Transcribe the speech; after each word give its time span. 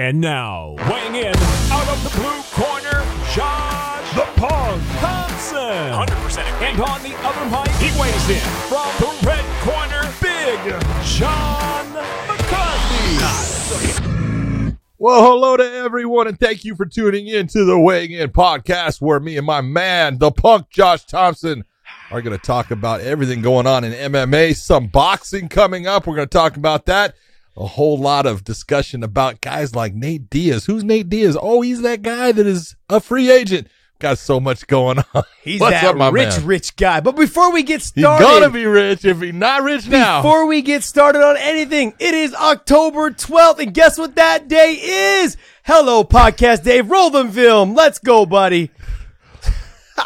And 0.00 0.18
now, 0.18 0.76
weighing 0.88 1.14
in 1.14 1.36
out 1.70 1.86
of 1.86 2.02
the 2.02 2.08
blue 2.18 2.40
corner, 2.52 3.04
Josh 3.34 4.14
the 4.14 4.24
Punk 4.40 4.82
Thompson. 4.96 5.60
100% 5.60 6.38
And 6.62 6.80
on 6.80 7.02
the 7.02 7.14
other 7.18 7.44
mic, 7.50 7.70
he 7.76 7.90
weighs 8.00 8.30
in 8.30 8.40
from 8.70 8.88
the 8.98 9.12
red 9.26 9.44
corner, 9.60 10.08
Big 10.22 10.58
John 11.04 11.92
McCarthy. 12.26 13.18
Well, 14.96 15.22
hello 15.22 15.58
to 15.58 15.70
everyone, 15.70 16.28
and 16.28 16.40
thank 16.40 16.64
you 16.64 16.76
for 16.76 16.86
tuning 16.86 17.26
in 17.26 17.46
to 17.48 17.66
the 17.66 17.78
Weighing 17.78 18.12
In 18.12 18.30
podcast, 18.30 19.02
where 19.02 19.20
me 19.20 19.36
and 19.36 19.44
my 19.44 19.60
man, 19.60 20.16
the 20.16 20.30
punk 20.30 20.70
Josh 20.70 21.04
Thompson, 21.04 21.64
are 22.10 22.22
going 22.22 22.38
to 22.38 22.42
talk 22.42 22.70
about 22.70 23.02
everything 23.02 23.42
going 23.42 23.66
on 23.66 23.84
in 23.84 23.92
MMA, 23.92 24.56
some 24.56 24.86
boxing 24.86 25.50
coming 25.50 25.86
up. 25.86 26.06
We're 26.06 26.16
going 26.16 26.28
to 26.28 26.38
talk 26.38 26.56
about 26.56 26.86
that. 26.86 27.16
A 27.56 27.66
whole 27.66 27.98
lot 27.98 28.26
of 28.26 28.44
discussion 28.44 29.02
about 29.02 29.40
guys 29.40 29.74
like 29.74 29.92
Nate 29.94 30.30
Diaz. 30.30 30.66
Who's 30.66 30.84
Nate 30.84 31.08
Diaz? 31.10 31.36
Oh, 31.40 31.60
he's 31.60 31.82
that 31.82 32.02
guy 32.02 32.32
that 32.32 32.46
is 32.46 32.76
a 32.88 33.00
free 33.00 33.30
agent. 33.30 33.66
Got 33.98 34.16
so 34.18 34.40
much 34.40 34.66
going 34.66 34.98
on. 35.12 35.24
He's 35.42 35.60
What's 35.60 35.72
that 35.78 35.94
up, 35.94 36.12
rich, 36.14 36.38
man? 36.38 36.46
rich 36.46 36.74
guy. 36.76 37.00
But 37.00 37.16
before 37.16 37.52
we 37.52 37.62
get 37.62 37.82
started, 37.82 38.26
He's 38.26 38.38
gonna 38.40 38.48
be 38.50 38.64
rich 38.64 39.04
if 39.04 39.20
he's 39.20 39.34
not 39.34 39.62
rich 39.62 39.86
now. 39.88 40.22
before 40.22 40.46
we 40.46 40.62
get 40.62 40.82
started 40.84 41.22
on 41.22 41.36
anything, 41.36 41.92
it 41.98 42.14
is 42.14 42.32
October 42.32 43.10
12th, 43.10 43.58
and 43.58 43.74
guess 43.74 43.98
what 43.98 44.14
that 44.14 44.48
day 44.48 44.72
is? 45.22 45.36
Hello, 45.64 46.02
Podcast 46.02 46.62
Dave. 46.64 46.90
Roll 46.90 47.10
them 47.10 47.30
film. 47.30 47.74
Let's 47.74 47.98
go, 47.98 48.24
buddy. 48.24 48.70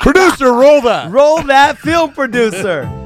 Producer, 0.03 0.53
roll 0.53 0.81
that. 0.81 1.13
Roll 1.13 1.43
that 1.45 1.79
film, 1.79 2.13
producer. 2.15 2.91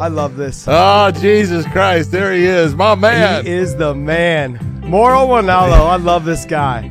I 0.00 0.08
love 0.08 0.36
this. 0.36 0.64
Oh, 0.68 1.10
Jesus 1.12 1.64
Christ. 1.66 2.10
There 2.10 2.32
he 2.32 2.44
is, 2.44 2.74
my 2.74 2.94
man. 2.94 3.44
He 3.46 3.52
is 3.52 3.76
the 3.76 3.94
man. 3.94 4.58
Moro 4.84 5.20
Wanalo. 5.26 5.88
I 5.88 5.96
love 5.96 6.24
this 6.24 6.44
guy. 6.44 6.90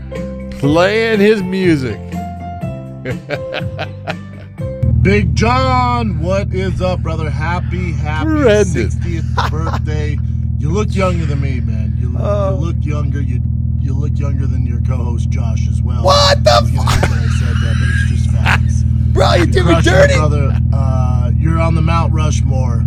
playing 0.59 1.19
his 1.19 1.43
music. 1.43 1.99
Big 5.01 5.35
John, 5.35 6.21
what 6.21 6.53
is 6.53 6.81
up, 6.81 7.01
brother? 7.01 7.29
Happy, 7.29 7.91
happy 7.91 8.29
Horrendous. 8.29 8.95
60th 8.95 9.51
birthday. 9.51 10.17
You 10.59 10.71
look 10.71 10.95
younger 10.95 11.25
than 11.25 11.41
me, 11.41 11.59
man. 11.59 11.97
You, 11.99 12.15
Oh. 12.17 12.51
you 12.53 12.65
look 12.65 12.77
younger. 12.79 13.19
You 13.21 13.41
you 13.81 13.93
look 13.93 14.17
younger 14.17 14.47
than 14.47 14.65
your 14.65 14.79
co-host 14.81 15.29
Josh 15.29 15.67
as 15.67 15.81
well. 15.81 16.05
What 16.05 16.41
the 16.45 16.51
I 16.51 16.61
was 16.61 16.71
gonna 16.71 16.89
hate 16.89 17.01
that 17.01 17.11
I 17.11 17.27
said 17.37 17.55
that, 17.57 17.75
but 17.81 17.89
it's 17.89 18.09
just 18.09 18.31
facts. 18.31 18.83
Bro, 19.13 19.33
you 19.35 19.45
did 19.45 19.55
me 19.65 19.73
Crushing 19.73 19.93
it, 19.93 19.95
dirty. 19.95 20.13
brother. 20.15 20.57
Uh, 20.73 21.31
you're 21.37 21.59
on 21.59 21.75
the 21.75 21.81
Mount 21.81 22.13
Rushmore 22.13 22.77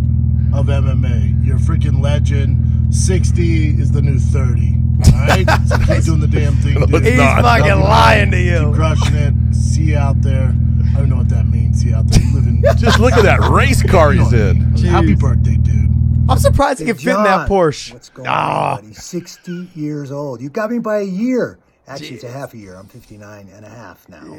of 0.53 0.67
MMA. 0.67 1.45
You're 1.45 1.55
a 1.57 1.59
freaking 1.59 2.01
legend. 2.01 2.93
60 2.93 3.79
is 3.79 3.91
the 3.91 4.01
new 4.01 4.19
30. 4.19 4.75
All 5.05 5.11
right, 5.19 5.45
so 5.67 5.77
keep 5.77 6.03
doing 6.03 6.19
the 6.19 6.27
damn 6.27 6.55
thing, 6.55 6.73
dude. 6.85 7.03
He's 7.05 7.17
not. 7.17 7.41
fucking 7.43 7.79
lying 7.81 8.31
to 8.31 8.37
Keep 8.37 8.45
you. 8.47 8.73
crushing 8.73 9.15
it. 9.15 9.55
See 9.55 9.83
you 9.83 9.97
out 9.97 10.21
there. 10.21 10.53
I 10.95 10.99
don't 10.99 11.09
know 11.09 11.17
what 11.17 11.29
that 11.29 11.45
means. 11.47 11.81
See 11.81 11.89
you 11.89 11.95
out 11.95 12.07
there. 12.07 12.21
You 12.21 12.33
live 12.33 12.47
in 12.47 12.63
Just 12.77 12.99
look 12.99 13.13
at 13.13 13.23
that 13.23 13.39
race 13.49 13.83
car 13.83 14.11
he's 14.11 14.33
in. 14.33 14.61
Happy 14.85 15.15
Jeez. 15.15 15.19
birthday, 15.19 15.55
dude. 15.57 15.91
I'm 16.29 16.39
surprised 16.39 16.79
he 16.79 16.85
Big 16.85 16.95
can 16.97 17.05
fit 17.05 17.15
in 17.15 17.23
that 17.23 17.47
John, 17.47 17.49
Porsche. 17.49 17.93
What's 17.93 18.09
going 18.09 18.27
Ah. 18.29 18.75
on, 18.77 18.81
buddy? 18.81 18.93
60 18.93 19.69
years 19.75 20.11
old. 20.11 20.41
You 20.41 20.49
got 20.49 20.71
me 20.71 20.79
by 20.79 20.97
a 20.99 21.03
year. 21.03 21.57
Actually, 21.87 22.15
it's 22.15 22.23
a 22.25 22.31
half 22.31 22.53
a 22.53 22.57
year. 22.57 22.75
I'm 22.75 22.87
59 22.87 23.47
and 23.55 23.65
a 23.65 23.69
half 23.69 24.09
now. 24.09 24.35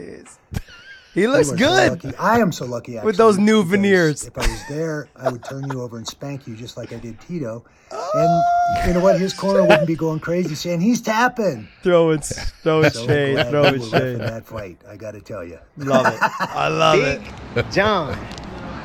He 1.19 1.27
oh 1.27 1.31
looks 1.33 1.51
are 1.51 1.59
so 1.59 1.97
good. 1.97 2.15
I 2.19 2.39
am 2.39 2.53
so 2.53 2.65
lucky. 2.65 2.97
Actually, 2.97 3.07
With 3.07 3.17
those 3.17 3.39
new 3.39 3.65
veneers. 3.65 4.25
If 4.25 4.39
I 4.39 4.47
was 4.47 4.63
there, 4.69 5.09
I 5.17 5.31
would 5.31 5.43
turn 5.43 5.69
you 5.71 5.83
over 5.83 5.97
and 5.97 6.07
spank 6.07 6.47
you 6.47 6.55
just 6.55 6.77
like 6.77 6.93
I 6.93 6.97
did 6.99 7.21
Tito. 7.21 7.65
And 8.15 8.43
you 8.87 8.95
know 8.95 9.01
what? 9.01 9.19
His 9.19 9.35
oh, 9.35 9.41
corner 9.41 9.63
wouldn't 9.63 9.89
be 9.89 9.97
going 9.97 10.21
crazy 10.21 10.55
saying 10.55 10.81
he's 10.81 11.01
tapping. 11.01 11.67
Throwing, 11.83 12.21
throwing 12.21 12.91
So 12.91 13.07
shade, 13.07 13.35
glad 13.35 13.51
throwing 13.51 13.75
you 13.75 13.81
were 13.81 13.87
in 13.87 13.91
shade. 13.91 14.21
that 14.21 14.47
fight. 14.47 14.79
I 14.89 14.97
got 14.97 15.13
to 15.13 15.21
tell 15.21 15.45
you. 15.45 15.59
Love 15.77 16.07
it. 16.07 16.19
I 16.23 16.69
love 16.69 17.01
it. 17.01 17.71
John, 17.73 18.17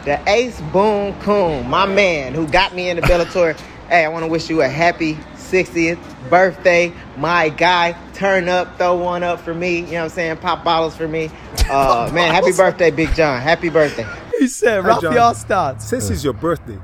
the 0.06 0.20
Ace 0.28 0.60
Boom 0.74 1.14
Coon, 1.22 1.70
my 1.70 1.86
man 1.86 2.34
who 2.34 2.48
got 2.48 2.74
me 2.74 2.90
into 2.90 3.04
Bellator. 3.04 3.56
hey, 3.90 4.06
I 4.06 4.08
want 4.08 4.24
to 4.26 4.32
wish 4.32 4.50
you 4.50 4.64
a 4.64 4.68
happy 4.68 5.20
60th 5.54 6.00
birthday. 6.32 6.92
My 7.16 7.50
guy, 7.50 7.96
turn 8.16 8.50
up, 8.50 8.76
throw 8.78 8.96
one 8.96 9.22
up 9.22 9.40
for 9.40 9.54
me. 9.54 9.78
You 9.78 9.84
know 9.84 9.92
what 9.92 10.04
I'm 10.06 10.10
saying? 10.10 10.38
Pop 10.38 10.64
bottles 10.64 10.96
for 10.96 11.08
me. 11.08 11.30
Uh, 11.70 12.10
man, 12.12 12.34
happy 12.34 12.52
birthday, 12.52 12.90
Big 12.90 13.14
John. 13.14 13.40
Happy 13.40 13.70
birthday. 13.70 14.06
He 14.40 14.48
said, 14.48 14.84
Hi, 14.84 15.00
John. 15.00 15.04
Rafael 15.14 15.36
Stotts. 15.36 15.86
Since 15.86 16.10
it's 16.10 16.24
your 16.24 16.34
birthday, 16.34 16.80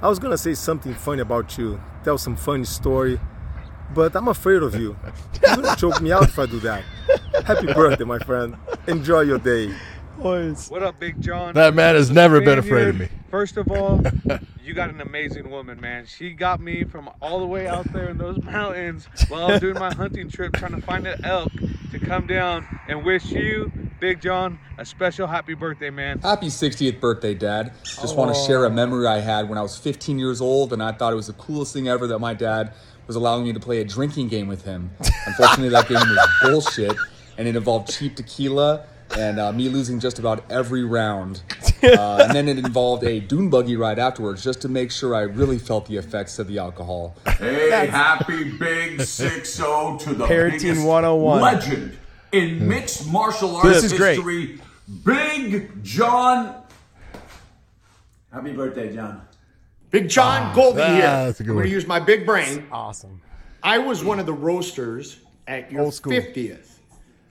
I 0.00 0.08
was 0.08 0.18
gonna 0.18 0.38
say 0.38 0.54
something 0.54 0.94
funny 0.94 1.20
about 1.20 1.58
you, 1.58 1.78
tell 2.02 2.16
some 2.16 2.34
funny 2.34 2.64
story, 2.64 3.20
but 3.94 4.16
I'm 4.16 4.28
afraid 4.28 4.62
of 4.62 4.74
you. 4.74 4.96
You're 5.46 5.56
gonna 5.56 5.76
choke 5.76 6.00
me 6.00 6.10
out 6.10 6.24
if 6.24 6.38
I 6.38 6.46
do 6.46 6.58
that. 6.60 6.82
Happy 7.44 7.66
birthday, 7.66 8.04
my 8.04 8.18
friend. 8.20 8.56
Enjoy 8.86 9.20
your 9.20 9.38
day. 9.38 9.74
Boys. 10.18 10.70
What 10.70 10.82
up, 10.82 11.00
Big 11.00 11.20
John? 11.20 11.54
That 11.54 11.74
man 11.74 11.96
has 11.96 12.10
never 12.10 12.40
been 12.40 12.58
afraid 12.58 12.88
of 12.88 12.98
me. 12.98 13.08
First 13.30 13.56
of 13.56 13.70
all, 13.70 14.00
you 14.64 14.72
got 14.72 14.88
an 14.88 15.00
amazing 15.00 15.50
woman, 15.50 15.80
man. 15.80 16.06
She 16.06 16.30
got 16.30 16.60
me 16.60 16.84
from 16.84 17.10
all 17.20 17.40
the 17.40 17.46
way 17.46 17.66
out 17.66 17.92
there 17.92 18.08
in 18.08 18.18
those 18.18 18.42
mountains 18.44 19.08
while 19.28 19.46
I 19.46 19.52
was 19.52 19.60
doing 19.60 19.74
my 19.74 19.92
hunting 19.92 20.30
trip 20.30 20.52
trying 20.54 20.72
to 20.72 20.80
find 20.80 21.06
an 21.06 21.24
elk 21.24 21.50
to 21.90 21.98
come 21.98 22.26
down 22.26 22.66
and 22.88 23.04
wish 23.04 23.30
you, 23.32 23.72
Big 23.98 24.22
John, 24.22 24.58
a 24.78 24.84
special 24.84 25.26
happy 25.26 25.54
birthday, 25.54 25.90
man. 25.90 26.20
Happy 26.20 26.46
60th 26.46 27.00
birthday, 27.00 27.34
Dad. 27.34 27.72
Just 27.82 28.16
want 28.16 28.34
to 28.34 28.40
share 28.44 28.64
a 28.66 28.70
memory 28.70 29.06
I 29.06 29.18
had 29.18 29.48
when 29.48 29.58
I 29.58 29.62
was 29.62 29.76
15 29.76 30.18
years 30.18 30.40
old, 30.40 30.72
and 30.72 30.82
I 30.82 30.92
thought 30.92 31.12
it 31.12 31.16
was 31.16 31.26
the 31.26 31.32
coolest 31.34 31.72
thing 31.72 31.88
ever 31.88 32.06
that 32.06 32.20
my 32.20 32.34
dad 32.34 32.72
was 33.08 33.16
allowing 33.16 33.44
me 33.44 33.52
to 33.52 33.60
play 33.60 33.80
a 33.80 33.84
drinking 33.84 34.28
game 34.28 34.46
with 34.46 34.64
him. 34.64 34.90
Unfortunately, 35.26 35.70
that 35.70 35.88
game 35.88 35.98
was 35.98 36.28
bullshit, 36.40 36.96
and 37.36 37.48
it 37.48 37.56
involved 37.56 37.90
cheap 37.90 38.16
tequila 38.16 38.86
and 39.16 39.38
uh, 39.38 39.52
me 39.52 39.68
losing 39.68 40.00
just 40.00 40.18
about 40.18 40.44
every 40.50 40.84
round. 40.84 41.42
Uh, 41.84 42.24
and 42.26 42.32
then 42.34 42.48
it 42.48 42.56
involved 42.58 43.04
a 43.04 43.20
dune 43.20 43.50
buggy 43.50 43.76
ride 43.76 43.98
afterwards 43.98 44.42
just 44.42 44.62
to 44.62 44.70
make 44.70 44.90
sure 44.90 45.14
I 45.14 45.20
really 45.20 45.58
felt 45.58 45.84
the 45.84 45.98
effects 45.98 46.38
of 46.38 46.46
the 46.48 46.56
alcohol. 46.58 47.14
Hey, 47.36 47.86
happy 47.88 48.52
big 48.56 49.02
6 49.02 49.54
0 49.54 49.98
to 50.00 50.14
the 50.14 50.24
Parenting 50.26 50.62
biggest 50.62 50.86
101. 50.86 51.42
legend 51.42 51.98
in 52.32 52.66
mixed 52.66 53.06
martial 53.12 53.54
arts 53.56 53.68
This 53.68 53.84
is 53.84 53.92
great. 53.92 54.14
history, 54.14 54.60
Big 55.04 55.82
John. 55.84 56.62
Happy 58.32 58.52
birthday, 58.54 58.94
John. 58.94 59.20
Big 59.90 60.08
John 60.08 60.40
Ah, 60.42 60.52
Goldie 60.54 60.82
here. 60.84 61.02
that's 61.02 61.40
a 61.40 61.42
good 61.42 61.50
I'm 61.50 61.56
going 61.56 61.66
to 61.68 61.72
use 61.72 61.86
my 61.86 62.00
big 62.00 62.24
brain. 62.24 62.66
Awesome. 62.72 63.20
I 63.62 63.76
was 63.76 64.02
one 64.02 64.18
of 64.18 64.24
the 64.24 64.32
roasters 64.32 65.18
at 65.46 65.70
your 65.70 65.82
Old 65.82 65.92
school. 65.92 66.14
50th. 66.14 66.73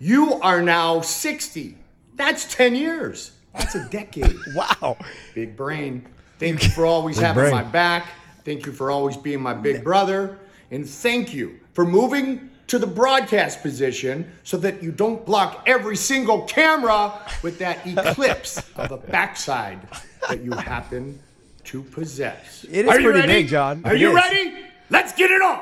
You 0.03 0.34
are 0.41 0.62
now 0.62 1.00
60. 1.00 1.78
That's 2.16 2.53
10 2.53 2.75
years. 2.75 3.31
That's 3.56 3.75
a 3.75 3.88
decade. 3.90 4.36
Wow. 4.53 4.97
big 5.34 5.56
brain. 5.56 6.06
Thank 6.40 6.62
you 6.64 6.69
for 6.72 6.86
always 6.86 7.18
having 7.18 7.44
brain. 7.44 7.53
my 7.53 7.64
back. 7.64 8.08
Thank 8.44 8.66
you 8.66 8.74
for 8.74 8.91
always 8.91 9.16
being 9.16 9.41
my 9.41 9.53
big 9.53 9.81
brother. 9.81 10.40
And 10.72 10.86
thank 10.88 11.34
you 11.34 11.58
for 11.72 11.86
moving 11.86 12.50
to 12.68 12.78
the 12.80 12.86
broadcast 12.88 13.62
position 13.62 14.30
so 14.44 14.58
that 14.58 14.84
you 14.84 14.91
don't 14.91 15.25
block 15.25 15.64
every 15.68 15.96
single 15.96 16.41
camera 16.41 17.14
with 17.41 17.58
that 17.59 17.88
eclipse 17.88 18.58
of 18.75 18.91
a 18.91 18.97
backside 18.97 19.80
that 20.28 20.41
you 20.44 20.52
happen 20.52 21.18
to 21.64 21.81
possess. 21.81 22.66
It 22.66 22.88
is 22.88 22.90
Are 22.90 23.00
you 23.00 23.06
pretty 23.12 23.20
ready? 23.22 23.44
big, 23.44 23.47
John. 23.47 23.84
Are 23.85 23.96
It 23.96 24.02
you 24.02 24.09
is. 24.09 24.16
ready? 24.16 24.66
Let's 24.90 25.14
get 25.14 25.31
it 25.31 25.41
on. 25.41 25.62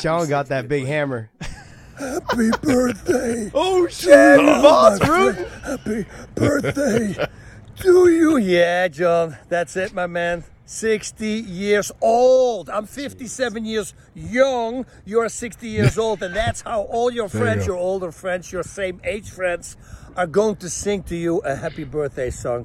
John 0.00 0.26
got 0.30 0.46
that 0.46 0.66
big 0.66 0.86
hammer. 0.86 1.28
Happy 2.02 2.50
birthday. 2.62 3.50
Oh, 3.54 3.86
shit. 3.88 4.38
Boss 4.38 5.00
Root. 5.06 5.36
Happy 5.64 6.06
birthday 6.34 7.14
to 7.80 8.08
you. 8.10 8.36
Yeah, 8.38 8.88
John. 8.88 9.36
That's 9.48 9.76
it, 9.76 9.92
my 9.94 10.06
man. 10.06 10.44
60 10.66 11.26
years 11.26 11.92
old. 12.00 12.70
I'm 12.70 12.86
57 12.86 13.64
years 13.64 13.94
young. 14.14 14.86
You're 15.04 15.28
60 15.28 15.68
years 15.68 15.98
old, 15.98 16.22
and 16.22 16.34
that's 16.34 16.62
how 16.62 16.82
all 16.82 17.10
your 17.12 17.28
friends, 17.28 17.66
go. 17.66 17.74
your 17.74 17.80
older 17.80 18.10
friends, 18.10 18.50
your 18.50 18.62
same 18.62 19.00
age 19.04 19.28
friends, 19.30 19.76
are 20.16 20.26
going 20.26 20.56
to 20.56 20.70
sing 20.70 21.02
to 21.04 21.16
you 21.16 21.38
a 21.40 21.54
happy 21.54 21.84
birthday 21.84 22.30
song. 22.30 22.64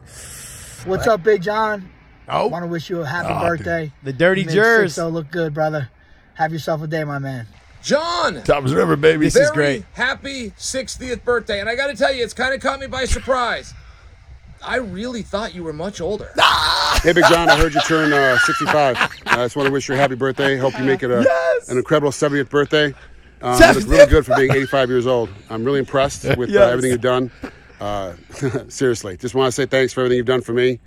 What's 0.85 1.05
up, 1.07 1.23
Big 1.23 1.41
John? 1.41 1.89
Oh, 2.29 2.47
Want 2.47 2.63
to 2.63 2.67
wish 2.67 2.89
you 2.89 3.01
a 3.01 3.05
happy 3.05 3.29
Oh, 3.33 3.39
birthday. 3.41 3.91
The 4.03 4.13
dirty 4.13 4.45
Mid 4.45 4.53
jers. 4.53 4.95
So 4.95 5.09
look 5.09 5.29
good, 5.31 5.53
brother. 5.53 5.89
Have 6.35 6.53
yourself 6.53 6.81
a 6.83 6.87
day, 6.87 7.03
my 7.03 7.19
man. 7.19 7.47
John, 7.83 8.43
Thomas 8.43 8.71
River, 8.71 8.95
baby. 8.95 9.25
This 9.25 9.35
is 9.35 9.51
great. 9.51 9.85
happy 9.93 10.51
60th 10.51 11.23
birthday. 11.23 11.59
And 11.59 11.69
I 11.69 11.75
got 11.75 11.87
to 11.87 11.95
tell 11.95 12.13
you, 12.13 12.23
it's 12.23 12.33
kind 12.33 12.53
of 12.53 12.61
caught 12.61 12.79
me 12.79 12.87
by 12.87 13.05
surprise. 13.05 13.73
I 14.63 14.77
really 14.77 15.21
thought 15.21 15.53
you 15.53 15.63
were 15.63 15.71
much 15.73 16.01
older. 16.01 16.31
Hey, 17.03 17.13
Big 17.13 17.23
John, 17.29 17.49
I 17.49 17.55
heard 17.57 17.73
you 17.73 17.81
turn 17.81 18.11
uh, 18.11 18.37
65. 18.39 18.97
I 19.27 19.35
just 19.45 19.55
want 19.55 19.67
to 19.67 19.71
wish 19.71 19.87
you 19.87 19.93
a 19.95 19.97
happy 19.97 20.15
birthday. 20.15 20.57
Hope 20.57 20.77
you 20.77 20.83
make 20.83 21.03
it 21.03 21.11
a, 21.11 21.19
an 21.69 21.77
incredible 21.77 22.09
70th 22.11 22.49
birthday. 22.49 22.93
Um, 23.41 23.61
you 23.61 23.67
look 23.73 23.87
really 23.87 24.05
good 24.09 24.25
for 24.25 24.35
being 24.35 24.51
85 24.51 24.89
years 24.89 25.05
old. 25.07 25.29
I'm 25.49 25.63
really 25.63 25.79
impressed 25.79 26.23
with 26.37 26.49
uh, 26.49 26.53
Yes. 26.53 26.71
everything 26.71 26.91
you've 26.91 27.01
done. 27.01 27.31
Uh, 27.79 28.13
seriously, 28.67 29.15
just 29.17 29.35
want 29.35 29.47
to 29.47 29.51
say 29.51 29.67
thanks 29.67 29.93
for 29.93 30.01
everything 30.01 30.17
you've 30.17 30.25
done 30.25 30.41
for 30.41 30.53
me, 30.53 30.79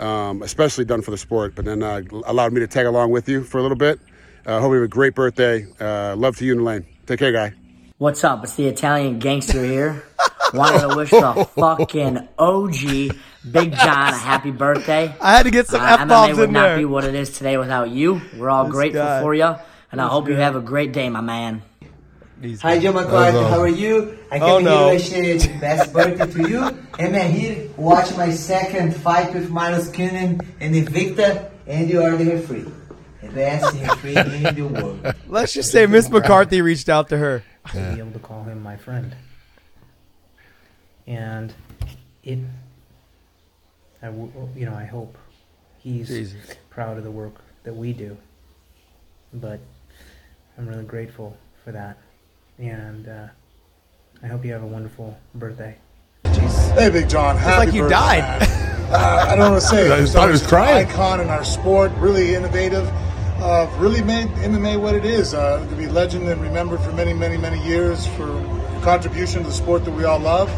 um, 0.00 0.40
especially 0.42 0.86
done 0.86 1.02
for 1.02 1.10
the 1.10 1.18
sport, 1.18 1.54
but 1.54 1.66
then 1.66 1.82
uh, 1.82 2.00
allowed 2.24 2.54
me 2.54 2.60
to 2.60 2.66
tag 2.66 2.86
along 2.86 3.10
with 3.10 3.28
you 3.28 3.44
for 3.44 3.58
a 3.58 3.62
little 3.62 3.76
bit. 3.76 4.00
Uh, 4.46 4.60
hope 4.60 4.70
you 4.70 4.74
have 4.76 4.84
a 4.84 4.88
great 4.88 5.14
birthday. 5.14 5.66
Uh, 5.80 6.16
love 6.16 6.36
to 6.38 6.44
you 6.44 6.52
and 6.52 6.60
Elaine. 6.62 6.86
Take 7.06 7.18
care, 7.20 7.32
guy. 7.32 7.54
What's 7.98 8.24
up? 8.24 8.42
It's 8.42 8.54
the 8.56 8.66
Italian 8.66 9.18
gangster 9.20 9.64
here. 9.64 10.02
Wanted 10.52 10.88
to 10.88 10.96
wish 10.96 11.10
the 11.10 11.48
fucking 11.56 12.28
OG 12.38 13.16
Big 13.50 13.72
John 13.72 14.12
a 14.12 14.16
happy 14.16 14.50
birthday. 14.50 15.14
I 15.20 15.36
had 15.36 15.44
to 15.44 15.50
get 15.50 15.68
some 15.68 15.80
Uh, 15.80 15.96
F-bombs 16.00 16.32
MMA 16.34 16.38
would 16.38 16.48
in 16.48 16.52
not 16.52 16.62
there. 16.62 16.78
be 16.78 16.84
what 16.84 17.04
it 17.04 17.14
is 17.14 17.30
today 17.30 17.56
without 17.56 17.90
you. 17.90 18.20
We're 18.36 18.50
all 18.50 18.64
This 18.64 18.72
grateful 18.72 19.02
guy. 19.02 19.20
for 19.20 19.34
you, 19.34 19.54
and 19.92 20.00
I 20.00 20.04
This 20.04 20.12
hope 20.12 20.28
you 20.28 20.34
have 20.34 20.56
a 20.56 20.60
great 20.60 20.92
day, 20.92 21.08
my 21.08 21.20
man. 21.20 21.62
Hi, 22.60 22.80
Joe 22.80 22.92
McCarthy. 22.92 23.38
How 23.38 23.60
are 23.60 23.68
you? 23.68 24.18
I 24.32 24.40
Oh, 24.40 24.56
came 24.56 24.64
no. 24.64 24.90
here 24.90 24.98
to 24.98 25.32
wish 25.32 25.46
you 25.46 25.60
best 25.60 25.92
birthday 25.92 26.26
to 26.42 26.48
you. 26.48 26.60
And 26.98 27.16
I'm 27.16 27.30
here 27.30 27.68
watch 27.76 28.16
my 28.16 28.30
second 28.30 28.96
fight 28.96 29.32
with 29.32 29.48
Miles 29.48 29.88
Keenan 29.90 30.40
and 30.58 30.74
Invicta, 30.74 31.50
and 31.68 31.88
you 31.88 32.02
are 32.02 32.16
the 32.16 32.24
referee. 32.34 32.66
The 33.22 33.28
best 33.28 33.74
referee 33.76 34.16
in 34.16 34.54
the 34.54 34.62
world. 34.62 35.14
Let's 35.28 35.52
just 35.52 35.70
say 35.70 35.86
Miss 35.86 36.08
McCarthy 36.10 36.60
reached 36.60 36.88
out 36.88 37.08
to 37.10 37.18
her. 37.18 37.44
to 37.72 37.92
be 37.94 38.00
able 38.00 38.10
to 38.12 38.18
call 38.18 38.42
him 38.44 38.62
my 38.62 38.76
friend. 38.76 39.14
And 41.06 41.52
it, 42.24 42.38
I, 44.02 44.06
w- 44.06 44.32
you 44.56 44.66
know, 44.66 44.74
I 44.74 44.84
hope 44.84 45.16
he's 45.78 46.08
Jesus. 46.08 46.56
proud 46.70 46.98
of 46.98 47.04
the 47.04 47.10
work 47.10 47.34
that 47.64 47.74
we 47.74 47.92
do. 47.92 48.16
But 49.32 49.60
I'm 50.58 50.66
really 50.68 50.84
grateful 50.84 51.36
for 51.64 51.72
that, 51.72 51.96
and 52.58 53.08
uh, 53.08 53.26
I 54.22 54.26
hope 54.26 54.44
you 54.44 54.52
have 54.52 54.62
a 54.62 54.66
wonderful 54.66 55.16
birthday. 55.34 55.76
Hey, 56.24 56.90
Big 56.90 57.08
John. 57.08 57.36
Happy 57.36 57.38
It's 57.38 57.44
Happy 57.44 57.66
like 57.66 57.74
you 57.74 57.82
birthday, 57.82 57.94
died. 57.94 58.42
Uh, 58.92 59.26
I 59.28 59.36
don't 59.36 59.52
want 59.52 59.62
to 59.62 59.68
say 59.68 59.86
it. 59.86 59.92
I 59.92 60.04
thought 60.04 60.26
he 60.26 60.32
was 60.32 60.42
An 60.42 60.48
crying. 60.48 60.86
Icon 60.88 61.20
in 61.20 61.28
our 61.28 61.44
sport, 61.44 61.90
really 61.96 62.34
innovative. 62.34 62.90
Uh, 63.42 63.68
really 63.78 64.02
made 64.02 64.28
MMA 64.36 64.80
what 64.80 64.94
it 64.94 65.04
is. 65.04 65.34
Uh, 65.34 65.66
to 65.68 65.74
be 65.74 65.86
legend 65.88 66.28
and 66.28 66.40
remembered 66.40 66.80
for 66.80 66.92
many, 66.92 67.12
many, 67.12 67.36
many 67.36 67.60
years 67.66 68.06
for 68.06 68.26
contribution 68.82 69.42
to 69.42 69.48
the 69.48 69.52
sport 69.52 69.84
that 69.84 69.90
we 69.90 70.04
all 70.04 70.20
love. 70.20 70.48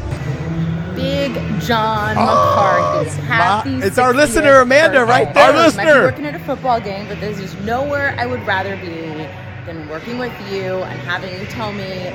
Big 0.95 1.33
John 1.63 2.15
Oh, 2.19 2.27
McCarthy. 2.27 3.21
Happy 3.23 3.75
it's 3.77 3.97
our 3.97 4.13
listener, 4.13 4.61
Amanda, 4.61 4.99
birthday. 4.99 5.11
right 5.25 5.35
there. 5.35 5.45
Our 5.53 5.57
listener. 5.57 6.03
working 6.03 6.27
at 6.27 6.35
a 6.35 6.39
football 6.41 6.79
game, 6.79 7.09
but 7.09 7.19
there's 7.21 7.41
just 7.41 7.59
nowhere 7.61 8.15
I 8.19 8.27
would 8.27 8.47
rather 8.47 8.77
be 8.77 9.27
than 9.65 9.89
working 9.89 10.19
with 10.19 10.33
you 10.53 10.75
and 10.77 11.01
having 11.01 11.33
you 11.41 11.47
tell 11.47 11.73
me 11.73 12.13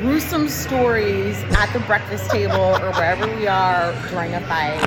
gruesome 0.00 0.48
stories 0.48 1.36
at 1.56 1.72
the 1.72 1.80
breakfast 1.80 2.30
table 2.30 2.54
or 2.54 2.92
wherever 2.92 3.26
we 3.36 3.46
are 3.46 3.92
during 4.10 4.34
a 4.34 4.40
fight. 4.42 4.80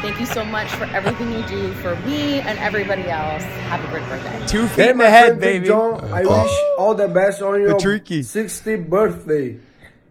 Thank 0.00 0.18
you 0.20 0.26
so 0.26 0.44
much 0.44 0.68
for 0.72 0.84
everything 0.84 1.32
you 1.32 1.42
do 1.46 1.72
for 1.74 1.96
me 2.00 2.40
and 2.40 2.58
everybody 2.58 3.02
else. 3.08 3.42
Have 3.42 3.84
a 3.84 3.88
great 3.88 4.06
birthday. 4.08 4.46
Two 4.46 4.66
feet 4.68 4.84
Hey, 4.84 4.90
in 4.90 4.98
the 4.98 5.10
head, 5.10 5.40
baby. 5.40 5.66
John, 5.66 6.02
I 6.12 6.22
Oh. 6.24 6.42
wish 6.42 6.52
all 6.78 6.94
the 6.94 7.08
best 7.08 7.42
on 7.42 7.60
your 7.60 7.78
tricky. 7.78 8.22
60th 8.22 8.88
birthday. 8.88 9.58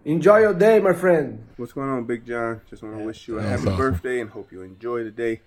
Enjoy 0.05 0.39
your 0.39 0.53
day, 0.53 0.79
my 0.79 0.93
friend. 0.93 1.43
What's 1.57 1.73
going 1.73 1.89
on, 1.89 2.03
Big 2.05 2.25
John? 2.25 2.61
Just 2.69 2.83
want 2.83 2.97
to 2.97 3.03
wish 3.05 3.27
you 3.27 3.39
a 3.39 3.41
happy 3.43 3.61
awesome. 3.63 3.77
birthday 3.77 4.19
and 4.19 4.29
hope 4.29 4.51
you 4.51 4.61
enjoy 4.61 5.03
the 5.03 5.11
day. 5.11 5.41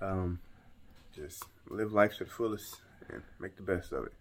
Um, 0.00 0.38
just 1.14 1.44
live 1.68 1.92
life 1.92 2.16
to 2.18 2.24
the 2.24 2.30
fullest 2.30 2.76
and 3.08 3.22
make 3.40 3.56
the 3.56 3.62
best 3.62 3.92
of 3.92 4.04
it. 4.06 4.12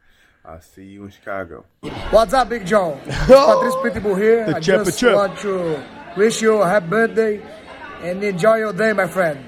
I'll 0.43 0.61
see 0.61 0.85
you 0.85 1.05
in 1.05 1.11
Chicago. 1.11 1.65
What's 2.09 2.33
up, 2.33 2.49
Big 2.49 2.65
John? 2.65 2.99
It's 3.05 3.17
Patricio 3.27 3.83
Pitbull 3.83 4.17
here. 4.17 4.45
The 4.47 4.55
I 4.55 4.59
chip, 4.59 4.85
just 4.85 4.99
chip. 4.99 5.13
want 5.15 5.37
to 5.39 5.83
wish 6.17 6.41
you 6.41 6.55
a 6.61 6.67
happy 6.67 6.87
birthday 6.87 7.41
and 8.01 8.23
enjoy 8.23 8.55
your 8.57 8.73
day, 8.73 8.91
my 8.93 9.07
friend. 9.07 9.45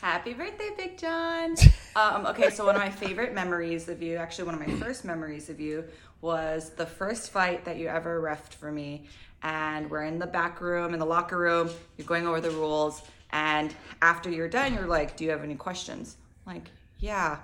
Happy 0.00 0.34
birthday, 0.34 0.70
Big 0.76 0.98
John. 0.98 1.54
Um, 1.96 2.26
okay, 2.26 2.48
so 2.50 2.64
one 2.64 2.76
of 2.76 2.80
my 2.80 2.90
favorite 2.90 3.34
memories 3.34 3.88
of 3.88 4.00
you, 4.00 4.18
actually, 4.18 4.44
one 4.44 4.54
of 4.54 4.60
my 4.64 4.72
first 4.76 5.04
memories 5.04 5.50
of 5.50 5.58
you, 5.58 5.82
was 6.20 6.70
the 6.70 6.86
first 6.86 7.32
fight 7.32 7.64
that 7.64 7.76
you 7.76 7.88
ever 7.88 8.22
refed 8.22 8.54
for 8.54 8.70
me. 8.70 9.06
And 9.42 9.90
we're 9.90 10.04
in 10.04 10.20
the 10.20 10.26
back 10.28 10.60
room, 10.60 10.92
in 10.92 11.00
the 11.00 11.06
locker 11.06 11.36
room, 11.36 11.70
you're 11.96 12.06
going 12.06 12.24
over 12.24 12.40
the 12.40 12.52
rules. 12.52 13.02
And 13.32 13.74
after 14.00 14.30
you're 14.30 14.46
done, 14.48 14.74
you're 14.74 14.86
like, 14.86 15.16
Do 15.16 15.24
you 15.24 15.30
have 15.32 15.42
any 15.42 15.56
questions? 15.56 16.16
I'm 16.46 16.54
like, 16.54 16.70
yeah. 17.00 17.38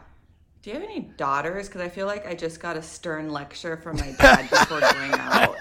Do 0.64 0.70
you 0.70 0.81
have 0.81 0.88
any 0.88 1.00
daughters? 1.19 1.69
Because 1.69 1.82
I 1.82 1.90
feel 1.90 2.06
like 2.06 2.26
I 2.26 2.34
just 2.34 2.58
got 2.58 2.75
a 2.75 2.81
stern 2.82 3.31
lecture 3.31 3.76
from 3.76 3.99
my 3.99 4.12
dad 4.12 4.49
before 4.49 4.81
going 4.81 5.12
out 5.12 5.56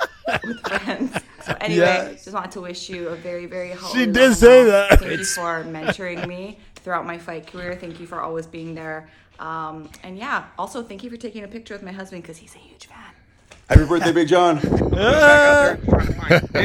with 0.46 0.60
friends. 0.62 1.12
So 1.46 1.58
anyway, 1.60 1.86
Yes. 1.86 2.24
just 2.24 2.34
wanted 2.34 2.52
to 2.52 2.62
wish 2.62 2.90
you 2.90 3.10
a 3.10 3.16
very, 3.18 3.46
very 3.46 3.72
healthy. 3.72 4.00
She 4.00 4.06
did 4.06 4.16
long 4.16 4.34
say 4.34 4.64
life. 4.64 4.90
that. 4.92 5.00
Thank 5.02 5.20
you 5.20 5.26
for 5.26 5.66
mentoring 5.66 6.26
me 6.26 6.58
throughout 6.76 7.06
my 7.06 7.18
fight 7.18 7.48
career. 7.48 7.76
Thank 7.76 8.00
you 8.00 8.08
for 8.08 8.22
always 8.22 8.48
being 8.48 8.76
there. 8.76 9.10
Um, 9.40 9.90
and 10.04 10.18
yeah, 10.18 10.46
also 10.58 10.82
thank 10.82 11.04
you 11.04 11.10
for 11.10 11.18
taking 11.18 11.44
a 11.44 11.50
picture 11.50 11.74
with 11.74 11.84
my 11.84 11.92
husband 11.92 12.24
because 12.24 12.38
he's 12.38 12.56
a 12.56 12.60
huge 12.60 12.86
fan. 12.86 12.98
Happy 13.68 13.84
birthday, 13.84 14.14
Big 14.14 14.30
John. 14.30 14.56
Big 14.62 14.70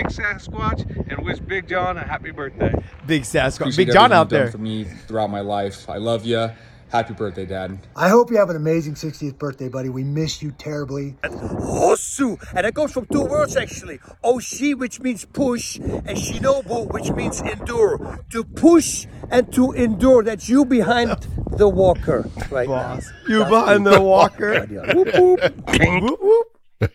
Sasquatch 0.06 1.10
and 1.10 1.24
wish 1.24 1.40
Big 1.40 1.66
John 1.68 1.96
a 1.96 2.06
happy 2.06 2.30
birthday. 2.30 2.72
Big 3.04 3.22
Sasquatch. 3.22 3.56
Appreciate 3.62 3.86
Big 3.86 3.92
John 3.94 4.12
out 4.12 4.30
there. 4.30 4.48
for 4.52 4.58
me 4.58 4.84
throughout 4.84 5.28
my 5.30 5.40
life. 5.40 5.90
I 5.90 5.96
love 5.96 6.24
you. 6.24 6.50
Happy 6.90 7.12
birthday, 7.12 7.44
Dad. 7.44 7.78
I 7.94 8.08
hope 8.08 8.30
you 8.30 8.38
have 8.38 8.48
an 8.48 8.56
amazing 8.56 8.94
60th 8.94 9.36
birthday, 9.36 9.68
buddy. 9.68 9.90
We 9.90 10.04
miss 10.04 10.42
you 10.42 10.52
terribly. 10.52 11.16
Osu, 11.22 12.42
and 12.54 12.66
it 12.66 12.74
comes 12.74 12.92
from 12.92 13.06
two 13.06 13.24
words 13.24 13.56
actually. 13.56 13.98
Oshi, 14.24 14.76
which 14.76 14.98
means 15.00 15.26
push, 15.26 15.76
and 15.76 16.16
Shinobu, 16.16 16.90
which 16.90 17.10
means 17.10 17.42
endure. 17.42 18.24
To 18.30 18.42
push 18.42 19.06
and 19.30 19.52
to 19.52 19.72
endure. 19.72 20.22
That's 20.22 20.48
you 20.48 20.64
behind 20.64 21.26
the 21.50 21.68
walker 21.68 22.28
right 22.50 22.68
now. 22.68 23.00
You 23.28 23.44
behind 23.44 23.86
the 23.86 24.00
walker. 24.00 24.64
Whoop, 24.94 25.14
whoop. 25.14 25.40
Whoop, 25.68 26.20
whoop. 26.20 26.92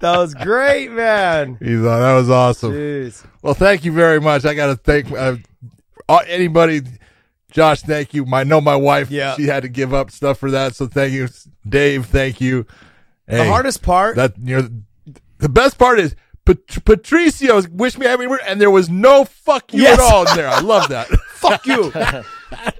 That 0.00 0.18
was 0.18 0.34
great, 0.34 0.90
man. 0.90 1.56
He 1.60 1.76
thought 1.76 2.00
that 2.00 2.14
was 2.14 2.28
awesome. 2.28 2.72
Jeez. 2.72 3.24
Well, 3.40 3.54
thank 3.54 3.86
you 3.86 3.92
very 3.92 4.20
much. 4.20 4.44
I 4.44 4.52
got 4.52 4.66
to 4.66 4.76
thank 4.76 5.10
uh, 5.10 5.36
uh, 6.06 6.18
anybody. 6.26 6.82
Josh, 7.50 7.82
thank 7.82 8.14
you. 8.14 8.26
I 8.32 8.44
know 8.44 8.60
my 8.60 8.76
wife. 8.76 9.10
Yeah. 9.10 9.34
she 9.36 9.44
had 9.46 9.62
to 9.62 9.68
give 9.68 9.92
up 9.92 10.10
stuff 10.10 10.38
for 10.38 10.50
that. 10.52 10.74
So 10.74 10.86
thank 10.86 11.12
you, 11.12 11.28
Dave. 11.68 12.06
Thank 12.06 12.40
you. 12.40 12.66
The 13.26 13.44
hardest 13.44 13.82
part- 13.82 14.16
that 14.16 14.34
you 14.42 14.60
know, 14.62 14.68
the 15.38 15.48
best 15.48 15.78
part 15.78 15.98
is 16.00 16.16
Pat- 16.44 16.84
Patricio 16.84 17.62
wished 17.70 17.98
me 17.98 18.06
happy 18.06 18.26
birthday, 18.26 18.46
and 18.48 18.60
there 18.60 18.70
was 18.70 18.88
no 18.90 19.24
fuck 19.24 19.72
you 19.72 19.82
Yes. 19.82 19.98
at 20.00 20.12
all 20.12 20.28
in 20.28 20.36
there. 20.36 20.48
I 20.48 20.60
love 20.60 20.88
that. 20.88 21.08
Fuck 21.40 21.66
you. 21.66 21.92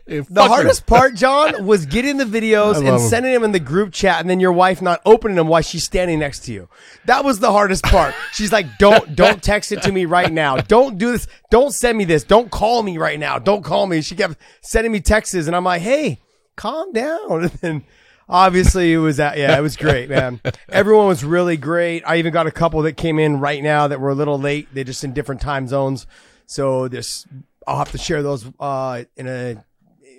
Hey, 0.05 0.19
The 0.29 0.43
hardest 0.43 0.87
part, 0.87 1.15
John, 1.15 1.65
was 1.65 1.87
getting 1.87 2.17
the 2.17 2.25
videos 2.25 2.85
and 2.85 3.01
sending 3.01 3.33
them 3.33 3.45
in 3.45 3.53
the 3.53 3.61
group 3.61 3.93
chat, 3.93 4.21
and 4.21 4.29
then 4.29 4.41
your 4.41 4.51
wife 4.51 4.83
not 4.83 5.01
opening 5.07 5.37
them 5.37 5.47
while 5.47 5.63
she's 5.63 5.85
standing 5.85 6.19
next 6.19 6.41
to 6.47 6.53
you. 6.53 6.69
That 7.05 7.25
was 7.25 7.39
the 7.39 7.53
hardest 7.53 7.85
part. 7.85 8.13
She's 8.33 8.51
like, 8.51 8.79
"Don't, 8.79 9.15
don't 9.15 9.41
text 9.41 9.71
it 9.71 9.83
to 9.83 9.93
me 9.93 10.07
right 10.07 10.33
now. 10.33 10.57
Don't 10.57 10.99
do 10.99 11.13
this. 11.13 11.29
Don't 11.51 11.73
send 11.73 11.97
me 11.97 12.05
this. 12.05 12.25
Don't 12.25 12.51
call 12.51 12.83
me 12.83 12.99
right 12.99 13.21
now. 13.21 13.39
Don't 13.39 13.63
call 13.63 13.87
me." 13.87 14.01
She 14.03 14.17
kept 14.17 14.35
sending 14.61 14.91
me 14.91 14.99
texts, 14.99 15.35
and 15.47 15.55
I'm 15.55 15.63
like, 15.65 15.83
"Hey, 15.83 16.19
calm 16.57 16.93
down." 16.93 17.31
And 17.45 17.53
then 17.61 17.85
obviously 18.29 18.93
it 18.93 18.99
was 18.99 19.19
that. 19.19 19.39
Yeah, 19.39 19.57
it 19.57 19.61
was 19.63 19.77
great, 19.77 20.09
man. 20.11 20.41
Everyone 20.69 21.07
was 21.07 21.23
really 21.23 21.57
great. 21.57 22.03
I 22.05 22.17
even 22.17 22.33
got 22.33 22.49
a 22.49 22.53
couple 22.53 22.83
that 22.83 22.97
came 22.97 23.21
in 23.21 23.39
right 23.39 23.63
now 23.63 23.87
that 23.87 24.01
were 24.01 24.11
a 24.11 24.15
little 24.17 24.39
late. 24.39 24.67
They're 24.75 24.83
just 24.83 25.05
in 25.05 25.13
different 25.13 25.41
time 25.41 25.69
zones, 25.69 26.09
so 26.47 26.89
this 26.89 27.25
I'll 27.71 27.79
have 27.79 27.93
to 27.93 27.99
share 27.99 28.23
those 28.23 28.45
uh, 28.59 29.05
in 29.17 29.29
a 29.29 29.65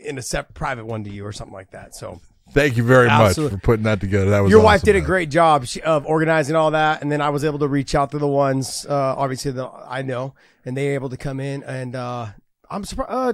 in 0.03 0.17
a 0.17 0.21
set 0.21 0.53
private 0.53 0.85
one 0.85 1.03
to 1.03 1.09
you 1.09 1.25
or 1.25 1.31
something 1.33 1.53
like 1.53 1.71
that. 1.71 1.93
So 1.95 2.21
Thank 2.53 2.75
you 2.75 2.83
very 2.83 3.07
Absolutely. 3.07 3.55
much 3.55 3.61
for 3.61 3.65
putting 3.65 3.83
that 3.83 3.99
together. 4.01 4.31
That 4.31 4.39
was 4.41 4.51
your 4.51 4.61
wife 4.61 4.77
awesome, 4.81 4.85
did 4.87 4.95
a 4.95 4.99
man. 4.99 5.07
great 5.07 5.29
job 5.29 5.65
of 5.85 6.05
organizing 6.05 6.55
all 6.55 6.71
that, 6.71 7.01
and 7.01 7.09
then 7.11 7.21
I 7.21 7.29
was 7.29 7.45
able 7.45 7.59
to 7.59 7.67
reach 7.67 7.95
out 7.95 8.11
to 8.11 8.17
the 8.19 8.27
ones 8.27 8.85
uh, 8.89 9.15
obviously 9.17 9.51
that 9.51 9.69
I 9.87 10.01
know, 10.01 10.33
and 10.65 10.75
they 10.75 10.89
able 10.89 11.09
to 11.09 11.17
come 11.17 11.39
in. 11.39 11.63
And 11.63 11.95
uh, 11.95 12.27
I'm 12.69 12.83
surprised. 12.83 13.11
Uh, 13.11 13.33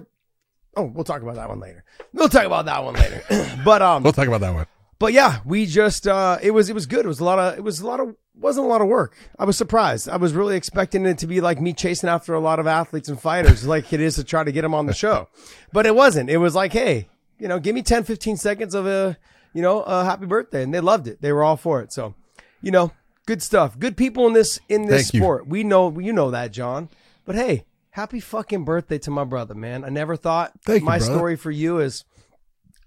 oh, 0.76 0.84
we'll 0.84 1.04
talk 1.04 1.22
about 1.24 1.36
that 1.36 1.50
one 1.50 1.60
later. 1.60 1.84
We'll 2.14 2.30
talk 2.30 2.46
about 2.46 2.66
that 2.66 2.84
one 2.84 2.94
later. 2.96 3.24
but 3.66 3.82
um, 3.82 4.04
We'll 4.04 4.14
talk 4.14 4.28
about 4.28 4.42
that 4.42 4.54
one. 4.54 4.68
but 5.00 5.14
yeah, 5.14 5.40
we 5.46 5.66
just 5.66 6.08
uh 6.08 6.38
it 6.42 6.52
was 6.52 6.70
it 6.70 6.74
was 6.74 6.86
good. 6.86 7.06
It 7.06 7.08
was 7.08 7.20
a 7.20 7.24
lot 7.26 7.40
of 7.40 7.58
it 7.58 7.64
was 7.64 7.80
a 7.80 7.88
lot 7.88 8.00
of 8.00 8.16
wasn't 8.40 8.66
a 8.66 8.70
lot 8.70 8.82
of 8.82 8.88
work. 8.88 9.16
I 9.40 9.46
was 9.46 9.58
surprised. 9.58 10.08
I 10.10 10.18
was 10.18 10.34
really 10.34 10.56
expecting 10.56 11.06
it 11.06 11.18
to 11.20 11.28
be 11.28 11.42
like 11.42 11.60
me 11.60 11.74
chasing 11.74 12.10
after 12.10 12.34
a 12.34 12.40
lot 12.40 12.60
of 12.60 12.68
athletes 12.68 13.10
and 13.10 13.20
fighters 13.20 13.66
like 13.68 13.92
it 13.94 14.00
is 14.00 14.16
to 14.16 14.24
try 14.24 14.44
to 14.44 14.52
get 14.52 14.62
them 14.62 14.74
on 14.74 14.86
the 14.86 14.94
show. 14.94 15.28
But 15.74 15.86
it 15.86 15.96
wasn't. 15.96 16.30
It 16.30 16.38
was 16.38 16.56
like, 16.56 16.74
hey, 16.74 17.08
you 17.40 17.48
know, 17.48 17.60
give 17.60 17.76
me 17.76 17.82
10 17.82 18.04
15 18.04 18.38
seconds 18.38 18.74
of 18.74 18.86
a, 18.88 19.18
you 19.54 19.62
know, 19.62 19.82
a 19.84 20.04
happy 20.04 20.26
birthday 20.26 20.64
and 20.64 20.74
they 20.74 20.80
loved 20.80 21.08
it. 21.08 21.22
They 21.22 21.32
were 21.32 21.44
all 21.44 21.58
for 21.58 21.82
it. 21.82 21.92
So, 21.92 22.16
you 22.62 22.72
know, 22.72 22.92
good 23.26 23.42
stuff. 23.42 23.78
Good 23.78 23.98
people 23.98 24.28
in 24.28 24.34
this 24.34 24.60
in 24.70 24.88
this 24.88 25.04
Thank 25.04 25.14
you. 25.16 25.20
sport. 25.20 25.48
We 25.48 25.64
know 25.64 25.98
you 26.00 26.14
know 26.14 26.32
that, 26.32 26.52
John. 26.52 26.90
But 27.26 27.36
hey, 27.36 27.66
happy 27.92 28.20
fucking 28.20 28.66
birthday 28.66 28.98
to 29.00 29.12
my 29.12 29.24
brother, 29.24 29.54
man. 29.56 29.84
I 29.84 29.90
never 29.90 30.16
thought 30.16 30.54
Thank 30.64 30.84
my 30.84 30.98
brother. 30.98 31.14
story 31.14 31.36
for 31.36 31.52
you 31.52 31.80
is 31.80 32.06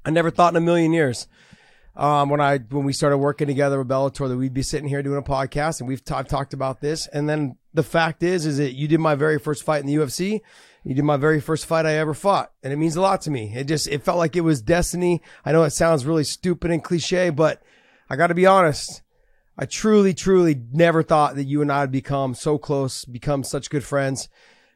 I 0.05 0.11
never 0.11 0.31
thought 0.31 0.53
in 0.53 0.57
a 0.57 0.61
million 0.61 0.93
years 0.93 1.29
um, 2.01 2.31
when 2.31 2.41
I 2.41 2.57
when 2.57 2.85
we 2.85 2.95
started 2.95 3.19
working 3.19 3.47
together 3.47 3.79
with 3.79 3.89
Bellator 3.89 4.27
that 4.27 4.37
we'd 4.37 4.55
be 4.55 4.63
sitting 4.63 4.89
here 4.89 5.03
doing 5.03 5.19
a 5.19 5.23
podcast 5.23 5.81
and 5.81 5.89
we've 5.89 6.03
t- 6.03 6.15
I've 6.15 6.27
talked 6.27 6.55
about 6.55 6.81
this. 6.81 7.07
And 7.07 7.29
then 7.29 7.57
the 7.75 7.83
fact 7.83 8.23
is, 8.23 8.47
is 8.47 8.57
that 8.57 8.73
you 8.73 8.89
did 8.89 9.01
my 9.01 9.15
very 9.15 9.39
first 9.39 9.63
fight 9.63 9.83
in 9.83 9.87
the 9.87 9.97
UFC. 9.97 10.41
You 10.83 10.95
did 10.95 11.05
my 11.05 11.19
very 11.19 11.43
first 11.43 11.67
fight 11.67 11.85
I 11.85 11.99
ever 11.99 12.15
fought, 12.15 12.53
and 12.63 12.73
it 12.73 12.77
means 12.77 12.97
a 12.97 13.03
lot 13.03 13.21
to 13.23 13.31
me. 13.31 13.53
It 13.55 13.65
just 13.65 13.87
it 13.87 14.03
felt 14.03 14.17
like 14.17 14.35
it 14.35 14.41
was 14.41 14.63
destiny. 14.63 15.21
I 15.45 15.53
know 15.53 15.63
it 15.65 15.73
sounds 15.73 16.07
really 16.07 16.25
stupid 16.25 16.71
and 16.71 16.83
cliche, 16.83 17.29
but 17.29 17.63
I 18.09 18.17
got 18.17 18.29
to 18.29 18.35
be 18.35 18.47
honest. 18.47 19.03
I 19.59 19.67
truly, 19.67 20.15
truly 20.15 20.59
never 20.73 21.03
thought 21.03 21.35
that 21.35 21.45
you 21.45 21.61
and 21.61 21.71
I 21.71 21.83
would 21.83 21.93
become 21.93 22.35
so 22.35 22.57
close, 22.57 23.05
become 23.05 23.45
such 23.45 23.69
good 23.69 23.85
friends. 23.85 24.31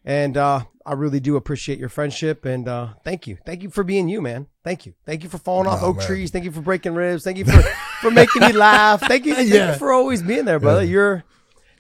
And 0.05 0.37
uh, 0.37 0.65
I 0.85 0.93
really 0.93 1.19
do 1.21 1.37
appreciate 1.37 1.79
your 1.79 1.89
friendship. 1.89 2.45
And 2.45 2.69
uh, 2.69 2.89
thank 3.05 3.27
you. 3.27 3.39
Thank 3.47 3.63
you 3.63 3.71
for 3.71 3.83
being 3.85 4.09
you, 4.09 4.21
man. 4.21 4.49
Thank 4.63 4.85
you. 4.85 4.93
Thank 5.07 5.23
you 5.23 5.31
for 5.31 5.39
falling 5.39 5.67
off 5.67 5.81
Oh, 5.83 5.87
oak 5.89 5.97
man. 5.99 6.07
trees. 6.07 6.31
Thank 6.31 6.45
you 6.45 6.51
for 6.53 6.61
breaking 6.61 6.95
ribs. 6.95 7.25
Thank 7.25 7.39
you 7.39 7.47
for, 7.47 7.63
for 8.03 8.11
making 8.11 8.43
me 8.43 8.53
laugh. 8.53 9.01
Thank 9.01 9.25
you, 9.25 9.35
thank 9.37 9.49
Yeah. 9.49 9.73
you 9.73 9.79
for 9.79 9.93
always 9.93 10.23
being 10.23 10.45
there, 10.45 10.59
brother. 10.61 10.85
Yeah. 10.85 10.91
You're 10.91 11.25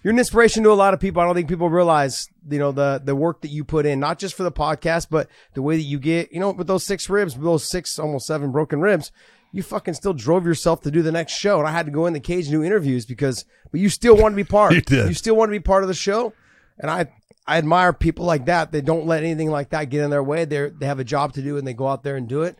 you're 0.03 0.13
an 0.13 0.19
inspiration 0.19 0.63
to 0.65 0.71
a 0.71 0.75
lot 0.75 0.93
of 0.93 1.01
people. 1.01 1.23
I 1.23 1.25
don't 1.25 1.35
think 1.35 1.49
people 1.49 1.71
realize, 1.71 2.29
you 2.51 2.59
know, 2.59 2.73
the 2.73 3.01
the 3.03 3.15
work 3.17 3.41
that 3.43 3.49
you 3.49 3.65
put 3.65 3.85
in, 3.87 4.01
not 4.01 4.19
just 4.19 4.35
for 4.35 4.43
the 4.43 4.53
podcast, 4.53 5.07
but 5.11 5.29
the 5.55 5.63
way 5.63 5.77
that 5.77 5.83
you 5.83 5.99
get, 5.99 6.31
you 6.33 6.41
know, 6.41 6.51
with 6.51 6.67
those 6.67 6.85
six 6.85 7.09
ribs, 7.11 7.35
with 7.37 7.45
those 7.45 7.69
six, 7.69 7.99
almost 7.99 8.27
seven 8.27 8.53
broken 8.53 8.81
ribs, 8.81 9.13
you 9.53 9.63
fucking 9.63 9.95
still 9.95 10.13
drove 10.15 10.45
yourself 10.47 10.83
to 10.83 10.91
do 10.91 11.01
the 11.03 11.13
next 11.13 11.33
show. 11.33 11.59
And 11.59 11.67
I 11.69 11.71
had 11.73 11.87
to 11.87 11.93
go 11.93 12.05
in 12.05 12.13
the 12.13 12.21
cage 12.21 12.45
and 12.47 12.53
do 12.53 12.63
interviews 12.63 13.07
because, 13.07 13.45
but 13.71 13.81
you 13.81 13.89
still 13.89 14.15
want 14.17 14.33
to 14.33 14.37
be 14.37 14.45
part. 14.45 14.73
You 14.75 14.83
did. 14.83 15.09
You 15.09 15.15
still 15.15 15.37
want 15.37 15.49
to 15.49 15.53
be 15.53 15.61
part 15.61 15.83
of 15.85 15.89
the 15.89 15.95
show. 15.95 16.33
And 16.79 16.91
I, 16.91 17.07
I 17.47 17.59
admire 17.59 17.93
people 17.93 18.25
like 18.25 18.47
that. 18.47 18.73
They 18.73 18.81
don't 18.81 19.07
let 19.07 19.23
anything 19.23 19.51
like 19.51 19.71
that 19.71 19.91
get 19.91 20.03
in 20.03 20.11
their 20.11 20.23
way. 20.23 20.45
They 20.45 20.71
they 20.71 20.87
have 20.87 20.99
a 20.99 21.05
job 21.05 21.33
to 21.35 21.43
do 21.43 21.57
and 21.59 21.67
they 21.67 21.75
go 21.75 21.89
out 21.89 22.03
there 22.03 22.17
and 22.17 22.29
do 22.29 22.43
it 22.43 22.57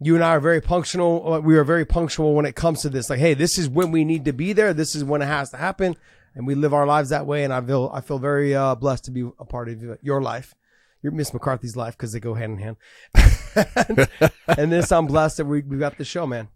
you 0.00 0.16
and 0.16 0.24
I 0.24 0.30
are 0.30 0.40
very 0.40 0.60
punctual. 0.60 1.34
uh, 1.34 1.40
We 1.40 1.56
are 1.56 1.64
very 1.64 1.84
punctual 1.86 2.34
when 2.34 2.44
it 2.44 2.56
comes 2.56 2.82
to 2.82 2.90
this. 2.90 3.08
Like, 3.08 3.20
hey, 3.20 3.32
this 3.32 3.56
is 3.56 3.68
when 3.68 3.90
we 3.92 4.04
need 4.04 4.24
to 4.26 4.32
be 4.32 4.52
there. 4.52 4.74
This 4.74 4.94
is 4.94 5.04
when 5.04 5.22
it 5.22 5.26
has 5.26 5.50
to 5.50 5.56
happen, 5.56 5.96
and 6.34 6.46
we 6.46 6.54
live 6.56 6.74
our 6.74 6.84
lives 6.84 7.08
that 7.10 7.26
way. 7.26 7.44
And 7.44 7.52
I 7.54 7.60
feel 7.62 7.90
I 7.94 8.00
feel 8.02 8.18
very 8.18 8.54
uh, 8.54 8.74
blessed 8.74 9.04
to 9.06 9.12
be 9.12 9.20
a 9.38 9.44
part 9.44 9.68
of 9.68 9.80
your 10.02 10.20
life, 10.20 10.52
your 11.00 11.12
Miss 11.12 11.32
McCarthy's 11.32 11.76
life, 11.76 11.96
because 11.96 12.12
they 12.12 12.20
go 12.20 12.34
hand 12.34 12.58
in 12.60 12.76
hand. 13.14 14.08
and 14.58 14.72
this, 14.72 14.90
I'm 14.92 15.06
blessed 15.06 15.38
that 15.38 15.46
we 15.46 15.62
we 15.62 15.78
got 15.78 15.96
the 15.96 16.04
show, 16.04 16.26
man. 16.26 16.48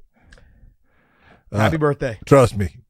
Happy 1.53 1.77
Uh, 1.77 1.79
birthday! 1.79 2.19
Trust 2.27 2.57
me. 2.57 2.81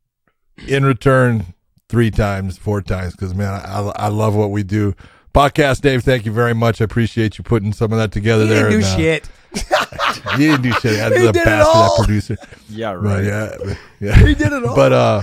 In 0.67 0.85
return, 0.85 1.55
three 1.89 2.11
times, 2.11 2.59
four 2.59 2.83
times, 2.83 3.13
because 3.15 3.35
man, 3.35 3.49
I, 3.65 3.81
I 3.97 4.09
love 4.09 4.35
what 4.35 4.51
we 4.51 4.63
do. 4.63 4.95
Podcast, 5.35 5.83
Dave. 5.83 6.03
Thank 6.03 6.27
you 6.27 6.33
very 6.33 6.55
much. 6.55 6.81
I 6.81 6.85
appreciate 6.85 7.39
you 7.39 7.45
putting 7.45 7.73
some 7.73 7.93
of 7.93 7.99
that 7.99 8.13
together 8.13 8.45
He 8.45 8.49
there. 8.51 8.71
didn't 8.71 8.81
do 8.81 8.87
and, 8.87 8.95
uh, 8.95 8.97
shit. 8.97 9.29
he 10.33 10.47
didn't 10.47 10.63
do 10.63 10.73
shit. 10.73 10.95
That's 10.97 11.17
He 11.17 11.27
the 11.27 11.33
did 11.33 11.47
it 11.47 11.61
all. 11.61 11.97
that 11.97 12.05
producer. 12.05 12.37
Yeah, 12.69 12.95
But 12.95 13.03
right. 13.03 13.25
yeah, 13.25 13.57
but- 13.65 13.79
yeah. 14.01 14.15
He 14.27 14.35
did 14.35 14.53
it 14.53 14.65
all. 14.65 14.75
But 14.75 14.93
uh, 14.93 15.23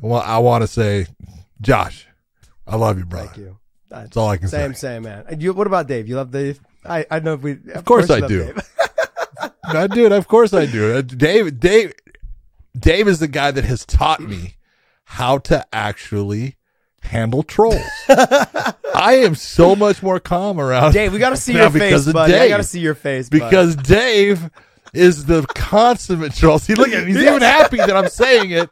well, 0.00 0.22
I 0.24 0.38
want 0.38 0.62
to 0.62 0.68
say, 0.68 1.06
Josh, 1.60 2.06
I 2.66 2.76
love 2.76 2.98
you, 2.98 3.04
brother. 3.06 3.26
Thank 3.28 3.38
you. 3.38 3.58
That's 3.88 4.16
all 4.16 4.28
I 4.28 4.36
can 4.36 4.48
same, 4.48 4.74
say. 4.74 4.80
same, 4.96 5.02
same, 5.02 5.02
man. 5.04 5.24
And 5.28 5.42
you, 5.42 5.52
what 5.54 5.66
about 5.66 5.86
Dave? 5.88 6.08
You 6.08 6.16
love 6.16 6.30
Dave? 6.30 6.60
I, 6.84 7.06
I 7.10 7.20
know 7.20 7.32
if 7.34 7.42
we. 7.42 7.58
Of 7.74 7.84
course 7.86 8.08
you 8.10 8.16
I 8.16 8.20
do. 8.20 8.54
I 9.64 9.86
do 9.86 10.04
it. 10.06 10.12
Of 10.12 10.28
course 10.28 10.52
I 10.52 10.66
do. 10.66 10.94
Uh, 10.96 11.00
Dave, 11.02 11.58
Dave, 11.58 11.92
Dave 12.78 13.08
is 13.08 13.18
the 13.18 13.28
guy 13.28 13.50
that 13.50 13.64
has 13.64 13.84
taught 13.86 14.20
me 14.20 14.54
how 15.08 15.38
to 15.38 15.66
actually 15.72 16.56
handle 17.00 17.42
trolls. 17.42 17.80
I 18.08 19.22
am 19.24 19.34
so 19.34 19.74
much 19.74 20.02
more 20.02 20.20
calm 20.20 20.60
around. 20.60 20.92
Dave, 20.92 21.14
we 21.14 21.18
got 21.18 21.30
to 21.30 21.36
see 21.36 21.54
your 21.54 21.70
face, 21.70 22.12
buddy. 22.12 22.34
I 22.34 22.48
got 22.48 22.58
to 22.58 22.62
see 22.62 22.80
your 22.80 22.94
face, 22.94 23.30
because 23.30 23.74
Dave 23.74 24.50
is 24.92 25.24
the 25.24 25.46
consummate 25.54 26.34
troll. 26.34 26.58
See, 26.58 26.74
look 26.74 26.88
at 26.88 27.00
him. 27.00 27.06
He's 27.06 27.16
even 27.16 27.40
happy 27.40 27.78
that 27.78 27.96
I'm 27.96 28.10
saying 28.10 28.50
it. 28.50 28.68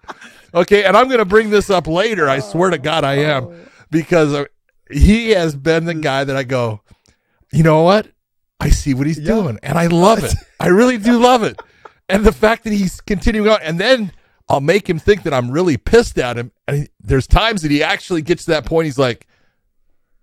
Okay, 0.55 0.85
and 0.85 0.95
I'm 0.95 1.07
going 1.07 1.19
to 1.19 1.25
bring 1.25 1.49
this 1.49 1.71
up 1.71 1.87
later. 1.87 2.29
I 2.29 2.41
swear 2.41 2.69
to 2.69 2.79
God, 2.79 3.03
I 3.03 3.15
am 3.15 3.69
because 3.91 4.35
uh, 4.35 4.45
he 4.91 5.31
has 5.31 5.57
been 5.57 5.87
the 5.87 5.95
guy 5.95 6.23
that 6.25 6.37
I 6.37 6.45
go. 6.45 6.83
You 7.51 7.63
know 7.63 7.83
what? 7.83 8.09
I 8.61 8.69
see 8.69 8.93
what 8.93 9.07
he's 9.07 9.19
doing, 9.19 9.59
and 9.63 9.79
I 9.79 9.87
love 9.87 10.23
it. 10.23 10.35
I 10.61 10.69
really 10.69 10.99
do 10.99 11.19
love 11.19 11.43
it, 11.43 11.61
and 12.11 12.25
the 12.25 12.33
fact 12.33 12.65
that 12.65 12.75
he's 12.75 13.01
continuing 13.01 13.49
on, 13.49 13.59
and 13.63 13.81
then 13.81 14.13
I'll 14.49 14.61
make 14.61 14.89
him 14.89 14.99
think 14.99 15.25
that 15.25 15.35
I'm 15.35 15.51
really 15.51 15.77
pissed 15.77 16.19
at 16.19 16.37
him. 16.39 16.53
And 16.69 16.77
he- 16.79 16.89
there's 17.01 17.27
times 17.27 17.63
that 17.63 17.71
he 17.71 17.83
actually 17.83 18.23
gets 18.23 18.45
to 18.45 18.53
that 18.53 18.65
point. 18.65 18.85
He's 18.87 18.99
like, 18.99 19.27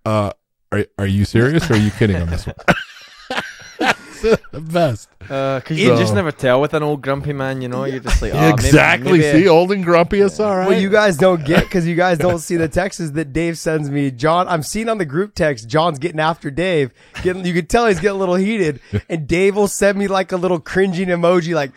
"Uh, 0.06 0.32
are 0.72 0.86
are 0.98 1.06
you 1.06 1.24
serious 1.24 1.70
or 1.70 1.74
are 1.74 1.78
you 1.78 1.90
kidding 1.90 2.16
on 2.16 2.28
this 2.30 2.46
one?" 2.46 2.56
the 4.22 4.60
best. 4.60 5.08
Because 5.18 5.70
Uh, 5.70 5.74
you 5.74 5.88
just 5.98 6.14
never 6.14 6.32
tell 6.32 6.58
with 6.60 6.72
an 6.72 6.82
old 6.82 7.02
grumpy 7.02 7.34
man, 7.34 7.60
you 7.60 7.68
know. 7.68 7.84
You're 7.84 8.00
just 8.00 8.22
like, 8.22 8.32
oh, 8.34 8.48
exactly. 8.48 9.18
maybe- 9.18 9.42
See, 9.42 9.48
old 9.48 9.70
and 9.72 9.84
grumpy. 9.84 10.20
It's 10.20 10.40
all 10.40 10.56
right. 10.56 10.68
Well, 10.68 10.80
you 10.80 10.88
guys 10.88 11.18
don't 11.18 11.44
get 11.44 11.64
because 11.64 11.86
you 11.86 11.94
guys 11.94 12.16
don't 12.16 12.38
see 12.38 12.56
the 12.56 12.68
texts 12.68 13.10
that 13.10 13.32
Dave 13.34 13.58
sends 13.58 13.90
me. 13.90 14.10
John, 14.10 14.48
I'm 14.48 14.62
seeing 14.62 14.88
on 14.88 14.96
the 14.98 15.04
group 15.04 15.34
text. 15.34 15.68
John's 15.68 15.98
getting 15.98 16.20
after 16.20 16.50
Dave. 16.50 16.92
Getting, 17.22 17.44
you 17.44 17.52
can 17.52 17.66
tell 17.66 17.86
he's 17.86 18.00
getting 18.00 18.16
a 18.16 18.18
little 18.18 18.34
heated, 18.36 18.80
and 19.10 19.26
Dave 19.28 19.56
will 19.56 19.68
send 19.68 19.98
me 19.98 20.06
like 20.08 20.32
a 20.32 20.36
little 20.38 20.58
cringing 20.60 21.08
emoji, 21.08 21.54
like 21.54 21.72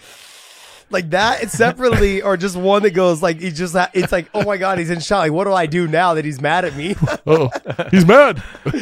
like 0.89 1.10
that, 1.12 1.41
and 1.41 1.51
separately, 1.51 2.22
or 2.22 2.38
just 2.38 2.56
one 2.56 2.84
that 2.84 2.91
goes 2.91 3.22
like 3.22 3.39
he 3.39 3.51
just. 3.51 3.74
Ha- 3.75 3.91
it's 3.94 4.12
like, 4.12 4.29
oh 4.34 4.44
my 4.44 4.58
god, 4.58 4.77
he's 4.79 4.89
in 4.89 5.00
shock. 5.00 5.20
Like, 5.20 5.32
what 5.32 5.44
do 5.46 5.53
I 5.53 5.65
do 5.65 5.88
now 5.88 6.13
that 6.15 6.25
he's 6.25 6.39
mad 6.41 6.65
at 6.65 6.75
me? 6.75 6.96
oh, 7.27 7.50
he's 7.91 8.06
mad. 8.06 8.41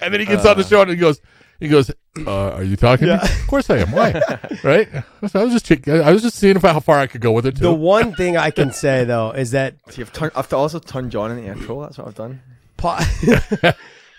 And 0.00 0.12
then 0.12 0.20
he 0.20 0.26
gets 0.26 0.44
on 0.44 0.54
the 0.58 0.64
Uh. 0.64 0.66
show 0.66 0.82
and 0.82 0.90
he 0.90 0.96
goes, 0.96 1.18
he 1.58 1.66
goes, 1.66 1.90
uh, 2.26 2.50
"Are 2.50 2.62
you 2.62 2.76
talking? 2.76 3.06
to 3.08 3.14
me? 3.14 3.20
Yeah. 3.22 3.40
Of 3.40 3.46
course 3.46 3.70
I 3.70 3.78
am. 3.78 3.90
Why? 3.90 4.12
right? 4.62 4.86
I 5.34 5.42
was 5.42 5.50
just, 5.54 5.64
check- 5.64 5.88
I 5.88 6.12
was 6.12 6.20
just 6.20 6.36
seeing 6.36 6.56
if 6.56 6.62
how 6.62 6.78
far 6.78 6.98
I 6.98 7.06
could 7.06 7.22
go 7.22 7.32
with 7.32 7.46
it. 7.46 7.56
Too. 7.56 7.62
the 7.62 7.72
one 7.72 8.14
thing 8.14 8.36
I 8.36 8.50
can 8.50 8.70
say 8.70 9.04
though 9.04 9.30
is 9.30 9.52
that 9.52 9.76
See, 9.88 10.02
I've, 10.02 10.12
turned, 10.12 10.32
I've 10.36 10.52
also 10.52 10.78
turned 10.78 11.10
John 11.10 11.30
into 11.38 11.50
a 11.50 11.54
troll. 11.64 11.80
That's 11.80 11.96
what 11.96 12.06
I've 12.06 12.14
done. 12.16 12.42
Po- 12.76 12.98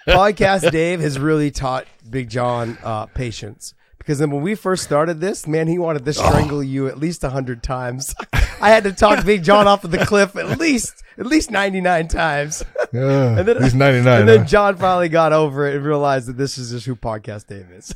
podcast 0.08 0.72
Dave 0.72 1.02
has 1.02 1.20
really 1.20 1.52
taught 1.52 1.86
Big 2.10 2.30
John 2.30 2.78
uh, 2.84 3.06
patience. 3.08 3.74
Because 4.10 4.18
then 4.18 4.32
when 4.32 4.42
we 4.42 4.56
first 4.56 4.84
started 4.84 5.22
this, 5.22 5.46
man, 5.46 5.68
he 5.68 5.78
wanted 5.78 6.04
to 6.04 6.14
strangle 6.14 6.64
you 6.64 6.88
at 6.88 6.98
least 6.98 7.24
a 7.24 7.30
hundred 7.30 7.62
times. 7.62 8.16
I 8.60 8.72
had 8.72 8.84
to 8.86 8.92
talk 8.92 9.24
Big 9.24 9.44
John 9.44 9.68
off 9.68 9.84
of 9.84 9.92
the 9.92 10.04
cliff 10.04 10.36
at 10.36 10.58
least 10.58 11.04
at 11.20 11.28
least 11.28 11.52
ninety 11.52 11.80
nine 11.80 12.08
times. 12.08 12.66
Yeah, 12.92 13.36
he's 13.62 13.76
99, 13.76 14.20
And 14.22 14.28
then 14.28 14.40
huh? 14.40 14.46
John 14.46 14.78
finally 14.78 15.10
got 15.10 15.32
over 15.32 15.68
it 15.68 15.76
and 15.76 15.86
realized 15.86 16.28
that 16.28 16.38
this 16.38 16.58
is 16.58 16.72
just 16.72 16.88
who 16.88 16.96
Podcast 16.96 17.46
Dave 17.46 17.70
is. 17.70 17.94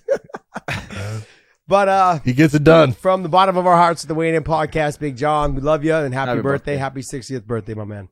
but 1.67 1.89
uh 1.89 2.19
he 2.19 2.33
gets 2.33 2.53
it 2.53 2.63
done. 2.63 2.91
From 2.91 3.23
the 3.23 3.29
bottom 3.29 3.57
of 3.57 3.65
our 3.65 3.75
hearts, 3.75 4.03
at 4.03 4.07
the 4.07 4.13
Weighing 4.13 4.35
In 4.35 4.43
Podcast, 4.43 4.99
Big 4.99 5.17
John, 5.17 5.55
we 5.55 5.61
love 5.61 5.83
you 5.83 5.95
and 5.95 6.13
happy, 6.13 6.29
Happy 6.29 6.41
birthday, 6.41 6.73
birthday. 6.73 6.77
happy 6.77 7.01
sixtieth 7.01 7.47
birthday, 7.47 7.73
my 7.73 7.85
man. 7.85 8.07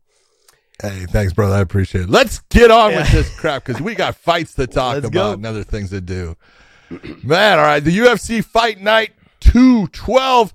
Hey, 0.82 1.06
thanks, 1.06 1.34
brother. 1.34 1.54
I 1.54 1.60
appreciate 1.60 2.06
it. 2.06 2.10
Let's 2.10 2.40
get 2.50 2.72
on 2.72 2.96
with 2.96 3.12
this 3.12 3.30
crap 3.38 3.64
because 3.64 3.80
we 3.80 3.94
got 3.94 4.16
fights 4.16 4.56
to 4.56 4.66
talk 4.66 4.96
Let's 4.96 5.06
about 5.06 5.14
go. 5.14 5.34
and 5.34 5.46
other 5.46 5.64
things 5.64 5.92
to 5.92 6.02
do. 6.02 6.36
Man, 7.24 7.60
all 7.60 7.66
right. 7.66 7.80
The 7.80 7.98
UFC 7.98 8.44
Fight 8.44 8.80
Night 8.82 9.14
212. 9.42 10.54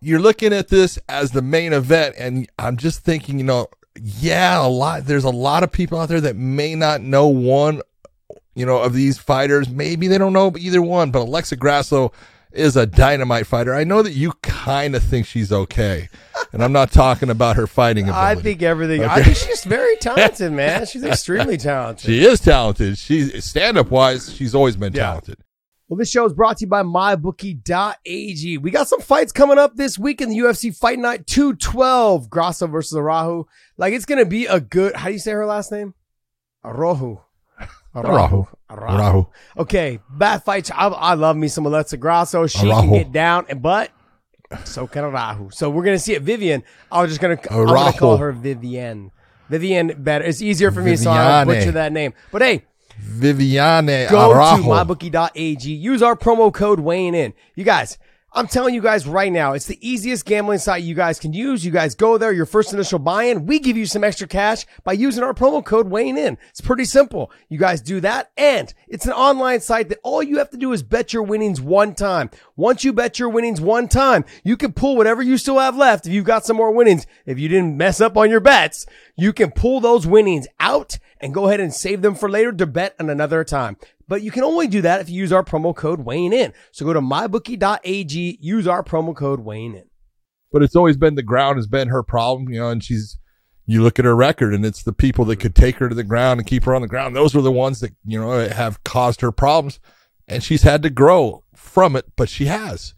You're 0.00 0.20
looking 0.20 0.52
at 0.52 0.68
this 0.68 0.98
as 1.08 1.30
the 1.30 1.42
main 1.42 1.72
event, 1.72 2.16
and 2.18 2.48
I'm 2.58 2.76
just 2.76 3.04
thinking, 3.04 3.38
you 3.38 3.44
know, 3.44 3.68
yeah, 4.00 4.64
a 4.64 4.66
lot. 4.66 5.04
There's 5.04 5.24
a 5.24 5.30
lot 5.30 5.62
of 5.62 5.70
people 5.70 5.98
out 5.98 6.08
there 6.08 6.20
that 6.20 6.34
may 6.34 6.74
not 6.74 7.02
know 7.02 7.28
one, 7.28 7.82
you 8.54 8.66
know, 8.66 8.78
of 8.78 8.94
these 8.94 9.18
fighters. 9.18 9.68
Maybe 9.68 10.08
they 10.08 10.18
don't 10.18 10.32
know 10.32 10.52
either 10.58 10.82
one, 10.82 11.12
but 11.12 11.20
Alexa 11.20 11.56
Grasso 11.56 12.12
is 12.54 12.76
a 12.76 12.86
dynamite 12.86 13.46
fighter. 13.46 13.74
I 13.74 13.84
know 13.84 14.02
that 14.02 14.12
you 14.12 14.32
kind 14.42 14.94
of 14.94 15.02
think 15.02 15.26
she's 15.26 15.52
okay, 15.52 16.08
and 16.52 16.62
I'm 16.62 16.72
not 16.72 16.92
talking 16.92 17.30
about 17.30 17.56
her 17.56 17.66
fighting 17.66 18.04
ability. 18.08 18.20
I 18.20 18.34
think 18.34 18.62
everything. 18.62 19.04
I 19.04 19.22
think 19.22 19.36
she's 19.36 19.64
very 19.64 19.96
talented, 19.96 20.52
man. 20.52 20.86
She's 20.92 21.04
extremely 21.04 21.56
talented. 21.56 22.04
She 22.06 22.24
is 22.24 22.40
talented. 22.40 22.98
She's 22.98 23.44
stand 23.44 23.78
up 23.78 23.90
wise. 23.90 24.32
She's 24.34 24.54
always 24.54 24.76
been 24.76 24.92
talented. 24.92 25.38
Well, 25.88 25.98
this 25.98 26.10
show 26.10 26.24
is 26.24 26.32
brought 26.32 26.56
to 26.56 26.64
you 26.64 26.68
by 26.68 26.82
MyBookie.ag. 26.82 28.58
We 28.58 28.70
got 28.70 28.88
some 28.88 29.02
fights 29.02 29.30
coming 29.30 29.58
up 29.58 29.76
this 29.76 29.98
week 29.98 30.22
in 30.22 30.30
the 30.30 30.38
UFC 30.38 30.74
Fight 30.74 30.98
Night 30.98 31.26
212. 31.26 32.30
Grasso 32.30 32.66
versus 32.66 32.96
Arahu. 32.96 33.44
Like, 33.76 33.92
it's 33.92 34.06
going 34.06 34.18
to 34.18 34.24
be 34.24 34.46
a 34.46 34.58
good, 34.58 34.96
how 34.96 35.08
do 35.08 35.12
you 35.12 35.18
say 35.18 35.32
her 35.32 35.44
last 35.44 35.70
name? 35.70 35.92
Arahu. 36.64 37.20
Arahu. 37.94 38.48
Arahu. 38.70 39.26
Okay, 39.58 40.00
bad 40.10 40.42
fights. 40.44 40.70
I, 40.70 40.88
I 40.88 41.14
love 41.14 41.36
me 41.36 41.48
some 41.48 41.66
Alexa 41.66 41.96
Grasso. 41.98 42.46
She 42.46 42.68
can 42.68 42.90
get 42.92 43.12
down, 43.12 43.46
and 43.48 43.60
but 43.60 43.90
so 44.64 44.86
can 44.86 45.04
Arahu. 45.04 45.52
So 45.52 45.70
we're 45.70 45.84
gonna 45.84 45.98
see 45.98 46.14
it. 46.14 46.22
Vivian. 46.22 46.62
I 46.90 47.02
was 47.02 47.10
just 47.10 47.20
gonna. 47.20 47.38
I'm 47.50 47.66
gonna 47.66 47.92
call 47.92 48.16
her 48.16 48.32
Vivian. 48.32 49.10
Vivian 49.48 50.02
better. 50.02 50.24
It's 50.24 50.40
easier 50.40 50.70
for 50.70 50.80
me, 50.80 50.96
so 50.96 51.10
I 51.10 51.44
butcher 51.44 51.72
that 51.72 51.92
name. 51.92 52.14
But 52.30 52.42
hey, 52.42 52.64
Viviane 53.00 54.08
go 54.10 54.30
Arajo. 54.30 54.56
to 54.56 54.62
mybookie.ag. 54.62 55.70
Use 55.70 56.02
our 56.02 56.16
promo 56.16 56.52
code 56.52 56.80
weighing 56.80 57.14
in. 57.14 57.34
You 57.54 57.64
guys, 57.64 57.98
I'm 58.34 58.46
telling 58.46 58.74
you 58.74 58.80
guys 58.80 59.06
right 59.06 59.30
now, 59.30 59.52
it's 59.52 59.66
the 59.66 59.78
easiest 59.86 60.24
gambling 60.24 60.58
site 60.58 60.82
you 60.82 60.94
guys 60.94 61.20
can 61.20 61.34
use. 61.34 61.66
You 61.66 61.70
guys 61.70 61.94
go 61.94 62.16
there, 62.16 62.32
your 62.32 62.46
first 62.46 62.72
initial 62.72 62.98
buy-in, 62.98 63.44
we 63.44 63.58
give 63.58 63.76
you 63.76 63.84
some 63.84 64.02
extra 64.02 64.26
cash 64.26 64.64
by 64.84 64.94
using 64.94 65.22
our 65.22 65.34
promo 65.34 65.62
code 65.62 65.90
weighing 65.90 66.16
in. 66.16 66.38
It's 66.48 66.62
pretty 66.62 66.86
simple. 66.86 67.30
You 67.50 67.58
guys 67.58 67.82
do 67.82 68.00
that, 68.00 68.30
and 68.38 68.72
it's 68.88 69.04
an 69.04 69.12
online 69.12 69.60
site 69.60 69.90
that 69.90 70.00
all 70.02 70.22
you 70.22 70.38
have 70.38 70.48
to 70.50 70.56
do 70.56 70.72
is 70.72 70.82
bet 70.82 71.12
your 71.12 71.24
winnings 71.24 71.60
one 71.60 71.94
time. 71.94 72.30
Once 72.56 72.84
you 72.84 72.94
bet 72.94 73.18
your 73.18 73.28
winnings 73.28 73.60
one 73.60 73.86
time, 73.86 74.24
you 74.44 74.56
can 74.56 74.72
pull 74.72 74.96
whatever 74.96 75.20
you 75.20 75.36
still 75.36 75.58
have 75.58 75.76
left. 75.76 76.06
If 76.06 76.14
you've 76.14 76.24
got 76.24 76.46
some 76.46 76.56
more 76.56 76.72
winnings, 76.72 77.06
if 77.26 77.38
you 77.38 77.50
didn't 77.50 77.76
mess 77.76 78.00
up 78.00 78.16
on 78.16 78.30
your 78.30 78.40
bets, 78.40 78.86
you 79.14 79.34
can 79.34 79.50
pull 79.50 79.80
those 79.80 80.06
winnings 80.06 80.46
out 80.58 80.98
and 81.20 81.34
go 81.34 81.48
ahead 81.48 81.60
and 81.60 81.74
save 81.74 82.00
them 82.00 82.14
for 82.14 82.30
later 82.30 82.52
to 82.52 82.66
bet 82.66 82.94
on 82.98 83.10
another 83.10 83.44
time. 83.44 83.76
But 84.12 84.20
you 84.20 84.30
can 84.30 84.44
only 84.44 84.66
do 84.66 84.82
that 84.82 85.00
if 85.00 85.08
you 85.08 85.16
use 85.16 85.32
our 85.32 85.42
promo 85.42 85.74
code 85.74 86.00
weighing 86.00 86.34
in. 86.34 86.52
So 86.70 86.84
go 86.84 86.92
to 86.92 87.00
mybookie.ag, 87.00 88.38
use 88.42 88.66
our 88.66 88.82
promo 88.82 89.16
code 89.16 89.40
weighing 89.40 89.74
in. 89.74 89.84
but 90.52 90.62
it's 90.62 90.76
always 90.76 90.98
been 90.98 91.14
the 91.14 91.22
ground 91.22 91.56
has 91.56 91.66
been 91.66 91.88
her 91.88 92.02
problem, 92.02 92.50
you 92.50 92.60
know, 92.60 92.68
and 92.68 92.84
she's, 92.84 93.16
you 93.64 93.82
look 93.82 93.98
at 93.98 94.04
her 94.04 94.14
record 94.14 94.52
and 94.52 94.66
it's 94.66 94.82
the 94.82 94.92
people 94.92 95.24
that 95.24 95.36
could 95.36 95.54
take 95.54 95.76
her 95.76 95.88
to 95.88 95.94
the 95.94 96.04
ground 96.04 96.38
and 96.40 96.46
keep 96.46 96.64
her 96.64 96.74
on 96.74 96.82
the 96.82 96.88
ground. 96.88 97.16
Those 97.16 97.34
were 97.34 97.40
the 97.40 97.50
ones 97.50 97.80
that, 97.80 97.92
you 98.04 98.20
know, 98.20 98.46
have 98.50 98.84
caused 98.84 99.22
her 99.22 99.32
problems 99.32 99.80
and 100.28 100.44
she's 100.44 100.60
had 100.60 100.82
to 100.82 100.90
grow 100.90 101.44
from 101.54 101.96
it, 101.96 102.12
but 102.14 102.28
she 102.28 102.44
has. 102.44 102.92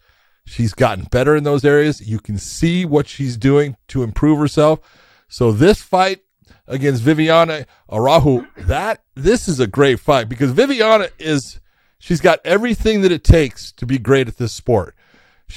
She's 0.46 0.74
gotten 0.74 1.04
better 1.04 1.36
in 1.36 1.44
those 1.44 1.64
areas. 1.64 2.04
You 2.04 2.18
can 2.18 2.38
see 2.38 2.84
what 2.84 3.06
she's 3.06 3.36
doing 3.36 3.76
to 3.86 4.02
improve 4.02 4.40
herself. 4.40 4.80
So 5.28 5.52
this 5.52 5.80
fight 5.80 6.23
against 6.66 7.02
Viviana 7.02 7.66
Arahu, 7.90 8.46
that 8.66 9.02
this 9.14 9.48
is 9.48 9.60
a 9.60 9.66
great 9.66 10.00
fight 10.00 10.28
because 10.28 10.50
Viviana 10.52 11.08
is 11.18 11.60
she's 11.98 12.20
got 12.20 12.40
everything 12.44 13.02
that 13.02 13.12
it 13.12 13.24
takes 13.24 13.72
to 13.72 13.86
be 13.86 13.98
great 13.98 14.28
at 14.28 14.38
this 14.38 14.52
sport. 14.52 14.94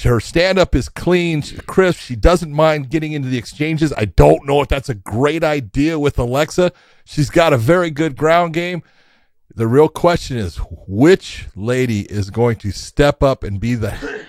Her 0.02 0.20
stand 0.20 0.58
up 0.58 0.74
is 0.74 0.88
clean, 0.88 1.42
she's 1.42 1.60
crisp. 1.62 2.00
She 2.00 2.14
doesn't 2.14 2.52
mind 2.52 2.90
getting 2.90 3.12
into 3.12 3.28
the 3.28 3.38
exchanges. 3.38 3.92
I 3.96 4.04
don't 4.04 4.46
know 4.46 4.60
if 4.60 4.68
that's 4.68 4.88
a 4.88 4.94
great 4.94 5.42
idea 5.42 5.98
with 5.98 6.18
Alexa. 6.18 6.72
She's 7.04 7.30
got 7.30 7.52
a 7.52 7.58
very 7.58 7.90
good 7.90 8.16
ground 8.16 8.52
game. 8.54 8.82
The 9.54 9.66
real 9.66 9.88
question 9.88 10.36
is 10.36 10.60
which 10.86 11.46
lady 11.56 12.02
is 12.02 12.30
going 12.30 12.56
to 12.56 12.70
step 12.70 13.22
up 13.22 13.42
and 13.42 13.58
be 13.58 13.74
the 13.74 14.26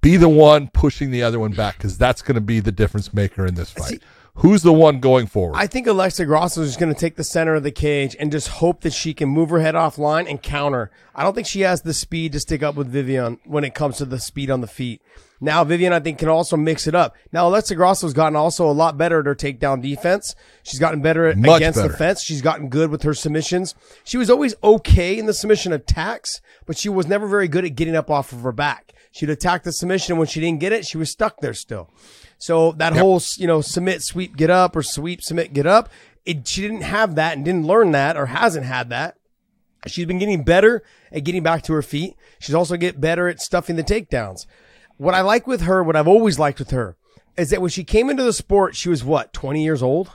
be 0.00 0.16
the 0.16 0.28
one 0.28 0.68
pushing 0.68 1.10
the 1.10 1.22
other 1.22 1.40
one 1.40 1.52
back 1.52 1.76
because 1.76 1.98
that's 1.98 2.22
going 2.22 2.36
to 2.36 2.40
be 2.40 2.60
the 2.60 2.72
difference 2.72 3.12
maker 3.12 3.46
in 3.46 3.54
this 3.54 3.70
fight. 3.70 4.02
Who's 4.36 4.62
the 4.62 4.72
one 4.72 5.00
going 5.00 5.26
forward? 5.26 5.56
I 5.56 5.66
think 5.66 5.86
Alexa 5.86 6.24
Grasso 6.24 6.62
is 6.62 6.76
going 6.76 6.92
to 6.92 6.98
take 6.98 7.16
the 7.16 7.24
center 7.24 7.54
of 7.54 7.62
the 7.62 7.70
cage 7.70 8.16
and 8.18 8.32
just 8.32 8.48
hope 8.48 8.80
that 8.82 8.92
she 8.92 9.12
can 9.12 9.28
move 9.28 9.50
her 9.50 9.60
head 9.60 9.74
offline 9.74 10.28
and 10.28 10.42
counter. 10.42 10.90
I 11.14 11.22
don't 11.22 11.34
think 11.34 11.46
she 11.46 11.60
has 11.60 11.82
the 11.82 11.92
speed 11.92 12.32
to 12.32 12.40
stick 12.40 12.62
up 12.62 12.74
with 12.74 12.88
Vivian 12.88 13.38
when 13.44 13.64
it 13.64 13.74
comes 13.74 13.98
to 13.98 14.04
the 14.04 14.18
speed 14.18 14.50
on 14.50 14.60
the 14.60 14.66
feet. 14.66 15.02
Now 15.40 15.64
Vivian, 15.64 15.92
I 15.92 16.00
think, 16.00 16.18
can 16.18 16.28
also 16.28 16.56
mix 16.56 16.86
it 16.86 16.94
up. 16.94 17.16
Now 17.32 17.48
Alexa 17.48 17.74
Grasso's 17.74 18.12
gotten 18.12 18.36
also 18.36 18.70
a 18.70 18.72
lot 18.72 18.98
better 18.98 19.20
at 19.20 19.26
her 19.26 19.34
takedown 19.34 19.80
defense. 19.80 20.34
She's 20.62 20.78
gotten 20.78 21.00
better 21.00 21.26
at, 21.26 21.38
Much 21.38 21.56
against 21.56 21.82
the 21.82 21.88
fence. 21.88 22.22
She's 22.22 22.42
gotten 22.42 22.68
good 22.68 22.90
with 22.90 23.02
her 23.02 23.14
submissions. 23.14 23.74
She 24.04 24.18
was 24.18 24.28
always 24.28 24.54
okay 24.62 25.18
in 25.18 25.26
the 25.26 25.32
submission 25.32 25.72
attacks, 25.72 26.40
but 26.66 26.76
she 26.76 26.90
was 26.90 27.06
never 27.06 27.26
very 27.26 27.48
good 27.48 27.64
at 27.64 27.74
getting 27.74 27.96
up 27.96 28.10
off 28.10 28.32
of 28.32 28.42
her 28.42 28.52
back. 28.52 28.92
She'd 29.12 29.30
attack 29.30 29.64
the 29.64 29.72
submission. 29.72 30.16
When 30.18 30.26
she 30.28 30.40
didn't 30.40 30.60
get 30.60 30.72
it, 30.72 30.86
she 30.86 30.96
was 30.96 31.10
stuck 31.10 31.40
there 31.40 31.54
still. 31.54 31.90
So 32.38 32.72
that 32.72 32.96
whole, 32.96 33.20
you 33.36 33.46
know, 33.46 33.60
submit, 33.60 34.02
sweep, 34.02 34.36
get 34.36 34.50
up 34.50 34.76
or 34.76 34.82
sweep, 34.82 35.22
submit, 35.22 35.52
get 35.52 35.66
up. 35.66 35.88
It, 36.24 36.46
she 36.46 36.60
didn't 36.62 36.82
have 36.82 37.16
that 37.16 37.36
and 37.36 37.44
didn't 37.44 37.66
learn 37.66 37.90
that 37.92 38.16
or 38.16 38.26
hasn't 38.26 38.66
had 38.66 38.88
that. 38.90 39.16
She's 39.86 40.06
been 40.06 40.18
getting 40.18 40.44
better 40.44 40.82
at 41.10 41.24
getting 41.24 41.42
back 41.42 41.62
to 41.64 41.72
her 41.72 41.82
feet. 41.82 42.14
She's 42.38 42.54
also 42.54 42.76
get 42.76 43.00
better 43.00 43.28
at 43.28 43.40
stuffing 43.40 43.76
the 43.76 43.82
takedowns. 43.82 44.46
What 44.98 45.14
I 45.14 45.22
like 45.22 45.46
with 45.46 45.62
her, 45.62 45.82
what 45.82 45.96
I've 45.96 46.08
always 46.08 46.38
liked 46.38 46.58
with 46.58 46.70
her 46.70 46.96
is 47.36 47.50
that 47.50 47.60
when 47.62 47.70
she 47.70 47.84
came 47.84 48.10
into 48.10 48.22
the 48.22 48.34
sport, 48.34 48.76
she 48.76 48.90
was 48.90 49.02
what, 49.02 49.32
20 49.32 49.64
years 49.64 49.82
old? 49.82 50.10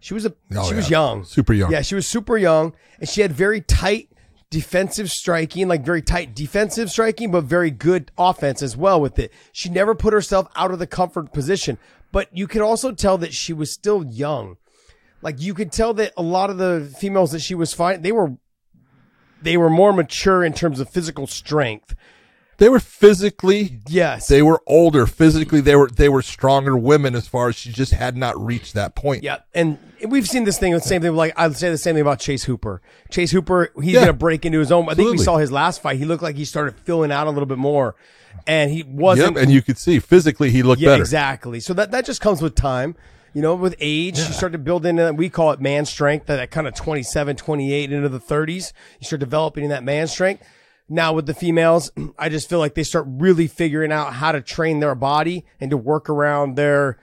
She 0.00 0.12
was 0.12 0.26
a, 0.26 0.34
Oh, 0.54 0.68
she 0.68 0.74
was 0.74 0.90
young. 0.90 1.24
Super 1.24 1.52
young. 1.54 1.70
Yeah, 1.70 1.82
she 1.82 1.94
was 1.94 2.06
super 2.06 2.36
young 2.36 2.74
and 2.98 3.08
she 3.08 3.22
had 3.22 3.32
very 3.32 3.60
tight 3.60 4.10
defensive 4.54 5.10
striking, 5.10 5.66
like 5.66 5.84
very 5.84 6.00
tight 6.00 6.32
defensive 6.32 6.88
striking, 6.88 7.32
but 7.32 7.42
very 7.42 7.72
good 7.72 8.12
offense 8.16 8.62
as 8.62 8.76
well 8.76 9.00
with 9.00 9.18
it. 9.18 9.32
She 9.50 9.68
never 9.68 9.96
put 9.96 10.12
herself 10.12 10.46
out 10.54 10.70
of 10.70 10.78
the 10.78 10.86
comfort 10.86 11.32
position, 11.32 11.76
but 12.12 12.28
you 12.32 12.46
could 12.46 12.62
also 12.62 12.92
tell 12.92 13.18
that 13.18 13.34
she 13.34 13.52
was 13.52 13.72
still 13.72 14.04
young. 14.04 14.56
Like 15.22 15.40
you 15.40 15.54
could 15.54 15.72
tell 15.72 15.92
that 15.94 16.12
a 16.16 16.22
lot 16.22 16.50
of 16.50 16.58
the 16.58 16.88
females 17.00 17.32
that 17.32 17.40
she 17.40 17.56
was 17.56 17.74
fighting, 17.74 18.02
they 18.02 18.12
were, 18.12 18.36
they 19.42 19.56
were 19.56 19.68
more 19.68 19.92
mature 19.92 20.44
in 20.44 20.52
terms 20.52 20.78
of 20.78 20.88
physical 20.88 21.26
strength. 21.26 21.96
They 22.58 22.68
were 22.68 22.80
physically 22.80 23.80
yes. 23.88 24.28
They 24.28 24.42
were 24.42 24.62
older 24.66 25.06
physically. 25.06 25.60
They 25.60 25.76
were 25.76 25.88
they 25.88 26.08
were 26.08 26.22
stronger 26.22 26.76
women 26.76 27.14
as 27.14 27.26
far 27.26 27.48
as 27.48 27.56
she 27.56 27.72
just 27.72 27.92
had 27.92 28.16
not 28.16 28.38
reached 28.42 28.74
that 28.74 28.94
point. 28.94 29.22
Yeah, 29.22 29.38
and 29.54 29.78
we've 30.06 30.28
seen 30.28 30.44
this 30.44 30.58
thing. 30.58 30.72
The 30.72 30.80
same 30.80 31.02
thing. 31.02 31.14
Like 31.14 31.32
I'd 31.36 31.56
say 31.56 31.70
the 31.70 31.78
same 31.78 31.94
thing 31.94 32.02
about 32.02 32.20
Chase 32.20 32.44
Hooper. 32.44 32.80
Chase 33.10 33.30
Hooper, 33.30 33.72
he's 33.82 33.94
Yeah. 33.94 34.00
gonna 34.00 34.12
break 34.12 34.44
into 34.46 34.58
his 34.58 34.70
own. 34.72 34.88
I 34.88 34.94
think 34.94 35.10
we 35.10 35.18
saw 35.18 35.36
his 35.38 35.50
last 35.52 35.82
fight. 35.82 35.98
He 35.98 36.04
looked 36.04 36.22
like 36.22 36.36
he 36.36 36.44
started 36.44 36.74
filling 36.84 37.10
out 37.12 37.26
a 37.26 37.30
little 37.30 37.46
bit 37.46 37.58
more, 37.58 37.96
and 38.46 38.70
he 38.70 38.82
wasn't. 38.82 39.36
Yep, 39.36 39.42
and 39.42 39.52
you 39.52 39.62
could 39.62 39.78
see 39.78 39.98
physically 39.98 40.50
he 40.50 40.62
looked 40.62 40.80
yeah, 40.82 40.90
better. 40.90 41.02
exactly. 41.02 41.60
So 41.60 41.74
that 41.74 41.90
that 41.90 42.04
just 42.04 42.20
comes 42.20 42.40
with 42.40 42.54
time. 42.54 42.94
You 43.32 43.42
know, 43.42 43.56
with 43.56 43.74
age, 43.80 44.16
you 44.18 44.24
start 44.26 44.52
to 44.52 44.58
build 44.58 44.86
into 44.86 45.02
that. 45.02 45.16
we 45.16 45.28
call 45.28 45.50
it 45.50 45.60
man 45.60 45.86
strength, 45.86 46.26
that, 46.26 46.36
that 46.36 46.52
kind 46.52 46.68
of 46.68 46.74
27, 46.76 47.34
28 47.34 47.90
into 47.92 48.08
the 48.08 48.20
30s. 48.20 48.72
You 49.00 49.06
start 49.06 49.18
developing 49.18 49.68
that 49.70 49.82
man 49.82 50.06
strength. 50.06 50.44
Now 50.88 51.12
with 51.12 51.26
the 51.26 51.34
females, 51.34 51.90
I 52.18 52.28
just 52.28 52.48
feel 52.48 52.58
like 52.58 52.74
they 52.74 52.82
start 52.82 53.06
really 53.08 53.46
figuring 53.46 53.92
out 53.92 54.14
how 54.14 54.32
to 54.32 54.40
train 54.40 54.80
their 54.80 54.94
body 54.94 55.44
and 55.60 55.70
to 55.70 55.76
work 55.76 56.08
around 56.08 56.56
their 56.56 56.98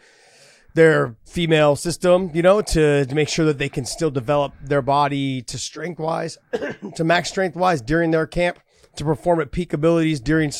their 0.73 1.15
female 1.25 1.75
system, 1.75 2.31
you 2.33 2.41
know, 2.41 2.61
to, 2.61 3.05
to 3.05 3.15
make 3.15 3.27
sure 3.27 3.45
that 3.45 3.57
they 3.57 3.67
can 3.67 3.83
still 3.83 4.09
develop 4.09 4.53
their 4.63 4.81
body 4.81 5.41
to 5.41 5.57
strength 5.57 5.99
wise, 5.99 6.37
to 6.95 7.03
max 7.03 7.27
strength 7.27 7.57
wise 7.57 7.81
during 7.81 8.11
their 8.11 8.25
camp, 8.25 8.57
to 8.95 9.03
perform 9.03 9.41
at 9.41 9.51
peak 9.51 9.73
abilities 9.73 10.19
during 10.19 10.51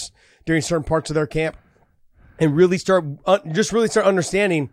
during 0.45 0.61
certain 0.61 0.83
parts 0.83 1.09
of 1.09 1.13
their 1.13 1.27
camp, 1.27 1.55
and 2.39 2.55
really 2.55 2.77
start 2.77 3.05
uh, 3.25 3.39
just 3.51 3.71
really 3.71 3.87
start 3.87 4.05
understanding 4.05 4.69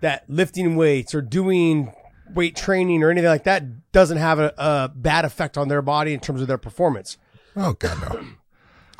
that 0.00 0.24
lifting 0.28 0.76
weights 0.76 1.14
or 1.14 1.22
doing 1.22 1.92
weight 2.34 2.56
training 2.56 3.02
or 3.02 3.10
anything 3.10 3.30
like 3.30 3.44
that 3.44 3.92
doesn't 3.92 4.18
have 4.18 4.38
a, 4.38 4.52
a 4.58 4.92
bad 4.94 5.24
effect 5.24 5.56
on 5.56 5.68
their 5.68 5.82
body 5.82 6.12
in 6.12 6.20
terms 6.20 6.40
of 6.40 6.48
their 6.48 6.58
performance. 6.58 7.16
Oh 7.56 7.72
god 7.74 8.00
no. 8.00 8.24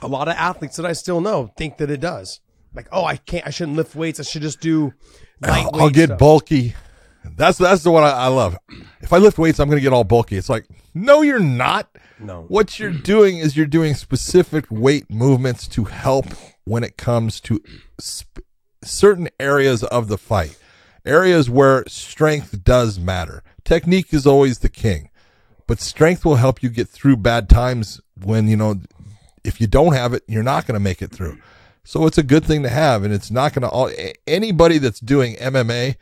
A 0.03 0.09
lot 0.09 0.29
of 0.29 0.35
athletes 0.35 0.77
that 0.77 0.87
I 0.87 0.93
still 0.93 1.21
know 1.21 1.53
think 1.57 1.79
that 1.79 1.91
it 1.91 2.01
does. 2.01 2.41
Like, 2.75 2.89
oh, 2.91 3.05
I 3.05 3.17
can't, 3.17 3.47
I 3.47 3.51
shouldn't 3.51 3.77
lift 3.77 3.95
weights. 3.95 4.19
I 4.21 4.25
should 4.25 4.43
just 4.43 4.61
do 4.61 4.93
I'll, 5.43 5.71
I'll 5.75 5.91
get 5.91 6.07
stuff. 6.09 6.19
bulky. 6.19 6.75
That's 7.37 7.57
that's 7.57 7.83
the 7.83 7.91
one 7.91 8.03
I, 8.03 8.11
I 8.11 8.27
love. 8.27 8.57
If 9.01 9.13
I 9.13 9.19
lift 9.19 9.39
weights, 9.39 9.59
I'm 9.61 9.69
going 9.69 9.79
to 9.79 9.83
get 9.83 9.93
all 9.93 10.05
bulky. 10.05 10.37
It's 10.37 10.51
like, 10.51 10.67
no, 10.93 11.23
you're 11.23 11.39
not. 11.39 11.89
No. 12.19 12.43
What 12.49 12.79
you're 12.79 12.91
doing 12.93 13.39
is 13.39 13.57
you're 13.57 13.67
doing 13.67 13.95
specific 13.95 14.67
weight 14.71 15.11
movements 15.11 15.67
to 15.69 15.85
help 15.85 16.27
when 16.65 16.83
it 16.85 16.97
comes 16.97 17.41
to 17.43 17.63
sp- 18.03 18.45
certain 18.83 19.29
areas 19.41 19.83
of 19.85 20.09
the 20.09 20.19
fight, 20.19 20.59
areas 21.07 21.49
where 21.49 21.85
strength 21.87 22.63
does 22.65 22.99
matter. 22.99 23.43
Technique 23.65 24.13
is 24.13 24.27
always 24.27 24.59
the 24.59 24.69
king, 24.69 25.09
but 25.67 25.81
strength 25.81 26.25
will 26.25 26.37
help 26.37 26.63
you 26.63 26.69
get 26.69 26.89
through 26.89 27.17
bad 27.17 27.49
times 27.49 28.01
when 28.23 28.49
you 28.49 28.57
know 28.57 28.81
if 29.45 29.61
you 29.61 29.67
don't 29.67 29.95
have 29.95 30.15
it, 30.15 30.23
you're 30.27 30.43
not 30.43 30.67
going 30.67 30.75
to 30.75 30.81
make 30.81 31.03
it 31.03 31.11
through. 31.11 31.39
So 31.85 32.07
it's 32.07 32.17
a 32.17 32.23
good 32.23 32.45
thing 32.45 32.63
to 32.63 32.71
have, 32.71 33.05
and 33.05 33.13
it's 33.13 33.31
not 33.31 33.53
going 33.53 33.63
to 33.63 33.69
all 33.69 33.91
anybody 34.27 34.79
that's 34.79 35.01
doing 35.01 35.37
MMA. 35.37 35.97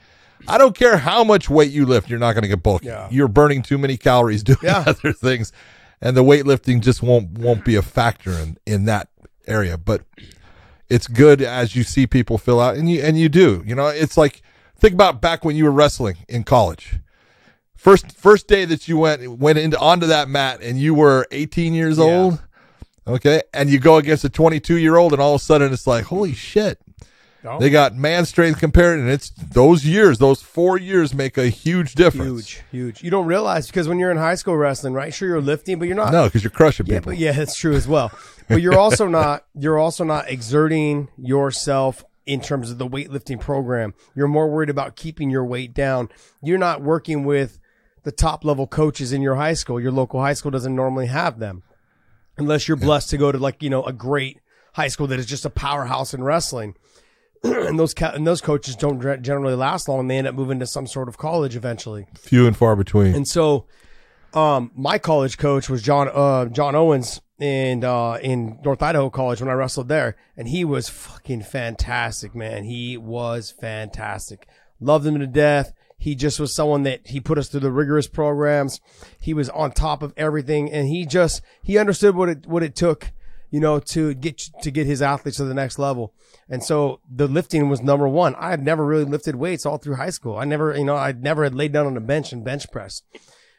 I 0.46 0.58
don't 0.58 0.76
care 0.76 0.98
how 0.98 1.24
much 1.24 1.50
weight 1.50 1.72
you 1.72 1.84
lift, 1.86 2.08
you're 2.08 2.20
not 2.20 2.32
going 2.34 2.42
to 2.42 2.48
get 2.48 2.62
bulky. 2.62 2.86
You're 3.10 3.28
burning 3.28 3.62
too 3.62 3.78
many 3.78 3.96
calories 3.96 4.42
doing 4.44 4.66
other 4.68 5.12
things, 5.12 5.52
and 6.00 6.16
the 6.16 6.22
weightlifting 6.22 6.80
just 6.80 7.02
won't 7.02 7.32
won't 7.38 7.64
be 7.64 7.74
a 7.74 7.82
factor 7.82 8.30
in 8.30 8.58
in 8.64 8.84
that 8.84 9.08
area. 9.46 9.76
But 9.76 10.02
it's 10.88 11.08
good 11.08 11.42
as 11.42 11.74
you 11.74 11.82
see 11.82 12.06
people 12.06 12.38
fill 12.38 12.60
out, 12.60 12.76
and 12.76 12.88
you 12.88 13.02
and 13.02 13.18
you 13.18 13.28
do. 13.28 13.62
You 13.66 13.74
know, 13.74 13.88
it's 13.88 14.16
like 14.16 14.42
think 14.76 14.94
about 14.94 15.20
back 15.20 15.44
when 15.44 15.56
you 15.56 15.64
were 15.64 15.72
wrestling 15.72 16.18
in 16.28 16.44
college. 16.44 16.98
First 17.82 18.12
first 18.12 18.46
day 18.46 18.64
that 18.64 18.86
you 18.86 18.96
went 18.96 19.38
went 19.40 19.58
into 19.58 19.76
onto 19.76 20.06
that 20.06 20.28
mat, 20.28 20.60
and 20.62 20.78
you 20.78 20.94
were 20.94 21.26
18 21.32 21.74
years 21.74 21.98
old. 21.98 22.40
Okay, 23.08 23.42
and 23.52 23.68
you 23.68 23.80
go 23.80 23.96
against 23.96 24.22
a 24.24 24.28
22 24.28 24.76
year 24.76 24.94
old, 24.96 25.12
and 25.12 25.20
all 25.20 25.34
of 25.34 25.40
a 25.40 25.44
sudden 25.44 25.72
it's 25.72 25.84
like, 25.84 26.04
holy 26.04 26.32
shit. 26.32 26.78
Oh. 27.44 27.58
They 27.58 27.70
got 27.70 27.96
man 27.96 28.24
strength 28.24 28.60
compared, 28.60 29.00
and 29.00 29.10
it's 29.10 29.30
those 29.30 29.84
years, 29.84 30.18
those 30.18 30.40
four 30.40 30.78
years 30.78 31.12
make 31.12 31.36
a 31.36 31.48
huge 31.48 31.96
difference. 31.96 32.28
Huge, 32.50 32.62
huge. 32.70 33.02
You 33.02 33.10
don't 33.10 33.26
realize 33.26 33.66
because 33.66 33.88
when 33.88 33.98
you're 33.98 34.12
in 34.12 34.16
high 34.16 34.36
school 34.36 34.56
wrestling, 34.56 34.94
right? 34.94 35.12
Sure, 35.12 35.26
you're 35.26 35.40
lifting, 35.40 35.80
but 35.80 35.86
you're 35.88 35.96
not. 35.96 36.12
No, 36.12 36.26
because 36.26 36.44
you're 36.44 36.52
crushing 36.52 36.86
Yeah, 36.86 36.98
people. 37.00 37.10
but 37.10 37.18
yeah, 37.18 37.32
that's 37.32 37.56
true 37.56 37.74
as 37.74 37.88
well. 37.88 38.12
But 38.48 38.62
you're 38.62 38.78
also 38.78 39.08
not. 39.08 39.44
You're 39.58 39.80
also 39.80 40.04
not 40.04 40.30
exerting 40.30 41.08
yourself 41.18 42.04
in 42.26 42.40
terms 42.40 42.70
of 42.70 42.78
the 42.78 42.86
weightlifting 42.86 43.40
program. 43.40 43.94
You're 44.14 44.28
more 44.28 44.48
worried 44.48 44.70
about 44.70 44.94
keeping 44.94 45.28
your 45.30 45.44
weight 45.44 45.74
down. 45.74 46.10
You're 46.44 46.58
not 46.58 46.80
working 46.80 47.24
with 47.24 47.58
the 48.04 48.12
top 48.12 48.44
level 48.44 48.66
coaches 48.66 49.12
in 49.12 49.22
your 49.22 49.36
high 49.36 49.54
school. 49.54 49.80
Your 49.80 49.92
local 49.92 50.20
high 50.20 50.34
school 50.34 50.50
doesn't 50.50 50.74
normally 50.74 51.06
have 51.06 51.38
them, 51.38 51.62
unless 52.36 52.68
you're 52.68 52.76
blessed 52.76 53.10
to 53.10 53.16
go 53.16 53.32
to 53.32 53.38
like 53.38 53.62
you 53.62 53.70
know 53.70 53.84
a 53.84 53.92
great 53.92 54.40
high 54.74 54.88
school 54.88 55.06
that 55.08 55.18
is 55.18 55.26
just 55.26 55.44
a 55.44 55.50
powerhouse 55.50 56.14
in 56.14 56.22
wrestling. 56.22 56.74
and 57.44 57.78
those 57.78 57.92
ca- 57.92 58.12
and 58.14 58.26
those 58.26 58.40
coaches 58.40 58.76
don't 58.76 59.00
generally 59.22 59.54
last 59.54 59.88
long. 59.88 60.06
They 60.06 60.18
end 60.18 60.28
up 60.28 60.34
moving 60.34 60.60
to 60.60 60.66
some 60.66 60.86
sort 60.86 61.08
of 61.08 61.18
college 61.18 61.56
eventually. 61.56 62.06
Few 62.16 62.46
and 62.46 62.56
far 62.56 62.76
between. 62.76 63.14
And 63.14 63.26
so, 63.26 63.66
um, 64.32 64.70
my 64.76 64.98
college 64.98 65.38
coach 65.38 65.68
was 65.68 65.82
John 65.82 66.08
uh, 66.12 66.46
John 66.46 66.76
Owens 66.76 67.20
in 67.40 67.82
uh, 67.82 68.18
in 68.22 68.60
North 68.64 68.80
Idaho 68.80 69.10
College 69.10 69.40
when 69.40 69.50
I 69.50 69.54
wrestled 69.54 69.88
there, 69.88 70.16
and 70.36 70.48
he 70.48 70.64
was 70.64 70.88
fucking 70.88 71.42
fantastic, 71.42 72.34
man. 72.34 72.64
He 72.64 72.96
was 72.96 73.50
fantastic. 73.50 74.46
Loved 74.78 75.06
him 75.06 75.18
to 75.18 75.26
death. 75.26 75.72
He 76.02 76.14
just 76.16 76.40
was 76.40 76.54
someone 76.54 76.82
that 76.82 77.06
he 77.06 77.20
put 77.20 77.38
us 77.38 77.48
through 77.48 77.60
the 77.60 77.70
rigorous 77.70 78.08
programs. 78.08 78.80
He 79.20 79.32
was 79.34 79.48
on 79.50 79.70
top 79.70 80.02
of 80.02 80.12
everything, 80.16 80.70
and 80.70 80.88
he 80.88 81.06
just 81.06 81.42
he 81.62 81.78
understood 81.78 82.14
what 82.16 82.28
it 82.28 82.46
what 82.46 82.62
it 82.62 82.74
took. 82.74 83.12
you 83.52 83.60
know, 83.60 83.78
to 83.78 84.14
get 84.14 84.38
to 84.62 84.70
get 84.70 84.86
his 84.86 85.02
athletes 85.02 85.36
to 85.36 85.44
the 85.44 85.52
next 85.54 85.78
level. 85.78 86.14
And 86.48 86.64
so 86.64 87.00
the 87.08 87.28
lifting 87.28 87.68
was 87.68 87.82
number 87.82 88.08
one. 88.08 88.34
I 88.36 88.48
had 88.48 88.62
never 88.64 88.84
really 88.84 89.04
lifted 89.04 89.36
weights 89.36 89.66
all 89.66 89.76
through 89.76 89.96
high 89.96 90.10
school. 90.10 90.38
I 90.38 90.44
never, 90.44 90.74
you 90.74 90.84
know, 90.84 90.96
I 90.96 91.12
never 91.12 91.44
had 91.44 91.54
laid 91.54 91.72
down 91.72 91.86
on 91.86 91.96
a 91.96 92.00
bench 92.00 92.32
and 92.32 92.42
bench 92.44 92.70
press. 92.72 93.02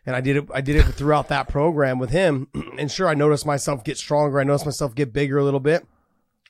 And 0.05 0.15
I 0.15 0.21
did 0.21 0.35
it. 0.35 0.49
I 0.51 0.61
did 0.61 0.75
it 0.77 0.83
throughout 0.95 1.27
that 1.29 1.47
program 1.47 1.99
with 1.99 2.09
him. 2.09 2.47
And 2.79 2.91
sure, 2.91 3.07
I 3.07 3.13
noticed 3.13 3.45
myself 3.45 3.83
get 3.83 3.97
stronger. 3.97 4.39
I 4.39 4.43
noticed 4.43 4.65
myself 4.65 4.95
get 4.95 5.13
bigger 5.13 5.37
a 5.37 5.43
little 5.43 5.59
bit. 5.59 5.85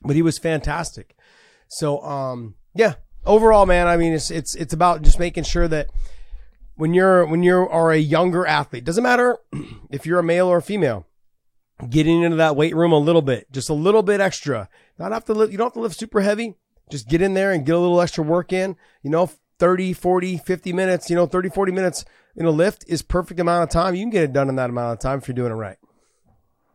But 0.02 0.16
he 0.16 0.22
was 0.22 0.40
fantastic. 0.40 1.14
So, 1.68 2.02
um, 2.02 2.56
yeah. 2.74 2.94
Overall, 3.26 3.66
man, 3.66 3.88
I 3.88 3.98
mean, 3.98 4.14
it's 4.14 4.30
it's 4.30 4.56
it's 4.56 4.74
about 4.74 5.02
just 5.02 5.20
making 5.20 5.44
sure 5.46 5.68
that 5.68 5.90
when 6.76 6.94
you're 6.94 7.26
when 7.26 7.44
you 7.44 7.56
are 7.56 7.92
a 7.92 7.98
younger 7.98 8.46
athlete, 8.46 8.84
doesn't 8.84 9.04
matter 9.04 9.38
if 9.92 10.06
you're 10.06 10.20
a 10.20 10.24
male 10.24 10.48
or 10.48 10.58
a 10.58 10.62
female, 10.62 11.06
getting 11.90 12.22
into 12.22 12.38
that 12.38 12.56
weight 12.56 12.76
room 12.76 12.92
a 12.92 12.98
little 12.98 13.22
bit, 13.22 13.52
just 13.52 13.70
a 13.70 13.74
little 13.74 14.04
bit 14.04 14.20
extra. 14.20 14.70
Not 14.98 15.12
have 15.12 15.26
to 15.26 15.34
lift, 15.34 15.52
you 15.52 15.58
don't 15.58 15.68
have 15.68 15.74
to 15.74 15.80
lift 15.80 15.98
super 15.98 16.22
heavy. 16.22 16.56
Just 16.90 17.08
get 17.08 17.22
in 17.22 17.34
there 17.34 17.52
and 17.52 17.66
get 17.66 17.76
a 17.76 17.80
little 17.80 18.02
extra 18.02 18.24
work 18.24 18.52
in. 18.52 18.76
You 19.02 19.10
know, 19.10 19.30
30, 19.60 19.94
40, 19.94 20.38
50 20.38 20.74
minutes, 20.74 21.10
you 21.10 21.16
know, 21.16 21.26
30, 21.26 21.50
40 21.50 21.72
minutes 21.72 22.06
in 22.36 22.46
a 22.46 22.52
lift 22.52 22.84
is 22.88 23.02
perfect 23.02 23.40
amount 23.40 23.64
of 23.64 23.70
time. 23.70 23.96
You 23.96 24.02
can 24.02 24.10
get 24.10 24.24
it 24.24 24.34
done 24.34 24.50
in 24.50 24.56
that 24.56 24.70
amount 24.70 24.94
of 24.94 25.00
time 25.00 25.20
if 25.20 25.28
you're 25.28 25.36
doing 25.36 25.52
it 25.52 25.56
right. 25.56 25.78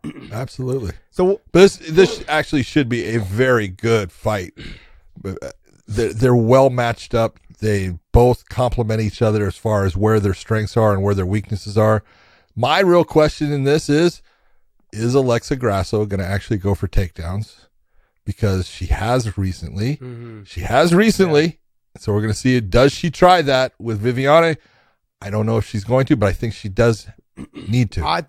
Absolutely. 0.32 0.92
So 1.10 1.40
but 1.52 1.60
this 1.60 1.76
this 1.76 2.24
actually 2.28 2.62
should 2.62 2.88
be 2.88 3.14
a 3.14 3.20
very 3.20 3.68
good 3.68 4.12
fight. 4.12 4.54
Uh, 5.24 5.34
They're, 5.88 6.12
they're 6.12 6.36
well 6.36 6.70
matched 6.70 7.14
up. 7.14 7.40
They 7.60 7.98
both 8.12 8.48
complement 8.48 9.00
each 9.00 9.20
other 9.20 9.46
as 9.46 9.56
far 9.56 9.84
as 9.84 9.96
where 9.96 10.20
their 10.20 10.34
strengths 10.34 10.76
are 10.76 10.92
and 10.92 11.02
where 11.02 11.14
their 11.14 11.26
weaknesses 11.26 11.76
are. 11.76 12.04
My 12.54 12.80
real 12.80 13.04
question 13.04 13.50
in 13.52 13.64
this 13.64 13.88
is: 13.88 14.22
Is 14.92 15.14
Alexa 15.14 15.56
Grasso 15.56 16.06
going 16.06 16.20
to 16.20 16.26
actually 16.26 16.58
go 16.58 16.74
for 16.74 16.86
takedowns? 16.86 17.66
Because 18.24 18.68
she 18.68 18.86
has 18.86 19.36
recently. 19.38 19.96
Mhm. 19.96 20.46
She 20.46 20.60
has 20.60 20.94
recently. 20.94 21.58
So 21.96 22.12
we're 22.12 22.20
going 22.20 22.32
to 22.32 22.38
see 22.38 22.54
it. 22.56 22.70
Does 22.70 22.92
she 22.92 23.10
try 23.10 23.42
that 23.42 23.72
with 23.78 24.00
Viviane? 24.02 24.56
I 25.20 25.30
don't 25.30 25.46
know 25.46 25.56
if 25.56 25.66
she's 25.66 25.82
going 25.84 26.06
to, 26.06 26.16
but 26.16 26.28
I 26.28 26.32
think 26.32 26.52
she 26.54 26.68
does 26.68 27.08
need 27.68 27.90
to. 27.92 28.04
I, 28.04 28.26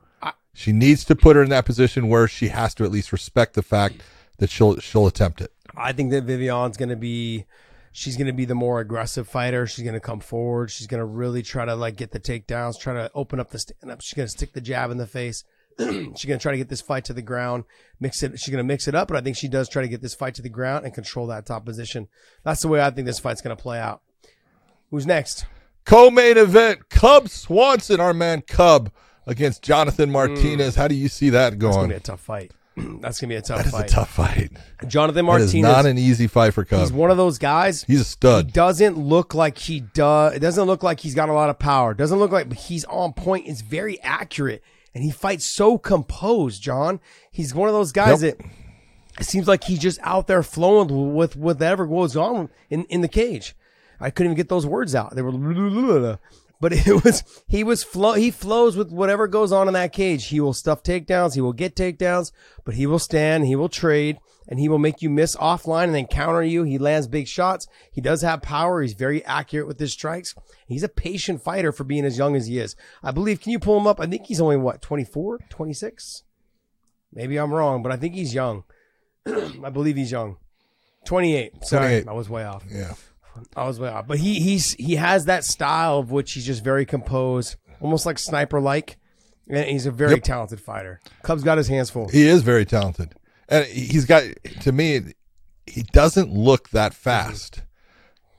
she 0.54 0.72
needs 0.72 1.04
to 1.06 1.16
put 1.16 1.36
her 1.36 1.44
in 1.44 1.50
that 1.50 1.66
position 1.66 2.08
where 2.08 2.28
she 2.28 2.48
has 2.48 2.74
to 2.76 2.84
at 2.84 2.92
least 2.92 3.12
respect 3.12 3.54
the 3.54 3.62
fact 3.62 4.02
that 4.38 4.50
she'll 4.50 4.78
she'll 4.80 5.06
attempt 5.06 5.42
it. 5.42 5.52
I 5.76 5.92
think 5.94 6.12
that 6.12 6.24
Vivian's 6.24 6.78
going 6.78 6.90
to 6.90 6.96
be, 6.96 7.46
she's 7.92 8.18
going 8.18 8.28
to 8.28 8.34
be 8.34 8.46
the 8.46 8.56
more 8.56 8.80
aggressive 8.80 9.28
fighter. 9.28 9.68
She's 9.68 9.84
going 9.84 9.94
to 9.94 10.00
come 10.00 10.20
forward. 10.20 10.72
She's 10.72 10.88
going 10.88 11.00
to 11.00 11.06
really 11.06 11.42
try 11.42 11.66
to 11.66 11.76
like 11.76 11.96
get 11.96 12.12
the 12.12 12.20
takedowns, 12.20 12.80
try 12.80 12.94
to 12.94 13.12
open 13.14 13.40
up 13.40 13.52
the 13.52 13.60
stand 13.60 13.92
up. 13.92 14.02
She's 14.02 14.14
going 14.14 14.28
to 14.28 14.32
stick 14.32 14.54
the 14.54 14.62
jab 14.62 14.92
in 14.92 14.98
the 14.98 15.08
face. 15.08 15.44
she's 15.80 16.26
going 16.26 16.38
to 16.38 16.40
try 16.40 16.52
to 16.52 16.58
get 16.58 16.68
this 16.68 16.82
fight 16.82 17.06
to 17.06 17.14
the 17.14 17.22
ground, 17.22 17.64
mix 18.00 18.22
it. 18.22 18.38
She's 18.38 18.52
going 18.52 18.58
to 18.64 18.68
mix 18.68 18.88
it 18.88 18.96
up, 18.96 19.08
but 19.08 19.16
I 19.16 19.22
think 19.22 19.38
she 19.38 19.48
does 19.48 19.70
try 19.70 19.82
to 19.82 19.88
get 19.88 20.02
this 20.02 20.14
fight 20.14 20.36
to 20.36 20.42
the 20.42 20.50
ground 20.50 20.86
and 20.86 20.94
control 20.94 21.28
that 21.28 21.46
top 21.46 21.66
position. 21.66 22.08
That's 22.44 22.62
the 22.62 22.68
way 22.68 22.82
I 22.82 22.90
think 22.92 23.06
this 23.06 23.20
fight's 23.20 23.42
going 23.42 23.56
to 23.56 23.62
play 23.62 23.80
out. 23.80 24.02
Who's 24.92 25.06
next? 25.06 25.46
Co-main 25.86 26.38
event: 26.38 26.90
Cub 26.90 27.30
Swanson, 27.30 28.00
our 28.00 28.14
man 28.14 28.42
Cub, 28.42 28.92
against 29.26 29.64
Jonathan 29.64 30.10
hmm. 30.10 30.14
Martinez. 30.14 30.76
How 30.76 30.88
do 30.88 30.96
you 30.96 31.08
see 31.08 31.30
that 31.30 31.60
going 31.60 31.74
going? 31.74 31.90
to 31.90 31.96
be 31.96 31.98
a 31.98 32.02
tough 32.02 32.22
fight. 32.22 32.52
That's 33.02 33.20
going 33.20 33.30
to 33.30 33.34
be 33.34 33.36
a 33.36 33.42
tough 33.42 33.58
That 33.58 33.68
is 33.68 33.74
a 33.74 33.78
fight. 33.78 33.88
tough 33.90 34.10
fight. 34.10 34.52
Jonathan 34.88 35.26
That 35.26 35.42
is 35.42 35.54
Martinez. 35.54 35.62
not 35.72 35.86
an 35.86 35.98
easy 35.98 36.28
fight 36.28 36.54
for 36.54 36.66
Cub. 36.66 36.80
He's 36.80 36.92
one 36.92 37.12
of 37.12 37.18
those 37.18 37.38
guys. 37.38 37.84
He's 37.84 38.02
a 38.02 38.06
stud. 38.06 38.48
He 38.48 38.52
doesn't 38.52 38.98
look 38.98 39.34
like 39.34 39.58
he 39.58 39.80
does. 39.82 40.34
It 40.36 40.40
doesn't 40.40 40.66
look 40.66 40.84
like 40.84 41.00
he's 41.00 41.16
got 41.16 41.30
a 41.30 41.34
lot 41.34 41.50
of 41.50 41.60
power. 41.60 41.94
Doesn't 41.94 42.20
look 42.20 42.32
like 42.32 42.52
he's 42.54 42.86
on 42.86 43.14
point. 43.14 43.48
It's 43.48 43.62
very 43.62 44.02
accurate, 44.02 44.64
and 44.96 45.04
he 45.04 45.12
fights 45.12 45.46
so 45.46 45.78
composed. 45.78 46.62
John, 46.62 47.00
he's 47.32 47.54
one 47.56 47.68
of 47.70 47.74
those 47.74 47.92
guys 47.92 48.22
Yep. 48.24 48.38
that 48.38 48.46
it 49.20 49.26
seems 49.26 49.48
like 49.48 49.64
he's 49.66 49.80
just 49.80 50.00
out 50.04 50.28
there 50.28 50.44
flowing 50.44 50.88
with 51.16 51.36
with 51.36 51.36
whatever 51.36 51.86
goes 51.86 52.16
on 52.16 52.50
in 52.70 52.84
in 52.86 53.02
the 53.02 53.08
cage. 53.08 53.56
I 54.00 54.10
couldn't 54.12 54.32
even 54.32 54.38
get 54.38 54.48
those 54.48 54.66
words 54.66 54.96
out. 54.96 55.14
They 55.16 55.22
were, 55.22 55.32
but 56.60 56.74
it 56.74 57.04
was 57.04 57.24
he 57.48 57.64
was 57.64 57.84
flow. 57.84 58.14
He 58.14 58.32
flows 58.32 58.76
with 58.76 58.92
whatever 58.92 59.28
goes 59.28 59.52
on 59.52 59.68
in 59.68 59.74
that 59.74 59.94
cage. 59.94 60.28
He 60.28 60.40
will 60.40 60.54
stuff 60.54 60.84
takedowns. 60.84 61.36
He 61.36 61.42
will 61.42 61.54
get 61.54 61.76
takedowns, 61.76 62.32
but 62.66 62.76
he 62.76 62.86
will 62.86 63.00
stand. 63.00 63.46
He 63.46 63.56
will 63.56 63.70
trade, 63.70 64.20
and 64.48 64.60
he 64.60 64.68
will 64.68 64.78
make 64.78 65.02
you 65.02 65.10
miss 65.10 65.36
offline 65.36 65.86
and 65.86 65.96
then 65.96 66.08
counter 66.08 66.44
you. 66.44 66.64
He 66.64 66.78
lands 66.78 67.08
big 67.08 67.28
shots. 67.28 67.68
He 67.92 68.02
does 68.02 68.22
have 68.22 68.42
power. 68.42 68.82
He's 68.82 68.94
very 68.94 69.24
accurate 69.26 69.68
with 69.68 69.80
his 69.80 69.94
strikes. 69.94 70.36
He's 70.68 70.84
a 70.84 70.90
patient 70.90 71.42
fighter 71.42 71.72
for 71.72 71.84
being 71.84 72.06
as 72.06 72.18
young 72.18 72.36
as 72.36 72.48
he 72.48 72.60
is. 72.60 72.76
I 73.02 73.12
believe. 73.12 73.42
Can 73.42 73.52
you 73.52 73.60
pull 73.60 73.78
him 73.78 73.88
up? 73.88 74.00
I 74.00 74.08
think 74.08 74.26
he's 74.26 74.42
only 74.42 74.58
what 74.58 74.82
24, 74.82 75.40
26? 75.50 76.24
Maybe 77.12 77.38
I'm 77.38 77.54
wrong, 77.54 77.82
but 77.82 77.92
I 77.92 77.96
think 77.96 78.14
he's 78.14 78.34
young. 78.34 78.64
I 79.26 79.70
believe 79.70 79.96
he's 79.96 80.12
young. 80.12 80.38
28. 81.06 81.66
Sorry, 81.66 82.02
28. 82.02 82.08
I 82.08 82.12
was 82.14 82.30
way 82.30 82.44
off. 82.44 82.64
Yeah. 82.70 82.94
I 83.56 83.66
was 83.66 83.80
way 83.80 83.90
off. 83.90 84.08
But 84.08 84.20
he 84.20 84.40
he's 84.40 84.74
he 84.74 84.96
has 84.96 85.26
that 85.26 85.44
style 85.44 86.00
of 86.00 86.12
which 86.12 86.34
he's 86.34 86.46
just 86.46 86.64
very 86.64 86.86
composed, 86.86 87.56
almost 87.82 88.06
like 88.06 88.20
sniper 88.20 88.60
like. 88.60 88.98
And 89.48 89.66
he's 89.66 89.88
a 89.88 89.92
very 89.92 90.12
Yep. 90.12 90.24
talented 90.24 90.62
fighter. 90.62 91.00
Cubs 91.24 91.44
got 91.44 91.58
his 91.58 91.68
hands 91.68 91.90
full. 91.90 92.08
He 92.10 92.28
is 92.28 92.44
very 92.44 92.66
talented, 92.66 93.16
and 93.48 93.66
he's 93.66 94.06
got 94.06 94.24
to 94.62 94.72
me. 94.72 95.14
He 95.66 95.84
doesn't 95.92 96.32
look 96.32 96.70
that 96.70 96.92
mm-hmm. 96.92 97.02
fast, 97.02 97.64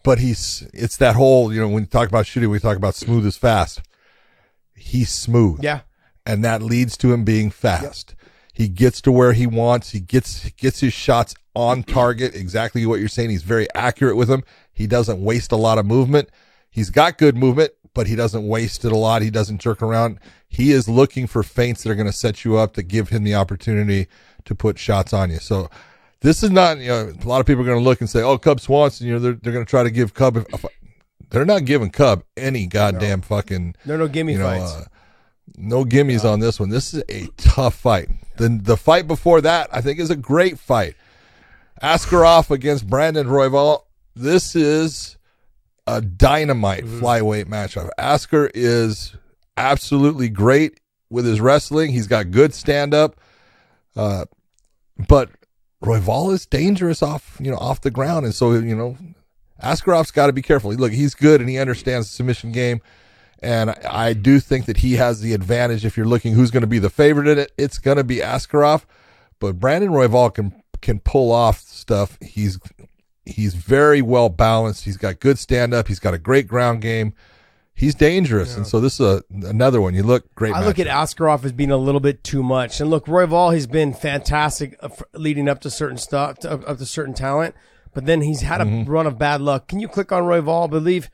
but 0.04 0.18
he's. 0.20 0.68
It's 0.72 0.96
that 0.98 1.16
whole 1.16 1.52
you 1.52 1.60
know 1.60 1.68
when 1.68 1.82
you 1.82 1.88
talk 1.88 2.08
about 2.08 2.26
shooting, 2.26 2.48
we 2.50 2.60
talk 2.60 2.76
about 2.76 2.94
smooth 2.94 3.26
as 3.26 3.36
fast. 3.36 3.82
He's 4.74 5.10
smooth, 5.10 5.62
Yeah. 5.62 5.80
and 6.24 6.44
that 6.44 6.62
leads 6.62 6.96
to 6.98 7.12
him 7.12 7.24
being 7.24 7.50
fast. 7.50 8.14
He 8.52 8.68
gets 8.68 9.00
to 9.02 9.12
where 9.12 9.32
he 9.32 9.46
wants. 9.46 9.90
He 9.90 10.00
gets 10.00 10.48
gets 10.50 10.80
his 10.80 10.92
shots 10.92 11.34
on 11.54 11.82
target. 11.98 12.34
Exactly 12.34 12.86
what 12.86 13.00
you're 13.00 13.08
saying. 13.08 13.30
He's 13.30 13.42
very 13.42 13.66
accurate 13.74 14.16
with 14.16 14.28
them. 14.28 14.42
He 14.80 14.86
doesn't 14.86 15.22
waste 15.22 15.52
a 15.52 15.56
lot 15.56 15.76
of 15.76 15.84
movement. 15.84 16.30
He's 16.70 16.88
got 16.88 17.18
good 17.18 17.36
movement, 17.36 17.72
but 17.92 18.06
he 18.06 18.16
doesn't 18.16 18.48
waste 18.48 18.82
it 18.86 18.92
a 18.92 18.96
lot. 18.96 19.20
He 19.20 19.28
doesn't 19.28 19.60
jerk 19.60 19.82
around. 19.82 20.18
He 20.48 20.72
is 20.72 20.88
looking 20.88 21.26
for 21.26 21.42
feints 21.42 21.82
that 21.82 21.90
are 21.90 21.94
going 21.94 22.06
to 22.06 22.14
set 22.14 22.46
you 22.46 22.56
up 22.56 22.72
to 22.74 22.82
give 22.82 23.10
him 23.10 23.22
the 23.22 23.34
opportunity 23.34 24.06
to 24.46 24.54
put 24.54 24.78
shots 24.78 25.12
on 25.12 25.30
you. 25.30 25.38
So 25.38 25.68
this 26.22 26.42
is 26.42 26.50
not, 26.50 26.78
you 26.78 26.88
know, 26.88 27.12
a 27.22 27.28
lot 27.28 27.40
of 27.40 27.46
people 27.46 27.62
are 27.62 27.66
going 27.66 27.76
to 27.78 27.84
look 27.84 28.00
and 28.00 28.08
say, 28.08 28.22
oh, 28.22 28.38
Cub 28.38 28.58
Swanson, 28.58 29.06
you 29.06 29.12
know, 29.12 29.18
they're, 29.18 29.34
they're 29.34 29.52
going 29.52 29.66
to 29.66 29.68
try 29.68 29.82
to 29.82 29.90
give 29.90 30.14
Cub, 30.14 30.38
a, 30.38 30.44
they're 31.28 31.44
not 31.44 31.66
giving 31.66 31.90
Cub 31.90 32.24
any 32.38 32.66
goddamn 32.66 33.20
fucking, 33.20 33.74
No, 33.84 33.98
no 33.98 34.08
gimme 34.08 34.32
you 34.32 34.38
know, 34.38 34.46
fights. 34.46 34.76
uh, 34.76 34.84
no 35.58 35.84
gimmies 35.84 36.24
on 36.24 36.40
this 36.40 36.58
one. 36.58 36.70
This 36.70 36.94
is 36.94 37.02
a 37.10 37.26
tough 37.36 37.74
fight. 37.74 38.08
The, 38.38 38.48
the 38.48 38.78
fight 38.78 39.06
before 39.06 39.42
that, 39.42 39.68
I 39.74 39.82
think, 39.82 39.98
is 39.98 40.08
a 40.08 40.16
great 40.16 40.58
fight. 40.58 40.94
Askarov 41.82 42.50
against 42.50 42.86
Brandon 42.86 43.26
Royval. 43.26 43.82
This 44.14 44.54
is 44.56 45.16
a 45.86 46.00
dynamite 46.00 46.84
flyweight 46.84 47.46
matchup. 47.46 47.90
Askar 47.98 48.50
is 48.54 49.16
absolutely 49.56 50.28
great 50.28 50.80
with 51.10 51.24
his 51.24 51.40
wrestling. 51.40 51.90
He's 51.90 52.06
got 52.06 52.30
good 52.30 52.54
stand 52.54 52.94
up. 52.94 53.20
Uh, 53.96 54.26
but 55.08 55.30
Royval 55.82 56.32
is 56.32 56.46
dangerous 56.46 57.02
off, 57.02 57.36
you 57.40 57.50
know, 57.50 57.56
off 57.56 57.80
the 57.80 57.90
ground. 57.90 58.24
And 58.24 58.34
so, 58.34 58.52
you 58.52 58.76
know, 58.76 58.96
Askarov's 59.62 60.10
got 60.10 60.26
to 60.26 60.32
be 60.32 60.42
careful. 60.42 60.72
Look, 60.72 60.92
he's 60.92 61.14
good 61.14 61.40
and 61.40 61.48
he 61.48 61.58
understands 61.58 62.08
the 62.08 62.14
submission 62.14 62.52
game. 62.52 62.80
And 63.42 63.70
I, 63.70 64.08
I 64.08 64.12
do 64.12 64.38
think 64.38 64.66
that 64.66 64.78
he 64.78 64.94
has 64.94 65.20
the 65.20 65.32
advantage 65.32 65.84
if 65.84 65.96
you're 65.96 66.06
looking 66.06 66.34
who's 66.34 66.50
going 66.50 66.62
to 66.62 66.66
be 66.66 66.78
the 66.78 66.90
favorite 66.90 67.26
in 67.26 67.38
it. 67.38 67.52
It's 67.56 67.78
going 67.78 67.96
to 67.96 68.04
be 68.04 68.16
Askarov, 68.16 68.84
but 69.38 69.58
Brandon 69.58 69.90
Royval 69.90 70.32
can 70.32 70.62
can 70.82 70.98
pull 70.98 71.30
off 71.30 71.60
stuff. 71.60 72.18
He's 72.22 72.58
he's 73.26 73.54
very 73.54 74.02
well 74.02 74.28
balanced. 74.28 74.84
He's 74.84 74.96
got 74.96 75.20
good 75.20 75.38
stand 75.38 75.74
up. 75.74 75.88
He's 75.88 76.00
got 76.00 76.14
a 76.14 76.18
great 76.18 76.46
ground 76.48 76.82
game. 76.82 77.14
He's 77.72 77.94
dangerous, 77.94 78.56
and 78.58 78.66
so 78.66 78.78
this 78.78 79.00
is 79.00 79.06
a, 79.06 79.22
another 79.46 79.80
one. 79.80 79.94
You 79.94 80.02
look 80.02 80.34
great. 80.34 80.52
I 80.54 80.62
look 80.66 80.78
at 80.78 80.86
matchup. 80.86 81.14
Askarov 81.16 81.44
as 81.46 81.52
being 81.52 81.70
a 81.70 81.78
little 81.78 82.00
bit 82.00 82.22
too 82.22 82.42
much. 82.42 82.78
And 82.78 82.90
look, 82.90 83.06
Royval, 83.06 83.54
he's 83.54 83.66
been 83.66 83.94
fantastic 83.94 84.78
leading 85.14 85.48
up 85.48 85.60
to 85.62 85.70
certain 85.70 85.96
stuff, 85.96 86.44
up, 86.44 86.66
to 86.76 86.84
certain 86.84 87.14
talent. 87.14 87.54
But 87.94 88.04
then 88.04 88.20
he's 88.20 88.42
had 88.42 88.60
a 88.60 88.64
Mhm. 88.64 88.86
run 88.86 89.06
of 89.06 89.18
bad 89.18 89.40
luck. 89.40 89.66
Can 89.66 89.80
you 89.80 89.88
click 89.88 90.12
on 90.12 90.24
Royval? 90.24 90.64
I 90.64 90.66
believe, 90.66 91.10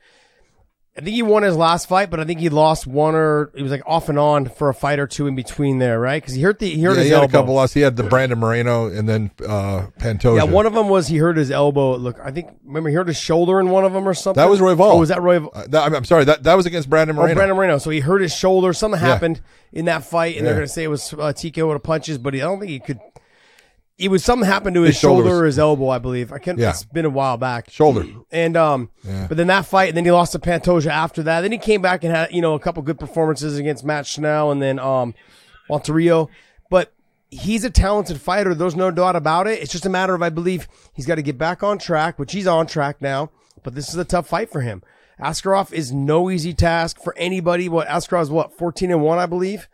I 0.97 1.01
think 1.01 1.13
he 1.13 1.21
won 1.21 1.43
his 1.43 1.55
last 1.55 1.87
fight, 1.87 2.09
but 2.09 2.19
I 2.19 2.23
think 2.23 2.39
he 2.39 2.49
lost 2.49 2.87
one 2.87 3.13
or 3.13 3.51
he 3.55 3.61
was 3.61 3.71
like 3.71 3.83
off 3.85 4.09
and 4.09 4.17
on 4.17 4.45
for 4.49 4.67
a 4.69 4.73
fight 4.73 4.97
or 4.97 5.05
two 5.05 5.27
in 5.27 5.35
between 5.35 5.77
there, 5.77 5.99
right? 5.99 6.19
Because 6.19 6.33
he 6.33 6.41
hurt 6.41 6.57
the 6.57 6.67
he 6.73 6.81
hurt 6.81 6.93
yeah, 6.93 6.97
his 6.97 7.05
he 7.05 7.09
had 7.11 7.17
elbow. 7.21 7.27
a 7.27 7.31
couple 7.31 7.53
losses. 7.53 7.73
He 7.75 7.81
had 7.81 7.95
the 7.95 8.03
Brandon 8.03 8.39
Moreno 8.39 8.87
and 8.87 9.07
then 9.07 9.29
uh, 9.47 9.87
Pantoja. 9.99 10.37
Yeah, 10.37 10.43
one 10.45 10.65
of 10.65 10.73
them 10.73 10.89
was 10.89 11.07
he 11.07 11.17
hurt 11.17 11.37
his 11.37 11.51
elbow. 11.51 11.95
Look, 11.97 12.19
I 12.19 12.31
think 12.31 12.49
remember 12.65 12.89
he 12.89 12.95
hurt 12.95 13.07
his 13.07 13.17
shoulder 13.17 13.59
in 13.59 13.69
one 13.69 13.85
of 13.85 13.93
them 13.93 14.07
or 14.07 14.15
something. 14.15 14.41
that 14.41 14.49
was 14.49 14.59
Royval. 14.59 14.93
Oh, 14.93 14.97
was 14.99 15.09
that 15.09 15.21
Roy? 15.21 15.45
Uh, 15.45 15.67
that- 15.67 15.93
I'm, 15.93 16.03
sorry. 16.03 16.25
That 16.25 16.41
that 16.43 16.55
was 16.55 16.65
against 16.65 16.89
Brandon 16.89 17.15
Moreno. 17.15 17.33
Oh, 17.33 17.35
Brandon 17.35 17.57
Moreno. 17.57 17.77
So 17.77 17.91
he 17.91 17.99
hurt 17.99 18.21
his 18.21 18.35
shoulder. 18.35 18.73
Something 18.73 18.99
Yeah. 18.99 19.07
happened 19.07 19.41
in 19.71 19.85
that 19.85 20.03
fight, 20.03 20.35
and 20.37 20.47
they're 20.47 20.55
going 20.55 20.65
to 20.65 20.71
say 20.73 20.83
it 20.83 20.87
was 20.87 21.13
uh, 21.13 21.17
TKO 21.31 21.71
with 21.71 21.83
punches, 21.83 22.17
but 22.17 22.33
I 22.33 22.39
don't 22.39 22.59
think 22.59 22.71
he 22.71 22.79
could. 22.79 22.99
It 23.97 24.09
was 24.11 24.23
something 24.23 24.47
happened 24.47 24.75
to 24.75 24.81
his, 24.83 24.89
His 24.93 24.99
shoulder 24.99 25.23
shoulder 25.23 25.33
was- 25.35 25.41
or 25.41 25.45
his 25.45 25.59
elbow, 25.59 25.89
I 25.89 25.97
believe. 25.97 26.31
I 26.31 26.37
can't. 26.37 26.59
Yeah. 26.59 26.69
It's 26.69 26.83
been 26.83 27.05
a 27.05 27.09
while 27.09 27.37
back. 27.37 27.69
Shoulder. 27.71 28.05
And 28.31 28.55
um, 28.55 28.89
Yeah. 29.03 29.25
but 29.27 29.37
then 29.37 29.47
that 29.47 29.65
fight, 29.65 29.87
and 29.89 29.97
then 29.97 30.05
he 30.05 30.11
lost 30.11 30.33
to 30.33 30.39
Pantoja 30.39 30.87
after 30.91 31.23
that. 31.23 31.41
Then 31.41 31.51
he 31.51 31.57
came 31.57 31.81
back 31.81 32.03
and 32.03 32.13
had 32.15 32.31
you 32.31 32.41
know 32.41 32.53
a 32.53 32.59
couple 32.59 32.83
good 32.83 32.99
performances 32.99 33.57
against 33.57 33.83
Matt 33.83 34.05
Schnell 34.05 34.51
and 34.51 34.61
then 34.61 34.77
um, 34.77 35.15
Monterio. 35.69 36.27
But 36.69 36.93
he's 37.31 37.63
a 37.63 37.69
talented 37.69 38.21
fighter. 38.21 38.53
There's 38.53 38.75
no 38.75 38.91
doubt 38.91 39.15
about 39.15 39.47
it. 39.47 39.61
It's 39.61 39.71
just 39.71 39.85
a 39.85 39.89
matter 39.89 40.13
of, 40.13 40.21
I 40.21 40.29
believe, 40.29 40.67
he's 40.93 41.05
got 41.05 41.15
to 41.15 41.21
get 41.23 41.37
back 41.37 41.63
on 41.63 41.77
track, 41.79 42.19
which 42.19 42.33
he's 42.33 42.47
on 42.47 42.67
track 42.67 43.01
now. 43.01 43.31
But 43.63 43.73
this 43.73 43.89
is 43.89 43.95
a 43.95 44.05
tough 44.05 44.27
fight 44.27 44.51
for 44.51 44.61
him. 44.61 44.83
Askarov 45.19 45.73
is 45.73 45.91
no 45.91 46.29
easy 46.29 46.53
task 46.53 47.01
for 47.01 47.17
anybody. 47.17 47.67
What 47.67 47.87
Askarov 47.87 48.21
is 48.21 48.29
what 48.29 48.55
14 48.55 48.91
and 48.91 49.01
one, 49.01 49.17
I 49.17 49.25
believe. 49.25 49.67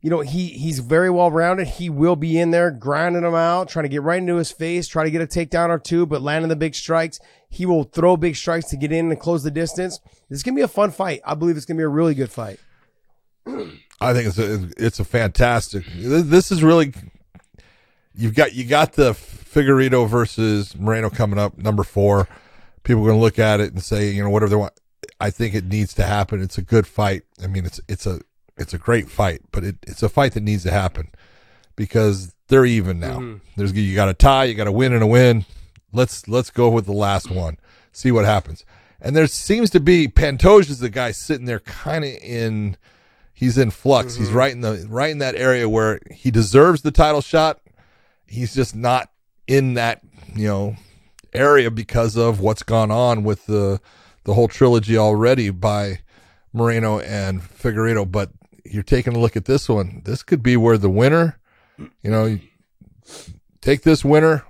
You 0.00 0.08
know, 0.08 0.20
he 0.20 0.48
he's 0.48 0.78
very 0.78 1.10
well 1.10 1.30
rounded. 1.30 1.66
He 1.68 1.90
will 1.90 2.16
be 2.16 2.38
in 2.38 2.52
there 2.52 2.70
grinding 2.70 3.22
him 3.22 3.34
out, 3.34 3.68
trying 3.68 3.82
to 3.82 3.90
get 3.90 4.02
right 4.02 4.18
into 4.18 4.36
his 4.36 4.50
face, 4.50 4.88
try 4.88 5.04
to 5.04 5.10
get 5.10 5.20
a 5.20 5.26
takedown 5.26 5.68
or 5.68 5.78
two, 5.78 6.06
but 6.06 6.22
landing 6.22 6.48
the 6.48 6.56
big 6.56 6.74
strikes. 6.74 7.20
He 7.50 7.66
will 7.66 7.84
throw 7.84 8.16
big 8.16 8.36
strikes 8.36 8.66
to 8.70 8.76
get 8.76 8.92
in 8.92 9.10
and 9.10 9.20
close 9.20 9.42
the 9.42 9.50
distance. 9.50 10.00
This 10.28 10.38
is 10.38 10.42
gonna 10.42 10.56
be 10.56 10.62
a 10.62 10.68
fun 10.68 10.90
fight. 10.90 11.20
I 11.24 11.34
believe 11.34 11.56
it's 11.56 11.66
gonna 11.66 11.78
be 11.78 11.84
a 11.84 11.88
really 11.88 12.14
good 12.14 12.30
fight. 12.30 12.58
I 14.00 14.14
think 14.14 14.28
it's 14.28 14.38
a 14.38 14.70
it's 14.78 15.00
a 15.00 15.04
fantastic. 15.04 15.84
This 15.94 16.50
is 16.50 16.62
really 16.62 16.94
you've 18.14 18.34
got 18.34 18.54
you 18.54 18.64
got 18.64 18.94
the 18.94 19.12
Figueiredo 19.12 20.08
versus 20.08 20.74
Moreno 20.78 21.10
coming 21.10 21.38
up 21.38 21.58
number 21.58 21.82
four. 21.82 22.26
People 22.84 23.04
are 23.06 23.10
to 23.10 23.16
look 23.16 23.38
at 23.38 23.60
it 23.60 23.72
and 23.72 23.82
say 23.82 24.10
you 24.10 24.22
know 24.22 24.30
whatever 24.30 24.48
they 24.48 24.56
want. 24.56 24.72
I 25.20 25.28
think 25.28 25.54
it 25.54 25.66
needs 25.66 25.92
to 25.94 26.04
happen. 26.04 26.40
It's 26.40 26.56
a 26.56 26.62
good 26.62 26.86
fight. 26.86 27.24
I 27.42 27.48
mean 27.48 27.66
it's 27.66 27.80
it's 27.86 28.06
a 28.06 28.20
it's 28.60 28.74
a 28.74 28.78
great 28.78 29.08
fight, 29.10 29.42
but 29.52 29.64
it, 29.64 29.76
it's 29.86 30.02
a 30.02 30.08
fight 30.08 30.32
that 30.34 30.42
needs 30.42 30.62
to 30.64 30.70
happen 30.70 31.08
because 31.76 32.34
they're 32.48 32.64
even 32.66 33.00
now. 33.00 33.18
Mhm. 33.18 33.40
There's 33.56 33.72
you 33.72 33.94
got 33.94 34.08
a 34.08 34.14
tie, 34.14 34.44
you 34.44 34.54
got 34.54 34.66
a 34.66 34.72
win 34.72 34.92
and 34.92 35.02
a 35.02 35.06
win. 35.06 35.44
Let's 35.92 36.28
let's 36.28 36.50
go 36.50 36.68
with 36.68 36.86
the 36.86 36.92
last 36.92 37.30
one. 37.30 37.56
See 37.92 38.12
what 38.12 38.24
happens. 38.24 38.64
And 39.00 39.16
there 39.16 39.26
seems 39.26 39.70
to 39.70 39.80
be 39.80 40.08
Pantoja's 40.08 40.78
the 40.78 40.90
guy 40.90 41.10
sitting 41.12 41.46
there 41.46 41.60
kind 41.60 42.04
of 42.04 42.10
in 42.22 42.76
he's 43.32 43.56
in 43.56 43.70
flux. 43.70 44.16
He's 44.16 44.30
right 44.30 44.52
in 44.52 44.60
the 44.60 44.86
right 44.88 45.10
in 45.10 45.18
that 45.18 45.34
area 45.34 45.68
where 45.68 46.00
he 46.10 46.30
deserves 46.30 46.82
the 46.82 46.90
title 46.90 47.22
shot. 47.22 47.60
He's 48.26 48.54
just 48.54 48.76
not 48.76 49.10
in 49.46 49.74
that, 49.74 50.02
you 50.34 50.46
know, 50.46 50.76
area 51.32 51.70
because 51.70 52.16
of 52.16 52.40
what's 52.40 52.62
gone 52.62 52.90
on 52.90 53.24
with 53.24 53.46
the 53.46 53.80
the 54.24 54.34
whole 54.34 54.48
trilogy 54.48 54.98
already 54.98 55.48
by 55.50 56.00
Moreno 56.52 56.98
and 57.00 57.40
Figueiredo. 57.40 58.10
But 58.10 58.30
you're 58.70 58.82
taking 58.82 59.14
a 59.14 59.18
look 59.18 59.36
at 59.36 59.44
this 59.44 59.68
one. 59.68 60.02
This 60.04 60.22
could 60.22 60.42
be 60.42 60.56
where 60.56 60.78
the 60.78 60.90
winner, 60.90 61.38
you 61.78 62.10
know, 62.10 62.38
take 63.60 63.82
this 63.82 64.04
winner. 64.04 64.44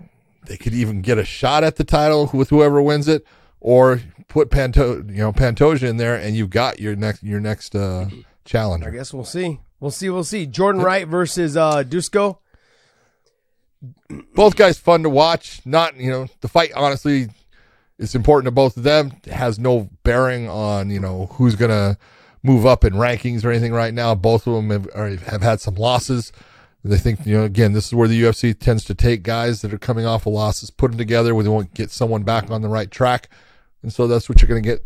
They 0.47 0.57
could 0.57 0.75
even 0.75 1.03
get 1.03 1.19
a 1.19 1.25
shot 1.25 1.65
at 1.65 1.77
the 1.77 1.85
title 1.85 2.31
with 2.33 2.51
whoever 2.51 2.81
wins 2.83 3.09
it, 3.09 3.25
or 3.61 4.01
put 4.29 4.51
Panto, 4.51 4.97
you 4.97 5.19
know, 5.19 5.33
Pantoja 5.33 5.83
in 5.89 5.97
there, 5.97 6.17
and 6.17 6.35
you've 6.37 6.51
got 6.51 6.81
your 6.81 6.97
next 6.97 7.23
your 7.23 7.41
next 7.41 7.75
uh, 7.75 8.09
challenger. 8.45 8.89
I 8.89 8.93
guess 8.93 9.13
we'll 9.13 9.25
see. 9.25 9.61
We'll 9.79 9.91
see. 9.91 10.11
We'll 10.11 10.25
see. 10.25 10.47
Jordan 10.47 10.83
Wright 10.83 11.07
versus 11.07 11.57
uh, 11.57 11.83
Dusko. 11.85 12.39
both 14.35 14.57
guys 14.57 14.79
fun 14.79 15.03
to 15.03 15.11
watch. 15.11 15.61
Not 15.65 15.97
you 15.97 16.11
know 16.11 16.27
the 16.41 16.49
fight. 16.49 16.73
Honestly, 16.75 17.29
it's 17.99 18.15
important 18.15 18.47
to 18.47 18.51
both 18.51 18.77
of 18.77 18.83
them. 18.83 19.13
It 19.27 19.33
has 19.33 19.59
no 19.59 19.91
bearing 20.03 20.49
on 20.49 20.91
you 20.91 21.01
know 21.01 21.27
who's 21.33 21.55
gonna 21.55 21.99
move 22.43 22.67
up 22.67 22.85
in 22.85 22.95
rankings 22.95 23.45
or 23.45 23.51
anything 23.51 23.73
right 23.73 23.95
now. 23.95 24.15
Both 24.15 24.47
of 24.47 24.55
them 24.55 24.71
have 24.71 25.23
have 25.23 25.43
had 25.43 25.61
some 25.61 25.75
losses. 25.75 26.33
They 26.83 26.97
think 26.97 27.27
you 27.27 27.37
know 27.37 27.45
again 27.45 27.73
this 27.73 27.87
is 27.87 27.95
where 27.95 28.09
the 28.09 28.23
UFC 28.23 28.59
tends 28.59 28.85
to 28.85 28.95
take 28.95 29.23
guys 29.23 29.61
that 29.63 29.73
are 29.73 29.79
coming 29.79 30.07
off 30.07 30.27
of 30.27 30.33
losses, 30.33 30.71
put 30.71 30.91
them 30.91 30.99
together 30.99 31.35
where 31.35 31.45
they 31.45 31.51
won't 31.51 31.75
get 31.75 31.91
someone 31.91 32.23
back 32.23 32.51
on 32.51 32.63
the 32.63 32.69
right 32.69 32.91
track, 32.91 33.29
and 33.83 33.93
so 33.93 34.07
that's 34.07 34.29
what 34.29 34.41
you're 34.41 34.49
gonna 34.49 34.61
get 34.61 34.85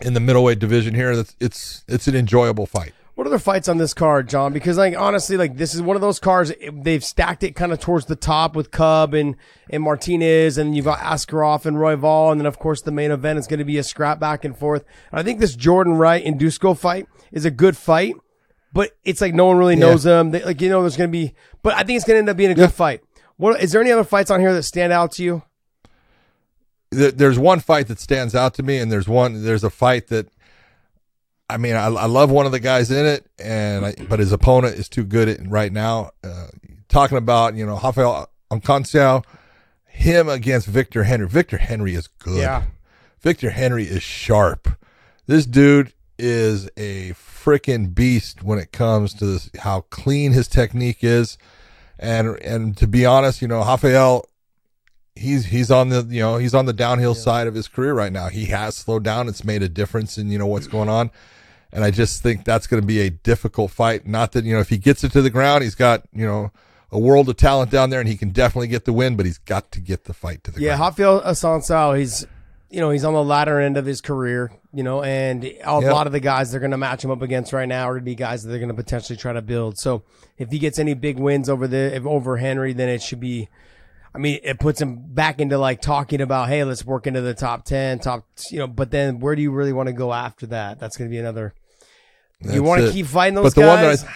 in 0.00 0.14
the 0.14 0.20
middleweight 0.20 0.58
division 0.58 0.94
here. 0.94 1.14
That's 1.14 1.36
it's 1.38 1.84
it's 1.88 2.08
an 2.08 2.14
enjoyable 2.14 2.66
fight. 2.66 2.94
What 3.20 3.26
other 3.26 3.38
fights 3.38 3.68
on 3.68 3.76
this 3.76 3.92
card, 3.92 4.30
John? 4.30 4.54
Because 4.54 4.78
like 4.78 4.96
honestly, 4.96 5.36
like 5.36 5.58
this 5.58 5.74
is 5.74 5.82
one 5.82 5.94
of 5.94 6.00
those 6.00 6.18
cards 6.18 6.54
they've 6.72 7.04
stacked 7.04 7.42
it 7.42 7.54
kind 7.54 7.70
of 7.70 7.78
towards 7.78 8.06
the 8.06 8.16
top 8.16 8.56
with 8.56 8.70
Cub 8.70 9.12
and 9.12 9.36
and 9.68 9.82
Martinez, 9.82 10.56
and 10.56 10.74
you've 10.74 10.86
got 10.86 11.00
Askarov 11.00 11.66
and 11.66 11.76
Royval, 11.76 12.32
and 12.32 12.40
then 12.40 12.46
of 12.46 12.58
course 12.58 12.80
the 12.80 12.90
main 12.90 13.10
event 13.10 13.38
is 13.38 13.46
going 13.46 13.58
to 13.58 13.64
be 13.66 13.76
a 13.76 13.82
scrap 13.82 14.20
back 14.20 14.42
and 14.42 14.56
forth. 14.56 14.86
And 15.12 15.20
I 15.20 15.22
think 15.22 15.38
this 15.38 15.54
Jordan 15.54 15.98
Wright 15.98 16.24
and 16.24 16.40
Dusko 16.40 16.74
fight 16.74 17.08
is 17.30 17.44
a 17.44 17.50
good 17.50 17.76
fight, 17.76 18.14
but 18.72 18.92
it's 19.04 19.20
like 19.20 19.34
no 19.34 19.44
one 19.44 19.58
really 19.58 19.74
Yeah. 19.74 19.80
knows 19.80 20.04
them. 20.04 20.30
They, 20.30 20.42
like 20.42 20.62
you 20.62 20.70
know, 20.70 20.80
there's 20.80 20.96
going 20.96 21.10
to 21.10 21.12
be, 21.12 21.34
but 21.62 21.74
I 21.74 21.82
think 21.82 21.98
it's 21.98 22.06
going 22.06 22.14
to 22.14 22.20
end 22.20 22.30
up 22.30 22.38
being 22.38 22.52
a 22.52 22.54
good 22.54 22.72
fight. 22.72 23.02
What 23.36 23.60
is 23.62 23.72
there 23.72 23.82
any 23.82 23.92
other 23.92 24.02
fights 24.02 24.30
on 24.30 24.40
here 24.40 24.54
that 24.54 24.62
stand 24.62 24.94
out 24.94 25.12
to 25.12 25.22
you? 25.22 25.42
there's 26.90 27.38
one 27.38 27.60
fight 27.60 27.86
that 27.88 28.00
stands 28.00 28.34
out 28.34 28.54
to 28.54 28.62
me, 28.62 28.78
and 28.78 28.90
there's 28.90 29.06
one 29.06 29.44
there's 29.44 29.62
a 29.62 29.68
fight 29.68 30.06
that 30.06 30.26
I 31.50 31.56
mean 31.56 31.74
I, 31.74 31.86
I 31.86 32.06
love 32.06 32.30
one 32.30 32.46
of 32.46 32.52
the 32.52 32.60
guys 32.60 32.90
in 32.90 33.06
it, 33.06 33.26
and 33.38 33.86
I, 33.86 33.94
but 34.08 34.18
his 34.18 34.32
opponent 34.32 34.76
is 34.76 34.88
too 34.88 35.04
good 35.04 35.28
at 35.28 35.48
right 35.48 35.72
now. 35.72 36.10
Uh, 36.22 36.48
talking 36.88 37.18
about 37.18 37.54
you 37.54 37.66
know 37.66 37.78
Rafael 37.78 38.30
Assunção, 38.50 39.24
him 39.84 40.28
against 40.28 40.66
Victor 40.66 41.04
Henry. 41.04 41.28
Victor 41.28 41.58
Henry 41.58 41.94
is 41.94 42.06
good. 42.06 42.38
Yeah. 42.38 42.64
Victor 43.20 43.50
Henry 43.50 43.84
is 43.84 44.02
sharp. 44.02 44.68
This 45.26 45.46
dude 45.46 45.92
is 46.18 46.66
a 46.76 47.10
freaking 47.12 47.94
beast 47.94 48.42
when 48.42 48.58
it 48.58 48.72
comes 48.72 49.14
to 49.14 49.26
this, 49.26 49.50
how 49.60 49.82
clean 49.82 50.32
his 50.32 50.48
technique 50.48 51.02
is, 51.02 51.38
and 51.98 52.36
and 52.42 52.76
to 52.76 52.86
be 52.86 53.04
honest, 53.06 53.42
you 53.42 53.48
know 53.48 53.60
Rafael 53.60 54.26
he's 55.14 55.46
he's 55.46 55.70
on 55.70 55.90
the 55.90 56.06
you 56.08 56.20
know 56.20 56.38
he's 56.38 56.54
on 56.54 56.66
the 56.66 56.72
downhill 56.72 57.14
side 57.14 57.46
of 57.46 57.54
his 57.54 57.68
career 57.68 57.94
right 57.94 58.12
now. 58.12 58.28
He 58.28 58.46
has 58.46 58.76
slowed 58.76 59.04
down. 59.04 59.28
It's 59.28 59.44
made 59.44 59.62
a 59.62 59.68
difference 59.68 60.18
in 60.18 60.30
you 60.30 60.38
know 60.38 60.46
what's 60.46 60.66
going 60.66 60.88
on, 60.88 61.10
and 61.72 61.84
I 61.84 61.90
just 61.90 62.22
think 62.22 62.44
that's 62.44 62.66
going 62.66 62.80
to 62.82 62.86
be 62.86 63.00
a 63.00 63.10
difficult 63.10 63.70
fight. 63.70 64.06
Not 64.06 64.32
that 64.32 64.44
you 64.44 64.54
know 64.54 64.60
if 64.60 64.68
he 64.68 64.78
gets 64.78 65.04
it 65.04 65.12
to 65.12 65.22
the 65.22 65.30
ground, 65.30 65.62
he's 65.64 65.74
got 65.74 66.02
you 66.12 66.26
know 66.26 66.50
a 66.92 66.98
world 66.98 67.28
of 67.28 67.36
talent 67.36 67.70
down 67.70 67.90
there, 67.90 68.00
and 68.00 68.08
he 68.08 68.16
can 68.16 68.30
definitely 68.30 68.68
get 68.68 68.84
the 68.84 68.92
win. 68.92 69.16
But 69.16 69.26
he's 69.26 69.38
got 69.38 69.70
to 69.72 69.80
get 69.80 70.04
the 70.04 70.14
fight 70.14 70.42
to 70.44 70.50
the 70.50 70.60
ground. 70.60 70.78
Yeah, 70.78 70.84
Rafael 70.84 71.20
Assunção, 71.22 71.98
he's 71.98 72.26
you 72.70 72.80
know 72.80 72.90
he's 72.90 73.04
on 73.04 73.14
the 73.14 73.24
latter 73.24 73.60
end 73.60 73.76
of 73.76 73.84
his 73.86 74.00
career, 74.00 74.52
you 74.72 74.82
know, 74.82 75.02
and 75.02 75.44
a 75.44 75.48
Yep. 75.56 75.82
lot 75.92 76.06
of 76.06 76.12
the 76.12 76.20
guys 76.20 76.50
they're 76.50 76.60
going 76.60 76.70
to 76.70 76.76
match 76.78 77.04
him 77.04 77.10
up 77.10 77.22
against 77.22 77.52
right 77.52 77.68
now 77.68 77.84
are 77.88 77.94
going 77.94 78.02
to 78.02 78.04
be 78.04 78.14
guys 78.14 78.42
that 78.42 78.48
they're 78.50 78.58
going 78.60 78.68
to 78.68 78.74
potentially 78.74 79.16
try 79.16 79.32
to 79.32 79.42
build. 79.42 79.78
So 79.78 80.02
if 80.38 80.50
he 80.50 80.58
gets 80.58 80.78
any 80.78 80.94
big 80.94 81.18
wins 81.18 81.48
over 81.48 81.66
the 81.68 82.00
over 82.04 82.36
Henry, 82.36 82.72
then 82.72 82.88
it 82.88 83.02
should 83.02 83.20
be. 83.20 83.48
I 84.12 84.18
mean, 84.18 84.40
it 84.42 84.58
puts 84.58 84.80
him 84.80 84.96
back 85.14 85.38
into 85.40 85.56
like 85.56 85.80
talking 85.80 86.20
about, 86.20 86.48
hey, 86.48 86.64
let's 86.64 86.84
work 86.84 87.06
into 87.06 87.20
the 87.20 87.32
top 87.32 87.64
ten, 87.64 88.00
top, 88.00 88.26
you 88.50 88.58
know. 88.58 88.66
But 88.66 88.90
then, 88.90 89.20
where 89.20 89.36
do 89.36 89.42
you 89.42 89.52
really 89.52 89.72
want 89.72 89.86
to 89.86 89.92
go 89.92 90.12
after 90.12 90.46
that? 90.48 90.80
That's 90.80 90.96
going 90.96 91.08
to 91.08 91.12
be 91.14 91.18
another. 91.18 91.54
That's 92.40 92.54
you 92.54 92.62
want 92.62 92.82
to 92.82 92.92
keep 92.92 93.06
fighting 93.06 93.34
But 93.34 93.42
those 93.42 93.54
the 93.54 93.60
one 93.62 93.80
that 93.80 93.86
I- 93.86 93.90
guys? 93.96 94.04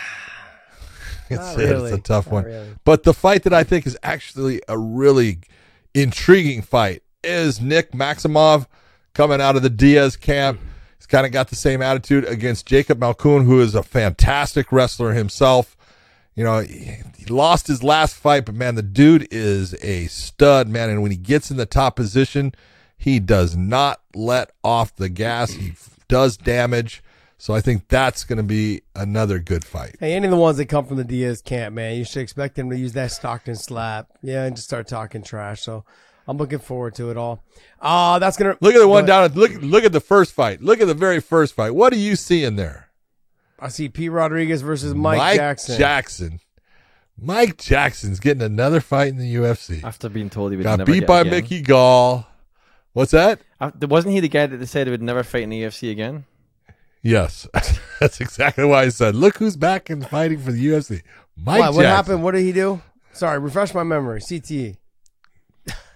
It's, 1.30 1.40
Not 1.40 1.58
it's 1.58 1.92
a 1.92 1.98
tough 1.98 2.26
Not 2.26 2.32
one. 2.34 2.44
really. 2.44 2.68
But 2.84 3.02
the 3.04 3.14
fight 3.14 3.44
that 3.44 3.54
I 3.54 3.64
think 3.64 3.86
is 3.86 3.96
actually 4.02 4.60
a 4.68 4.76
really 4.78 5.38
intriguing 5.94 6.60
fight 6.60 7.02
is 7.22 7.62
Nick 7.62 7.92
Maximov 7.92 8.66
coming 9.14 9.40
out 9.40 9.56
of 9.56 9.62
the 9.62 9.70
Diaz 9.70 10.16
camp. 10.16 10.60
Hmm. 10.60 10.66
He's 10.98 11.06
kind 11.06 11.24
of 11.24 11.32
got 11.32 11.48
the 11.48 11.56
same 11.56 11.80
attitude 11.80 12.24
against 12.26 12.66
Jacob 12.66 13.00
Malkoon, 13.00 13.46
who 13.46 13.60
is 13.62 13.74
a 13.74 13.82
fantastic 13.82 14.70
wrestler 14.70 15.14
himself. 15.14 15.76
You 16.34 16.44
know, 16.44 16.58
he, 16.60 16.96
he 17.16 17.24
lost 17.26 17.68
his 17.68 17.82
last 17.82 18.16
fight, 18.16 18.44
but 18.44 18.54
man, 18.54 18.74
the 18.74 18.82
dude 18.82 19.26
is 19.30 19.74
a 19.82 20.06
stud, 20.08 20.68
man. 20.68 20.90
And 20.90 21.00
when 21.00 21.10
he 21.10 21.16
gets 21.16 21.50
in 21.50 21.56
the 21.56 21.66
top 21.66 21.96
position, 21.96 22.54
he 22.98 23.18
does 23.18 23.56
not 23.56 24.02
let 24.14 24.50
off 24.62 24.94
the 24.96 25.08
gas. 25.08 25.52
He 25.52 25.70
f- 25.70 25.98
does 26.08 26.36
damage. 26.36 27.02
So 27.44 27.52
I 27.52 27.60
think 27.60 27.88
that's 27.88 28.24
going 28.24 28.38
to 28.38 28.42
be 28.42 28.80
another 28.96 29.38
good 29.38 29.66
fight. 29.66 29.96
Hey, 30.00 30.14
any 30.14 30.24
of 30.24 30.30
the 30.30 30.36
ones 30.38 30.56
that 30.56 30.64
come 30.64 30.86
from 30.86 30.96
the 30.96 31.04
Diaz 31.04 31.42
camp, 31.42 31.74
man, 31.74 31.94
you 31.98 32.02
should 32.06 32.22
expect 32.22 32.54
them 32.54 32.70
to 32.70 32.78
use 32.78 32.94
that 32.94 33.12
Stockton 33.12 33.54
slap, 33.54 34.08
yeah, 34.22 34.44
and 34.44 34.56
just 34.56 34.66
start 34.66 34.88
talking 34.88 35.22
trash. 35.22 35.60
So 35.60 35.84
I'm 36.26 36.38
looking 36.38 36.58
forward 36.58 36.94
to 36.94 37.10
it 37.10 37.18
all. 37.18 37.44
Uh 37.82 38.18
that's 38.18 38.38
gonna 38.38 38.56
Look 38.62 38.74
at 38.74 38.78
the 38.78 38.88
one 38.88 39.04
down. 39.04 39.24
At, 39.24 39.36
look, 39.36 39.52
look 39.60 39.84
at 39.84 39.92
the 39.92 40.00
first 40.00 40.32
fight. 40.32 40.62
Look 40.62 40.80
at 40.80 40.86
the 40.86 40.94
very 40.94 41.20
first 41.20 41.52
fight. 41.52 41.72
What 41.72 41.92
do 41.92 41.98
you 41.98 42.16
see 42.16 42.44
in 42.44 42.56
there? 42.56 42.88
I 43.58 43.68
see 43.68 43.90
Pete 43.90 44.10
Rodriguez 44.10 44.62
versus 44.62 44.94
Mike, 44.94 45.36
Jackson. 45.36 45.76
Jackson. 45.76 46.40
Mike 47.20 47.58
Jackson's 47.58 48.20
getting 48.20 48.42
another 48.42 48.80
fight 48.80 49.08
in 49.08 49.18
the 49.18 49.34
UFC. 49.34 49.84
After 49.84 50.08
being 50.08 50.30
told 50.30 50.52
he 50.52 50.56
would 50.56 50.62
Got 50.62 50.78
never 50.78 50.90
beat 50.90 51.00
get 51.00 51.08
by 51.08 51.20
again. 51.20 51.30
Mickey 51.30 51.60
Gall. 51.60 52.26
What's 52.94 53.10
that? 53.10 53.42
After, 53.60 53.86
wasn't 53.86 54.14
he 54.14 54.20
the 54.20 54.28
guy 54.28 54.46
that 54.46 54.56
they 54.56 54.64
said 54.64 54.86
he 54.86 54.90
would 54.92 55.02
never 55.02 55.22
fight 55.22 55.42
in 55.42 55.50
the 55.50 55.62
UFC 55.62 55.90
again? 55.90 56.24
Yes, 57.04 57.46
that's 58.00 58.20
exactly 58.20 58.64
why 58.64 58.82
I 58.84 58.88
said. 58.88 59.14
Look 59.14 59.36
who's 59.36 59.56
back 59.56 59.90
and 59.90 60.04
fighting 60.08 60.38
for 60.38 60.50
the 60.52 60.66
UFC. 60.66 61.02
Mike 61.36 61.60
what, 61.60 61.74
what 61.74 61.82
Jackson. 61.82 61.84
happened? 61.84 62.22
What 62.24 62.32
did 62.32 62.42
he 62.42 62.52
do? 62.52 62.80
Sorry, 63.12 63.38
refresh 63.38 63.74
my 63.74 63.82
memory. 63.82 64.20
CTE. 64.20 64.76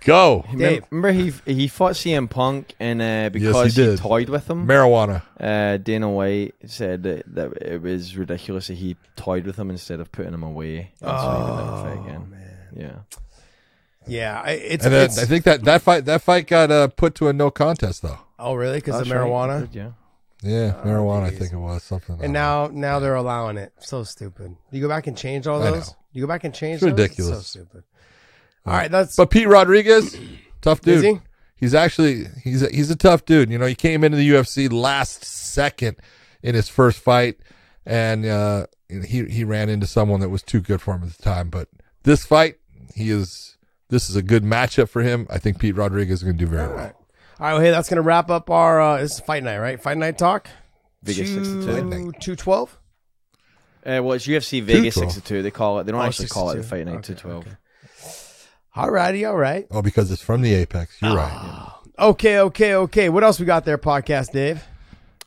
Go. 0.05 0.44
Remember, 0.53 0.87
remember 0.90 1.12
he 1.12 1.33
he 1.53 1.66
fought 1.66 1.92
CM 1.94 2.31
Punk 2.31 2.75
and 2.79 3.03
uh, 3.03 3.25
he 3.25 3.29
because 3.31 3.75
he, 3.75 3.83
did. 3.83 3.99
toyed 3.99 4.29
with 4.29 4.49
him. 4.49 4.66
Marijuana. 4.66 5.23
Uh, 5.40 5.77
Dana 5.79 6.09
White 6.09 6.55
said 6.66 7.03
that, 7.03 7.25
that 7.35 7.53
it 7.62 7.83
was 7.83 8.16
ridiculous 8.16 8.68
that 8.68 8.75
he 8.75 8.97
toyed 9.16 9.44
with 9.44 9.59
him 9.59 9.71
instead 9.71 10.01
of 10.01 10.12
putting 10.12 10.33
him 10.33 10.42
away. 10.42 10.92
And 11.01 11.11
so 11.11 11.31
he 11.31 11.42
would 11.42 11.57
never 11.57 11.77
fight 11.83 12.07
again. 12.07 12.37
Yeah. 12.77 13.18
Yeah, 14.07 14.40
I- 14.42 14.51
it's, 14.53 14.85
and 14.85 14.94
then 14.94 15.05
it's 15.07 15.18
I 15.18 15.25
think 15.27 15.44
that 15.44 15.64
that 15.64 15.83
fight 15.83 16.05
that 16.07 16.23
fight 16.23 16.47
got 16.47 16.71
uh, 16.71 16.88
put 16.88 17.14
to 17.16 17.29
a 17.29 17.33
no 17.33 17.51
contest 17.51 18.03
though. 18.03 18.18
Oh, 18.38 18.55
really? 18.55 18.79
Because 18.79 19.01
of 19.01 19.09
That's 19.09 19.18
right. 19.21 19.29
marijuana? 19.29 19.71
Good, 19.73 19.94
yeah. 20.42 20.66
Yeah, 20.66 20.72
marijuana. 20.85 21.24
I 21.24 21.31
think 21.31 21.53
it 21.53 21.57
was 21.57 21.83
something. 21.83 22.18
And 22.22 22.33
now, 22.33 22.68
now 22.72 22.98
they're 22.98 23.14
allowing 23.14 23.57
it. 23.57 23.72
So 23.81 24.05
stupid. 24.05 24.57
You 24.70 24.81
go 24.81 24.88
back 24.88 25.07
and 25.07 25.16
change 25.16 25.46
all 25.46 25.61
those. 25.61 25.88
know. 25.88 25.96
You 26.12 26.22
go 26.22 26.29
back 26.29 26.44
and 26.44 26.55
change. 26.55 26.77
It's 26.77 26.83
those? 26.83 26.92
ridiculous. 26.92 27.46
so 27.46 27.61
stupid. 27.61 27.85
All 28.66 28.74
right, 28.74 28.90
that's 28.90 29.16
But 29.16 29.31
Pete 29.31 29.48
Rodriguez, 29.48 30.16
tough 30.61 30.81
dude. 30.81 31.05
He? 31.05 31.20
He's 31.57 31.74
actually 31.74 32.27
he's 32.44 32.62
a, 32.62 32.70
he's 32.70 32.90
a 32.90 32.96
tough 32.96 33.24
dude. 33.24 33.51
You 33.51 33.59
know, 33.59 33.66
he 33.66 33.74
came 33.74 34.05
into 34.05 34.16
the 34.16 34.29
UFC 34.29 34.70
last 34.70 35.24
second 35.24 35.96
in 36.42 36.55
his 36.55 36.68
first 36.68 37.01
fight, 37.01 37.38
and 37.85 38.24
uh, 38.27 38.66
he 38.88 39.24
he 39.24 39.44
ran 39.44 39.68
into 39.68 39.87
someone 39.87 40.20
that 40.20 40.29
was 40.29 40.42
too 40.42 40.61
good 40.61 40.81
for 40.81 40.94
him 40.94 41.03
at 41.03 41.16
the 41.16 41.22
time. 41.22 41.51
But 41.51 41.68
this 42.05 42.24
fight, 42.24 42.57
he 42.94 43.11
is 43.11 43.57
this 43.88 44.09
is 44.09 44.16
a 44.16 44.22
good 44.22 44.44
matchup 44.44 44.88
for 44.88 45.03
him. 45.03 45.27
I 45.31 45.38
think 45.38 45.59
Pete 45.59 45.77
Rodriguez 45.77 46.20
is 46.20 46.24
going 46.24 46.37
to 46.37 46.44
do 46.44 46.51
very 46.51 46.68
well. 46.68 46.92
All 47.40 47.46
right, 47.46 47.53
well, 47.55 47.62
hey, 47.62 47.70
that's 47.70 47.88
gonna 47.88 48.03
wrap 48.03 48.31
up 48.31 48.51
our. 48.51 48.81
Uh, 48.81 48.98
this 49.01 49.14
is 49.14 49.20
fight 49.20 49.44
night, 49.44 49.59
right? 49.59 49.81
Fight 49.81 49.96
night 49.96 50.18
talk. 50.18 50.48
Vegas 51.03 51.29
Two- 51.29 51.62
62. 51.62 52.12
Two 52.20 52.37
twelve. 52.37 52.77
Uh, 53.87 54.03
well, 54.03 54.12
it's 54.12 54.27
UFC 54.27 54.61
Vegas 54.61 54.94
212. 54.94 55.12
62. 55.12 55.42
They 55.42 55.51
call 55.53 55.79
it. 55.79 55.85
They 55.85 55.92
don't 55.92 56.01
Oh, 56.01 56.05
actually 56.05 56.29
call 56.29 56.51
it 56.51 56.57
the 56.57 56.62
62. 56.64 56.68
Fight 56.85 56.87
Night 56.92 57.11
Okay, 57.11 57.14
212. 57.14 57.57
Alrighty, 58.77 59.29
all 59.29 59.37
right. 59.37 59.66
Oh, 59.70 59.83
because 59.83 60.11
it's 60.11 60.20
from 60.22 60.42
the 60.42 60.53
Apex. 60.55 60.96
You're 61.01 61.16
right. 61.16 61.33
Ah. 61.33 61.81
Okay, 61.98 62.38
okay, 62.40 62.74
okay. 62.74 63.09
What 63.09 63.24
else 63.24 63.40
we 63.40 63.46
got 63.46 63.64
there, 63.64 63.79
podcast 63.79 64.33
Dave? 64.33 64.62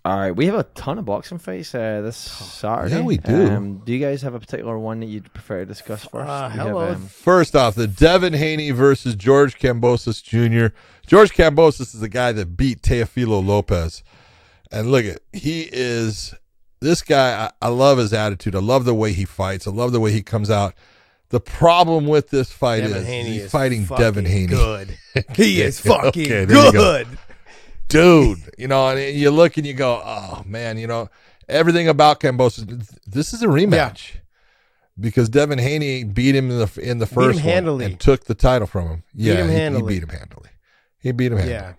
All 0.03 0.17
right, 0.17 0.31
we 0.31 0.47
have 0.47 0.55
a 0.55 0.63
ton 0.63 0.97
of 0.97 1.05
boxing 1.05 1.37
fights 1.37 1.75
uh, 1.75 2.01
this 2.01 2.17
Saturday. 2.17 2.95
Yeah, 2.95 3.01
we 3.03 3.17
do. 3.17 3.49
Um, 3.51 3.77
do 3.85 3.93
you 3.93 3.99
guys 3.99 4.23
have 4.23 4.33
a 4.33 4.39
particular 4.39 4.79
one 4.79 4.99
that 5.01 5.05
you'd 5.05 5.31
prefer 5.31 5.59
to 5.59 5.65
discuss 5.67 6.05
first? 6.05 6.27
Uh, 6.27 6.49
We 6.51 6.57
have, 6.57 6.67
hello. 6.69 6.91
um, 6.93 7.05
First 7.05 7.55
off, 7.55 7.75
the 7.75 7.85
Devin 7.85 8.33
Haney 8.33 8.71
versus 8.71 9.13
George 9.15 9.59
Kambosos 9.59 10.23
Jr. 10.23 10.73
George 11.05 11.33
Kambosos 11.33 11.93
is 11.93 11.99
the 11.99 12.09
guy 12.09 12.31
that 12.31 12.57
beat 12.57 12.81
Teofimo 12.81 13.45
Lopez. 13.45 14.01
And 14.71 14.91
look 14.91 15.05
at 15.05 15.19
he 15.33 15.69
is 15.71 16.33
this 16.79 17.03
guy. 17.03 17.45
I, 17.61 17.67
I 17.67 17.69
love 17.69 17.99
his 17.99 18.11
attitude. 18.11 18.55
I 18.55 18.59
love 18.59 18.85
the 18.85 18.95
way 18.95 19.13
he 19.13 19.25
fights. 19.25 19.67
I 19.67 19.71
love 19.71 19.91
the 19.91 19.99
way 19.99 20.11
he 20.11 20.23
comes 20.23 20.49
out. 20.49 20.73
The 21.29 21.39
problem 21.39 22.07
with 22.07 22.29
this 22.31 22.51
fight 22.51 22.79
Devin 22.81 22.97
is 22.97 23.05
Haney 23.05 23.29
he's 23.33 23.41
is 23.43 23.51
fighting 23.51 23.85
fucking 23.85 24.03
Devin 24.03 24.25
Haney. 24.25 24.47
good. 24.47 24.97
He 25.35 25.61
is 25.61 25.79
fucking 25.79 26.27
there 26.47 26.65
you 26.65 26.71
go. 26.71 27.03
Dude. 27.91 28.39
You 28.57 28.67
know, 28.67 28.89
and 28.89 29.15
you 29.17 29.31
look 29.31 29.57
and 29.57 29.65
you 29.65 29.73
go, 29.73 30.01
oh 30.03 30.43
man, 30.45 30.77
you 30.77 30.87
know 30.87 31.09
everything 31.49 31.87
about 31.87 32.19
Kambosos. 32.19 32.97
This 33.05 33.33
is 33.33 33.41
a 33.43 33.47
rematch 33.47 34.13
because 34.99 35.29
Devin 35.29 35.59
Haney 35.59 36.03
beat 36.03 36.35
him 36.35 36.49
in 36.51 36.59
the 36.59 36.79
in 36.81 36.97
the 36.99 37.05
first 37.07 37.39
one 37.39 37.43
handily. 37.43 37.85
and 37.85 37.99
took 37.99 38.25
the 38.25 38.35
title 38.35 38.67
from 38.67 38.87
him. 38.87 39.03
Beat 39.15 39.23
Yeah, 39.25 39.45
him 39.45 39.73
he- 39.75 39.79
he, 39.79 39.85
beat 39.87 40.03
him 40.03 40.09
handily. 40.09 40.49
He 40.99 41.11
beat 41.11 41.31
him 41.31 41.37
handily. 41.39 41.53
Yeah. 41.55 41.73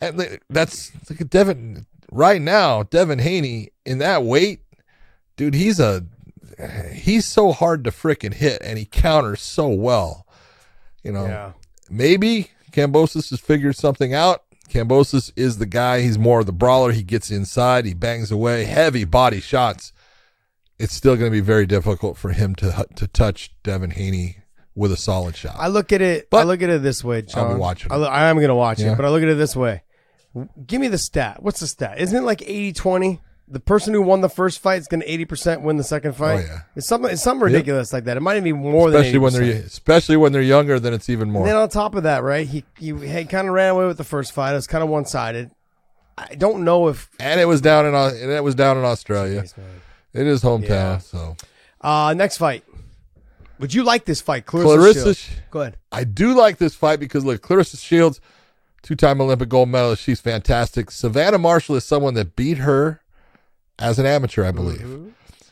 And 0.00 0.38
that's 0.50 0.92
look 1.08 1.20
at 1.20 1.30
Devin 1.30 1.86
right 2.12 2.40
now. 2.42 2.82
Devin 2.82 3.18
Haney 3.20 3.70
in 3.86 3.98
that 3.98 4.22
weight, 4.24 4.60
dude. 5.36 5.54
He's 5.54 5.80
a 5.80 6.04
he's 6.92 7.24
so 7.26 7.52
hard 7.52 7.84
to 7.84 7.90
frickin' 7.90 8.34
hit, 8.34 8.60
and 8.62 8.78
he 8.78 8.84
counters 8.84 9.40
so 9.42 9.68
well. 9.68 10.26
You 11.02 11.12
know, 11.12 11.26
Yeah. 11.26 11.52
maybe 11.90 12.50
Kambosos 12.72 13.30
has 13.30 13.40
figured 13.40 13.76
something 13.76 14.12
out. 14.12 14.42
Kambosos 14.66 15.32
is 15.36 15.58
the 15.58 15.66
guy. 15.66 16.00
He's 16.00 16.18
more 16.18 16.40
of 16.40 16.46
the 16.46 16.52
brawler. 16.52 16.92
He 16.92 17.02
gets 17.02 17.30
inside. 17.30 17.84
He 17.84 17.94
bangs 17.94 18.30
away 18.30 18.64
heavy 18.64 19.04
body 19.04 19.40
shots. 19.40 19.92
It's 20.78 20.92
still 20.94 21.16
going 21.16 21.26
to 21.30 21.34
be 21.34 21.40
very 21.40 21.66
difficult 21.66 22.18
for 22.18 22.30
him 22.32 22.54
to 22.56 22.86
to 22.96 23.06
touch 23.06 23.54
Devin 23.62 23.92
Haney 23.92 24.38
with 24.74 24.92
a 24.92 24.96
solid 24.96 25.34
shot. 25.36 25.56
I 25.58 25.68
look 25.68 25.90
at 25.92 26.02
it. 26.02 26.28
I 26.32 26.42
look 26.42 26.60
at 26.60 26.68
it 26.68 26.82
this 26.82 27.02
way, 27.02 27.22
John. 27.22 27.46
I'll 27.46 27.54
be 27.54 27.60
watching 27.60 27.90
I, 27.90 27.96
I 27.96 28.24
am 28.28 28.36
going 28.36 28.48
to 28.48 28.54
watch 28.54 28.80
Yeah. 28.80 28.92
it, 28.92 28.96
but 28.96 29.06
I 29.06 29.08
look 29.08 29.22
at 29.22 29.28
it 29.28 29.36
this 29.38 29.56
way. 29.56 29.82
Give 30.66 30.80
me 30.82 30.88
the 30.88 30.98
stat. 30.98 31.42
What's 31.42 31.60
the 31.60 31.66
stat? 31.66 31.98
Isn't 31.98 32.14
it 32.18 32.20
like 32.26 32.40
80-20? 32.40 33.20
The 33.48 33.60
person 33.60 33.94
who 33.94 34.02
won 34.02 34.22
the 34.22 34.28
first 34.28 34.58
fight 34.58 34.80
is 34.80 34.88
going 34.88 35.02
to 35.02 35.10
eighty 35.12 35.24
percent 35.24 35.60
win 35.62 35.76
the 35.76 35.84
second 35.84 36.14
fight. 36.14 36.40
Oh, 36.44 36.52
yeah. 36.52 36.60
It's 36.74 36.88
something. 36.88 37.12
It's 37.12 37.22
something 37.22 37.46
Yep. 37.48 37.52
ridiculous 37.54 37.92
like 37.92 38.02
that. 38.04 38.16
It 38.16 38.20
might 38.20 38.32
even 38.34 38.42
be 38.44 38.52
more 38.52 38.88
especially 38.88 39.12
than 39.12 39.22
when 39.22 39.32
they're 39.34 39.62
especially 39.62 40.16
when 40.16 40.32
they're 40.32 40.42
younger. 40.42 40.80
Then 40.80 40.92
it's 40.92 41.08
even 41.08 41.30
more. 41.30 41.42
And 41.42 41.50
then 41.50 41.56
on 41.56 41.68
top 41.68 41.94
of 41.94 42.02
that, 42.02 42.24
right? 42.24 42.46
He 42.46 42.64
he, 42.76 42.92
he 42.92 43.24
kind 43.24 43.46
of 43.46 43.54
ran 43.54 43.70
away 43.70 43.86
with 43.86 43.98
the 43.98 44.04
first 44.04 44.32
fight. 44.32 44.50
It 44.52 44.56
was 44.56 44.66
kind 44.66 44.82
of 44.82 44.90
one 44.90 45.04
sided. 45.04 45.52
I 46.18 46.34
don't 46.34 46.64
know 46.64 46.88
if 46.88 47.08
and 47.20 47.38
it 47.40 47.44
was 47.44 47.60
down 47.60 47.86
in 47.86 47.94
and 47.94 48.32
it 48.32 48.42
was 48.42 48.54
down 48.56 48.78
in 48.78 48.84
Australia. 48.84 49.44
it 50.12 50.26
is 50.26 50.42
hometown. 50.42 50.68
Yeah. 50.68 50.98
So 50.98 51.36
uh 51.82 52.14
next 52.16 52.38
fight. 52.38 52.64
Would 53.60 53.72
you 53.72 53.84
like 53.84 54.04
this 54.06 54.20
fight, 54.20 54.44
Clarissa? 54.44 54.76
Clarissa, 54.76 55.00
Shields? 55.02 55.18
Sh- 55.20 55.30
Go 55.50 55.60
ahead. 55.60 55.76
I 55.92 56.04
do 56.04 56.34
like 56.34 56.58
this 56.58 56.74
fight 56.74 56.98
because 57.00 57.24
look, 57.24 57.40
Clarissa 57.42 57.76
Shields, 57.78 58.20
two-time 58.82 59.20
Olympic 59.20 59.48
gold 59.48 59.68
medalist, 59.70 60.02
she's 60.02 60.20
fantastic. 60.20 60.90
Savannah 60.90 61.38
Marshall 61.38 61.76
is 61.76 61.84
someone 61.84 62.14
that 62.14 62.36
beat 62.36 62.58
her 62.58 63.00
as 63.78 63.98
an 63.98 64.06
amateur, 64.06 64.44
I 64.44 64.50
believe. 64.50 64.80
Mm-hmm. 64.80 65.08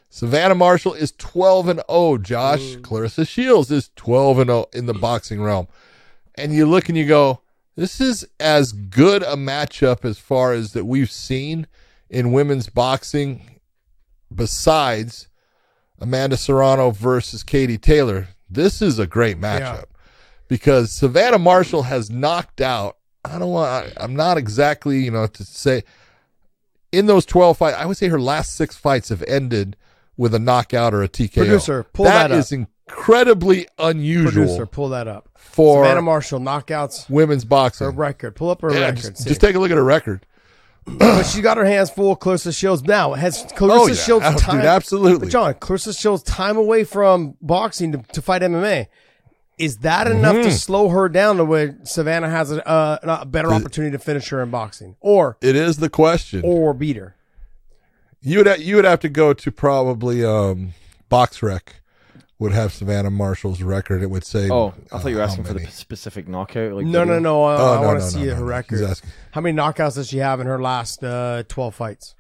Savannah 0.08 0.54
Marshall 0.54 0.94
is 0.94 1.12
12 1.12 1.68
and 1.68 1.82
0. 1.90 2.18
Josh 2.18 2.76
Clarissa 2.76 3.24
Shields 3.24 3.70
is 3.70 3.90
12 3.96 4.38
and 4.38 4.48
0 4.48 4.66
in 4.72 4.86
the 4.86 4.94
boxing 4.94 5.42
realm. 5.42 5.66
And 6.36 6.52
you 6.52 6.66
look 6.66 6.88
and 6.88 6.96
you 6.96 7.06
go, 7.06 7.40
this 7.76 8.00
is 8.00 8.26
as 8.38 8.72
good 8.72 9.22
a 9.24 9.34
matchup 9.34 10.04
as 10.04 10.18
far 10.18 10.52
as 10.52 10.72
that 10.72 10.84
we've 10.84 11.10
seen 11.10 11.66
in 12.08 12.30
women's 12.30 12.68
boxing 12.68 13.60
besides 14.32 15.26
Amanda 16.00 16.36
Serrano 16.36 16.90
versus 16.90 17.42
Katie 17.42 17.78
Taylor. 17.78 18.28
This 18.48 18.80
is 18.80 19.00
a 19.00 19.06
great 19.06 19.40
matchup 19.40 19.86
because 20.46 20.92
Savannah 20.92 21.38
Marshall 21.38 21.82
has 21.82 22.10
knocked 22.10 22.60
out. 22.60 22.98
I 23.24 23.38
don't 23.38 23.50
want. 23.50 23.68
I, 23.70 23.92
I'm 24.04 24.14
not 24.14 24.38
exactly 24.38 24.98
you 24.98 25.10
know 25.10 25.26
to 25.26 25.44
say 25.44 25.82
in 26.96 27.06
those 27.06 27.24
12 27.26 27.56
fights. 27.58 27.76
I 27.78 27.86
would 27.86 27.96
say 27.96 28.08
her 28.08 28.20
last 28.20 28.54
six 28.56 28.76
fights 28.76 29.08
have 29.10 29.22
ended 29.24 29.76
with 30.16 30.34
a 30.34 30.38
knockout 30.38 30.94
or 30.94 31.02
a 31.02 31.08
TKO. 31.08 31.34
Producer, 31.34 31.82
pull 31.92 32.04
that 32.06 32.30
up. 32.32 32.38
is 32.38 32.52
incredibly 32.52 33.66
unusual 33.78 34.32
Producer, 34.44 34.66
pull 34.66 34.88
that 34.90 35.08
up. 35.08 35.28
for 35.34 35.84
Savannah 35.84 36.02
Marshall 36.02 36.40
knockouts. 36.40 37.08
women's 37.10 37.44
boxing. 37.44 37.86
Her 37.86 37.90
record. 37.90 38.36
Pull 38.36 38.50
up 38.50 38.62
her 38.62 38.72
Yeah, 38.72 38.80
record. 38.86 38.96
just, 39.14 39.26
just 39.26 39.40
take 39.40 39.56
a 39.56 39.58
look 39.58 39.70
at 39.70 39.76
her 39.76 39.84
record. 39.84 40.24
but 40.86 41.22
she 41.24 41.40
got 41.40 41.56
her 41.56 41.64
hands 41.64 41.88
full. 41.90 42.14
Clarissa 42.14 42.52
Shields 42.52 42.82
now 42.84 43.14
has 43.14 43.42
oh, 43.42 43.54
Clarissa 43.56 43.80
Oh, 43.80 43.86
yeah. 43.88 43.94
Shields 43.94 44.24
Oh, 44.28 44.32
dude, 44.32 44.40
time. 44.40 44.60
absolutely. 44.60 45.18
But 45.20 45.28
John, 45.30 45.54
Clarissa 45.54 45.94
Shields 45.94 46.22
time 46.22 46.56
away 46.58 46.84
from 46.84 47.36
boxing 47.40 47.92
to, 47.92 47.98
to 48.12 48.20
fight 48.22 48.42
MMA. 48.42 48.86
Is 49.56 49.78
that 49.78 50.08
enough 50.08 50.34
to 50.34 50.48
Mhm. 50.48 50.58
slow 50.58 50.88
her 50.88 51.08
down 51.08 51.36
to 51.36 51.44
where 51.44 51.76
Savannah 51.84 52.28
has 52.28 52.50
a, 52.50 52.66
uh, 52.68 52.98
a 53.22 53.24
better 53.26 53.52
opportunity 53.52 53.92
to 53.96 54.02
finish 54.02 54.28
her 54.30 54.42
in 54.42 54.50
boxing, 54.50 54.96
or 55.00 55.36
It 55.40 55.54
is 55.54 55.76
the 55.76 55.88
question. 55.88 56.42
or 56.44 56.74
beat 56.74 56.96
her? 56.96 57.14
You 58.20 58.38
would 58.38 58.46
ha- 58.48 58.56
you 58.58 58.76
would 58.76 58.84
have 58.84 59.00
to 59.00 59.08
go 59.08 59.32
to 59.32 59.52
probably 59.52 60.24
um, 60.24 60.72
BoxRec 61.10 61.60
would 62.40 62.52
have 62.52 62.72
Savannah 62.72 63.10
Marshall's 63.10 63.62
record. 63.62 64.02
It 64.02 64.10
would 64.10 64.24
say. 64.24 64.50
Oh, 64.50 64.74
I 64.90 64.98
thought 64.98 65.08
you 65.10 65.16
were 65.16 65.22
uh, 65.22 65.26
asking 65.26 65.44
how 65.44 65.52
for 65.52 65.58
the 65.60 65.66
specific 65.68 66.26
knockout. 66.26 66.72
Like 66.72 66.86
no, 66.86 67.04
no, 67.04 67.14
video. 67.14 67.18
no. 67.20 67.44
I, 67.44 67.56
Oh, 67.56 67.72
I 67.78 67.80
no, 67.80 67.86
want 67.86 67.98
no, 68.00 68.04
to 68.06 68.10
see 68.10 68.24
no, 68.24 68.30
her 68.34 68.40
no, 68.40 68.40
no. 68.40 68.44
record. 68.46 69.00
How 69.30 69.40
many 69.40 69.56
knockouts 69.56 69.94
does 69.94 70.08
she 70.08 70.18
have 70.18 70.40
in 70.40 70.46
her 70.48 70.60
last 70.60 71.04
uh, 71.04 71.44
twelve 71.48 71.74
fights 71.76 72.16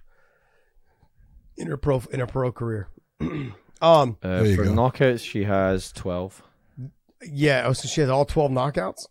in 1.56 1.66
her 1.66 1.76
pro 1.76 2.00
in 2.12 2.20
her 2.20 2.26
pro 2.26 2.52
career? 2.52 2.88
um, 3.20 4.16
Uh, 4.22 4.44
for 4.54 4.66
knockouts, 4.66 5.20
she 5.20 5.44
has 5.44 5.90
12. 5.92 6.42
Yeah. 7.30 7.64
Oh, 7.66 7.72
so 7.72 7.88
she 7.88 8.00
has 8.00 8.10
all 8.10 8.24
twelve 8.24 8.50
knockouts. 8.50 9.06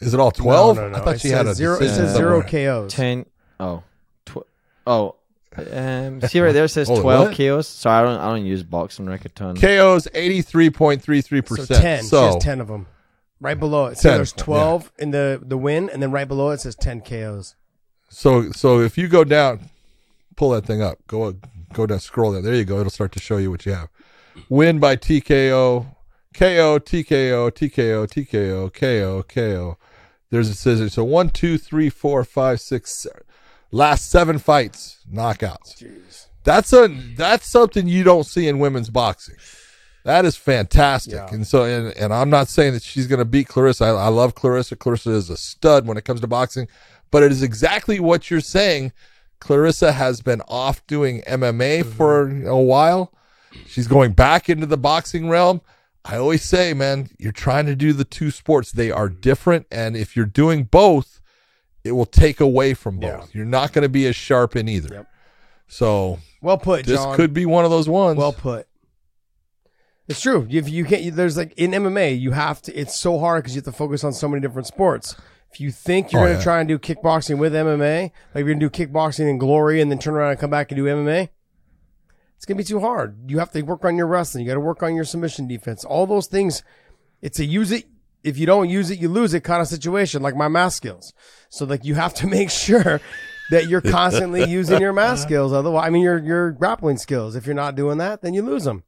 Is 0.00 0.14
it 0.14 0.20
all 0.20 0.30
twelve? 0.30 0.76
No, 0.76 0.82
no, 0.82 0.88
no. 0.90 0.98
I 0.98 1.00
thought 1.04 1.14
It 1.16 1.20
she 1.20 1.28
had 1.28 1.46
a 1.46 1.54
zero. 1.54 1.76
It 1.76 1.88
says 1.88 2.14
zero. 2.16 2.42
KOs. 2.42 2.92
10. 2.92 3.26
Oh. 3.60 3.82
Tw- 4.26 4.46
oh. 4.86 5.16
Um, 5.56 6.20
see 6.20 6.40
right 6.40 6.52
there 6.52 6.66
it 6.66 6.68
says 6.68 6.86
Hold 6.86 7.00
on, 7.00 7.02
12 7.02 7.26
what? 7.28 7.36
KOs. 7.36 7.66
Sorry, 7.66 7.98
I 7.98 8.02
don't 8.08 8.20
I 8.20 8.28
don't 8.28 8.46
use 8.46 8.62
boxing 8.62 9.06
record 9.06 9.32
a 9.32 9.34
ton. 9.34 9.56
KOs 9.56 10.06
83.33%. 10.14 11.48
So 11.48 11.56
percent. 11.56 11.82
ten. 11.82 12.04
she 12.04 12.16
has 12.16 12.36
ten 12.36 12.60
of 12.60 12.68
them. 12.68 12.86
Right 13.40 13.58
below 13.58 13.86
it. 13.86 13.98
So 13.98 14.10
10, 14.10 14.18
there's 14.18 14.32
twelve 14.32 14.92
in 14.98 15.10
the 15.10 15.40
the 15.42 15.56
win, 15.56 15.90
and 15.90 16.00
then 16.02 16.12
right 16.12 16.28
below 16.28 16.50
it 16.50 16.60
says 16.60 16.76
ten 16.76 17.00
KOs. 17.00 17.56
So 18.08 18.52
so 18.52 18.80
if 18.80 18.96
you 18.96 19.08
go 19.08 19.24
down, 19.24 19.70
pull 20.36 20.50
that 20.50 20.64
thing 20.64 20.80
up. 20.80 20.98
Go 21.08 21.34
go 21.72 21.86
down, 21.86 22.00
scroll 22.00 22.32
down. 22.32 22.42
There 22.42 22.54
you 22.54 22.64
go. 22.64 22.78
It'll 22.78 22.90
start 22.90 23.12
to 23.12 23.20
show 23.20 23.36
you 23.36 23.50
what 23.50 23.66
you 23.66 23.72
have. 23.72 23.88
Win 24.48 24.78
by 24.78 24.96
TKO, 24.96 25.86
KO, 26.34 26.78
TKO, 26.78 27.50
TKO, 27.50 28.06
TKO, 28.06 28.72
KO, 28.72 29.22
KO. 29.22 29.78
There's 30.30 30.50
a 30.50 30.54
scissors. 30.54 30.94
So 30.94 31.04
one, 31.04 31.30
two, 31.30 31.58
three, 31.58 31.88
four, 31.88 32.22
five, 32.24 32.60
six. 32.60 33.06
Last 33.70 34.10
seven 34.10 34.38
fights, 34.38 34.98
knockouts. 35.12 35.84
That's 36.44 36.72
a 36.72 36.88
that's 37.16 37.50
something 37.50 37.86
you 37.86 38.04
don't 38.04 38.24
see 38.24 38.48
in 38.48 38.58
women's 38.58 38.88
boxing. 38.88 39.36
That 40.04 40.24
is 40.24 40.36
fantastic. 40.36 41.20
And 41.32 41.46
so, 41.46 41.64
and, 41.64 41.94
and 41.96 42.14
I'm 42.14 42.30
not 42.30 42.48
saying 42.48 42.72
that 42.72 42.82
she's 42.82 43.06
going 43.06 43.18
to 43.18 43.26
beat 43.26 43.48
Clarissa. 43.48 43.84
I, 43.84 43.88
I 43.88 44.08
love 44.08 44.34
Clarissa. 44.34 44.76
Clarissa 44.76 45.10
is 45.10 45.28
a 45.28 45.36
stud 45.36 45.86
when 45.86 45.98
it 45.98 46.04
comes 46.06 46.22
to 46.22 46.26
boxing, 46.26 46.66
but 47.10 47.22
it 47.22 47.30
is 47.30 47.42
exactly 47.42 48.00
what 48.00 48.30
you're 48.30 48.40
saying. 48.40 48.92
Clarissa 49.38 49.92
has 49.92 50.22
been 50.22 50.40
off 50.48 50.86
doing 50.86 51.20
MMA 51.22 51.80
mm-hmm. 51.80 51.90
for 51.90 52.46
a 52.46 52.58
while. 52.58 53.12
She's 53.66 53.86
going 53.86 54.12
back 54.12 54.48
into 54.48 54.66
the 54.66 54.78
boxing 54.78 55.28
realm. 55.28 55.60
I 56.04 56.16
always 56.16 56.42
say, 56.42 56.72
man, 56.74 57.10
you're 57.18 57.32
trying 57.32 57.66
to 57.66 57.76
do 57.76 57.92
the 57.92 58.04
two 58.04 58.30
sports. 58.30 58.72
They 58.72 58.90
are 58.90 59.08
different. 59.08 59.66
And 59.70 59.96
if 59.96 60.16
you're 60.16 60.24
doing 60.26 60.64
both, 60.64 61.20
it 61.84 61.92
will 61.92 62.06
take 62.06 62.40
away 62.40 62.74
from 62.74 62.98
both. 62.98 63.34
You're 63.34 63.44
not 63.44 63.72
going 63.72 63.82
to 63.82 63.88
be 63.88 64.06
as 64.06 64.16
sharp 64.16 64.56
in 64.56 64.68
either. 64.68 65.06
So 65.66 66.18
Well 66.40 66.56
put, 66.58 66.86
this 66.86 66.98
John. 67.00 67.14
could 67.16 67.34
be 67.34 67.44
one 67.44 67.64
of 67.64 67.70
those 67.70 67.88
ones. 67.88 68.16
Well 68.18 68.32
put. 68.32 68.66
It's 70.06 70.20
true. 70.22 70.46
If 70.50 70.70
you 70.70 70.86
can't, 70.86 71.14
there's 71.14 71.36
like 71.36 71.52
in 71.58 71.72
MMA, 71.72 72.18
you 72.18 72.30
have 72.32 72.62
to. 72.62 72.72
It's 72.74 72.98
so 72.98 73.18
hard 73.18 73.44
because 73.44 73.54
you 73.54 73.58
have 73.60 73.66
to 73.66 73.72
focus 73.72 74.04
on 74.04 74.14
so 74.14 74.26
many 74.28 74.40
different 74.40 74.66
sports. 74.66 75.14
If 75.52 75.60
you 75.60 75.70
think 75.70 76.12
you're 76.12 76.22
Oh, 76.22 76.24
going 76.24 76.34
to 76.36 76.38
yeah. 76.40 76.44
try 76.44 76.60
and 76.60 76.68
do 76.68 76.78
kickboxing 76.78 77.36
with 77.38 77.52
MMA, 77.52 78.02
like 78.04 78.12
you're 78.34 78.44
going 78.44 78.60
to 78.60 78.68
do 78.68 78.86
kickboxing 78.86 79.28
and 79.28 79.38
glory, 79.38 79.80
and 79.82 79.90
then 79.90 79.98
turn 79.98 80.14
around 80.14 80.30
and 80.30 80.40
come 80.40 80.48
back 80.50 80.70
and 80.70 80.76
do 80.76 80.84
MMA, 80.84 81.28
it's 82.38 82.46
going 82.46 82.56
to 82.56 82.62
be 82.62 82.68
too 82.68 82.78
hard. 82.78 83.28
You 83.28 83.40
have 83.40 83.50
to 83.50 83.62
work 83.62 83.84
on 83.84 83.96
your 83.96 84.06
wrestling. 84.06 84.44
You 84.44 84.48
got 84.48 84.54
to 84.54 84.60
work 84.60 84.84
on 84.84 84.94
your 84.94 85.04
submission 85.04 85.48
defense. 85.48 85.84
All 85.84 86.06
those 86.06 86.28
things. 86.28 86.62
It's 87.20 87.40
a 87.40 87.44
use 87.44 87.72
it. 87.72 87.86
If 88.22 88.38
you 88.38 88.46
don't 88.46 88.70
use 88.70 88.92
it, 88.92 89.00
you 89.00 89.08
lose 89.08 89.34
it 89.34 89.42
kind 89.42 89.60
of 89.60 89.66
situation, 89.66 90.22
like 90.22 90.36
my 90.36 90.46
math 90.46 90.74
skills. 90.74 91.12
So 91.48 91.64
like 91.64 91.84
you 91.84 91.96
have 91.96 92.14
to 92.14 92.26
make 92.38 92.50
sure 92.50 93.00
that 93.50 93.66
you're 93.66 93.80
constantly 93.80 94.48
using 94.48 94.80
your 94.80 94.92
math 94.92 95.18
skills. 95.18 95.52
Otherwise, 95.52 95.84
I 95.84 95.90
mean 95.90 96.02
your 96.02 96.18
your 96.18 96.52
grappling 96.52 96.98
skills. 96.98 97.34
If 97.34 97.44
you're 97.44 97.56
not 97.56 97.74
doing 97.74 97.98
that, 97.98 98.22
then 98.22 98.34
you 98.34 98.42
lose 98.42 98.62
them. 98.62 98.84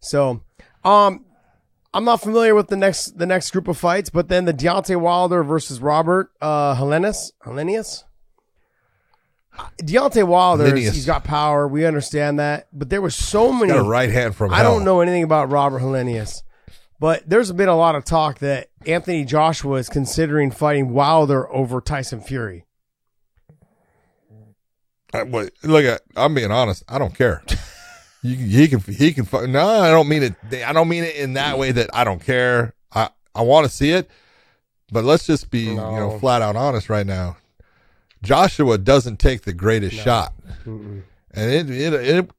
So, 0.00 0.42
um, 0.82 1.26
I'm 1.92 2.04
not 2.06 2.22
familiar 2.22 2.54
with 2.54 2.68
the 2.68 2.76
next 2.76 3.18
the 3.18 3.26
next 3.26 3.50
group 3.50 3.68
of 3.68 3.76
fights, 3.76 4.08
but 4.08 4.28
then 4.28 4.46
the 4.46 4.54
Deontay 4.54 4.98
Wilder 4.98 5.44
versus 5.44 5.80
Robert 5.82 6.30
uh 6.40 6.74
Helenius 6.74 7.32
Helenius. 7.44 8.04
Deontay 9.82 10.26
Wilder, 10.26 10.74
he's 10.76 11.06
got 11.06 11.24
power. 11.24 11.66
We 11.66 11.84
understand 11.84 12.38
that, 12.38 12.68
but 12.72 12.90
there 12.90 13.00
was 13.00 13.14
so 13.14 13.52
many. 13.52 13.72
got 13.72 13.80
a 13.80 13.88
right 13.88 14.10
hand 14.10 14.36
from 14.36 14.52
I 14.52 14.58
hell. 14.58 14.74
don't 14.74 14.84
know 14.84 15.00
anything 15.00 15.22
about 15.22 15.50
Robert 15.50 15.80
Helenius, 15.80 16.42
but 17.00 17.28
there's 17.28 17.50
been 17.52 17.68
a 17.68 17.76
lot 17.76 17.94
of 17.94 18.04
talk 18.04 18.38
that 18.38 18.70
Anthony 18.86 19.24
Joshua 19.24 19.76
is 19.76 19.88
considering 19.88 20.50
fighting 20.50 20.90
Wilder 20.90 21.52
over 21.52 21.80
Tyson 21.80 22.20
Fury. 22.20 22.64
I, 25.12 25.22
look 25.22 25.84
at 25.84 26.02
I'm 26.16 26.34
being 26.34 26.50
honest. 26.50 26.84
I 26.88 26.98
don't 26.98 27.14
care. 27.14 27.42
You, 28.22 28.34
he 28.34 28.68
can 28.68 28.80
he 28.80 29.12
can 29.12 29.28
no. 29.52 29.64
I 29.64 29.90
don't 29.90 30.08
mean 30.08 30.24
it. 30.24 30.34
I 30.66 30.72
don't 30.72 30.88
mean 30.88 31.04
it 31.04 31.14
in 31.16 31.34
that 31.34 31.56
way 31.56 31.70
that 31.72 31.88
I 31.94 32.02
don't 32.04 32.20
care. 32.20 32.74
I 32.92 33.10
I 33.34 33.42
want 33.42 33.66
to 33.66 33.72
see 33.72 33.90
it, 33.92 34.10
but 34.90 35.04
let's 35.04 35.24
just 35.24 35.50
be 35.50 35.60
you 35.60 35.74
know 35.76 36.18
flat 36.18 36.42
out 36.42 36.56
honest 36.56 36.90
right 36.90 37.06
now. 37.06 37.36
Joshua 38.22 38.78
doesn't 38.78 39.18
take 39.18 39.42
the 39.42 39.52
greatest 39.52 39.96
shot, 39.96 40.34
and 40.64 41.04
it 41.34 41.70
it 41.70 41.92
it 41.94 42.30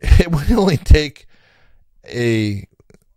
it 0.20 0.30
would 0.30 0.50
only 0.52 0.76
take 0.76 1.26
a 2.06 2.66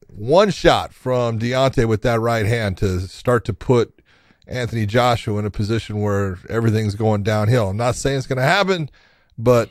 one 0.07 0.49
shot 0.51 0.93
from 0.93 1.39
Deontay 1.39 1.87
with 1.87 2.01
that 2.03 2.19
right 2.19 2.45
hand 2.45 2.77
to 2.77 2.99
start 3.01 3.45
to 3.45 3.53
put 3.53 4.01
Anthony 4.47 4.85
Joshua 4.85 5.39
in 5.39 5.45
a 5.45 5.51
position 5.51 6.01
where 6.01 6.39
everything's 6.49 6.95
going 6.95 7.23
downhill. 7.23 7.69
I'm 7.69 7.77
not 7.77 7.95
saying 7.95 8.17
it's 8.17 8.27
going 8.27 8.37
to 8.37 8.43
happen, 8.43 8.89
but 9.37 9.69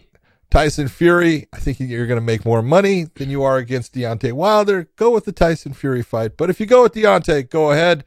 Tyson 0.50 0.88
Fury, 0.88 1.46
I 1.52 1.58
think 1.58 1.78
you're 1.80 2.06
going 2.06 2.20
to 2.20 2.24
make 2.24 2.44
more 2.44 2.62
money 2.62 3.06
than 3.14 3.30
you 3.30 3.42
are 3.42 3.58
against 3.58 3.94
Deontay 3.94 4.32
Wilder. 4.32 4.88
Go 4.96 5.10
with 5.10 5.24
the 5.24 5.32
Tyson 5.32 5.74
Fury 5.74 6.02
fight. 6.02 6.36
But 6.36 6.50
if 6.50 6.58
you 6.58 6.66
go 6.66 6.82
with 6.82 6.94
Deontay, 6.94 7.50
go 7.50 7.70
ahead. 7.70 8.04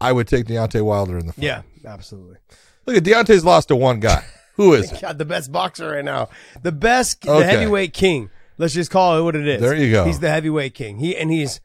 I 0.00 0.12
would 0.12 0.28
take 0.28 0.46
Deontay 0.46 0.82
Wilder 0.82 1.18
in 1.18 1.26
the 1.26 1.32
fight. 1.32 1.44
Yeah, 1.44 1.62
absolutely. 1.84 2.36
Look 2.86 2.96
at 2.96 3.02
Deontay's 3.04 3.44
lost 3.44 3.68
to 3.68 3.76
one 3.76 4.00
guy. 4.00 4.24
Who 4.54 4.72
is 4.74 4.92
it? 4.92 5.00
God, 5.00 5.18
the 5.18 5.24
best 5.24 5.52
boxer 5.52 5.90
right 5.90 6.04
now, 6.04 6.28
the 6.62 6.72
best, 6.72 7.22
the 7.22 7.44
heavyweight 7.44 7.92
king. 7.92 8.30
Let's 8.58 8.72
just 8.72 8.90
call 8.90 9.18
it 9.18 9.22
what 9.22 9.36
it 9.36 9.46
is. 9.46 9.60
There 9.60 9.74
you 9.74 9.90
go. 9.92 10.04
He's 10.06 10.20
the 10.20 10.30
heavyweight 10.30 10.74
king. 10.74 10.98
He 10.98 11.16
and 11.16 11.30
he's. 11.30 11.60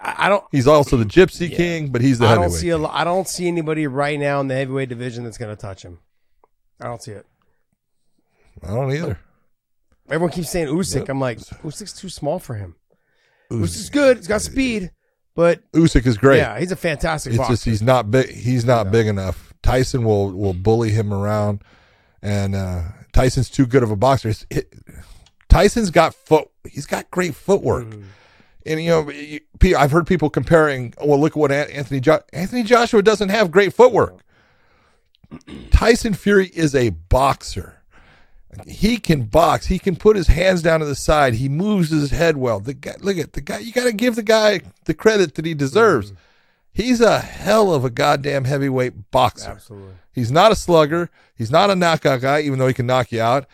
I 0.00 0.26
I 0.26 0.28
don't. 0.28 0.44
He's 0.52 0.66
also 0.66 0.96
the 0.96 1.04
Gypsy 1.06 1.54
King, 1.54 1.88
but 1.88 2.02
he's 2.02 2.18
the 2.18 2.28
heavyweight. 2.28 2.46
I 2.46 2.50
don't 2.50 2.58
see 2.58 2.68
a. 2.68 2.78
lo- 2.78 3.04
don't 3.04 3.26
see 3.26 3.48
anybody 3.48 3.86
right 3.86 4.18
now 4.20 4.40
in 4.40 4.48
the 4.48 4.54
heavyweight 4.54 4.88
division 4.90 5.24
that's 5.24 5.38
going 5.38 5.54
to 5.54 5.60
touch 5.60 5.82
him. 5.82 5.98
I 6.80 6.84
don't 6.86 7.02
see 7.02 7.12
it. 7.12 7.26
I 8.62 8.68
don't 8.74 8.92
either. 8.92 9.18
Everyone 10.08 10.30
keeps 10.30 10.50
saying 10.50 10.68
Usyk. 10.68 10.96
Yep. 11.00 11.08
I'm 11.08 11.20
like, 11.20 11.38
Usyk's 11.38 11.92
too 11.94 12.08
small 12.08 12.38
for 12.38 12.54
him. 12.54 12.74
Usyk's 13.50 13.90
good. 13.90 14.18
He's 14.18 14.26
got 14.26 14.42
speed, 14.42 14.90
but 15.34 15.60
Usyk 15.72 16.06
is 16.06 16.18
great. 16.18 16.38
Yeah, 16.38 16.58
he's 16.58 16.72
a 16.72 16.76
fantastic 16.76 17.30
It's 17.32 17.38
boxer. 17.38 17.52
just 17.54 17.64
he's 17.64 17.82
not 17.82 18.10
big. 18.10 18.28
He's 18.30 18.64
not 18.64 18.90
big 18.90 19.06
enough. 19.06 19.49
Tyson 19.62 20.04
will 20.04 20.32
will 20.32 20.54
bully 20.54 20.90
him 20.90 21.12
around, 21.12 21.62
and 22.22 22.54
uh, 22.54 22.82
Tyson's 23.12 23.50
too 23.50 23.66
good 23.66 23.82
of 23.82 23.90
a 23.90 23.96
boxer. 23.96 24.32
It- 24.50 24.72
Tyson's 25.48 25.90
got 25.90 26.14
foot. 26.14 26.48
He's 26.68 26.86
got 26.86 27.10
great 27.10 27.34
footwork, 27.34 27.86
Mm. 27.86 28.04
and 28.66 28.82
you 28.82 28.88
know, 28.90 29.10
you- 29.10 29.40
I've 29.76 29.90
heard 29.90 30.06
people 30.06 30.30
comparing. 30.30 30.94
Well, 31.02 31.18
look 31.20 31.32
at 31.32 31.36
what 31.36 31.50
Anthony 31.52 32.00
jo- 32.00 32.22
Anthony 32.32 32.62
Joshua 32.62 33.02
doesn't 33.02 33.30
have 33.30 33.50
great 33.50 33.74
footwork. 33.74 34.20
Tyson 35.70 36.14
Fury 36.14 36.48
is 36.54 36.74
a 36.74 36.90
boxer. 36.90 37.76
He 38.66 38.96
can 38.98 39.22
box. 39.24 39.66
He 39.66 39.78
can 39.78 39.94
put 39.94 40.16
his 40.16 40.26
hands 40.26 40.60
down 40.62 40.80
to 40.80 40.86
the 40.86 40.96
side. 40.96 41.34
He 41.34 41.48
moves 41.48 41.90
his 41.90 42.10
head 42.10 42.36
well. 42.36 42.58
The 42.58 42.74
guy, 42.74 42.96
look 43.00 43.16
at 43.16 43.32
the 43.34 43.40
guy. 43.40 43.58
You 43.58 43.72
got 43.72 43.84
to 43.84 43.92
give 43.92 44.16
the 44.16 44.24
guy 44.24 44.60
the 44.86 44.94
credit 44.94 45.36
that 45.36 45.44
he 45.44 45.54
deserves. 45.54 46.12
He's 46.72 47.00
a 47.00 47.18
hell 47.18 47.74
of 47.74 47.84
a 47.84 47.90
goddamn 47.90 48.44
heavyweight 48.44 49.10
boxer. 49.10 49.50
Absolutely. 49.50 49.94
He's 50.12 50.30
not 50.30 50.52
a 50.52 50.56
slugger. 50.56 51.10
He's 51.34 51.50
not 51.50 51.70
a 51.70 51.76
knockout 51.76 52.20
guy, 52.20 52.40
even 52.42 52.58
though 52.58 52.68
he 52.68 52.74
can 52.74 52.86
knock 52.86 53.12
you 53.12 53.20
out. 53.20 53.46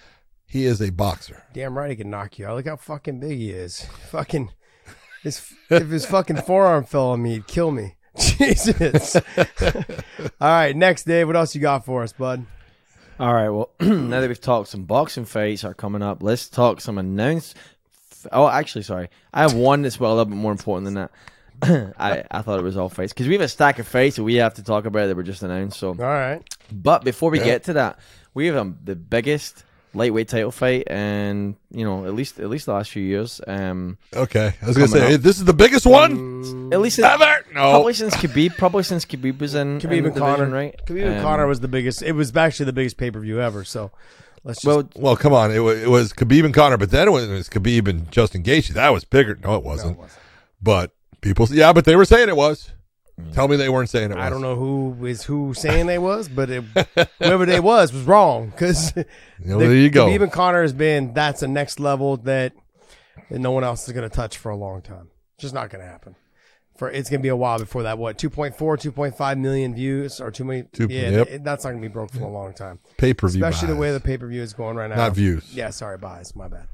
He 0.46 0.64
is 0.64 0.80
a 0.80 0.90
boxer. 0.90 1.44
Damn 1.52 1.76
right 1.76 1.90
he 1.90 1.96
can 1.96 2.10
knock 2.10 2.38
you 2.38 2.46
out. 2.46 2.56
Look 2.56 2.66
how 2.66 2.76
fucking 2.76 3.20
big 3.20 3.38
he 3.38 3.50
is. 3.50 3.84
Fucking, 4.10 4.50
his, 5.22 5.52
if 5.70 5.88
his 5.88 6.06
fucking 6.06 6.42
forearm 6.42 6.84
fell 6.84 7.08
on 7.08 7.22
me, 7.22 7.34
he'd 7.34 7.46
kill 7.46 7.72
me. 7.72 7.96
Jesus. 8.18 9.16
All 9.16 9.22
right, 10.40 10.74
next, 10.76 11.04
Dave. 11.04 11.26
What 11.26 11.36
else 11.36 11.54
you 11.54 11.60
got 11.60 11.84
for 11.84 12.02
us, 12.02 12.12
bud? 12.12 12.46
All 13.18 13.34
right. 13.34 13.48
Well, 13.48 13.70
now 13.80 14.20
that 14.20 14.28
we've 14.28 14.40
talked 14.40 14.68
some 14.68 14.84
boxing 14.84 15.24
fights 15.24 15.64
are 15.64 15.74
coming 15.74 16.02
up, 16.02 16.22
let's 16.22 16.48
talk 16.48 16.80
some 16.80 16.98
announced. 16.98 17.56
Oh, 18.32 18.48
actually, 18.48 18.82
sorry. 18.82 19.08
I 19.32 19.42
have 19.42 19.54
one 19.54 19.82
that's 19.82 19.98
well 19.98 20.12
a 20.12 20.16
little 20.16 20.26
bit 20.26 20.36
more 20.36 20.52
important 20.52 20.84
than 20.84 20.94
that. 20.94 21.10
I, 21.98 22.24
I 22.30 22.42
thought 22.42 22.58
it 22.58 22.62
was 22.62 22.76
all 22.76 22.88
fights 22.88 23.12
because 23.12 23.26
we 23.28 23.34
have 23.34 23.42
a 23.42 23.48
stack 23.48 23.78
of 23.78 23.86
fights 23.88 24.16
that 24.16 24.24
we 24.24 24.34
have 24.36 24.54
to 24.54 24.62
talk 24.62 24.84
about 24.86 25.06
that 25.06 25.16
were 25.16 25.22
just 25.22 25.42
announced. 25.42 25.78
So, 25.78 25.88
all 25.90 25.94
right. 25.94 26.42
But 26.72 27.04
before 27.04 27.30
we 27.30 27.38
Yeah. 27.38 27.44
get 27.44 27.64
to 27.64 27.72
that, 27.74 27.98
we 28.34 28.46
have 28.46 28.56
um, 28.56 28.78
the 28.84 28.94
biggest 28.96 29.64
lightweight 29.94 30.28
title 30.28 30.50
fight, 30.50 30.84
and 30.88 31.56
you 31.70 31.82
know, 31.84 32.04
at 32.04 32.14
least 32.14 32.38
at 32.38 32.50
least 32.50 32.66
the 32.66 32.74
last 32.74 32.90
few 32.90 33.02
years. 33.02 33.40
Um, 33.46 33.96
Okay, 34.14 34.52
I 34.60 34.66
was 34.66 34.76
gonna 34.76 34.88
say 34.88 35.14
up. 35.14 35.20
this 35.22 35.38
is 35.38 35.44
the 35.46 35.54
biggest 35.54 35.86
one. 35.86 36.70
At 36.72 36.80
least 36.80 36.98
Ever? 36.98 37.44
No. 37.54 37.70
Probably 37.70 37.94
since 37.94 38.14
Khabib. 38.16 38.56
Probably 38.58 38.82
since 38.82 39.06
Khabib 39.06 39.38
was 39.40 39.54
in. 39.54 39.80
Khabib 39.80 39.98
in 39.98 40.06
and 40.06 40.14
Conor, 40.16 40.32
division, 40.46 40.52
right? 40.52 40.74
Khabib 40.86 41.06
and 41.06 41.16
Um, 41.16 41.22
Conor 41.22 41.46
was 41.46 41.60
the 41.60 41.68
biggest. 41.68 42.02
It 42.02 42.12
was 42.12 42.36
actually 42.36 42.66
the 42.66 42.72
biggest 42.74 42.98
pay 42.98 43.10
per 43.10 43.20
view 43.20 43.40
ever. 43.40 43.64
So 43.64 43.90
let's 44.44 44.60
just. 44.60 44.66
Well, 44.66 44.88
well, 44.96 45.16
come 45.16 45.32
on. 45.32 45.50
It 45.52 45.60
was, 45.60 45.80
it 45.80 45.88
was 45.88 46.12
Khabib 46.12 46.44
and 46.44 46.52
Conor, 46.52 46.76
but 46.76 46.90
then 46.90 47.08
it 47.08 47.12
was, 47.12 47.24
it 47.30 47.32
was 47.32 47.48
Khabib 47.48 47.88
and 47.88 48.10
Justin 48.10 48.42
Gaethje. 48.42 48.74
That 48.74 48.90
was 48.92 49.04
bigger. 49.04 49.38
No, 49.42 49.54
it 49.54 49.62
wasn't. 49.62 49.98
But 50.60 50.92
people, 51.26 51.46
yeah, 51.50 51.72
but 51.72 51.84
they 51.84 51.96
were 51.96 52.04
saying 52.04 52.28
it 52.28 52.36
was. 52.36 52.70
Mm. 53.20 53.32
Tell 53.32 53.48
me 53.48 53.56
they 53.56 53.68
weren't 53.68 53.88
saying 53.88 54.10
it 54.10 54.16
was. 54.16 54.24
I 54.24 54.30
don't 54.30 54.42
know 54.42 54.56
who 54.56 55.06
is 55.06 55.24
who 55.24 55.54
saying 55.54 55.86
they 55.86 55.98
was, 55.98 56.28
but 56.28 56.50
it, 56.50 56.64
whoever 57.18 57.46
they 57.46 57.60
was 57.60 57.92
was 57.92 58.02
wrong 58.02 58.50
because 58.50 58.92
there 59.40 59.74
you 59.74 59.90
go. 59.90 60.08
And 60.08 60.30
Conor 60.30 60.62
has 60.62 60.72
been 60.72 61.14
that's 61.14 61.42
a 61.42 61.48
next 61.48 61.80
level 61.80 62.18
that, 62.18 62.52
that 63.30 63.38
no 63.38 63.52
one 63.52 63.64
else 63.64 63.88
is 63.88 63.94
going 63.94 64.08
to 64.08 64.14
touch 64.14 64.36
for 64.36 64.50
a 64.50 64.56
long 64.56 64.82
time. 64.82 65.08
It's 65.36 65.42
just 65.42 65.54
not 65.54 65.70
going 65.70 65.82
to 65.84 65.90
happen. 65.90 66.14
For 66.76 66.90
it's 66.90 67.08
going 67.08 67.20
to 67.20 67.22
be 67.22 67.30
a 67.30 67.36
while 67.36 67.58
before 67.58 67.84
that. 67.84 67.96
What 67.96 68.18
2.4, 68.18 68.54
2.5 68.54 69.38
million 69.38 69.74
views 69.74 70.20
or 70.20 70.30
too 70.30 70.44
many? 70.44 70.64
Two- 70.64 70.88
yeah, 70.90 71.08
yep. 71.08 71.28
it- 71.28 71.44
that's 71.44 71.64
not 71.64 71.70
going 71.70 71.80
to 71.82 71.88
be 71.88 71.92
broke 71.92 72.12
for 72.12 72.24
a 72.24 72.28
long 72.28 72.52
time. 72.52 72.80
Pay-per-view 72.98 73.42
especially 73.42 73.68
the 73.72 73.80
way 73.80 73.92
the 73.92 74.00
pay 74.00 74.18
per 74.18 74.26
view 74.26 74.42
is 74.42 74.52
going 74.52 74.76
right 74.76 74.90
now. 74.90 74.96
Not 74.96 75.14
views. 75.14 75.54
Yeah, 75.54 75.70
sorry, 75.70 75.96
buys. 75.96 76.36
My 76.36 76.48
bad. 76.48 76.68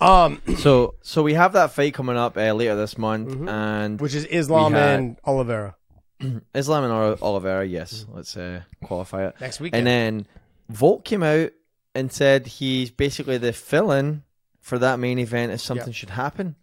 Um, 0.00 0.40
so 0.58 0.94
so 1.02 1.22
we 1.22 1.34
have 1.34 1.52
that 1.54 1.72
fight 1.72 1.94
coming 1.94 2.16
up 2.16 2.36
uh, 2.36 2.52
later 2.52 2.76
this 2.76 2.98
month, 2.98 3.30
and 3.32 3.48
Mm-hmm. 3.48 4.02
which 4.02 4.14
is 4.14 4.24
Islam 4.26 4.72
had- 4.72 4.98
and 4.98 5.16
Oliveira. 5.24 5.76
Islam 6.54 6.84
and 6.84 6.92
Ol- 6.92 7.18
Oliveira, 7.22 7.64
yes. 7.66 8.06
Let's 8.12 8.36
uh, 8.36 8.60
qualify 8.82 9.26
it 9.26 9.34
Next 9.40 9.60
week. 9.60 9.74
And 9.74 9.86
then 9.86 10.26
Volk 10.68 11.04
came 11.04 11.22
out 11.22 11.50
and 11.94 12.10
said 12.12 12.46
he's 12.46 12.90
basically 12.90 13.36
the 13.38 13.52
fill-in 13.52 14.22
for 14.60 14.78
that 14.78 14.98
main 14.98 15.18
event 15.18 15.52
if 15.52 15.60
something 15.60 15.88
Yep. 15.88 15.94
should 15.94 16.10
happen. 16.10 16.56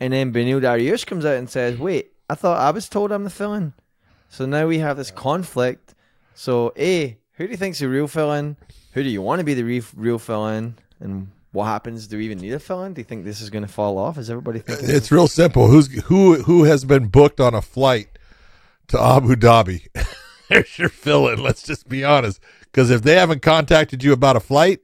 And 0.00 0.12
then 0.12 0.32
Beneil 0.32 0.60
Dariush 0.60 1.06
comes 1.06 1.24
out 1.24 1.36
and 1.36 1.48
says, 1.48 1.78
"Wait, 1.78 2.12
I 2.28 2.34
thought 2.34 2.58
I 2.60 2.70
was 2.70 2.88
told 2.88 3.12
I'm 3.12 3.24
the 3.24 3.30
fill-in." 3.30 3.72
So 4.28 4.46
now 4.46 4.66
we 4.66 4.78
have 4.78 4.96
this 4.96 5.10
conflict. 5.10 5.94
So, 6.34 6.72
A, 6.76 7.18
who 7.34 7.46
do 7.46 7.50
you 7.50 7.56
think's 7.56 7.78
the 7.78 7.88
real 7.88 8.08
fill-in? 8.08 8.56
Who 8.94 9.02
do 9.02 9.08
you 9.08 9.22
want 9.22 9.38
to 9.40 9.44
be 9.44 9.54
the 9.54 9.62
re- 9.64 9.82
real 9.94 10.18
fill-in? 10.18 10.74
And 11.00 11.30
what 11.52 11.64
happens? 11.64 12.06
Do 12.06 12.18
we 12.18 12.24
even 12.24 12.38
need 12.38 12.52
a 12.52 12.58
fill-in? 12.58 12.94
Do 12.94 13.00
you 13.00 13.04
think 13.04 13.24
this 13.24 13.40
is 13.40 13.50
going 13.50 13.62
to 13.62 13.72
fall 13.72 13.98
off? 13.98 14.18
Is 14.18 14.30
everybody 14.30 14.58
thinking? 14.58 14.88
It's 14.88 15.12
real 15.12 15.28
simple. 15.28 15.68
Who's 15.68 15.92
who? 16.04 16.42
Who 16.42 16.64
has 16.64 16.84
been 16.84 17.08
booked 17.08 17.40
on 17.40 17.54
a 17.54 17.62
flight 17.62 18.08
to 18.88 19.00
Abu 19.00 19.36
Dhabi? 19.36 19.86
There's 20.48 20.78
your 20.78 20.88
fill-in. 20.88 21.42
Let's 21.42 21.62
just 21.62 21.88
be 21.88 22.04
honest. 22.04 22.40
Because 22.62 22.90
if 22.90 23.02
they 23.02 23.14
haven't 23.14 23.42
contacted 23.42 24.02
you 24.02 24.12
about 24.12 24.36
a 24.36 24.40
flight, 24.40 24.80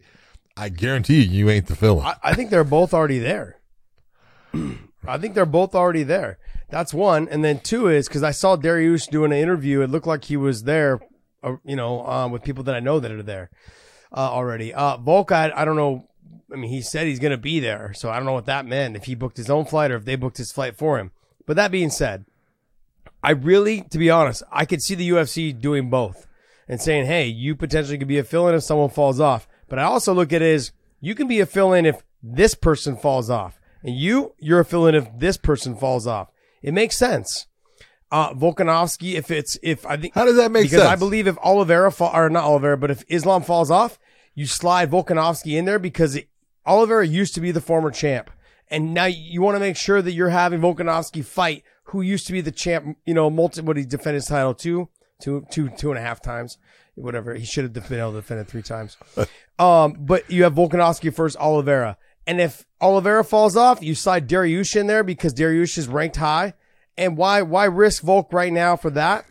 I 0.57 0.69
guarantee 0.69 1.23
you, 1.23 1.31
you 1.31 1.51
ain't 1.51 1.67
the 1.67 1.77
fill-in. 1.77 2.07
I, 2.07 2.17
I 2.23 2.35
think 2.35 2.51
they're 2.51 2.65
both 2.65 2.95
already 2.95 3.19
there. 3.19 3.59
I 5.07 5.19
think 5.19 5.35
they're 5.35 5.47
both 5.47 5.75
already 5.75 6.03
there. 6.03 6.39
That's 6.71 6.93
one, 6.93 7.29
and 7.29 7.43
then 7.45 7.61
two 7.61 7.89
is 7.89 8.09
because 8.09 8.23
I 8.23 8.31
saw 8.31 8.57
Dariush 8.57 9.09
doing 9.09 9.33
an 9.33 9.39
interview. 9.39 9.81
It 9.81 9.91
looked 9.91 10.07
like 10.07 10.25
he 10.25 10.37
was 10.37 10.65
there 10.65 11.01
uh, 11.43 11.57
you 11.65 11.77
know, 11.77 12.05
um, 12.07 12.33
with 12.33 12.43
people 12.43 12.65
that 12.65 12.75
I 12.75 12.81
know 12.81 12.99
that 13.01 13.11
are 13.11 13.23
there 13.23 13.51
uh, 14.13 14.31
already. 14.31 14.75
Uh, 14.75 14.97
Volk, 14.97 15.31
I, 15.31 15.53
I 15.55 15.65
don't 15.65 15.77
know. 15.77 16.08
I 16.53 16.57
mean, 16.57 16.71
he 16.71 16.81
said 16.81 17.07
he's 17.07 17.19
going 17.19 17.33
to 17.33 17.37
be 17.37 17.61
there, 17.61 17.93
so 17.95 18.11
I 18.11 18.17
don't 18.17 18.25
know 18.25 18.33
what 18.33 18.47
that 18.47 18.67
meant. 18.67 18.97
If 18.97 19.05
he 19.05 19.15
booked 19.15 19.37
his 19.37 19.51
own 19.51 19.65
flight 19.65 19.91
or 19.91 19.97
if 19.97 20.05
they 20.05 20.17
booked 20.17 20.39
his 20.39 20.53
flight 20.53 20.77
for 20.77 20.99
him. 20.99 21.13
But 21.47 21.57
that 21.57 21.71
being 21.71 21.91
said, 21.91 22.25
I 23.23 23.33
really, 23.33 23.83
to 23.91 23.99
be 23.99 24.11
honest, 24.11 24.43
I 24.51 24.65
could 24.65 24.83
see 24.83 24.95
the 24.95 25.09
UFC 25.11 25.59
doing 25.59 25.91
both 25.91 26.27
and 26.69 26.81
saying, 26.81 27.07
"Hey, 27.07 27.27
you 27.27 27.55
potentially 27.55 27.99
could 27.99 28.09
be 28.09 28.19
a 28.19 28.25
fill-in 28.25 28.55
if 28.55 28.63
someone 28.63 28.91
falls 28.91 29.21
off." 29.21 29.49
But 29.69 29.79
I 29.79 29.83
also 29.83 30.15
look 30.15 30.33
at 30.33 30.43
it 30.43 30.55
as 30.55 30.73
you 31.01 31.15
can 31.15 31.29
be 31.29 31.41
a 31.41 31.47
fill-in 31.47 31.87
if 31.87 32.03
this 32.23 32.55
person 32.55 32.97
falls 32.97 33.31
off, 33.31 33.59
and 33.83 33.95
you, 33.95 34.35
you're 34.39 34.61
a 34.61 34.65
fill-in 34.65 34.95
if 34.95 35.09
this 35.17 35.37
person 35.37 35.77
falls 35.77 36.07
off. 36.07 36.29
It 36.63 36.75
makes 36.75 36.97
sense. 36.97 37.47
Uh, 38.11 38.33
Volkanovski, 38.33 39.15
if 39.15 39.31
it's 39.31 39.59
if 39.63 39.85
I 39.85 39.97
think 39.99 40.15
How 40.15 40.25
does 40.25 40.37
that 40.37 40.51
make 40.51 40.65
because 40.65 40.81
I 40.81 40.97
believe 40.97 41.27
if 41.27 41.37
Oliveira 41.39 41.93
fall 41.93 42.11
or 42.15 42.31
not 42.31 42.45
Oliveira, 42.45 42.79
but 42.79 42.91
if 42.91 43.05
Islam 43.09 43.43
falls 43.43 43.71
off, 43.71 43.99
you 44.35 44.47
slide 44.47 44.91
Volkanovski 44.91 45.59
in 45.59 45.67
there 45.67 45.79
because 45.79 46.17
it, 46.17 46.29
Oliveira 46.69 47.07
used 47.07 47.35
to 47.35 47.41
be 47.41 47.51
the 47.51 47.61
former 47.61 47.91
champ, 47.91 48.31
and 48.69 48.95
now 48.95 49.07
you 49.07 49.43
want 49.43 49.57
to 49.57 49.61
make 49.61 49.77
sure 49.77 50.03
that 50.03 50.13
you're 50.13 50.29
having 50.29 50.61
Volkanovski 50.61 51.25
fight 51.25 51.65
who 51.85 52.03
used 52.03 52.27
to 52.27 52.33
be 52.33 52.41
the 52.41 52.53
champ. 52.53 52.99
You 53.07 53.15
know, 53.15 53.31
multi 53.31 53.63
what 53.63 53.77
he 53.77 53.85
defended 53.85 54.17
his 54.17 54.27
title 54.27 54.55
two, 54.55 54.89
two, 55.21 55.47
two, 55.51 55.71
two 55.71 55.91
and 55.91 55.99
a 55.99 56.03
half 56.03 56.21
times, 56.21 56.59
whatever. 56.95 57.35
He 57.35 57.45
should 57.45 57.65
have 57.65 57.73
been 57.73 57.99
able 57.99 58.13
to 58.13 58.19
defend 58.19 58.41
it 58.41 58.49
three 58.49 58.63
times. 58.63 58.97
um, 59.59 59.97
but 59.99 60.31
you 60.31 60.45
have 60.45 60.55
Volkanovski 60.55 61.13
first, 61.13 61.37
Oliveira, 61.39 61.97
and 62.29 62.43
if 62.43 62.67
Oliveira 62.83 63.25
falls 63.25 63.57
off, 63.57 63.83
you 63.83 63.95
slide 63.95 64.29
Dariush 64.29 64.77
in 64.77 64.87
there 64.87 65.03
because 65.03 65.33
Dariush 65.33 65.79
is 65.79 65.89
ranked 65.89 66.17
high. 66.17 66.53
And 66.99 67.17
why 67.17 67.41
why 67.41 67.65
risk 67.65 68.03
Volk 68.03 68.33
right 68.33 68.53
now 68.53 68.77
for 68.77 68.91
that 68.91 69.25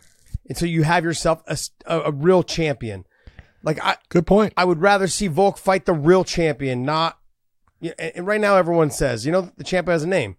until 0.48 0.68
you 0.68 0.82
have 0.82 1.04
yourself 1.04 1.42
a 1.86 2.10
real 2.10 2.42
champion? 2.42 3.04
Like 3.62 3.78
I 3.84 3.96
good 4.08 4.26
point. 4.26 4.52
I 4.56 4.64
would 4.64 4.80
rather 4.80 5.06
see 5.06 5.28
Volk 5.28 5.58
fight 5.58 5.84
the 5.84 5.92
real 5.92 6.24
champion, 6.24 6.82
not. 6.82 7.18
Yeah, 7.80 7.92
and 7.98 8.26
right 8.26 8.40
now 8.40 8.56
everyone 8.56 8.90
says, 8.90 9.24
you 9.24 9.32
know, 9.32 9.52
the 9.56 9.64
champ 9.64 9.88
has 9.88 10.02
a 10.02 10.06
name, 10.08 10.36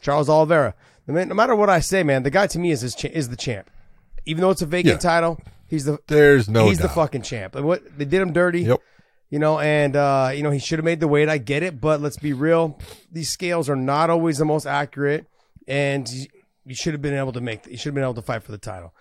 Charles 0.00 0.28
Oliveira. 0.28 0.74
No 1.06 1.24
matter 1.34 1.56
what 1.56 1.70
I 1.70 1.80
say, 1.80 2.02
man, 2.02 2.22
the 2.22 2.30
guy 2.30 2.46
to 2.46 2.58
me 2.58 2.70
is 2.70 2.82
his 2.82 2.94
cha- 2.94 3.08
is 3.12 3.28
the 3.28 3.36
champ. 3.36 3.70
Even 4.26 4.42
though 4.42 4.50
it's 4.50 4.62
a 4.62 4.66
vacant 4.66 4.94
Yeah. 5.02 5.10
title, 5.10 5.40
he's 5.66 5.84
the 5.84 5.98
There's 6.06 6.48
no 6.48 6.68
he's 6.68 6.78
the 6.78 6.88
fucking 6.88 7.22
champ. 7.22 7.54
And 7.56 7.66
what 7.66 7.82
they 7.98 8.04
did 8.04 8.20
him 8.20 8.32
dirty. 8.32 8.62
Yep. 8.62 8.80
You 9.30 9.38
know, 9.38 9.58
and 9.58 9.96
uh, 9.96 10.30
you 10.34 10.42
know 10.42 10.50
he 10.50 10.58
should 10.58 10.78
have 10.78 10.84
made 10.84 11.00
the 11.00 11.08
weight. 11.08 11.28
I 11.30 11.38
get 11.38 11.62
it, 11.62 11.80
but 11.80 12.02
let's 12.02 12.18
be 12.18 12.34
real; 12.34 12.78
these 13.10 13.30
scales 13.30 13.70
are 13.70 13.76
not 13.76 14.10
always 14.10 14.36
the 14.36 14.44
most 14.44 14.66
accurate, 14.66 15.26
and 15.66 16.06
you, 16.66 16.74
should 16.74 16.92
have 16.92 17.00
been 17.00 17.14
able 17.14 17.32
to 17.32 17.40
make. 17.40 17.66
You 17.66 17.78
should 17.78 17.86
have 17.86 17.94
been 17.94 18.04
able 18.04 18.12
to 18.14 18.22
fight 18.22 18.42
for 18.42 18.52
the 18.52 18.58
title. 18.58 18.94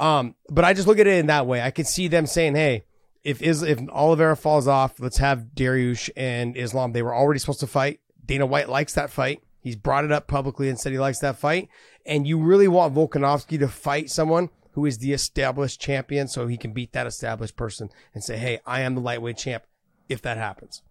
Um, 0.00 0.34
but 0.50 0.64
I 0.64 0.74
just 0.74 0.88
look 0.88 0.98
at 0.98 1.06
it 1.06 1.16
in 1.16 1.26
that 1.26 1.46
way. 1.46 1.62
I 1.62 1.70
could 1.70 1.86
see 1.86 2.08
them 2.08 2.26
saying, 2.26 2.56
"Hey, 2.56 2.82
if 3.24 3.42
is 3.42 3.62
if 3.62 3.78
Oliveira 3.90 4.36
falls 4.36 4.66
off, 4.66 4.98
let's 4.98 5.18
have 5.18 5.46
Dariush 5.54 6.10
and 6.16 6.56
Islam. 6.56 6.92
They 6.92 7.02
were 7.02 7.14
already 7.14 7.38
supposed 7.38 7.60
to 7.60 7.66
fight. 7.66 8.00
Dana 8.24 8.46
White 8.46 8.68
likes 8.68 8.94
that 8.94 9.10
fight. 9.10 9.42
He's 9.60 9.76
brought 9.76 10.04
it 10.04 10.12
up 10.12 10.26
publicly 10.26 10.68
and 10.68 10.78
said 10.78 10.92
he 10.92 10.98
likes 10.98 11.20
that 11.20 11.38
fight. 11.38 11.68
And 12.04 12.26
you 12.26 12.38
really 12.38 12.68
want 12.68 12.94
Volkanovski 12.94 13.58
to 13.60 13.68
fight 13.68 14.10
someone 14.10 14.50
who 14.72 14.86
is 14.86 14.98
the 14.98 15.12
established 15.12 15.80
champion, 15.80 16.26
so 16.26 16.46
he 16.46 16.56
can 16.56 16.72
beat 16.72 16.92
that 16.92 17.06
established 17.06 17.56
person 17.56 17.90
and 18.14 18.24
say, 18.24 18.38
"Hey, 18.38 18.60
I 18.66 18.80
am 18.80 18.94
the 18.94 19.00
lightweight 19.00 19.36
champ." 19.36 19.64
If 20.08 20.20
that 20.22 20.36
happens. 20.36 20.82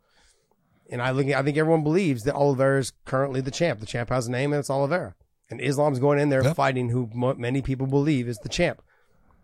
And 0.89 1.01
I 1.01 1.13
think 1.13 1.33
I 1.33 1.43
think 1.43 1.57
everyone 1.57 1.83
believes 1.83 2.23
that 2.23 2.35
Oliveira 2.35 2.79
is 2.79 2.93
currently 3.05 3.41
the 3.41 3.51
champ. 3.51 3.79
The 3.79 3.85
champ 3.85 4.09
has 4.09 4.27
a 4.27 4.31
name, 4.31 4.53
and 4.53 4.59
it's 4.59 4.69
Oliveira. 4.69 5.15
And 5.49 5.59
Islam's 5.59 5.99
going 5.99 6.19
in 6.19 6.29
there 6.29 6.53
fighting 6.53 6.89
who 6.89 7.09
many 7.13 7.61
people 7.61 7.87
believe 7.87 8.27
is 8.27 8.37
the 8.37 8.49
champ. 8.49 8.81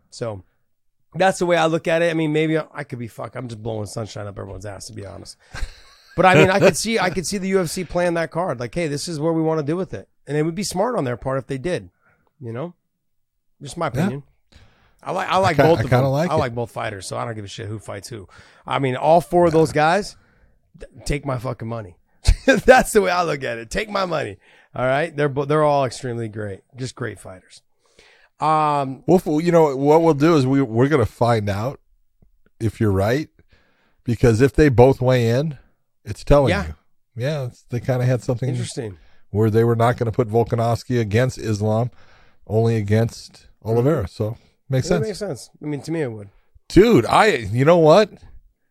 So 0.10 0.44
that's 1.16 1.40
the 1.40 1.46
way 1.46 1.58
I 1.58 1.66
look 1.68 1.88
at 1.88 2.02
it. 2.02 2.12
I 2.12 2.14
mean, 2.14 2.34
maybe 2.34 2.58
I, 2.58 2.66
I 2.74 2.84
could 2.84 3.00
be 3.00 3.08
fuck. 3.08 3.36
I'm 3.36 3.48
just 3.48 3.62
blowing 3.62 3.86
sunshine 3.88 4.28
up 4.28 4.38
everyone's 4.38 4.66
ass, 4.66 4.88
to 4.88 4.94
be 4.94 5.06
honest. 5.06 5.38
But 6.16 6.26
I 6.26 6.36
mean, 6.36 6.50
I 6.50 6.60
could 6.60 6.76
see 6.76 6.98
I 7.00 7.10
could 7.12 7.28
see 7.28 7.38
the 7.38 7.52
UFC 7.52 7.88
playing 7.88 8.16
that 8.16 8.32
card. 8.32 8.60
Like, 8.60 8.74
hey, 8.74 8.88
this 8.88 9.08
is 9.08 9.20
where 9.20 9.34
we 9.34 9.42
want 9.42 9.60
to 9.60 9.66
do 9.66 9.76
with 9.76 9.94
it, 9.94 10.10
and 10.28 10.36
it 10.36 10.44
would 10.44 10.56
be 10.56 10.64
smart 10.64 10.96
on 10.98 11.04
their 11.04 11.18
part 11.18 11.38
if 11.38 11.48
they 11.48 11.58
did. 11.60 11.90
You 12.40 12.52
know, 12.54 12.74
just 13.62 13.78
my 13.78 13.88
opinion. 13.88 14.24
I 15.04 15.12
like 15.12 15.30
I 15.30 15.38
like 15.38 15.58
ki- 15.58 15.62
both 15.64 15.80
I 15.80 15.84
of 15.84 15.90
kinda 15.90 16.04
them. 16.06 16.12
like 16.12 16.30
I 16.32 16.36
it. 16.36 16.38
like 16.38 16.56
both 16.56 16.72
fighters, 16.72 17.06
so 17.08 17.18
I 17.18 17.26
don't 17.26 17.36
give 17.36 17.46
a 17.46 17.48
shit 17.48 17.68
who 17.68 17.78
fights 17.80 18.10
who. 18.10 18.28
I 18.66 18.80
mean, 18.80 18.96
all 18.96 19.22
four 19.22 19.46
of 19.46 19.54
those 19.54 19.72
guys 19.72 20.18
take 21.06 21.26
my 21.26 21.38
fucking 21.38 21.68
money. 21.68 21.98
That's 22.46 22.92
the 22.94 23.02
way 23.02 23.12
I 23.12 23.24
look 23.24 23.44
at 23.44 23.58
it. 23.60 23.70
Take 23.70 23.90
my 23.90 24.06
money. 24.06 24.38
All 24.76 24.86
right, 24.86 25.16
they're 25.16 25.30
they're 25.30 25.64
all 25.64 25.86
extremely 25.86 26.28
great, 26.30 26.62
just 26.76 26.96
great 26.96 27.20
fighters. 27.20 27.62
Um, 28.40 29.04
Well, 29.08 29.42
you 29.42 29.52
know 29.52 29.76
what 29.76 30.02
we'll 30.04 30.14
do 30.14 30.36
is 30.36 30.46
we 30.46 30.62
we're 30.62 30.88
gonna 30.90 31.06
find 31.06 31.50
out 31.50 31.80
if 32.60 32.80
you're 32.80 32.92
right, 32.92 33.30
because 34.04 34.42
if 34.42 34.54
they 34.54 34.70
both 34.70 35.02
weigh 35.02 35.30
in, 35.30 35.58
it's 36.06 36.24
telling 36.24 36.52
Yeah. 36.52 36.68
you. 36.68 36.74
Yeah, 37.16 37.46
it's, 37.46 37.64
they 37.70 37.80
kind 37.80 38.02
of 38.02 38.08
had 38.08 38.22
something 38.24 38.50
Interesting. 38.50 38.98
where 39.32 39.50
they 39.50 39.64
were 39.64 39.76
not 39.76 39.98
going 39.98 40.06
to 40.06 40.12
put 40.16 40.30
Volkanovski 40.30 41.00
against 41.00 41.40
Islam, 41.40 41.90
only 42.46 42.76
against 42.78 43.48
Oliveira. 43.66 44.08
So 44.08 44.38
makes 44.70 44.86
it 44.86 44.90
sense, 44.90 45.08
makes 45.08 45.18
sense. 45.18 45.50
I 45.62 45.66
mean, 45.66 45.82
to 45.82 45.92
me, 45.92 46.02
it 46.04 46.12
would. 46.12 46.30
dude. 46.70 47.06
I 47.08 47.26
you 47.28 47.66
know 47.66 47.78
what? 47.80 48.12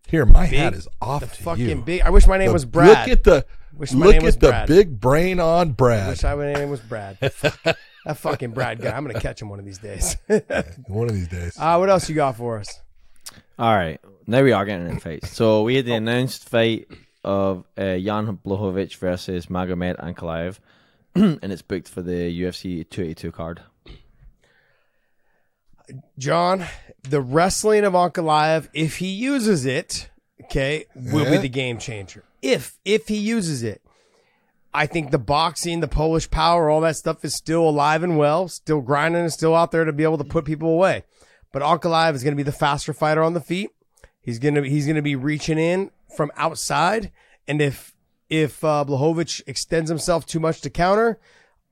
Here, 0.06 0.24
my 0.24 0.48
Big- 0.48 0.58
hat 0.60 0.74
is 0.74 0.86
off 1.02 1.22
the 1.22 1.26
to 1.26 1.42
fucking 1.42 1.68
you. 1.68 1.82
big- 1.82 2.02
I 2.02 2.10
wish 2.10 2.28
my 2.28 2.38
name 2.38 2.46
The- 2.48 2.52
was 2.52 2.64
Brad. 2.64 3.08
Look 3.08 3.18
at 3.18 3.24
the 3.24 3.44
Wish 3.76 3.92
my 3.92 4.06
look 4.06 4.14
name 4.14 4.22
was 4.22 4.36
at 4.36 4.40
the 4.40 4.64
big 4.68 5.00
brain 5.00 5.40
on 5.40 5.72
Brad. 5.72 6.06
I 6.24 6.34
wish 6.34 6.46
my 6.46 6.52
name 6.60 6.70
was 6.70 6.80
Brad. 6.80 7.18
Fuck. 8.14 8.22
that 8.22 8.30
fucking 8.30 8.50
Brad 8.52 8.80
guy. 8.80 8.96
I'm 8.96 9.04
gonna 9.06 9.20
catch 9.20 9.42
him 9.42 9.48
one 9.48 9.58
of 9.58 9.64
these 9.64 9.78
days. 9.78 10.16
One 10.86 11.08
of 11.08 11.14
these 11.14 11.28
days. 11.28 11.56
Uh, 11.58 11.76
what 11.76 11.90
else 11.90 12.08
you 12.08 12.14
got 12.14 12.36
for 12.36 12.58
us? 12.58 12.80
All 13.58 13.74
right, 13.74 14.00
now 14.26 14.42
we 14.42 14.52
are 14.52 14.64
getting 14.64 14.88
in 14.88 15.00
fights. 15.00 15.30
So 15.30 15.62
we 15.62 15.76
had 15.76 15.86
the 15.86 15.94
announced 15.94 16.48
fight 16.48 16.88
of 17.24 17.64
uh, 17.76 17.96
Jan 17.98 18.38
Blachowicz 18.44 18.96
versus 18.96 19.46
Magomed 19.46 19.98
Ankalaev, 19.98 20.58
and 21.14 21.52
it's 21.52 21.62
booked 21.62 21.88
for 21.88 22.02
the 22.02 22.42
UFC 22.42 22.88
282 22.88 23.32
card. 23.32 23.62
John, 26.18 26.64
the 27.02 27.20
wrestling 27.20 27.84
of 27.84 27.92
Ankalaev, 27.94 28.68
if 28.74 28.98
he 28.98 29.08
uses 29.08 29.64
it, 29.64 30.10
okay, 30.44 30.86
will 30.94 31.30
be 31.30 31.38
the 31.38 31.48
game 31.48 31.78
changer. 31.78 32.24
If 32.42 32.78
if 32.84 33.08
he 33.08 33.16
uses 33.16 33.62
it, 33.62 33.82
I 34.76 34.86
think 34.86 35.10
the 35.10 35.18
boxing, 35.18 35.80
the 35.80 35.88
Polish 35.88 36.30
power, 36.30 36.68
all 36.68 36.82
that 36.82 36.96
stuff 36.96 37.24
is 37.24 37.34
still 37.34 37.66
alive 37.66 38.02
and 38.02 38.18
well, 38.18 38.46
still 38.48 38.82
grinding 38.82 39.22
and 39.22 39.32
still 39.32 39.54
out 39.54 39.70
there 39.72 39.86
to 39.86 39.92
be 39.92 40.02
able 40.04 40.18
to 40.18 40.24
put 40.24 40.44
people 40.44 40.68
away. 40.68 41.04
But 41.50 41.62
Ankalaev 41.62 42.14
is 42.14 42.22
going 42.22 42.32
to 42.32 42.36
be 42.36 42.42
the 42.42 42.52
faster 42.52 42.92
fighter 42.92 43.22
on 43.22 43.32
the 43.32 43.40
feet. 43.40 43.70
He's 44.20 44.38
gonna 44.38 44.62
he's 44.64 44.86
gonna 44.86 45.00
be 45.02 45.16
reaching 45.16 45.56
in 45.56 45.92
from 46.14 46.30
outside, 46.36 47.10
and 47.48 47.62
if 47.62 47.94
if 48.28 48.62
uh, 48.64 48.84
Blachowicz 48.86 49.40
extends 49.46 49.88
himself 49.88 50.26
too 50.26 50.40
much 50.40 50.60
to 50.62 50.68
counter, 50.68 51.18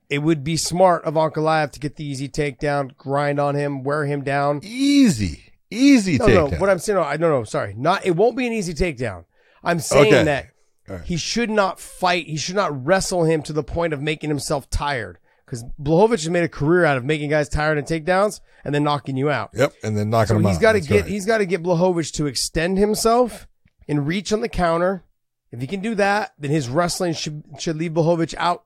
it 0.09 0.19
would 0.19 0.43
be 0.43 0.57
smart 0.57 1.03
of 1.03 1.13
Ankalaev 1.13 1.71
to 1.71 1.79
get 1.79 1.97
the 1.97 2.05
easy 2.05 2.27
takedown, 2.27 2.95
grind 2.97 3.39
on 3.39 3.55
him, 3.55 3.83
wear 3.83 4.05
him 4.05 4.23
down. 4.23 4.61
Easy, 4.63 5.51
easy 5.69 6.17
No, 6.17 6.27
no. 6.27 6.47
What 6.57 6.69
I'm 6.69 6.79
saying, 6.79 6.97
no, 6.97 7.03
I 7.03 7.17
no, 7.17 7.29
no. 7.29 7.43
Sorry, 7.43 7.75
not. 7.77 8.05
It 8.05 8.15
won't 8.15 8.35
be 8.37 8.47
an 8.47 8.53
easy 8.53 8.73
takedown. 8.73 9.25
I'm 9.63 9.79
saying 9.79 10.13
Okay. 10.13 10.23
that 10.23 10.47
right. 10.87 11.01
he 11.03 11.17
should 11.17 11.49
not 11.49 11.79
fight. 11.79 12.27
He 12.27 12.37
should 12.37 12.55
not 12.55 12.85
wrestle 12.85 13.23
him 13.23 13.41
to 13.43 13.53
the 13.53 13.63
point 13.63 13.93
of 13.93 14.01
making 14.01 14.29
himself 14.29 14.69
tired. 14.69 15.17
Because 15.45 15.63
Blachowicz 15.79 16.11
has 16.23 16.29
made 16.29 16.43
a 16.43 16.49
career 16.49 16.85
out 16.85 16.97
of 16.97 17.05
making 17.05 17.29
guys 17.29 17.47
tired 17.49 17.77
in 17.77 17.85
takedowns 17.85 18.41
and 18.63 18.73
then 18.73 18.83
knocking 18.83 19.15
you 19.15 19.29
out. 19.29 19.51
Yep, 19.53 19.73
and 19.83 19.95
then 19.95 20.09
knocking 20.09 20.27
So 20.27 20.35
him 20.37 20.43
he's 20.45 20.55
out. 20.55 20.61
got 20.61 20.71
to 20.71 20.79
That's 20.79 20.87
get 20.87 21.01
right. 21.01 21.09
he's 21.11 21.25
got 21.25 21.37
to 21.37 21.45
get 21.45 21.61
Blachowicz 21.61 22.11
to 22.13 22.25
extend 22.25 22.77
himself 22.79 23.47
and 23.87 24.07
reach 24.07 24.33
on 24.33 24.41
the 24.41 24.49
counter. 24.49 25.03
If 25.51 25.61
he 25.61 25.67
can 25.67 25.81
do 25.81 25.93
that, 25.95 26.33
then 26.39 26.49
his 26.51 26.67
wrestling 26.67 27.13
should 27.13 27.43
should 27.59 27.77
leave 27.77 27.91
Blachowicz 27.91 28.33
out 28.37 28.63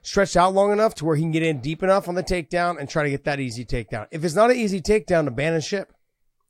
stretched 0.00 0.36
out 0.36 0.54
long 0.54 0.72
enough 0.72 0.94
to 0.94 1.04
where 1.04 1.16
he 1.16 1.22
can 1.22 1.30
get 1.32 1.42
in 1.42 1.60
deep 1.60 1.82
enough 1.82 2.08
on 2.08 2.14
the 2.14 2.22
takedown 2.22 2.78
and 2.78 2.88
try 2.88 3.02
to 3.02 3.10
get 3.10 3.24
that 3.24 3.38
easy 3.40 3.64
takedown. 3.64 4.06
If 4.10 4.24
it's 4.24 4.34
not 4.34 4.50
an 4.50 4.56
easy 4.56 4.80
takedown, 4.80 5.26
abandon 5.26 5.60
ship. 5.60 5.92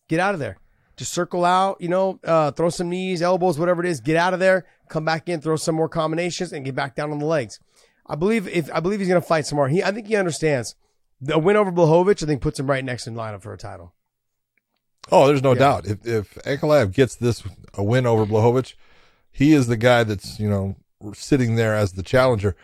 Get 0.09 0.21
out 0.21 0.35
of 0.35 0.41
there. 0.41 0.59
Just 0.99 1.13
circle 1.15 1.45
out, 1.45 1.81
you 1.81 1.89
know, 1.89 2.19
uh, 2.25 2.51
throw 2.51 2.69
some 2.69 2.91
knees, 2.91 3.23
elbows, 3.23 3.59
whatever 3.59 3.83
it 3.83 3.89
is. 3.89 4.01
Get 4.01 4.17
out 4.17 4.35
of 4.35 4.41
there. 4.41 4.67
Come 4.89 5.05
back 5.05 5.29
in, 5.29 5.41
throw 5.41 5.57
some 5.57 5.75
more 5.77 5.89
combinations, 5.89 6.53
and 6.53 6.65
get 6.65 6.75
back 6.75 6.95
down 6.97 7.11
on 7.13 7.19
the 7.21 7.25
legs. 7.27 7.61
I 8.07 8.17
believe 8.17 8.49
if 8.49 8.71
I 8.73 8.81
believe 8.81 8.99
he's 8.99 9.09
going 9.09 9.21
to 9.21 9.27
fight 9.27 9.47
smart. 9.47 9.71
He, 9.71 9.83
I 9.83 9.93
think 9.93 10.09
he 10.09 10.17
understands. 10.17 10.75
The 11.21 11.39
win 11.39 11.57
over 11.57 11.71
Blachowicz, 11.73 12.23
I 12.23 12.27
think, 12.27 12.43
puts 12.43 12.59
him 12.59 12.69
right 12.69 12.85
next 12.85 13.07
in 13.07 13.15
line 13.15 13.35
up 13.35 13.43
for 13.43 13.53
a 13.53 13.59
title. 13.59 13.95
Oh, 15.11 15.27
there's 15.27 15.43
no 15.43 15.53
Yeah. 15.53 15.59
doubt. 15.61 15.87
If 15.87 16.07
if 16.07 16.35
Ankalaev 16.45 16.93
gets 16.93 17.15
this 17.17 17.43
a 17.75 17.83
win 17.85 18.05
over 18.07 18.27
Blachowicz, 18.27 18.75
he 19.31 19.53
is 19.53 19.67
the 19.69 19.77
guy 19.77 20.05
that's 20.05 20.39
you 20.41 20.49
know 20.49 20.77
sitting 21.15 21.55
there 21.57 21.75
as 21.75 21.93
the 21.93 22.03
challenger. 22.03 22.57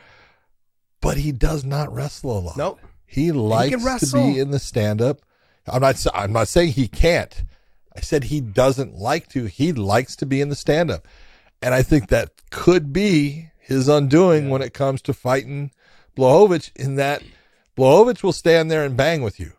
But 1.01 1.19
he 1.19 1.33
does 1.33 1.65
not 1.65 1.93
wrestle 1.93 2.37
a 2.37 2.41
lot. 2.41 2.57
Nope. 2.57 2.81
He 3.07 3.31
likes 3.31 3.71
to 4.11 4.13
be 4.13 4.39
in 4.41 4.51
the 4.51 4.59
stand 4.59 5.01
up. 5.01 5.21
I'm 5.67 5.83
not. 5.83 6.05
I'm 6.15 6.33
not 6.33 6.49
saying 6.49 6.73
he 6.73 6.89
can't. 6.89 7.45
I 7.97 8.01
said 8.01 8.25
he 8.25 8.41
doesn't 8.41 8.97
like 8.97 9.29
to. 9.29 9.45
He 9.47 9.73
likes 9.73 10.17
to 10.17 10.27
be 10.27 10.41
in 10.41 10.49
the 10.49 10.57
stand 10.57 10.91
up, 10.91 11.07
and 11.63 11.75
I 11.75 11.83
think 11.83 12.09
that 12.09 12.31
could 12.51 12.93
be 12.93 13.51
his 13.59 13.89
undoing 13.89 14.51
when 14.51 14.63
it 14.63 14.75
comes 14.75 15.01
to 15.03 15.15
fighting 15.15 15.71
Blachowicz. 16.17 16.71
In 16.77 16.97
that 16.97 17.23
Blachowicz 17.77 18.23
will 18.23 18.33
stand 18.33 18.71
there 18.71 18.85
and 18.85 18.97
bang 18.97 19.23
with 19.23 19.39
you. 19.39 19.53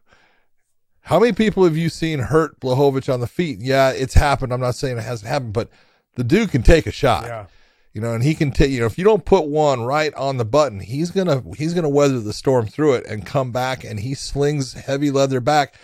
How 1.02 1.20
many 1.20 1.34
people 1.34 1.64
have 1.66 1.78
you 1.78 1.90
seen 1.90 2.20
hurt 2.20 2.60
Blachowicz 2.60 3.14
on 3.14 3.20
the 3.20 3.28
feet? 3.28 3.60
Yeah, 3.62 3.92
it's 3.92 4.16
happened. 4.16 4.52
I'm 4.52 4.60
not 4.60 4.76
saying 4.76 4.98
it 4.98 5.04
hasn't 5.04 5.30
happened, 5.30 5.54
but 5.54 5.70
the 6.16 6.24
dude 6.24 6.52
can 6.52 6.64
take 6.64 6.88
a 6.88 6.92
shot. 6.92 7.26
Yeah. 7.26 7.46
You 7.94 8.02
know, 8.02 8.14
and 8.14 8.24
he 8.24 8.36
can 8.36 8.52
take. 8.52 8.72
You 8.72 8.82
know, 8.82 8.88
if 8.88 8.98
you 8.98 9.06
don't 9.06 9.24
put 9.24 9.46
one 9.46 9.86
right 9.86 10.14
on 10.16 10.36
the 10.36 10.44
button, 10.44 10.82
he's 10.82 11.12
gonna 11.12 11.42
he's 11.58 11.74
gonna 11.74 11.88
weather 11.88 12.20
the 12.20 12.34
storm 12.34 12.68
through 12.68 12.96
it 12.96 13.06
and 13.08 13.26
come 13.26 13.52
back. 13.52 13.86
And 13.86 14.02
he 14.02 14.14
slings 14.14 14.74
heavy 14.74 15.12
leather 15.12 15.40
back. 15.40 15.76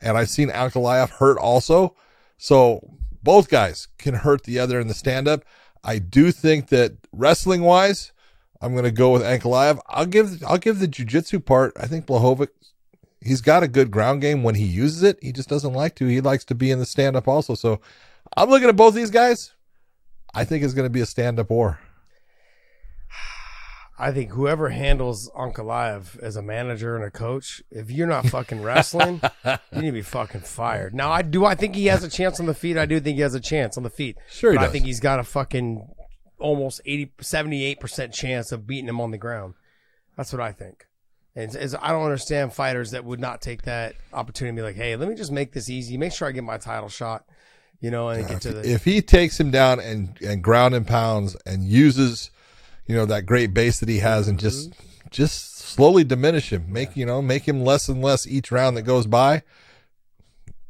And 0.00 0.16
I've 0.16 0.30
seen 0.30 0.48
Ankalaev 0.48 1.10
hurt 1.10 1.38
also. 1.38 1.94
So 2.38 2.96
both 3.22 3.48
guys 3.48 3.88
can 3.98 4.14
hurt 4.14 4.44
the 4.44 4.58
other 4.58 4.80
in 4.80 4.88
the 4.88 4.94
stand 4.94 5.28
up. 5.28 5.44
I 5.84 5.98
do 5.98 6.32
think 6.32 6.68
that 6.68 6.92
wrestling 7.12 7.62
wise, 7.62 8.12
I'm 8.60 8.74
gonna 8.74 8.90
go 8.90 9.12
with 9.12 9.22
Ankalaev. 9.22 9.80
I'll 9.86 10.06
give 10.06 10.42
I'll 10.44 10.58
give 10.58 10.78
the 10.78 10.88
jujitsu 10.88 11.44
part. 11.44 11.72
I 11.78 11.86
think 11.86 12.06
Blachowicz 12.06 12.48
he's 13.22 13.40
got 13.40 13.62
a 13.62 13.68
good 13.68 13.90
ground 13.90 14.20
game 14.20 14.42
when 14.42 14.54
he 14.54 14.64
uses 14.64 15.02
it. 15.02 15.18
He 15.22 15.32
just 15.32 15.48
doesn't 15.48 15.72
like 15.72 15.94
to. 15.96 16.06
He 16.06 16.20
likes 16.20 16.44
to 16.46 16.54
be 16.54 16.70
in 16.70 16.78
the 16.78 16.86
stand 16.86 17.16
up 17.16 17.28
also. 17.28 17.54
So 17.54 17.80
I'm 18.36 18.48
looking 18.48 18.68
at 18.68 18.76
both 18.76 18.94
these 18.94 19.10
guys. 19.10 19.52
I 20.34 20.44
think 20.44 20.64
it's 20.64 20.74
going 20.74 20.86
to 20.86 20.90
be 20.90 21.00
a 21.00 21.06
stand 21.06 21.38
up 21.38 21.50
war. 21.50 21.80
I 24.00 24.12
think 24.12 24.30
whoever 24.30 24.70
handles 24.70 25.30
Ankalaev 25.36 26.18
as 26.20 26.36
a 26.36 26.42
manager 26.42 26.96
and 26.96 27.04
a 27.04 27.10
coach, 27.10 27.62
if 27.70 27.90
you're 27.90 28.06
not 28.06 28.26
fucking 28.26 28.62
wrestling, 28.62 29.20
you 29.44 29.58
need 29.80 29.86
to 29.86 29.92
be 29.92 30.02
fucking 30.02 30.40
fired. 30.40 30.94
Now, 30.94 31.10
I 31.12 31.22
do. 31.22 31.44
I 31.44 31.54
think 31.54 31.74
he 31.74 31.86
has 31.86 32.02
a 32.02 32.08
chance 32.08 32.40
on 32.40 32.46
the 32.46 32.54
feet. 32.54 32.78
I 32.78 32.86
do 32.86 32.98
think 32.98 33.16
he 33.16 33.22
has 33.22 33.34
a 33.34 33.40
chance 33.40 33.76
on 33.76 33.82
the 33.82 33.90
feet. 33.90 34.16
Sure 34.30 34.58
I 34.58 34.68
think 34.68 34.86
he's 34.86 35.00
got 35.00 35.20
a 35.20 35.24
fucking 35.24 35.86
almost 36.38 36.80
80, 36.86 37.12
78 37.20 37.78
percent 37.80 38.14
chance 38.14 38.52
of 38.52 38.66
beating 38.66 38.88
him 38.88 39.00
on 39.00 39.10
the 39.10 39.18
ground. 39.18 39.54
That's 40.16 40.32
what 40.32 40.40
I 40.40 40.52
think. 40.52 40.86
And 41.36 41.44
it's, 41.44 41.54
it's- 41.54 41.74
I 41.80 41.92
don't 41.92 42.02
understand 42.04 42.52
fighters 42.54 42.92
that 42.92 43.04
would 43.04 43.20
not 43.20 43.40
take 43.42 43.62
that 43.62 43.94
opportunity 44.12 44.48
and 44.50 44.56
be 44.56 44.62
like, 44.62 44.76
"Hey, 44.76 44.96
let 44.96 45.08
me 45.08 45.14
just 45.14 45.30
make 45.30 45.52
this 45.52 45.68
easy. 45.68 45.96
Make 45.98 46.12
sure 46.12 46.26
I 46.26 46.32
get 46.32 46.42
my 46.44 46.58
title 46.58 46.88
shot." 46.88 47.24
You 47.80 47.90
know, 47.90 48.08
and 48.10 48.26
get 48.28 48.42
to 48.42 48.52
the 48.52 48.68
If 48.70 48.84
he 48.84 49.00
takes 49.00 49.40
him 49.40 49.50
down 49.50 49.80
and, 49.80 50.18
and 50.20 50.42
ground 50.44 50.74
and 50.74 50.86
pounds 50.86 51.34
and 51.46 51.64
uses, 51.64 52.30
you 52.90 52.96
know, 52.96 53.06
that 53.06 53.24
great 53.24 53.54
base 53.54 53.78
that 53.78 53.88
he 53.88 53.98
has 53.98 54.26
and 54.26 54.36
just 54.36 54.70
mm-hmm. 54.70 55.08
just 55.10 55.58
slowly 55.58 56.02
diminish 56.02 56.52
him, 56.52 56.64
make 56.68 56.96
you 56.96 57.06
know, 57.06 57.22
make 57.22 57.46
him 57.46 57.64
less 57.64 57.88
and 57.88 58.02
less 58.02 58.26
each 58.26 58.50
round 58.50 58.76
that 58.76 58.82
goes 58.82 59.06
by. 59.06 59.44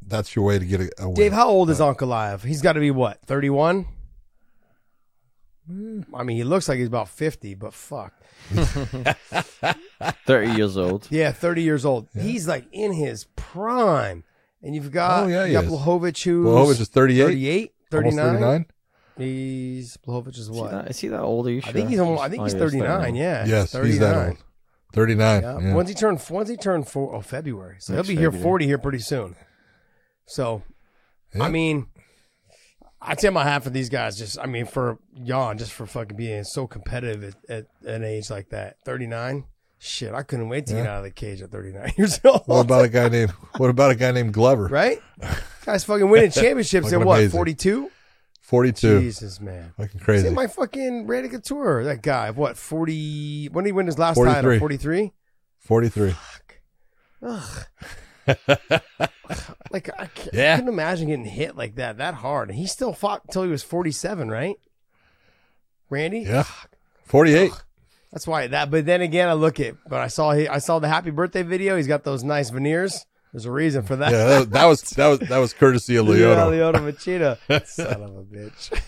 That's 0.07 0.37
your 0.37 0.45
way 0.45 0.59
to 0.59 0.67
get 0.67 0.83
a, 0.83 0.91
a 0.99 1.07
win. 1.07 1.15
Dave, 1.15 1.33
how 1.33 1.49
old 1.49 1.71
is 1.71 1.81
Ankalaev? 1.81 2.45
He's 2.45 2.61
got 2.61 2.75
to 2.75 2.81
be 2.81 2.91
what, 2.91 3.23
31? 3.23 3.87
Hmm. 5.67 6.03
I 6.15 6.23
mean, 6.25 6.37
he 6.37 6.45
looks 6.45 6.69
like 6.69 6.77
he's 6.77 6.89
about 6.89 7.09
50, 7.09 7.55
but 7.55 7.73
fuck. 7.73 8.13
30 10.27 10.51
years 10.53 10.77
old. 10.77 11.07
Yeah, 11.11 11.33
30 11.33 11.63
years 11.63 11.87
old. 11.87 12.09
He's 12.13 12.47
like 12.47 12.67
in 12.71 12.93
his 12.93 13.25
prime. 13.37 14.25
And 14.63 14.75
you've 14.75 14.93
got, 14.93 15.25
Oh, 15.25 15.29
yeah, 15.29 15.47
you 15.47 15.55
got 15.55 15.65
he 15.65 15.73
is. 15.73 15.81
Blachowicz 15.81 16.23
who's 16.23 16.47
Blachowicz 16.47 16.81
is 16.81 16.89
38? 16.89 17.25
38, 17.25 17.73
Almost 17.95 18.17
39. 18.17 18.41
39? 18.41 18.67
He's, 19.21 19.97
Blachowicz 19.99 20.39
is 20.39 20.51
what? 20.51 20.71
that- 20.71 20.91
is 20.91 20.99
he 20.99 21.09
that 21.09 21.21
old? 21.21 21.47
Are 21.47 21.51
you 21.51 21.63
I 21.65 21.73
think 21.73 21.89
he's 21.91 21.99
almost, 22.01 22.23
I 22.23 22.29
think 22.29 22.43
he's 22.45 22.53
he's 22.53 22.61
39, 22.61 23.15
yeah. 23.15 23.45
Yes, 23.47 23.73
he's 23.73 23.99
that 23.99 24.15
39. 24.15 24.29
old. 24.29 24.37
39. 24.93 25.43
Yeah. 25.43 25.59
yeah. 25.61 25.75
Once 25.75 25.89
he 25.89 25.95
turned, 25.95 26.21
once 26.31 26.49
he 26.49 26.57
turned 26.57 26.89
four, 26.89 27.15
oh, 27.15 27.21
February. 27.21 27.77
So 27.79 27.95
Next 27.95 28.09
he'll 28.09 28.17
be 28.17 28.21
here 28.21 28.33
40 28.33 28.67
here 28.67 28.79
pretty 28.79 28.99
soon. 28.99 29.37
So, 30.27 30.63
I 31.41 31.49
mean, 31.49 31.87
I 33.01 33.15
tell 33.15 33.33
my 33.33 33.45
half 33.45 33.67
of 33.67 33.73
these 33.73 33.89
guys 33.89 34.19
just, 34.19 34.39
I 34.39 34.47
mean, 34.47 34.67
for 34.67 34.99
Jan, 35.25 35.59
just 35.59 35.73
for 35.73 35.87
fucking 35.87 36.17
being 36.17 36.45
so 36.45 36.67
competitive 36.67 37.37
at, 37.49 37.67
at 37.85 37.95
an 37.95 38.05
age 38.05 38.31
like 38.31 38.51
that, 38.51 38.77
39. 38.85 39.45
Shit, 39.83 40.13
I 40.13 40.23
couldn't 40.23 40.51
wait 40.51 40.67
to 40.67 40.75
get 40.75 40.87
out 40.87 40.99
of 40.99 41.05
the 41.05 41.11
cage 41.11 41.41
at 41.41 41.51
39 41.51 41.93
years 41.97 42.21
old. 42.23 42.43
What 42.45 42.61
about 42.61 42.85
a 42.85 42.89
guy 42.89 43.09
named 43.09 43.31
What 43.57 43.71
about 43.71 43.91
a 43.91 43.95
guy 43.95 44.11
named 44.13 44.35
Glover? 44.35 44.67
right? 44.67 45.01
Guys 45.65 45.85
fucking 45.85 46.11
winning 46.11 46.31
championships 46.33 46.89
at 46.89 46.93
Fucking 46.93 47.07
what, 47.07 47.19
amazing. 47.21 47.39
42? 47.39 47.91
42. 48.51 49.01
Jesus, 49.01 49.41
man. 49.41 49.73
Fucking 49.77 50.01
crazy. 50.01 50.29
See 50.29 50.35
my 50.35 50.49
fucking 50.49 51.07
Randy 51.07 51.29
Couture, 51.29 51.85
that 51.85 52.03
guy, 52.03 52.31
what, 52.33 52.57
40, 52.57 53.49
when 53.53 53.63
did 53.65 53.69
he 53.69 53.73
win 53.73 53.87
his 53.87 53.97
last 53.97 54.17
title? 54.17 54.59
43. 54.59 54.59
43? 54.59 55.13
43. 55.61 56.15
Ugh. 57.23 57.67
like 59.71 59.89
I, 59.99 60.07
can't, 60.07 60.31
Yeah. 60.33 60.55
I 60.55 60.57
couldn't 60.57 60.69
imagine 60.69 61.09
getting 61.09 61.25
hit 61.25 61.57
like 61.57 61.77
that 61.77 61.99
that 61.99 62.15
hard, 62.15 62.49
and 62.49 62.59
he 62.59 62.67
still 62.67 62.93
fought 62.93 63.23
until 63.25 63.45
he 63.45 63.51
was 63.51 63.63
forty 63.63 63.93
seven, 63.93 64.29
right? 64.29 64.57
Randy, 65.89 66.21
Yeah. 66.21 66.45
48. 67.05 67.53
that's 68.13 68.27
why 68.27 68.47
that. 68.49 68.71
But 68.71 68.87
then 68.87 69.01
again, 69.01 69.29
I 69.29 69.33
look 69.35 69.61
at, 69.61 69.75
but 69.89 70.01
I 70.01 70.09
saw 70.09 70.33
he, 70.33 70.49
I 70.49 70.59
saw 70.59 70.79
the 70.79 70.89
happy 70.89 71.11
birthday 71.11 71.43
video. 71.43 71.77
He's 71.77 71.87
got 71.87 72.05
those 72.05 72.25
nice 72.25 72.51
veneers. 72.51 73.07
There's 73.33 73.45
a 73.45 73.53
reason 73.53 73.83
for 73.85 73.97
that. 73.97 74.11
Yeah, 74.11 74.25
that, 74.25 74.51
that 74.51 74.65
was 74.65 74.83
that 74.83 75.07
was 75.07 75.19
that 75.21 75.39
was 75.39 75.53
courtesy 75.53 75.97
of 75.97 76.07
Yeah, 76.09 76.13
Leono. 76.15 76.51
Leona 76.51 76.79
Machida. 76.81 77.39
Son 77.67 78.03
of 78.03 78.17
a 78.17 78.23
bitch. 78.23 78.83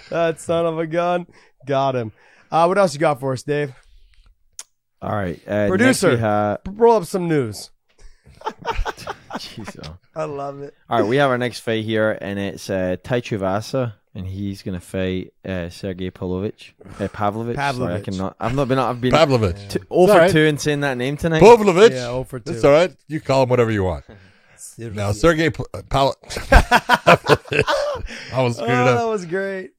that 0.10 0.40
son 0.40 0.66
of 0.66 0.78
a 0.78 0.86
gun. 0.86 1.26
Got 1.66 1.96
him. 1.96 2.12
Uh, 2.50 2.66
what 2.66 2.78
else 2.78 2.94
you 2.94 3.00
got 3.00 3.20
for 3.20 3.32
us, 3.32 3.42
Dave? 3.42 3.74
All 5.02 5.14
right. 5.14 5.40
Uh, 5.46 5.68
Producer, 5.68 6.16
have, 6.16 6.60
roll 6.66 6.96
up 6.96 7.04
some 7.04 7.28
news. 7.28 7.70
Jeez, 9.34 9.78
oh. 9.86 9.96
I 10.14 10.24
love 10.24 10.60
it. 10.60 10.74
All 10.88 11.00
right, 11.00 11.08
we 11.08 11.16
have 11.16 11.30
our 11.30 11.38
next 11.38 11.60
fight 11.60 11.84
here, 11.84 12.16
and 12.20 12.38
it's 12.38 12.68
uh, 12.70 12.96
Tai 13.02 13.20
Tuivasa, 13.20 13.94
and 14.14 14.26
he's 14.26 14.62
going 14.62 14.78
to 14.78 14.84
fight 14.84 15.32
uh, 15.44 15.68
Sergey 15.70 16.10
Pavlovich. 16.10 16.74
Uh, 17.00 17.08
Pavlovich. 17.08 17.56
Sorry, 17.56 17.68
I 17.68 17.72
Pavlovich. 17.72 18.04
cannot. 18.04 18.36
I've 18.38 18.54
not 18.54 18.68
been. 18.68 18.78
I've 18.78 19.00
been 19.00 19.10
Pavlovich. 19.12 19.56
Two, 19.68 19.78
It's 19.80 19.86
oh 19.90 20.06
for 20.06 20.12
all 20.12 20.18
right. 20.18 20.30
two 20.30 20.40
in 20.44 20.58
saying 20.58 20.80
that 20.80 20.96
name 20.96 21.16
tonight. 21.16 21.40
Pavlovich. 21.40 21.92
Yeah, 21.92 22.08
oh 22.08 22.24
for 22.24 22.38
That's 22.38 22.62
two. 22.62 22.66
all 22.68 22.72
right. 22.74 22.94
You 23.08 23.20
call 23.20 23.42
him 23.42 23.48
whatever 23.48 23.70
you 23.70 23.84
want. 23.84 24.04
Now, 24.76 25.12
Sergey 25.12 25.50
P- 25.50 25.62
uh, 25.72 25.82
Pal- 25.88 26.16
I 26.50 28.42
was 28.42 28.56
screwed 28.56 28.70
Oh, 28.70 28.86
up. 28.86 28.98
that 28.98 29.06
was 29.06 29.24
great. 29.26 29.70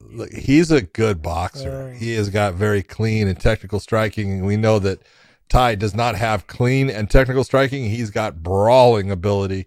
Look, 0.00 0.32
he's 0.32 0.70
a 0.70 0.82
good 0.82 1.22
boxer. 1.22 1.92
Uh. 1.94 1.98
he 1.98 2.12
has 2.14 2.30
got 2.30 2.54
very 2.54 2.82
clean 2.82 3.26
and 3.26 3.38
technical 3.40 3.80
striking, 3.80 4.32
and 4.32 4.46
we 4.46 4.56
know 4.56 4.78
that 4.78 5.00
Ty 5.48 5.74
does 5.76 5.94
not 5.94 6.14
have 6.14 6.46
clean 6.46 6.88
and 6.88 7.10
technical 7.10 7.42
striking. 7.42 7.90
He's 7.90 8.10
got 8.10 8.42
brawling 8.42 9.10
ability. 9.10 9.66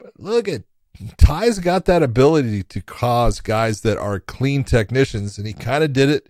But 0.00 0.12
look 0.18 0.48
at 0.48 0.62
Ty's 1.16 1.58
got 1.58 1.86
that 1.86 2.02
ability 2.02 2.62
to 2.64 2.80
cause 2.80 3.40
guys 3.40 3.80
that 3.80 3.98
are 3.98 4.20
clean 4.20 4.64
technicians, 4.64 5.38
and 5.38 5.46
he 5.46 5.52
kind 5.52 5.82
of 5.82 5.92
did 5.92 6.10
it 6.10 6.28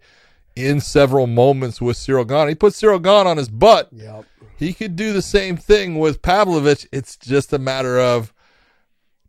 in 0.55 0.81
several 0.81 1.27
moments 1.27 1.81
with 1.81 1.97
Ciryl 1.97 2.27
Gane. 2.27 2.49
He 2.49 2.55
put 2.55 2.73
Ciryl 2.73 3.03
Gane 3.03 3.27
on 3.27 3.37
his 3.37 3.49
butt. 3.49 3.89
Yep. 3.93 4.25
He 4.57 4.73
could 4.73 4.95
do 4.97 5.13
the 5.13 5.23
same 5.23 5.57
thing 5.57 5.99
with 5.99 6.23
Pavlovich. 6.23 6.87
It's 6.93 7.17
just 7.17 7.53
a 7.53 7.59
matter 7.59 7.99
of 7.99 8.33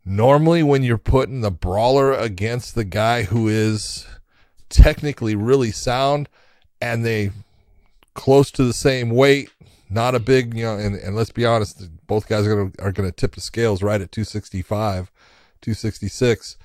normally 0.04 0.62
when 0.62 0.82
you're 0.82 0.98
putting 0.98 1.40
the 1.40 1.50
brawler 1.50 2.12
against 2.12 2.74
the 2.74 2.84
guy 2.84 3.24
who 3.24 3.48
is 3.48 4.06
technically 4.68 5.34
really 5.34 5.72
sound 5.72 6.28
and 6.80 7.04
they 7.04 7.30
close 8.14 8.50
to 8.52 8.64
the 8.64 8.72
same 8.72 9.10
weight, 9.10 9.50
not 9.88 10.14
a 10.14 10.20
big, 10.20 10.56
you 10.56 10.64
know, 10.64 10.76
and, 10.76 10.94
and 10.96 11.14
let's 11.14 11.30
be 11.30 11.44
honest, 11.44 11.88
both 12.06 12.28
guys 12.28 12.46
are 12.46 12.54
gonna 12.54 12.72
are 12.78 12.92
gonna 12.92 13.12
tip 13.12 13.34
the 13.34 13.40
scales 13.40 13.82
right 13.82 14.00
at 14.00 14.12
265, 14.12 15.10
266. 15.60 16.56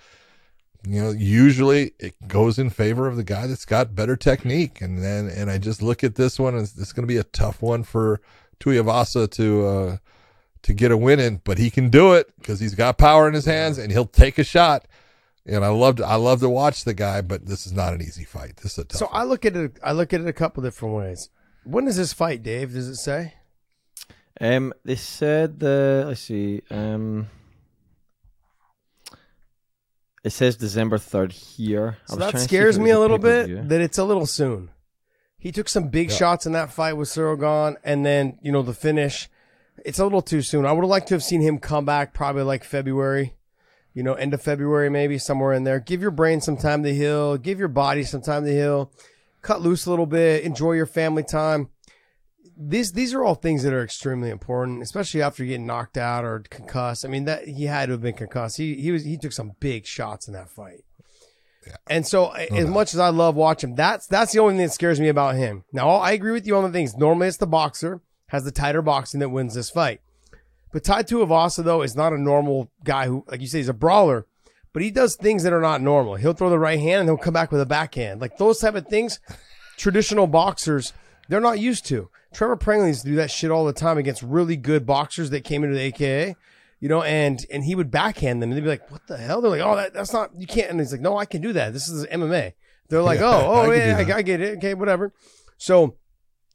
You 0.88 1.02
know, 1.02 1.10
usually 1.12 1.94
it 2.00 2.16
goes 2.28 2.58
in 2.58 2.70
favor 2.70 3.08
of 3.08 3.18
the 3.18 3.24
guy 3.24 3.48
that's 3.48 3.66
got 3.66 3.96
better 3.96 4.16
technique. 4.16 4.82
And 4.82 5.04
then 5.04 5.28
and 5.28 5.52
I 5.52 5.58
just 5.58 5.82
look 5.82 6.04
at 6.04 6.16
this 6.16 6.40
one 6.40 6.54
and 6.54 6.64
it's, 6.64 6.78
it's 6.78 6.94
gonna 6.94 7.08
be 7.08 7.18
a 7.18 7.24
tough 7.24 7.62
one 7.62 7.84
for 7.84 8.22
Tuivasa 8.60 9.30
to 9.32 9.66
uh 9.66 9.98
to 10.62 10.74
get 10.74 10.92
a 10.92 10.98
win 10.98 11.20
in, 11.20 11.42
but 11.44 11.58
he 11.58 11.70
can 11.70 11.90
do 11.90 12.14
it 12.14 12.34
because 12.38 12.60
he's 12.60 12.76
got 12.76 12.98
power 12.98 13.28
in 13.28 13.34
his 13.34 13.46
hands 13.46 13.78
and 13.78 13.92
he'll 13.92 14.06
take 14.06 14.38
a 14.38 14.44
shot. 14.44 14.86
And 15.46 15.64
I 15.64 15.70
love 15.70 15.96
to, 15.98 16.06
I 16.06 16.16
love 16.16 16.42
to 16.42 16.50
watch 16.50 16.84
the 16.84 16.94
guy, 16.94 17.22
but 17.22 17.46
this 17.46 17.66
is 17.66 17.72
not 17.74 17.94
an 17.94 18.02
easy 18.02 18.24
fight. 18.24 18.58
This 18.58 18.74
is 18.74 18.80
a 18.80 18.84
tough. 18.86 19.00
So 19.00 19.08
I 19.08 19.24
look 19.24 19.46
at 19.46 19.56
it. 19.56 19.80
I 19.84 19.94
look 19.94 20.14
at 20.14 20.22
it 20.22 20.28
a 20.28 20.34
couple 20.34 20.62
different 20.62 20.96
ways. 20.96 21.30
When 21.70 21.88
is 21.88 21.98
this 21.98 22.14
fight, 22.14 22.42
Dave? 22.44 22.74
Does 22.74 22.88
it 22.88 22.96
say? 22.96 23.34
Um, 24.42 24.74
they 24.86 24.96
said 24.96 25.60
the. 25.60 26.06
Let's 26.08 26.22
see. 26.22 26.62
Um, 26.72 27.28
it 30.24 30.32
says 30.32 30.58
December 30.58 30.98
third 30.98 31.32
here. 31.32 31.98
I 32.04 32.12
So 32.12 32.16
was 32.16 32.18
that 32.18 32.18
trying 32.18 32.32
to 32.32 32.38
see 32.40 32.44
if 32.44 32.50
scares 32.50 32.80
me 32.80 32.90
a 32.90 33.00
little 33.00 33.18
pay-per-view. 33.18 33.56
bit 33.58 33.70
that 33.70 33.82
it's 33.82 33.98
a 33.98 34.04
little 34.04 34.26
soon. 34.26 34.70
He 35.38 35.52
took 35.52 35.70
some 35.70 35.88
big 35.88 36.10
Yeah. 36.10 36.16
shots 36.18 36.46
in 36.46 36.52
that 36.54 36.72
fight 36.72 36.94
with 36.94 37.08
Ciryl 37.10 37.40
Gane, 37.40 37.78
and 37.84 38.06
then 38.06 38.38
you 38.42 38.52
know 38.52 38.62
the 38.62 38.74
finish. 38.74 39.30
It's 39.86 40.00
a 40.00 40.04
little 40.04 40.22
too 40.22 40.42
soon. 40.42 40.66
I 40.66 40.74
would 40.74 40.82
have 40.84 40.90
liked 40.90 41.08
to 41.10 41.16
have 41.16 41.24
seen 41.24 41.42
him 41.42 41.58
come 41.58 41.86
back 41.86 42.14
probably 42.14 42.44
like 42.44 42.66
February, 42.66 43.36
you 43.94 44.04
know, 44.04 44.14
end 44.14 44.34
of 44.34 44.42
February 44.42 44.90
maybe 44.90 45.18
somewhere 45.18 45.54
in 45.54 45.64
there. 45.64 45.80
Give 45.80 46.02
your 46.02 46.12
brain 46.12 46.42
some 46.42 46.58
time 46.58 46.84
to 46.84 46.94
heal. 46.94 47.38
Give 47.38 47.60
your 47.60 47.70
body 47.70 48.04
some 48.04 48.22
time 48.22 48.44
to 48.44 48.52
heal. 48.52 48.92
Cut 49.42 49.62
loose 49.62 49.86
a 49.86 49.90
little 49.90 50.06
bit. 50.06 50.44
Enjoy 50.44 50.74
your 50.74 50.86
family 50.86 51.24
time. 51.24 51.70
These 52.58 52.92
these 52.92 53.14
are 53.14 53.24
all 53.24 53.36
things 53.36 53.64
that 53.64 53.74
are 53.74 53.84
extremely 53.84 54.30
important, 54.30 54.82
especially 54.84 55.22
after 55.22 55.46
getting 55.46 55.66
knocked 55.66 55.98
out 55.98 56.26
or 56.26 56.44
concussed. 56.50 57.06
I 57.06 57.08
mean 57.08 57.26
that 57.26 57.48
he 57.48 57.66
had 57.66 57.86
to 57.86 57.94
have 57.94 58.02
been 58.02 58.16
concussed. 58.16 58.58
He 58.58 58.76
he 58.76 58.92
was 58.92 59.06
he 59.06 59.18
took 59.18 59.32
some 59.32 59.54
big 59.60 59.86
shots 59.86 60.28
in 60.28 60.34
that 60.34 60.50
fight. 60.50 60.84
Yeah. 61.66 61.76
And 61.88 62.08
so, 62.08 62.30
as 62.30 62.68
much 62.68 62.94
as 62.94 63.00
I 63.00 63.10
love 63.10 63.36
watching, 63.36 63.76
that's 63.76 64.08
that's 64.08 64.32
the 64.34 64.40
only 64.40 64.56
thing 64.56 64.66
that 64.66 64.74
scares 64.74 65.00
me 65.00 65.08
about 65.08 65.36
him. 65.36 65.64
Now, 65.72 65.90
I 65.90 66.12
agree 66.12 66.32
with 66.32 66.48
you 66.48 66.56
on 66.56 66.64
the 66.64 66.72
things. 66.72 66.98
Normally, 66.98 67.28
it's 67.28 67.38
the 67.38 67.48
boxer 67.48 68.02
has 68.30 68.44
the 68.44 68.52
tighter 68.52 68.82
boxing 68.82 69.20
that 69.20 69.30
wins 69.30 69.56
this 69.56 69.70
fight, 69.70 70.02
But 70.72 70.84
Tai 70.84 71.04
Tuivasa 71.04 71.64
though 71.64 71.82
is 71.82 71.96
not 71.96 72.14
a 72.14 72.18
normal 72.18 72.72
guy 72.84 73.08
who, 73.08 73.26
like 73.28 73.42
you 73.42 73.48
say, 73.48 73.58
he's 73.58 73.70
a 73.70 73.74
brawler, 73.74 74.28
but 74.74 74.82
he 74.82 74.92
does 74.92 75.16
things 75.16 75.44
that 75.44 75.54
are 75.54 75.62
not 75.62 75.82
normal. 75.82 76.16
He'll 76.16 76.34
throw 76.34 76.50
the 76.50 76.60
right 76.60 76.80
hand 76.80 77.02
and 77.02 77.10
he'll 77.10 77.18
come 77.18 77.34
back 77.34 77.52
with 77.52 77.62
a 77.62 77.66
backhand, 77.66 78.22
like 78.22 78.38
those 78.38 78.60
type 78.60 78.76
of 78.76 78.88
things. 78.88 79.20
Traditional 79.78 80.28
boxers, 80.28 80.94
they're 81.30 81.40
not 81.40 81.60
used 81.60 81.86
to. 81.88 82.10
Trevor 82.34 82.58
Prangley 82.58 82.90
used 82.90 83.04
to 83.04 83.10
do 83.10 83.16
that 83.16 83.32
shit 83.32 83.52
all 83.52 83.66
the 83.66 83.74
time 83.74 83.98
against 83.98 84.22
really 84.22 84.56
good 84.56 84.86
boxers 84.86 85.30
that 85.32 85.44
came 85.44 85.64
into 85.64 85.76
the 85.76 85.82
AKA, 85.82 86.36
you 86.80 86.90
know, 86.90 87.02
and 87.02 87.46
and 87.52 87.64
he 87.64 87.76
would 87.76 87.90
backhand 87.90 88.42
them, 88.42 88.52
and 88.52 88.58
they'd 88.58 88.64
be 88.64 88.70
like, 88.70 88.92
"What 88.92 89.08
the 89.08 89.18
hell?" 89.18 89.42
They're 89.42 89.52
like, 89.52 89.62
"Oh, 89.62 89.76
that, 89.76 89.94
that's 89.94 90.14
not 90.14 90.32
you 90.38 90.46
can't." 90.46 90.70
And 90.70 90.80
he's 90.80 90.92
like, 90.92 91.02
"No, 91.02 91.18
I 91.18 91.26
can 91.26 91.42
do 91.42 91.54
that. 91.54 91.74
This 91.74 91.88
is 91.90 92.06
MMA." 92.06 92.54
They're 92.90 93.02
like, 93.02 93.20
Yeah, 93.20 93.36
"Oh, 93.36 93.64
oh 93.64 93.72
can 93.72 94.08
yeah, 94.08 94.16
I, 94.16 94.18
I 94.18 94.22
get 94.22 94.42
it. 94.42 94.58
Okay, 94.58 94.74
whatever." 94.74 95.14
So 95.58 95.96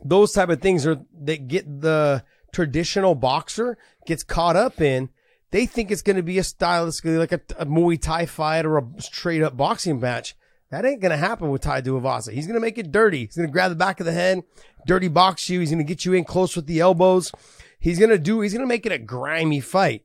those 0.05 0.33
type 0.33 0.49
of 0.49 0.61
things 0.61 0.87
are 0.87 1.01
that 1.23 1.49
get 1.49 1.81
the 1.81 2.25
traditional 2.53 3.15
boxer 3.15 3.77
gets 4.07 4.23
caught 4.23 4.57
up 4.57 4.81
in. 4.81 5.11
They 5.55 5.67
think 5.67 5.93
it's 5.93 6.03
going 6.03 6.17
to 6.17 6.23
be 6.25 6.39
a 6.39 6.43
style 6.43 6.85
that's 6.85 6.99
going 6.99 7.15
to 7.15 7.17
be 7.17 7.21
like 7.21 7.31
a, 7.31 7.63
a 7.63 7.65
Muay 7.65 8.03
Thai 8.03 8.27
fight 8.27 8.67
or 8.67 8.77
a 8.77 8.85
straight 8.99 9.41
up 9.41 9.57
boxing 9.57 10.01
match. 10.01 10.35
That 10.73 10.85
ain't 10.85 11.01
going 11.01 11.13
to 11.13 11.17
happen 11.17 11.49
with 11.49 11.63
Tai 11.63 11.81
Tuivasa. 11.83 12.33
He's 12.33 12.49
going 12.49 12.57
to 12.57 12.61
make 12.61 12.77
it 12.77 12.91
dirty. 12.91 13.27
He's 13.27 13.37
going 13.37 13.47
to 13.47 13.53
grab 13.53 13.71
the 13.71 13.77
back 13.77 14.01
of 14.01 14.07
the 14.07 14.11
head, 14.11 14.43
dirty 14.85 15.07
box 15.07 15.49
you. 15.49 15.61
He's 15.61 15.71
going 15.71 15.79
to 15.79 15.85
get 15.85 16.05
you 16.05 16.13
in 16.13 16.25
close 16.25 16.57
with 16.57 16.67
the 16.67 16.81
elbows. 16.81 17.31
He's 17.79 18.01
going 18.01 18.11
to 18.11 18.19
do, 18.19 18.41
he's 18.41 18.53
going 18.53 18.65
to 18.65 18.67
make 18.67 18.85
it 18.85 18.91
a 18.91 18.99
grimy 18.99 19.61
fight. 19.61 20.03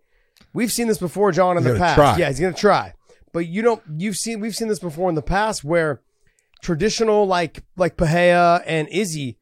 We've 0.54 0.72
seen 0.72 0.88
this 0.88 1.00
before, 1.00 1.32
John, 1.32 1.58
in 1.58 1.64
He's 1.64 1.74
the 1.74 1.80
past. 1.80 1.96
try. 1.96 2.18
Yeah, 2.18 2.28
he's 2.28 2.40
going 2.40 2.54
to 2.54 2.60
try. 2.60 2.94
But 3.34 3.48
you 3.48 3.64
don't, 3.64 3.82
you've 3.98 4.18
seen, 4.18 4.42
we've 4.42 4.56
seen 4.56 4.68
this 4.68 4.78
before 4.78 5.10
in 5.10 5.16
the 5.16 5.24
past 5.24 5.64
where 5.64 6.00
traditional 6.62 7.26
like, 7.26 7.64
like 7.76 7.98
Pahea 7.98 8.62
and 8.68 8.88
Izzy, 8.90 9.40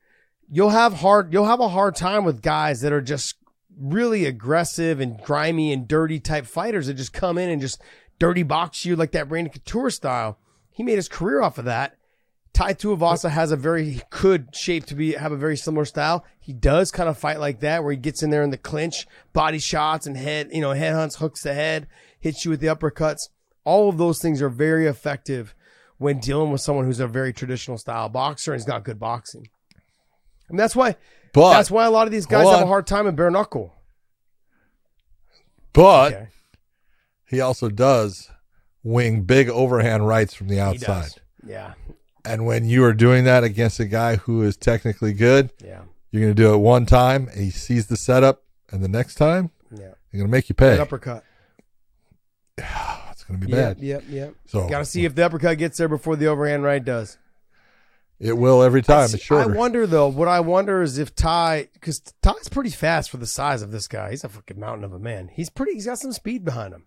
you'll 0.50 0.70
have 0.70 0.94
hard, 0.94 1.34
you'll 1.34 1.48
have 1.48 1.60
a 1.60 1.68
hard 1.68 1.98
time 1.98 2.24
with 2.24 2.42
guys 2.42 2.80
that 2.80 2.94
are 2.94 3.02
just 3.02 3.36
really 3.80 4.26
aggressive 4.26 5.00
and 5.00 5.22
grimy 5.22 5.72
and 5.72 5.88
dirty 5.88 6.20
type 6.20 6.46
fighters 6.46 6.88
that 6.88 6.96
just 6.96 7.14
come 7.14 7.38
in 7.38 7.50
and 7.50 7.62
just 7.62 7.82
dirty 8.20 8.44
box 8.44 8.86
you 8.86 8.96
like 8.96 9.12
that 9.12 9.30
Brandon 9.30 9.54
Couture 9.54 9.90
style. 9.90 10.40
He 10.72 10.84
made 10.84 10.96
his 10.96 11.10
career 11.10 11.42
off 11.42 11.58
of 11.58 11.66
that. 11.66 11.98
Tai 12.54 12.74
Tuivasa 12.74 13.30
has 13.30 13.52
a 13.52 13.56
very 13.56 14.02
could 14.10 14.56
shape 14.56 14.86
to 14.88 14.96
be 14.96 15.14
have 15.14 15.32
a 15.32 15.38
very 15.38 15.56
similar 15.56 15.86
style. 15.86 16.26
He 16.40 16.54
does 16.54 16.92
kind 16.92 17.08
of 17.08 17.18
fight 17.18 17.40
like 17.40 17.60
that, 17.60 17.84
where 17.84 17.92
he 17.92 17.98
gets 17.98 18.24
in 18.24 18.32
there 18.32 18.42
in 18.42 18.50
the 18.50 18.58
clinch, 18.58 19.06
body 19.32 19.60
shots 19.60 20.08
and 20.08 20.18
head, 20.18 20.50
you 20.52 20.62
know, 20.62 20.72
head 20.72 20.94
hunts, 20.94 21.18
hooks 21.18 21.44
the 21.44 21.54
head, 21.54 21.88
hits 22.20 22.46
you 22.46 22.52
with 22.52 22.60
the 22.60 22.68
uppercuts. 22.68 23.30
All 23.64 23.90
of 23.90 24.00
those 24.00 24.20
things 24.20 24.42
are 24.42 24.50
very 24.50 24.88
effective 24.88 25.54
when 26.00 26.20
dealing 26.20 26.52
with 26.52 26.62
someone 26.62 26.86
who's 26.86 27.00
a 27.00 27.08
very 27.08 27.32
traditional 27.32 27.78
style 27.78 28.10
boxer 28.10 28.54
and 28.54 28.60
has 28.60 28.66
got 28.66 28.84
good 28.84 29.00
boxing. 29.00 29.50
And 30.50 30.58
that's 30.58 30.76
why 30.76 30.96
But- 31.34 31.54
that's 31.54 31.72
why 31.72 31.86
a 31.86 31.92
lot 31.92 32.08
of 32.08 32.12
these 32.12 32.26
guys 32.26 32.48
have 32.50 32.62
a 32.64 32.68
hard 32.68 32.88
time 32.88 33.08
in 33.08 33.16
bare 33.16 33.30
knuckle. 33.32 33.74
But 35.74 36.14
Okay. 36.14 36.28
he 37.26 37.40
also 37.42 37.70
does 37.70 38.30
wing 38.84 39.22
big 39.24 39.50
overhand 39.50 40.08
rights 40.08 40.34
from 40.34 40.48
the 40.48 40.56
He 40.56 40.60
outside. 40.62 41.02
does. 41.04 41.20
Yeah. 41.46 41.74
And 42.26 42.46
when 42.46 42.66
you 42.66 42.84
are 42.84 42.94
doing 42.94 43.24
that 43.26 43.44
against 43.44 43.80
a 43.80 43.86
guy 43.86 44.16
who 44.18 44.42
is 44.44 44.58
technically 44.58 45.14
good, 45.14 45.52
Yeah. 45.64 45.82
you're 46.12 46.22
going 46.22 46.36
to 46.36 46.42
do 46.42 46.54
it 46.54 46.58
one 46.58 46.86
time 46.86 47.28
and 47.30 47.40
he 47.42 47.52
sees 47.52 47.88
the 47.88 47.96
setup, 47.98 48.44
and 48.72 48.84
the 48.84 48.88
next 48.90 49.16
time, 49.16 49.52
Yeah. 49.72 49.80
you're 50.12 50.20
going 50.20 50.28
to 50.28 50.32
make 50.32 50.50
you 50.50 50.56
pay. 50.56 50.72
That 50.72 50.80
uppercut. 50.82 51.24
It's 53.12 53.24
going 53.24 53.40
to 53.42 53.46
be 53.48 53.52
Yep, 53.52 53.78
bad. 53.78 53.84
yep, 53.84 54.04
yep. 54.10 54.34
So 54.46 54.68
Got 54.70 54.80
to 54.80 54.86
see 54.86 55.04
if 55.04 55.14
the 55.16 55.26
uppercut 55.26 55.58
gets 55.58 55.78
there 55.78 55.88
before 55.90 56.16
the 56.16 56.28
overhand 56.28 56.64
right 56.64 56.84
does. 56.84 57.18
It 58.20 58.34
will 58.34 58.64
every 58.64 58.82
time. 58.82 59.06
It's 59.06 59.22
shorter. 59.22 59.54
I 59.54 59.56
wonder 59.56 59.86
though. 59.86 60.08
What 60.08 60.28
I 60.28 60.40
wonder 60.40 60.82
is 60.82 60.98
if 60.98 61.14
Ty, 61.14 61.70
because 61.74 62.00
Ty's 62.22 62.50
pretty 62.50 62.72
fast 62.72 63.12
for 63.12 63.18
the 63.18 63.28
size 63.28 63.62
of 63.62 63.72
this 63.72 63.88
guy. 63.88 64.10
He's 64.10 64.24
a 64.24 64.30
fucking 64.30 64.60
mountain 64.60 64.84
of 64.84 64.94
a 64.94 65.00
man. 65.00 65.30
He's 65.32 65.50
pretty. 65.50 65.74
He's 65.74 65.86
got 65.86 66.00
some 66.00 66.12
speed 66.12 66.44
behind 66.44 66.74
him. 66.74 66.86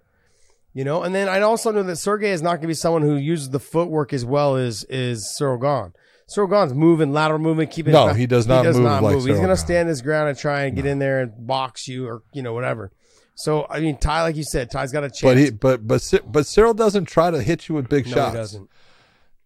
You 0.73 0.85
know, 0.85 1.03
and 1.03 1.15
then 1.15 1.29
I 1.29 1.41
also 1.41 1.73
know 1.73 1.83
that 1.83 1.97
Sergey 1.97 2.31
is 2.31 2.43
not 2.43 2.51
going 2.51 2.63
to 2.63 2.69
be 2.69 2.75
someone 2.75 3.03
who 3.03 3.17
uses 3.17 3.51
the 3.51 3.59
footwork 3.59 4.13
as 4.13 4.25
well 4.25 4.57
as 4.57 4.85
is 4.85 5.37
Ciryl 5.39 5.61
Gane. 5.61 5.93
Ciryl 6.29 6.49
Gane's 6.49 6.75
moving, 6.75 7.13
lateral 7.13 7.41
movement, 7.41 7.73
keeping. 7.73 7.93
No, 7.93 8.09
his- 8.09 8.17
he 8.17 8.27
does 8.27 8.47
not 8.47 8.65
move 8.65 8.77
like 8.77 9.17
He's 9.17 9.27
going 9.27 9.49
to 9.49 9.57
stand 9.57 9.89
his 9.89 10.01
ground 10.01 10.29
and 10.29 10.39
try 10.39 10.63
and 10.63 10.77
get 10.77 10.87
in 10.87 11.01
there 11.01 11.23
and 11.23 11.47
box 11.47 11.89
you 11.89 12.07
or 12.07 12.23
you 12.33 12.43
know 12.43 12.53
whatever. 12.53 12.93
So 13.35 13.67
I 13.71 13.81
mean, 13.81 13.97
Ty, 13.97 14.23
like 14.23 14.37
you 14.37 14.45
said, 14.45 14.71
Ty's 14.71 14.93
got 14.93 15.03
a 15.03 15.09
chance. 15.09 15.23
but 15.23 15.37
he, 15.37 15.51
but 15.51 15.89
but 15.89 16.03
but 16.27 16.45
Ciryl 16.45 16.77
doesn't 16.77 17.07
try 17.07 17.31
to 17.31 17.43
hit 17.43 17.69
you 17.69 17.75
with 17.75 17.89
big 17.89 18.07
no, 18.07 18.15
shots. 18.15 18.33
he 18.33 18.39
doesn't. 18.39 18.71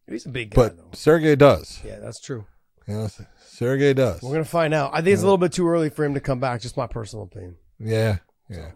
He's 0.08 0.26
a 0.26 0.30
big 0.30 0.50
guy. 0.50 0.56
But 0.56 0.96
Sergey 0.96 1.36
does. 1.36 1.80
Yeah, 1.84 1.98
that's 1.98 2.20
true. 2.20 2.44
You 2.86 2.94
know, 2.94 3.08
Sergey 3.46 3.94
does. 3.94 4.22
We're 4.22 4.32
gonna 4.32 4.44
find 4.44 4.74
out. 4.74 4.90
I 4.92 4.98
think 4.98 5.14
it's 5.14 5.22
a 5.22 5.26
little 5.26 5.38
bit 5.38 5.52
too 5.52 5.66
early 5.66 5.88
for 5.88 6.04
him 6.04 6.14
to 6.14 6.20
come 6.20 6.40
back. 6.40 6.60
Just 6.60 6.76
my 6.76 6.86
personal 6.86 7.24
opinion. 7.24 7.56
Yeah, 7.78 8.18
yeah. 8.48 8.72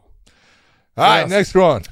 All 0.97 1.05
right, 1.05 1.21
else? 1.21 1.31
next 1.31 1.55
one. 1.55 1.83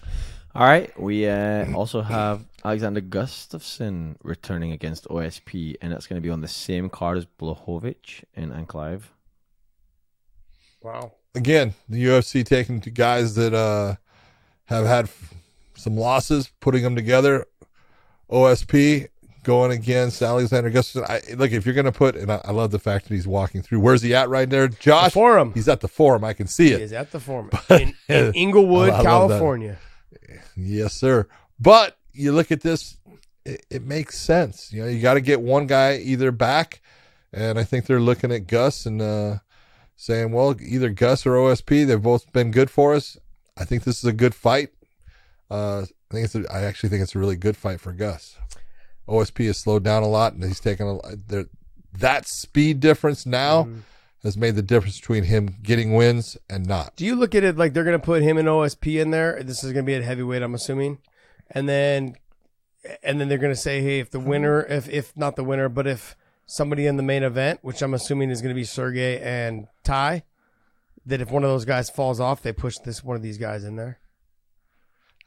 All 0.54 0.66
right, 0.66 0.98
we 0.98 1.28
uh, 1.28 1.70
also 1.74 2.00
have 2.00 2.46
Alexander 2.64 3.02
Gustafsson 3.02 4.16
returning 4.22 4.72
against 4.72 5.06
OSP, 5.08 5.76
and 5.82 5.92
it's 5.92 6.06
going 6.06 6.20
to 6.20 6.26
be 6.26 6.30
on 6.30 6.40
the 6.40 6.48
same 6.48 6.88
card 6.88 7.18
as 7.18 7.26
Blachowicz 7.38 8.24
and 8.34 8.50
Ankalaev. 8.52 9.02
Wow. 10.82 11.12
Again, 11.34 11.74
the 11.88 12.02
UFC 12.06 12.42
taking 12.42 12.80
two 12.80 12.90
guys 12.90 13.34
that 13.34 13.52
uh, 13.52 13.96
have 14.64 14.86
had 14.86 15.10
some 15.76 15.96
losses, 15.96 16.50
putting 16.60 16.82
them 16.82 16.96
together. 16.96 17.44
OSP 18.30 19.08
going 19.46 19.70
against 19.70 20.20
Alexander 20.20 20.70
Gustafsson. 20.70 21.08
I, 21.08 21.34
look, 21.36 21.52
if 21.52 21.64
you're 21.64 21.74
going 21.74 21.86
to 21.86 21.92
put, 21.92 22.16
and 22.16 22.30
I, 22.30 22.40
I 22.44 22.50
love 22.50 22.72
the 22.72 22.78
fact 22.80 23.08
that 23.08 23.14
he's 23.14 23.26
walking 23.28 23.62
through. 23.62 23.80
Where's 23.80 24.02
he 24.02 24.14
at 24.14 24.28
right 24.28 24.50
there, 24.50 24.66
Josh? 24.68 25.12
forum. 25.12 25.52
He's 25.54 25.68
at 25.68 25.80
the 25.80 25.88
forum. 25.88 26.24
I 26.24 26.32
can 26.32 26.46
see 26.48 26.66
He 26.66 26.72
it. 26.72 26.80
is 26.82 26.92
at 26.92 27.12
the 27.12 27.20
forum 27.20 27.50
in, 27.70 27.94
in 28.08 28.32
Inglewood, 28.34 28.90
I. 28.90 29.02
California. 29.02 29.78
Yes, 30.56 30.94
sir. 30.94 31.26
But 31.60 31.96
you 32.12 32.32
look 32.32 32.50
at 32.50 32.60
this, 32.60 32.96
it, 33.44 33.64
it 33.70 33.82
makes 33.84 34.18
sense. 34.18 34.72
You 34.72 34.82
know, 34.82 34.88
you 34.88 35.00
got 35.00 35.14
to 35.14 35.20
get 35.20 35.40
one 35.40 35.66
guy 35.66 35.96
either 35.98 36.32
back, 36.32 36.80
and 37.32 37.58
I 37.58 37.64
think 37.64 37.86
they're 37.86 38.00
looking 38.00 38.32
at 38.32 38.46
Gus 38.48 38.84
and 38.84 39.00
uh, 39.00 39.36
saying, 39.96 40.32
well, 40.32 40.56
either 40.60 40.90
Gus 40.90 41.24
or 41.24 41.32
OSP. 41.34 41.86
They've 41.86 42.02
both 42.02 42.32
been 42.32 42.50
good 42.50 42.70
for 42.70 42.94
us. 42.94 43.16
I 43.56 43.64
think 43.64 43.84
this 43.84 43.98
is 43.98 44.04
a 44.04 44.12
good 44.12 44.34
fight. 44.34 44.70
Uh, 45.50 45.82
I 46.10 46.14
think 46.14 46.24
it's. 46.24 46.34
A, 46.34 46.44
I 46.52 46.62
actually 46.62 46.88
think 46.88 47.02
it's 47.02 47.14
a 47.14 47.18
really 47.18 47.36
good 47.36 47.56
fight 47.56 47.80
for 47.80 47.92
Gus. 47.92 48.36
OSP 49.08 49.46
has 49.46 49.58
slowed 49.58 49.84
down 49.84 50.02
a 50.02 50.08
lot, 50.08 50.32
and 50.34 50.42
he's 50.44 50.60
taken 50.60 51.00
a. 51.04 51.44
That 51.98 52.26
speed 52.26 52.80
difference 52.80 53.24
now 53.24 53.62
Mm-hmm. 53.64 53.78
has 54.22 54.36
made 54.36 54.54
the 54.56 54.62
difference 54.62 55.00
between 55.00 55.24
him 55.24 55.56
getting 55.62 55.94
wins 55.94 56.36
and 56.50 56.66
not. 56.66 56.94
Do 56.96 57.06
you 57.06 57.14
look 57.16 57.34
at 57.34 57.42
it 57.44 57.56
like 57.56 57.72
they're 57.72 57.84
going 57.84 57.98
to 57.98 58.04
put 58.04 58.22
him 58.22 58.36
and 58.36 58.46
OSP 58.48 59.00
in 59.00 59.10
there? 59.12 59.42
This 59.42 59.64
is 59.64 59.72
going 59.72 59.84
to 59.84 59.90
be 59.90 59.94
at 59.94 60.02
heavyweight, 60.02 60.42
I'm 60.42 60.54
assuming, 60.54 60.98
and 61.50 61.68
then 61.68 62.16
and 63.02 63.20
then 63.20 63.28
they're 63.28 63.38
going 63.38 63.54
to 63.54 63.60
say, 63.60 63.80
hey, 63.82 63.98
if 64.00 64.10
the 64.10 64.20
winner, 64.20 64.62
if 64.66 64.88
if 64.88 65.16
not 65.16 65.36
the 65.36 65.44
winner, 65.44 65.68
but 65.68 65.86
if 65.86 66.16
somebody 66.46 66.86
in 66.86 66.96
the 66.96 67.02
main 67.02 67.22
event, 67.22 67.60
which 67.62 67.82
I'm 67.82 67.94
assuming 67.94 68.30
is 68.30 68.40
going 68.42 68.54
to 68.54 68.58
be 68.58 68.64
Sergey 68.64 69.18
and 69.20 69.66
Ty, 69.82 70.22
that 71.06 71.20
if 71.20 71.30
one 71.30 71.42
of 71.44 71.50
those 71.50 71.64
guys 71.64 71.88
falls 71.90 72.20
off, 72.20 72.42
they 72.42 72.52
push 72.52 72.76
this 72.84 73.02
one 73.02 73.16
of 73.16 73.22
these 73.22 73.38
guys 73.38 73.64
in 73.64 73.76
there. 73.76 73.98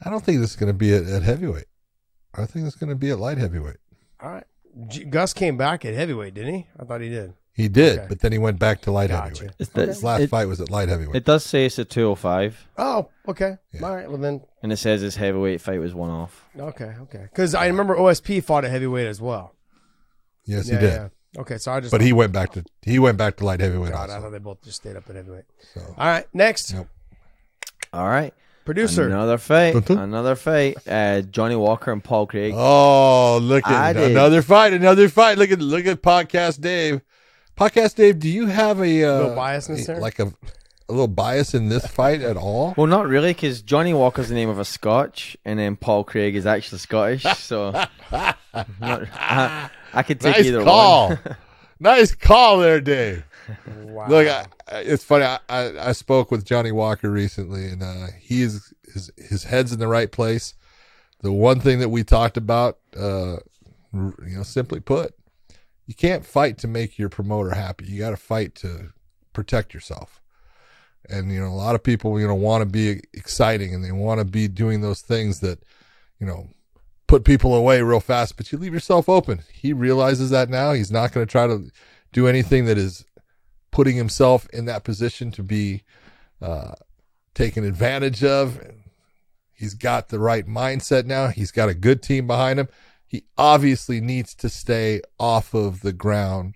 I 0.06 0.10
don't 0.10 0.24
think 0.24 0.40
this 0.40 0.52
is 0.52 0.56
going 0.56 0.72
to 0.72 0.78
be 0.78 0.94
at, 0.94 1.04
at 1.04 1.24
heavyweight. 1.24 1.66
I 2.36 2.46
think 2.46 2.66
it's 2.68 2.76
going 2.76 2.90
to 2.90 2.96
be 2.96 3.10
at 3.12 3.20
light 3.20 3.38
heavyweight. 3.38 3.78
All 4.22 4.30
right. 4.32 4.44
G- 4.88 5.06
Gus 5.06 5.34
came 5.34 5.58
back 5.58 5.84
at 5.86 5.94
heavyweight, 5.94 6.34
didn't 6.34 6.54
he? 6.54 6.68
I 6.80 6.86
thought 6.86 7.02
he 7.02 7.10
did. 7.10 7.34
He 7.54 7.68
did, 7.68 7.98
Okay. 8.00 8.06
but 8.08 8.20
then 8.22 8.32
he 8.32 8.38
went 8.38 8.58
back 8.60 8.82
to 8.82 8.92
light 8.92 9.10
Gotcha. 9.10 9.30
heavyweight. 9.46 9.56
It's 9.60 9.72
His 9.74 10.04
last 10.04 10.22
it- 10.22 10.30
fight 10.30 10.46
was 10.46 10.62
at 10.62 10.70
light 10.70 10.88
heavyweight. 10.88 11.16
It 11.16 11.26
does 11.26 11.44
say 11.44 11.66
it's 11.66 11.78
a 11.80 11.84
205, 11.86 12.68
Oh, 12.78 13.10
okay. 13.28 13.58
All 13.84 13.96
right. 13.96 14.08
Well 14.08 14.18
then, 14.20 14.42
and 14.64 14.72
it 14.72 14.78
says 14.78 15.02
his 15.02 15.16
heavyweight 15.18 15.60
fight 15.60 15.80
was 15.80 15.94
one 15.94 16.10
off. 16.10 16.46
okay, 16.58 16.94
okay. 17.02 17.24
Because 17.24 17.54
I 17.56 17.68
remember 17.68 17.96
OSP 17.98 18.42
fought 18.44 18.64
at 18.64 18.72
heavyweight 18.72 19.08
as 19.08 19.20
well. 19.20 19.56
yes, 20.46 20.68
Yeah, 20.70 20.76
he 20.76 20.82
did. 20.82 20.94
yeah. 20.94 21.08
Okay, 21.42 21.58
so 21.58 21.74
I 21.74 21.80
just 21.80 21.92
But 21.92 22.02
he 22.02 22.14
went 22.14 22.32
back 22.32 22.54
to 22.54 22.64
he 22.82 22.98
went 22.98 23.18
back 23.18 23.36
to 23.38 23.46
light 23.46 23.60
heavyweight. 23.60 23.92
God, 23.92 24.10
I 24.10 24.20
thought 24.20 24.32
they 24.32 24.40
both 24.40 24.62
just 24.64 24.78
stayed 24.78 24.96
up 24.96 25.10
at 25.10 25.16
heavyweight. 25.16 25.44
All 25.78 25.94
right, 25.98 26.26
next 26.34 26.72
Yep. 26.74 26.88
All 27.94 28.08
right, 28.08 28.34
producer. 28.74 29.08
another 29.08 29.38
fight, 29.38 29.90
another 29.90 30.36
fight. 30.36 30.78
Uh, 30.88 31.22
Johnny 31.22 31.56
Walker 31.56 31.92
and 31.92 32.04
Paul 32.04 32.28
Craig. 32.28 32.54
Oh, 32.56 33.40
look 33.42 33.68
I 33.68 33.90
at 33.90 33.94
did. 33.94 34.12
another 34.12 34.42
fight, 34.42 34.74
another 34.74 35.10
fight. 35.10 35.38
Look 35.38 35.52
at 35.52 35.60
look 35.60 35.86
at 35.86 36.02
podcast 36.02 36.62
Dave. 36.62 37.02
Podcast 37.58 37.96
Dave, 37.96 38.20
do 38.20 38.30
you 38.30 38.46
have 38.46 38.80
a 38.80 39.04
uh, 39.04 39.18
Little 39.20 39.36
biasness 39.36 39.84
a- 39.84 39.88
there? 39.88 40.00
like 40.00 40.20
a 40.20 40.32
a 40.88 40.92
little 40.94 41.08
bias 41.08 41.54
in 41.54 41.70
this 41.70 41.86
fight 41.86 42.22
at 42.22 42.36
all? 42.36 42.74
Well, 42.76 42.88
not 42.88 43.08
really, 43.08 43.32
because 43.32 43.62
Johnny 43.62 43.94
Walker's 43.94 44.30
the 44.30 44.34
name 44.36 44.50
of 44.50 44.58
a 44.58 44.66
Scotch, 44.66 45.38
and 45.46 45.60
then 45.60 45.76
Paul 45.76 46.04
Craig 46.04 46.36
is 46.36 46.46
actually 46.48 46.80
Scottish. 46.80 47.24
So 47.38 47.72
not, 48.12 48.38
I, 48.82 49.70
I 49.94 50.04
could 50.04 50.20
take 50.20 50.38
nice 50.38 50.46
either 50.48 50.64
call. 50.64 51.10
one. 51.10 51.20
nice 51.80 52.16
call 52.16 52.60
there, 52.60 52.82
Dave. 52.82 53.24
Wow. 53.68 54.08
Look, 54.08 54.28
I, 54.28 54.46
it's 54.72 55.04
funny. 55.04 55.26
I, 55.26 55.40
I, 55.50 55.90
I 55.90 55.92
spoke 55.92 56.32
with 56.32 56.46
Johnny 56.46 56.72
Walker 56.72 57.10
recently, 57.10 57.68
and 57.68 57.84
uh, 57.84 58.08
he 58.20 58.42
is 58.42 58.74
his 58.94 59.12
his 59.18 59.44
head's 59.46 59.72
in 59.72 59.80
the 59.80 59.88
right 59.88 60.12
place. 60.12 60.54
The 61.22 61.32
one 61.32 61.60
thing 61.60 61.80
that 61.80 61.90
we 61.90 62.04
talked 62.04 62.38
about, 62.38 62.80
uh, 62.98 63.38
you 63.94 64.14
know, 64.38 64.44
simply 64.44 64.80
put, 64.80 65.14
you 65.86 65.94
can't 65.94 66.26
fight 66.26 66.58
to 66.60 66.68
make 66.68 66.98
your 66.98 67.10
promoter 67.10 67.52
happy. 67.56 67.86
You 67.86 68.00
got 68.00 68.12
to 68.12 68.18
fight 68.18 68.56
to 68.56 68.94
protect 69.34 69.74
yourself. 69.74 70.22
And 71.10 71.32
you 71.32 71.40
know, 71.40 71.48
a 71.48 71.56
lot 71.56 71.76
of 71.76 71.84
people, 71.84 72.20
you 72.20 72.28
know, 72.28 72.36
want 72.36 72.62
to 72.62 72.66
be 72.66 73.02
exciting 73.14 73.74
and 73.74 73.84
they 73.84 73.92
want 73.92 74.20
to 74.20 74.26
be 74.26 74.48
doing 74.48 74.82
those 74.82 75.02
things 75.02 75.40
that, 75.40 75.64
you 76.20 76.28
know, 76.28 76.50
put 77.08 77.26
people 77.26 77.56
away 77.56 77.82
real 77.82 78.00
fast, 78.00 78.38
but 78.38 78.52
you 78.52 78.58
leave 78.58 78.74
yourself 78.74 79.10
open. 79.10 79.42
He 79.52 79.74
realizes 79.74 80.30
that 80.30 80.50
now. 80.50 80.74
He's 80.74 80.92
not 80.92 81.12
going 81.12 81.26
to 81.26 81.32
try 81.32 81.48
to 81.48 81.72
do 82.14 82.28
anything 82.28 82.66
that 82.66 82.78
is 82.78 83.06
putting 83.72 83.96
himself 83.96 84.48
in 84.52 84.66
that 84.66 84.84
position 84.84 85.32
to 85.32 85.44
be 85.44 85.84
uh, 86.42 86.74
taken 87.34 87.64
advantage 87.64 88.24
of. 88.24 88.60
He's 89.54 89.74
got 89.74 90.10
the 90.10 90.20
right 90.20 90.48
mindset 90.48 91.06
now. 91.06 91.28
He's 91.28 91.52
got 91.52 91.70
a 91.70 91.74
good 91.74 92.02
team 92.02 92.28
behind 92.28 92.60
him. 92.60 92.70
He 93.06 93.26
obviously 93.38 94.00
needs 94.00 94.34
to 94.36 94.50
stay 94.50 95.02
off 95.20 95.54
of 95.54 95.82
the 95.82 95.94
ground 95.94 96.56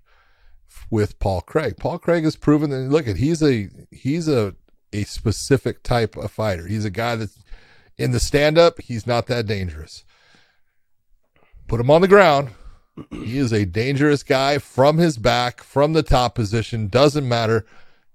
with 0.89 1.19
Paul 1.19 1.41
Craig. 1.41 1.77
Paul 1.77 1.99
Craig 1.99 2.23
has 2.23 2.35
proven 2.35 2.69
that 2.69 2.77
look 2.89 3.07
at 3.07 3.17
he's 3.17 3.41
a 3.41 3.69
he's 3.91 4.27
a 4.27 4.55
a 4.93 5.03
specific 5.03 5.83
type 5.83 6.15
of 6.15 6.31
fighter. 6.31 6.67
He's 6.67 6.85
a 6.85 6.91
guy 6.91 7.15
that's 7.15 7.39
in 7.97 8.11
the 8.11 8.19
stand 8.19 8.57
up, 8.57 8.79
he's 8.81 9.05
not 9.05 9.27
that 9.27 9.45
dangerous. 9.45 10.03
Put 11.67 11.79
him 11.79 11.91
on 11.91 12.01
the 12.01 12.07
ground. 12.07 12.49
He 13.11 13.37
is 13.37 13.51
a 13.51 13.65
dangerous 13.65 14.23
guy 14.23 14.59
from 14.59 14.97
his 14.97 15.17
back, 15.17 15.63
from 15.63 15.93
the 15.93 16.03
top 16.03 16.35
position. 16.35 16.87
Doesn't 16.87 17.27
matter. 17.27 17.65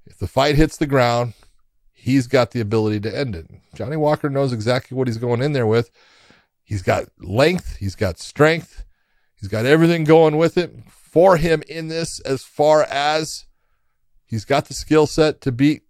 If 0.06 0.18
the 0.18 0.28
fight 0.28 0.54
hits 0.54 0.76
the 0.76 0.86
ground, 0.86 1.34
he's 1.92 2.26
got 2.26 2.52
the 2.52 2.60
ability 2.60 3.00
to 3.00 3.16
end 3.16 3.34
it. 3.34 3.50
Johnny 3.74 3.96
Walker 3.96 4.30
knows 4.30 4.52
exactly 4.52 4.96
what 4.96 5.08
he's 5.08 5.18
going 5.18 5.42
in 5.42 5.52
there 5.52 5.66
with. 5.66 5.90
He's 6.62 6.82
got 6.82 7.08
length, 7.18 7.76
he's 7.76 7.94
got 7.94 8.18
strength, 8.18 8.84
he's 9.34 9.48
got 9.48 9.66
everything 9.66 10.04
going 10.04 10.36
with 10.36 10.56
it 10.56 10.72
for 10.88 11.36
him 11.36 11.62
in 11.68 11.88
this 11.88 12.20
as 12.20 12.42
far 12.42 12.84
as 12.84 13.46
he's 14.26 14.44
got 14.44 14.66
the 14.66 14.74
skill 14.74 15.06
set 15.06 15.40
to 15.40 15.52
beat 15.52 15.82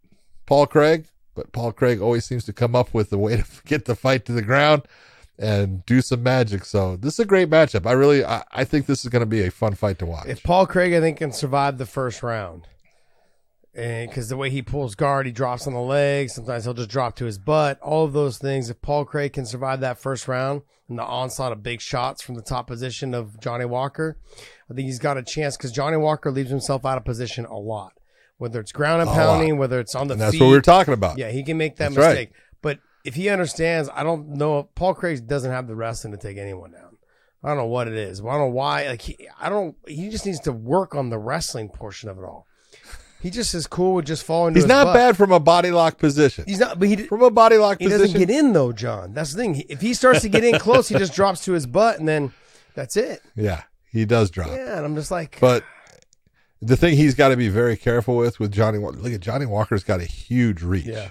Paul 0.47 0.66
Craig, 0.66 1.07
but 1.34 1.53
Paul 1.53 1.72
Craig 1.72 2.01
always 2.01 2.24
seems 2.24 2.45
to 2.45 2.53
come 2.53 2.74
up 2.74 2.95
with 2.95 3.12
a 3.12 3.18
way 3.18 3.36
to 3.36 3.45
get 3.66 3.84
the 3.84 3.97
fight 3.97 4.24
to 4.26 4.32
the 4.32 4.43
ground 4.43 4.82
and 5.39 5.84
do 5.86 6.01
some 6.01 6.22
magic. 6.22 6.64
So 6.64 6.97
this 6.97 7.14
is 7.14 7.20
a 7.20 7.24
great 7.24 7.49
matchup. 7.49 7.86
I 7.86 7.93
really, 7.93 8.24
I, 8.24 8.45
I 8.53 8.64
think 8.64 8.86
this 8.86 9.05
is 9.05 9.09
going 9.11 9.20
to 9.20 9.26
be 9.26 9.43
a 9.47 9.51
fun 9.51 9.74
fight 9.74 9.99
to 10.01 10.07
watch. 10.07 10.26
If 10.26 10.43
Paul 10.43 10.66
Craig, 10.66 10.93
I 10.95 11.01
think, 11.01 11.18
can 11.18 11.32
survive 11.32 11.78
the 11.78 11.86
first 11.86 12.22
round, 12.22 12.66
and 13.74 14.11
because 14.11 14.28
the 14.28 14.36
way 14.36 14.51
he 14.51 14.62
pulls 14.62 14.95
guard, 14.95 15.26
he 15.26 15.32
drops 15.32 15.66
on 15.66 15.74
the 15.74 15.80
legs. 15.80 16.34
Sometimes 16.34 16.64
he'll 16.64 16.74
just 16.74 16.91
drop 16.91 17.14
to 17.16 17.26
his 17.26 17.39
butt. 17.39 17.78
All 17.80 18.05
of 18.05 18.12
those 18.12 18.39
things. 18.39 18.70
If 18.70 18.82
Paul 18.82 19.05
Craig 19.05 19.34
can 19.34 19.47
survive 19.47 19.80
that 19.80 19.99
first 19.99 20.26
round 20.26 20.62
and 20.89 20.99
the 20.99 21.05
onslaught 21.05 21.53
of 21.53 21.62
big 21.62 21.80
shots 21.80 22.22
from 22.22 22.34
the 22.34 22.43
top 22.43 22.66
position 22.66 23.14
of 23.14 23.39
Johnny 23.39 23.66
Walker, 23.66 24.18
I 24.68 24.74
think 24.74 24.86
he's 24.86 24.99
got 24.99 25.16
a 25.16 25.22
chance 25.22 25.57
because 25.57 25.70
Johnny 25.70 25.97
Walker 25.97 26.32
leaves 26.32 26.51
himself 26.51 26.84
out 26.84 26.99
of 26.99 27.05
position 27.05 27.45
a 27.45 27.57
lot. 27.57 27.93
Whether 28.39 28.61
it's 28.61 28.70
ground 28.72 29.03
and 29.03 29.11
pounding, 29.11 29.59
whether 29.59 29.80
it's 29.80 29.95
on 29.97 30.07
the 30.07 30.12
And 30.12 30.20
that's 30.20 30.32
feet. 30.32 30.41
what 30.41 30.49
we 30.49 30.53
were 30.55 30.61
talking 30.62 30.95
about. 30.95 31.18
Yeah, 31.18 31.30
he 31.30 31.43
can 31.43 31.57
make 31.57 31.76
that 31.76 31.93
That's 31.93 31.97
mistake. 31.97 32.30
But 32.30 32.48
if 33.05 33.15
he 33.15 33.29
understands, 33.29 33.89
I 33.95 34.03
don't 34.03 34.31
know. 34.31 34.61
If 34.61 34.75
Paul 34.75 34.95
Craig 34.95 35.27
doesn't 35.27 35.51
have 35.51 35.67
the 35.67 35.75
wrestling 35.75 36.13
to 36.13 36.19
take 36.19 36.37
anyone 36.37 36.73
down. 36.73 36.99
I 37.43 37.49
don't 37.49 37.57
know 37.57 37.67
what 37.67 37.87
it 37.87 37.95
is. 37.95 38.21
I 38.21 38.25
don't 38.25 38.39
know 38.39 38.47
why. 38.47 38.89
Like 38.89 39.03
he, 39.03 39.29
I 39.41 39.49
don't. 39.49 39.77
He 39.87 40.09
just 40.11 40.27
needs 40.27 40.41
to 40.41 40.53
work 40.53 40.95
on 40.95 41.11
the 41.11 41.19
wrestling 41.19 41.69
portion 41.69 42.09
of 42.09 42.19
it 42.19 42.25
all. 42.25 42.47
He 43.21 43.31
just 43.31 43.55
is 43.55 43.67
cool 43.67 43.95
with 43.95 44.07
just 44.07 44.25
falling. 44.25 44.55
He's 44.55 44.67
not 44.67 44.87
butt. 44.87 44.95
bad 44.95 45.17
from 45.17 45.33
a 45.33 45.41
body 45.41 45.71
lock 45.71 45.99
position. 45.99 46.45
He's 46.47 46.61
not, 46.61 46.79
but 46.79 46.89
he 46.89 46.97
from 46.97 47.23
a 47.23 47.31
body 47.31 47.57
lock 47.57 47.79
he 47.79 47.87
position. 47.87 48.07
doesn't 48.07 48.19
get 48.19 48.31
in 48.31 48.53
though, 48.53 48.73
John. 48.73 49.13
That's 49.13 49.33
the 49.33 49.39
thing. 49.39 49.65
If 49.69 49.81
he 49.81 49.95
starts 49.95 50.23
to 50.23 50.29
get 50.29 50.45
in 50.45 50.59
close, 50.59 50.89
he 50.89 50.97
just 50.97 51.15
drops 51.17 51.45
to 51.45 51.53
his 51.53 51.67
butt, 51.67 51.99
and 51.99 52.09
then 52.09 52.33
that's 52.75 52.97
it. 52.97 53.23
Yeah, 53.35 53.63
he 53.91 54.05
does 54.05 54.31
drop. 54.31 54.49
Yeah, 54.49 54.77
and 54.77 54.85
I'm 54.87 54.95
just 54.95 55.11
like, 55.11 55.39
But 55.41 55.65
the 56.61 56.77
thing 56.77 56.97
he's 56.97 57.15
got 57.15 57.29
to 57.29 57.37
be 57.37 57.49
very 57.49 57.77
careful 57.77 58.17
with 58.17 58.39
with 58.39 58.53
Johnny 58.53 58.79
Look 58.79 59.13
at 59.13 59.21
Johnny 59.21 59.47
Walker's 59.47 59.85
got 59.85 60.01
a 60.01 60.05
huge 60.05 60.63
reach. 60.63 60.87
Yeah. 60.87 61.11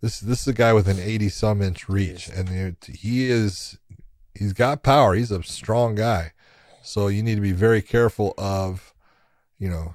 This 0.00 0.20
this 0.20 0.42
is 0.42 0.48
a 0.48 0.52
guy 0.52 0.72
with 0.72 0.88
an 0.88 0.98
eighty 0.98 1.28
some 1.28 1.60
inch 1.62 1.88
reach, 1.88 2.28
and 2.28 2.48
it- 2.48 2.84
he 2.92 3.28
is 3.30 3.78
he's 4.34 4.52
got 4.52 4.82
power. 4.82 5.14
He's 5.14 5.30
a 5.30 5.42
strong 5.42 5.94
guy, 5.94 6.32
so 6.82 7.08
you 7.08 7.22
need 7.22 7.34
to 7.36 7.40
be 7.40 7.52
very 7.52 7.82
careful 7.82 8.34
of, 8.38 8.92
you 9.58 9.68
know, 9.68 9.94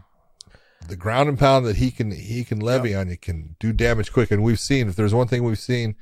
the 0.87 0.95
ground 0.97 1.29
and 1.29 1.39
pound 1.39 1.65
that 1.65 1.77
he 1.77 1.91
can 1.91 2.11
he 2.11 2.43
can 2.43 2.59
levy 2.59 2.93
on 2.93 3.09
you 3.09 3.17
can 3.17 3.55
do 3.59 3.71
damage 3.71 4.11
quick. 4.11 4.31
And 4.31 4.43
we've 4.43 4.59
seen 4.59 4.89
if 4.89 4.95
there's 4.95 5.13
one 5.13 5.27
thing 5.27 5.43
we've 5.43 5.57
seen, 5.59 5.95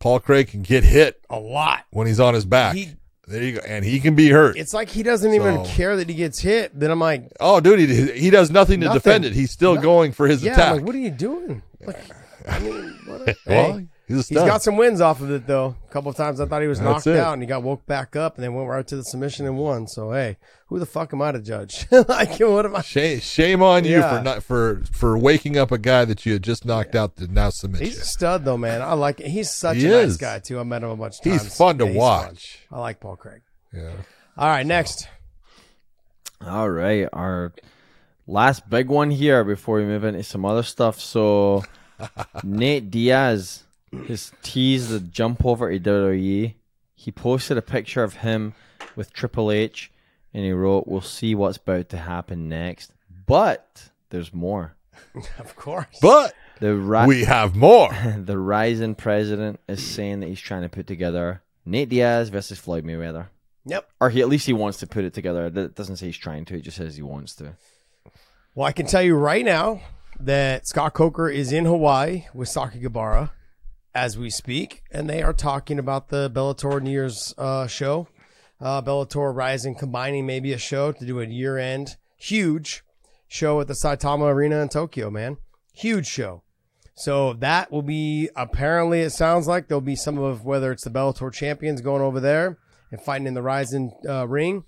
Paul 0.00 0.18
Craig 0.20 0.48
can 0.48 0.62
get 0.62 0.82
hit 0.84 1.20
a 1.30 1.38
lot 1.38 1.84
when 1.90 2.06
he's 2.06 2.20
on 2.20 2.34
his 2.34 2.44
back. 2.44 2.74
He- 2.74 2.96
there 3.26 3.42
you 3.42 3.52
go, 3.52 3.60
and 3.66 3.86
he 3.86 4.00
can 4.00 4.14
be 4.14 4.28
hurt. 4.28 4.58
it's 4.58 4.74
like 4.74 4.90
he 4.90 5.02
doesn't 5.02 5.32
even 5.32 5.64
care 5.64 5.96
that 5.96 6.10
he 6.10 6.14
gets 6.14 6.40
hit. 6.40 6.78
Then 6.78 6.90
I'm 6.90 7.00
like, 7.00 7.32
Oh, 7.40 7.58
dude, 7.58 7.78
he, 7.88 8.12
he 8.20 8.28
does 8.28 8.50
nothing 8.50 8.80
to 8.82 8.88
defend 8.90 9.24
it. 9.24 9.32
He's 9.32 9.50
still 9.50 9.76
No- 9.76 9.80
going 9.80 10.12
for 10.12 10.26
his 10.28 10.42
yeah, 10.42 10.52
I'm 10.52 10.58
attack. 10.58 10.72
like, 10.74 10.84
what 10.84 10.94
are 10.94 10.98
you 10.98 11.10
doing? 11.10 11.62
Like, 11.80 12.04
I 12.46 12.58
mean, 12.58 12.98
what 13.06 13.28
a, 13.28 13.36
Well, 13.46 13.72
hey, 13.78 13.86
he's 14.06 14.16
a 14.16 14.18
he's 14.18 14.26
stud. 14.26 14.46
got 14.46 14.62
some 14.62 14.76
wins 14.76 15.00
off 15.00 15.20
of 15.20 15.30
it 15.30 15.46
though. 15.46 15.76
A 15.88 15.92
couple 15.92 16.10
of 16.10 16.16
times 16.16 16.40
I 16.40 16.46
thought 16.46 16.60
he 16.62 16.68
was 16.68 16.80
knocked 16.80 17.06
out 17.06 17.32
and 17.34 17.42
he 17.42 17.46
got 17.46 17.62
woke 17.62 17.86
back 17.86 18.16
up 18.16 18.34
and 18.36 18.44
then 18.44 18.54
went 18.54 18.68
right 18.68 18.86
to 18.86 18.96
the 18.96 19.04
submission 19.04 19.46
and 19.46 19.56
won. 19.56 19.86
So 19.86 20.12
hey, 20.12 20.36
who 20.68 20.78
the 20.78 20.86
fuck 20.86 21.12
am 21.14 21.22
I 21.22 21.32
to 21.32 21.40
judge? 21.40 21.86
like, 21.90 22.38
what 22.40 22.66
am 22.66 22.76
I? 22.76 22.82
Shame, 22.82 23.20
shame 23.20 23.62
on 23.62 23.84
you 23.84 24.02
for 24.02 24.20
not 24.22 24.42
for 24.42 24.82
for 24.92 25.16
waking 25.16 25.56
up 25.56 25.72
a 25.72 25.78
guy 25.78 26.04
that 26.04 26.26
you 26.26 26.34
had 26.34 26.42
just 26.42 26.64
knocked 26.64 26.94
out 26.94 27.16
to 27.16 27.26
now 27.32 27.50
submit 27.50 27.80
He's 27.82 27.96
you. 27.96 28.02
a 28.02 28.04
stud 28.04 28.44
though, 28.44 28.58
man. 28.58 28.82
I 28.82 28.92
like 28.92 29.20
it. 29.20 29.28
He's 29.28 29.50
such 29.50 29.78
He 29.78 29.86
a 29.86 29.90
nice 29.90 30.16
guy 30.16 30.38
too. 30.38 30.60
I 30.60 30.64
met 30.64 30.82
him 30.82 30.90
a 30.90 30.96
bunch 30.96 31.18
of 31.18 31.24
times. 31.24 31.42
He's 31.44 31.56
fun 31.56 31.78
to 31.78 31.86
Yeah, 31.86 31.92
watch. 31.98 32.58
fun. 32.68 32.78
I 32.78 32.80
like 32.82 33.00
Paul 33.00 33.16
Craig. 33.16 33.40
Yeah. 33.72 33.90
All 34.36 34.48
right, 34.48 34.66
next. 34.66 35.08
All 36.44 36.68
right, 36.68 37.08
our 37.12 37.52
last 38.26 38.68
big 38.68 38.88
one 38.88 39.10
here 39.10 39.44
before 39.44 39.76
we 39.76 39.84
move 39.84 40.04
into 40.04 40.22
some 40.22 40.44
other 40.44 40.62
stuff. 40.62 41.00
So, 41.00 41.64
Nate 42.42 42.90
Diaz 42.90 43.64
has 44.08 44.32
teased 44.42 44.90
the 44.90 45.00
jump 45.00 45.44
over 45.44 45.70
to 45.70 45.78
WWE. 45.78 46.54
He 46.94 47.12
posted 47.12 47.58
a 47.58 47.62
picture 47.62 48.02
of 48.02 48.14
him 48.14 48.54
with 48.96 49.12
Triple 49.12 49.50
H, 49.50 49.90
and 50.32 50.44
he 50.44 50.52
wrote, 50.52 50.86
"We'll 50.86 51.00
see 51.00 51.34
what's 51.34 51.58
about 51.58 51.88
to 51.90 51.98
happen 51.98 52.48
next." 52.48 52.92
But 53.26 53.90
there's 54.10 54.32
more. 54.32 54.74
of 55.38 55.56
course. 55.56 55.98
But 56.00 56.34
the 56.60 56.74
ri- 56.74 57.06
we 57.06 57.24
have 57.24 57.54
more. 57.54 57.90
the 58.18 58.38
RIZIN 58.38 58.96
president 58.96 59.60
is 59.68 59.84
saying 59.84 60.20
that 60.20 60.28
he's 60.28 60.40
trying 60.40 60.62
to 60.62 60.68
put 60.68 60.86
together 60.86 61.42
Nate 61.66 61.88
Diaz 61.88 62.28
versus 62.28 62.58
Floyd 62.58 62.84
Mayweather. 62.84 63.28
Yep. 63.66 63.88
Or 64.00 64.10
he 64.10 64.20
at 64.20 64.28
least 64.28 64.46
he 64.46 64.52
wants 64.52 64.78
to 64.78 64.86
put 64.86 65.04
it 65.04 65.14
together. 65.14 65.46
It 65.46 65.74
doesn't 65.74 65.96
say 65.96 66.06
he's 66.06 66.18
trying 66.18 66.44
to. 66.46 66.56
It 66.56 66.62
just 66.62 66.76
says 66.76 66.96
he 66.96 67.02
wants 67.02 67.34
to. 67.36 67.56
Well, 68.54 68.66
I 68.66 68.72
can 68.72 68.86
tell 68.86 69.02
you 69.02 69.16
right 69.16 69.44
now 69.44 69.80
that 70.20 70.66
Scott 70.66 70.94
Coker 70.94 71.28
is 71.28 71.52
in 71.52 71.64
Hawaii 71.64 72.24
with 72.32 72.48
Sakakibara 72.48 73.30
as 73.94 74.18
we 74.18 74.30
speak, 74.30 74.82
and 74.90 75.08
they 75.08 75.22
are 75.22 75.32
talking 75.32 75.78
about 75.78 76.08
the 76.08 76.30
Bellator 76.30 76.80
New 76.82 76.90
Year's 76.90 77.34
uh, 77.38 77.66
show. 77.66 78.08
Uh, 78.60 78.80
Bellator 78.82 79.34
RIZIN 79.34 79.74
combining 79.76 80.26
maybe 80.26 80.52
a 80.52 80.58
show 80.58 80.92
to 80.92 81.04
do 81.04 81.20
a 81.20 81.26
year 81.26 81.58
end 81.58 81.96
huge 82.16 82.82
show 83.28 83.60
at 83.60 83.66
the 83.66 83.74
Saitama 83.74 84.32
Arena 84.32 84.60
in 84.60 84.68
Tokyo, 84.68 85.10
man. 85.10 85.36
Huge 85.72 86.06
show. 86.06 86.42
So 86.94 87.32
that 87.34 87.72
will 87.72 87.82
be 87.82 88.30
apparently 88.36 89.00
it 89.00 89.10
sounds 89.10 89.48
like 89.48 89.66
there'll 89.66 89.80
be 89.80 89.96
some 89.96 90.18
of 90.18 90.44
whether 90.44 90.70
it's 90.70 90.84
the 90.84 90.90
Bellator 90.90 91.32
champions 91.32 91.80
going 91.80 92.02
over 92.02 92.20
there 92.20 92.58
and 92.90 93.00
fighting 93.00 93.26
in 93.26 93.34
the 93.34 93.42
RIZIN 93.42 93.90
uh, 94.08 94.28
ring 94.28 94.64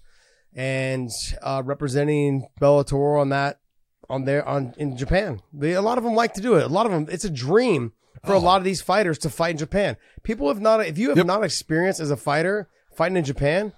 and 0.54 1.10
uh, 1.42 1.62
representing 1.64 2.48
Bellator 2.60 3.20
on 3.20 3.28
that 3.28 3.60
on 4.08 4.24
there 4.24 4.46
on 4.46 4.74
in 4.76 4.96
Japan. 4.96 5.40
They, 5.52 5.72
a 5.72 5.82
lot 5.82 5.98
of 5.98 6.04
them 6.04 6.14
like 6.14 6.34
to 6.34 6.40
do 6.40 6.54
it. 6.54 6.64
A 6.64 6.68
lot 6.68 6.86
of 6.86 6.92
them, 6.92 7.06
it's 7.10 7.24
a 7.24 7.30
dream 7.30 7.92
for 8.24 8.32
a 8.32 8.38
oh. 8.38 8.40
lot 8.40 8.58
of 8.58 8.64
these 8.64 8.82
fighters 8.82 9.18
to 9.18 9.30
fight 9.30 9.52
in 9.52 9.58
Japan. 9.58 9.96
People 10.22 10.48
have 10.48 10.60
not, 10.60 10.84
if 10.86 10.98
you 10.98 11.14
have 11.14 11.26
not 11.26 11.44
experienced 11.44 12.00
as 12.00 12.10
a 12.10 12.16
fighter 12.16 12.68
fighting 12.94 13.16
in 13.16 13.24
Japan, 13.24 13.72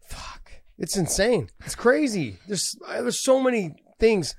fuck, 0.00 0.52
it's 0.78 0.96
insane. 0.96 1.50
It's 1.64 1.74
crazy. 1.74 2.38
There's 2.46 2.76
uh, 2.86 3.02
there's 3.02 3.18
so 3.18 3.40
many 3.40 3.74
things. 3.98 4.34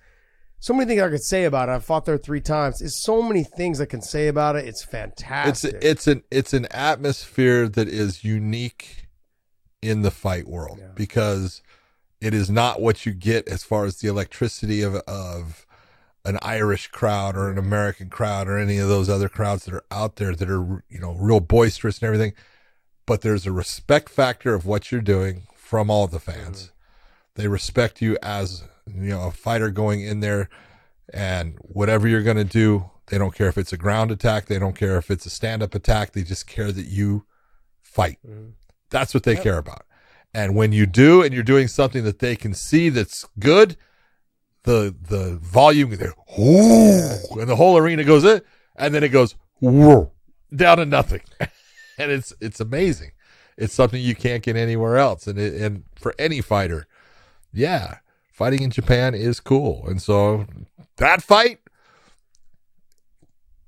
So 0.59 0.75
many 0.75 0.85
things 0.85 1.01
I 1.01 1.09
could 1.09 1.23
say 1.23 1.45
about 1.45 1.69
it. 1.69 1.71
I've 1.71 1.83
fought 1.83 2.05
there 2.05 2.19
three 2.19 2.39
times. 2.39 2.83
It's 2.83 3.01
so 3.01 3.23
many 3.23 3.43
things 3.43 3.81
I 3.81 3.85
can 3.85 4.03
say 4.03 4.27
about 4.27 4.55
it. 4.55 4.67
It's 4.67 4.83
It's 4.83 4.91
fantastic. 4.91 5.73
it's 5.75 5.85
it's 5.85 6.07
an 6.07 6.23
it's 6.29 6.53
an 6.53 6.67
atmosphere 6.67 7.67
that 7.67 7.87
is 7.87 8.23
unique 8.23 9.07
in 9.81 10.03
the 10.03 10.11
fight 10.11 10.47
world 10.47 10.79
because 10.95 11.63
it 12.21 12.35
is 12.35 12.49
not 12.49 12.79
what 12.79 13.05
you 13.05 13.11
get 13.11 13.47
as 13.47 13.63
far 13.63 13.83
as 13.85 13.97
the 13.97 14.07
electricity 14.07 14.83
of 14.83 14.95
of 15.07 15.65
an 16.23 16.37
Irish 16.43 16.87
crowd 16.87 17.35
or 17.35 17.49
an 17.49 17.57
American 17.57 18.07
crowd 18.07 18.47
or 18.47 18.59
any 18.59 18.77
of 18.77 18.87
those 18.87 19.09
other 19.09 19.27
crowds 19.27 19.65
that 19.65 19.73
are 19.73 19.83
out 19.89 20.17
there 20.17 20.35
that 20.35 20.49
are 20.49 20.83
you 20.87 20.99
know 20.99 21.13
real 21.13 21.39
boisterous 21.39 21.97
and 21.99 22.05
everything. 22.07 22.33
But 23.07 23.21
there's 23.21 23.47
a 23.47 23.51
respect 23.51 24.07
factor 24.07 24.53
of 24.53 24.65
what 24.65 24.91
you're 24.91 25.01
doing 25.01 25.47
from 25.55 25.89
all 25.89 26.05
the 26.07 26.19
fans. 26.19 26.63
Mm-hmm. 26.63 27.41
They 27.41 27.47
respect 27.47 28.01
you 28.01 28.17
as 28.21 28.63
you 28.85 29.09
know 29.09 29.27
a 29.27 29.31
fighter 29.31 29.71
going 29.71 30.01
in 30.01 30.19
there 30.19 30.47
and 31.13 31.57
whatever 31.61 32.07
you're 32.07 32.23
going 32.23 32.37
to 32.37 32.43
do 32.43 32.89
they 33.07 33.17
don't 33.17 33.35
care 33.35 33.47
if 33.47 33.57
it's 33.57 33.73
a 33.73 33.77
ground 33.77 34.11
attack 34.11 34.45
they 34.45 34.57
don't 34.57 34.77
care 34.77 34.97
if 34.97 35.11
it's 35.11 35.25
a 35.25 35.29
stand-up 35.29 35.75
attack 35.75 36.13
they 36.13 36.23
just 36.23 36.47
care 36.47 36.71
that 36.71 36.85
you 36.85 37.25
fight. 37.81 38.19
Mm-hmm. 38.25 38.51
That's 38.89 39.13
what 39.13 39.23
they 39.23 39.35
care 39.35 39.57
about 39.57 39.85
and 40.33 40.55
when 40.55 40.71
you 40.71 40.85
do 40.85 41.21
and 41.21 41.33
you're 41.33 41.43
doing 41.43 41.67
something 41.67 42.03
that 42.03 42.19
they 42.19 42.35
can 42.35 42.53
see 42.53 42.89
that's 42.89 43.25
good 43.39 43.75
the 44.63 44.95
the 45.01 45.37
volume, 45.41 45.95
there, 45.95 46.13
ooh, 46.39 47.39
and 47.39 47.49
the 47.49 47.55
whole 47.55 47.77
arena 47.77 48.03
goes 48.03 48.23
in, 48.23 48.41
and 48.75 48.93
then 48.93 49.03
it 49.03 49.09
goes 49.09 49.35
whoa, 49.59 50.11
down 50.55 50.77
to 50.77 50.85
nothing, 50.85 51.21
and 51.97 52.11
it's 52.11 52.33
it's 52.39 52.59
amazing. 52.59 53.11
It's 53.57 53.73
something 53.73 54.01
you 54.01 54.15
can't 54.15 54.43
get 54.43 54.55
anywhere 54.55 54.97
else, 54.97 55.27
and 55.27 55.37
it, 55.39 55.59
and 55.61 55.83
for 55.95 56.13
any 56.17 56.41
fighter, 56.41 56.87
yeah, 57.53 57.97
fighting 58.31 58.61
in 58.61 58.71
Japan 58.71 59.13
is 59.15 59.39
cool, 59.39 59.85
and 59.87 60.01
so 60.01 60.45
that 60.97 61.21
fight. 61.21 61.59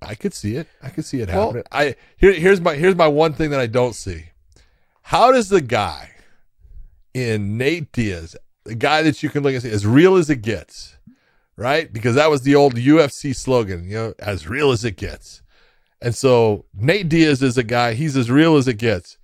I 0.01 0.15
could 0.15 0.33
see 0.33 0.57
it. 0.57 0.67
I 0.81 0.89
could 0.89 1.05
see 1.05 1.21
it 1.21 1.29
Well- 1.29 1.55
I 1.71 1.95
here 2.17 2.33
here's 2.33 2.59
my 2.59 2.75
here's 2.75 2.95
my 2.95 3.07
one 3.07 3.33
thing 3.33 3.51
that 3.51 3.59
I 3.61 3.67
don't 3.67 3.95
see. 3.95 4.25
How 5.01 5.31
does 5.31 5.47
the 5.47 5.61
guy 5.61 6.11
in 7.13 7.57
Nate 7.57 7.91
Diaz, 7.91 8.35
the 8.63 8.75
guy 8.75 9.01
that 9.01 9.21
you 9.21 9.29
can 9.29 9.43
look 9.43 9.59
say 9.61 9.71
as 9.71 9.85
real 9.85 10.15
as 10.15 10.29
it 10.29 10.41
gets, 10.41 10.97
right? 11.55 11.91
Because 11.91 12.15
that 12.15 12.29
was 12.29 12.41
the 12.41 12.55
old 12.55 12.75
UFC 12.75 13.35
slogan, 13.35 13.85
you 13.85 13.95
know, 13.95 14.13
as 14.19 14.47
real 14.47 14.71
as 14.71 14.83
it 14.83 14.97
gets. 14.97 15.41
And 16.01 16.15
so 16.15 16.65
Nate 16.73 17.09
Diaz 17.09 17.41
is 17.41 17.57
a 17.57 17.63
guy, 17.63 17.93
he's 17.93 18.17
as 18.17 18.29
real 18.29 18.57
as 18.57 18.67
it 18.67 18.77
gets. 18.77 19.17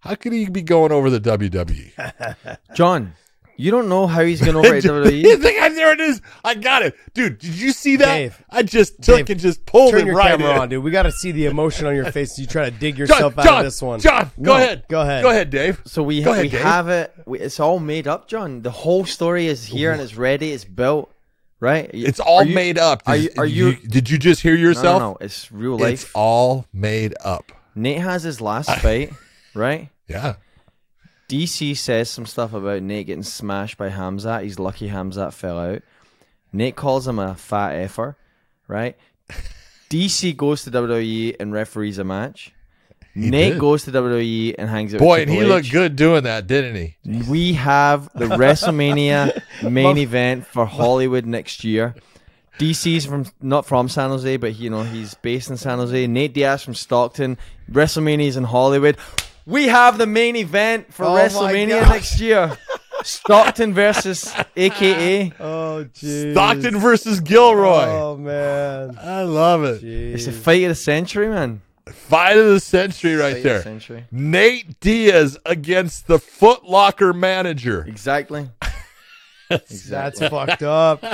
How 0.00 0.14
could 0.14 0.32
he 0.32 0.48
be 0.48 0.62
going 0.62 0.92
over 0.92 1.10
the? 1.10 1.20
WWE? 1.20 2.58
John, 2.74 3.14
you 3.56 3.70
don't 3.70 3.88
know 3.88 4.06
how 4.06 4.22
he's 4.22 4.40
gonna 4.40 4.58
over 4.64 4.74
at 4.74 4.84
E. 4.84 4.88
WWE. 4.88 5.74
there 5.74 5.92
it 5.92 6.00
is. 6.00 6.20
I 6.44 6.54
got 6.54 6.82
it. 6.82 6.94
Dude, 7.14 7.38
did 7.38 7.54
you 7.54 7.72
see 7.72 7.96
that? 7.96 8.14
Dave. 8.14 8.44
I 8.50 8.62
just 8.62 9.02
took 9.02 9.16
Dave, 9.18 9.30
and 9.30 9.40
just 9.40 9.64
pulled 9.66 9.92
Turn 9.92 10.02
it 10.02 10.06
your 10.06 10.16
right 10.16 10.38
camera 10.38 10.54
in. 10.54 10.60
on, 10.60 10.68
dude. 10.68 10.84
We 10.84 10.90
got 10.90 11.02
to 11.04 11.12
see 11.12 11.32
the 11.32 11.46
emotion 11.46 11.86
on 11.86 11.94
your 11.94 12.10
face 12.12 12.32
as 12.32 12.38
you 12.38 12.46
try 12.46 12.64
to 12.66 12.70
dig 12.70 12.94
John, 12.94 13.00
yourself 13.00 13.38
out 13.38 13.44
John, 13.44 13.58
of 13.60 13.64
this 13.64 13.82
one. 13.82 14.00
John, 14.00 14.30
go 14.40 14.52
No, 14.52 14.56
ahead. 14.56 14.84
Go 14.88 15.00
ahead. 15.00 15.22
Go 15.22 15.30
ahead, 15.30 15.50
Dave. 15.50 15.80
So 15.84 16.02
we, 16.02 16.22
ha- 16.22 16.30
ahead, 16.32 16.42
we 16.44 16.48
Dave. 16.50 16.60
have 16.62 16.88
it. 16.88 17.12
We, 17.26 17.40
it's 17.40 17.58
all 17.60 17.78
made 17.78 18.06
up, 18.06 18.28
John. 18.28 18.62
The 18.62 18.70
whole 18.70 19.04
story 19.04 19.46
is 19.46 19.64
here 19.64 19.92
and 19.92 20.00
it's 20.00 20.16
ready. 20.16 20.52
It's 20.52 20.64
built, 20.64 21.12
right? 21.60 21.90
It's 21.92 22.20
all 22.20 22.44
you- 22.44 22.54
made 22.54 22.78
up. 22.78 23.02
Are 23.06 23.16
you? 23.16 23.30
Are 23.38 23.46
did 23.46 23.54
you? 23.56 23.76
Did 23.76 24.10
you 24.10 24.18
just 24.18 24.40
hear 24.42 24.54
No, 24.54 24.60
no, 24.62 24.68
yourself? 24.68 25.00
No, 25.00 25.16
it's 25.20 25.50
real 25.52 25.78
life. 25.78 26.02
It's 26.04 26.10
all 26.14 26.66
made 26.72 27.14
up. 27.24 27.52
Nate 27.74 27.98
has 27.98 28.22
his 28.22 28.40
last 28.40 28.70
fight, 28.80 29.12
right? 29.54 29.90
Yeah. 30.08 30.36
DC 31.28 31.76
says 31.76 32.08
some 32.08 32.26
stuff 32.26 32.52
about 32.52 32.82
Nate 32.82 33.06
getting 33.06 33.22
smashed 33.22 33.76
by 33.76 33.90
Hamzat. 33.90 34.44
He's 34.44 34.58
lucky 34.58 34.88
Hamzat 34.88 35.32
fell 35.32 35.58
out. 35.58 35.82
Nate 36.52 36.76
calls 36.76 37.08
him 37.08 37.18
a 37.18 37.34
fat 37.34 37.74
effer, 37.74 38.16
right? 38.68 38.96
DC 39.90 40.36
goes 40.36 40.64
to 40.64 40.70
WWE 40.70 41.36
and 41.40 41.52
referees 41.52 41.98
a 41.98 42.04
match. 42.04 42.52
Nate 43.14 43.54
did. 43.54 43.60
goes 43.60 43.84
to 43.84 43.92
WWE 43.92 44.54
and 44.58 44.68
hangs 44.68 44.94
out. 44.94 45.00
Boy, 45.00 45.22
and 45.22 45.30
he 45.30 45.36
Triple 45.36 45.54
looked 45.54 45.70
good 45.72 45.96
doing 45.96 46.24
that, 46.24 46.46
didn't 46.46 46.74
he? 46.76 46.96
We 47.30 47.54
have 47.54 48.10
the 48.14 48.26
WrestleMania 48.26 49.42
main 49.70 49.96
event 49.96 50.46
for 50.46 50.66
Hollywood 50.66 51.24
next 51.24 51.64
year. 51.64 51.94
DC's 52.58 53.06
from 53.06 53.26
not 53.40 53.66
from 53.66 53.88
San 53.88 54.10
Jose, 54.10 54.36
but 54.36 54.56
you 54.56 54.70
know 54.70 54.82
he's 54.82 55.14
based 55.14 55.50
in 55.50 55.56
San 55.56 55.78
Jose. 55.78 56.06
Nate 56.06 56.34
Diaz 56.34 56.62
from 56.62 56.74
Stockton. 56.74 57.38
WrestleMania's 57.70 58.36
in 58.36 58.44
Hollywood. 58.44 58.98
We 59.46 59.68
have 59.68 59.96
the 59.96 60.06
main 60.06 60.34
event 60.36 60.92
for 60.92 61.04
Oh 61.04 61.10
WrestleMania 61.14 61.88
next 61.88 62.18
year. 62.20 62.56
Stockton 63.04 63.72
versus 63.74 64.34
AKA. 64.56 65.32
Oh, 65.38 65.86
jeez. 65.94 66.32
Stockton 66.32 66.78
versus 66.78 67.20
Gilroy. 67.20 67.84
Oh, 67.86 68.16
man. 68.16 68.98
I 69.00 69.22
love 69.22 69.62
it. 69.64 69.84
It's 69.84 70.26
a 70.26 70.32
fight 70.32 70.64
of 70.64 70.70
the 70.70 70.74
century, 70.74 71.28
man. 71.28 71.62
Fight 71.88 72.36
of 72.36 72.46
the 72.46 72.58
century 72.58 73.14
right 73.14 73.34
Fight 73.34 73.36
of 73.36 73.42
the 73.44 73.48
there. 73.48 73.62
century. 73.62 74.04
Nate 74.10 74.80
Diaz 74.80 75.38
against 75.46 76.08
the 76.08 76.18
Foot 76.18 76.64
Locker 76.64 77.12
manager. 77.12 77.84
Exactly. 77.86 78.48
That's 79.88 80.18
fucked 80.20 80.62
up. 80.62 81.04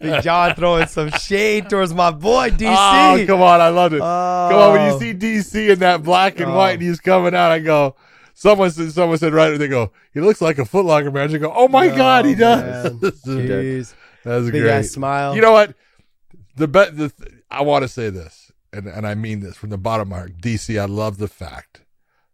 Big 0.00 0.22
John 0.22 0.54
throwing 0.54 0.86
some 0.86 1.10
shade 1.10 1.70
towards 1.70 1.94
my 1.94 2.10
boy 2.10 2.50
DC. 2.50 3.22
Oh, 3.22 3.26
come 3.26 3.42
on. 3.42 3.60
I 3.60 3.68
love 3.68 3.92
it. 3.92 3.98
Come 4.00 4.06
on. 4.08 4.72
When 4.72 4.86
you 4.88 4.94
Oh. 4.94 4.98
see 4.98 5.12
DC 5.14 5.70
in 5.70 5.78
that 5.80 6.02
black 6.02 6.40
and 6.40 6.50
Oh. 6.50 6.56
white 6.56 6.72
and 6.74 6.82
oh. 6.82 6.86
he's 6.86 7.00
coming 7.00 7.34
out, 7.34 7.50
I 7.52 7.58
go, 7.60 7.94
someone 8.34 8.70
said, 8.70 8.92
someone 8.92 9.18
said 9.18 9.32
right, 9.32 9.56
they 9.56 9.68
go, 9.68 9.92
he 10.12 10.20
looks 10.20 10.40
like 10.40 10.58
a 10.58 10.62
Footlocker 10.62 11.12
manager. 11.12 11.36
I 11.36 11.40
go, 11.40 11.52
oh 11.54 11.68
my 11.68 11.88
Oh, 11.90 11.96
God, 11.96 12.24
he 12.24 12.34
does. 12.34 12.92
Jeez. 13.24 13.94
That 14.24 14.36
was 14.36 14.50
Big 14.50 14.62
great. 14.62 14.70
ass 14.72 14.88
smile. 14.88 15.34
You 15.34 15.40
know 15.42 15.52
what? 15.52 15.74
The 16.56 16.68
bet. 16.68 16.96
The 16.96 17.08
th- 17.08 17.32
I 17.50 17.62
want 17.62 17.82
to 17.84 17.88
say 17.88 18.10
this, 18.10 18.52
and 18.72 18.86
and 18.86 19.06
I 19.06 19.14
mean 19.14 19.40
this 19.40 19.56
from 19.56 19.70
the 19.70 19.78
bottom 19.78 20.02
of 20.02 20.08
my 20.08 20.16
heart. 20.18 20.36
DC, 20.42 20.78
I 20.78 20.84
love 20.84 21.16
the 21.16 21.28
fact 21.28 21.82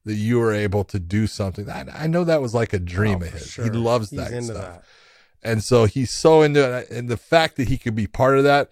that 0.05 0.15
you 0.15 0.39
were 0.39 0.53
able 0.53 0.83
to 0.85 0.99
do 0.99 1.27
something. 1.29 1.71
I, 1.71 1.85
I 1.95 2.07
know 2.09 2.25
that 2.25 2.43
was 2.43 2.55
like 2.55 2.73
a 2.73 2.79
dream 2.81 3.21
Oh, 3.23 3.27
of 3.27 3.33
his. 3.35 3.47
sure. 3.51 3.65
He 3.65 3.71
loves 3.71 4.11
He's 4.11 4.19
that 4.19 4.33
into 4.33 4.55
stuff, 4.55 4.65
that. 4.65 4.83
And 5.43 5.63
so 5.63 5.85
he's 5.85 6.11
so 6.11 6.43
into 6.43 6.79
it. 6.79 6.91
And 6.91 7.09
the 7.09 7.17
fact 7.17 7.57
that 7.57 7.69
he 7.69 7.79
could 7.79 7.95
be 7.95 8.07
part 8.07 8.39
of 8.39 8.45
that, 8.45 8.71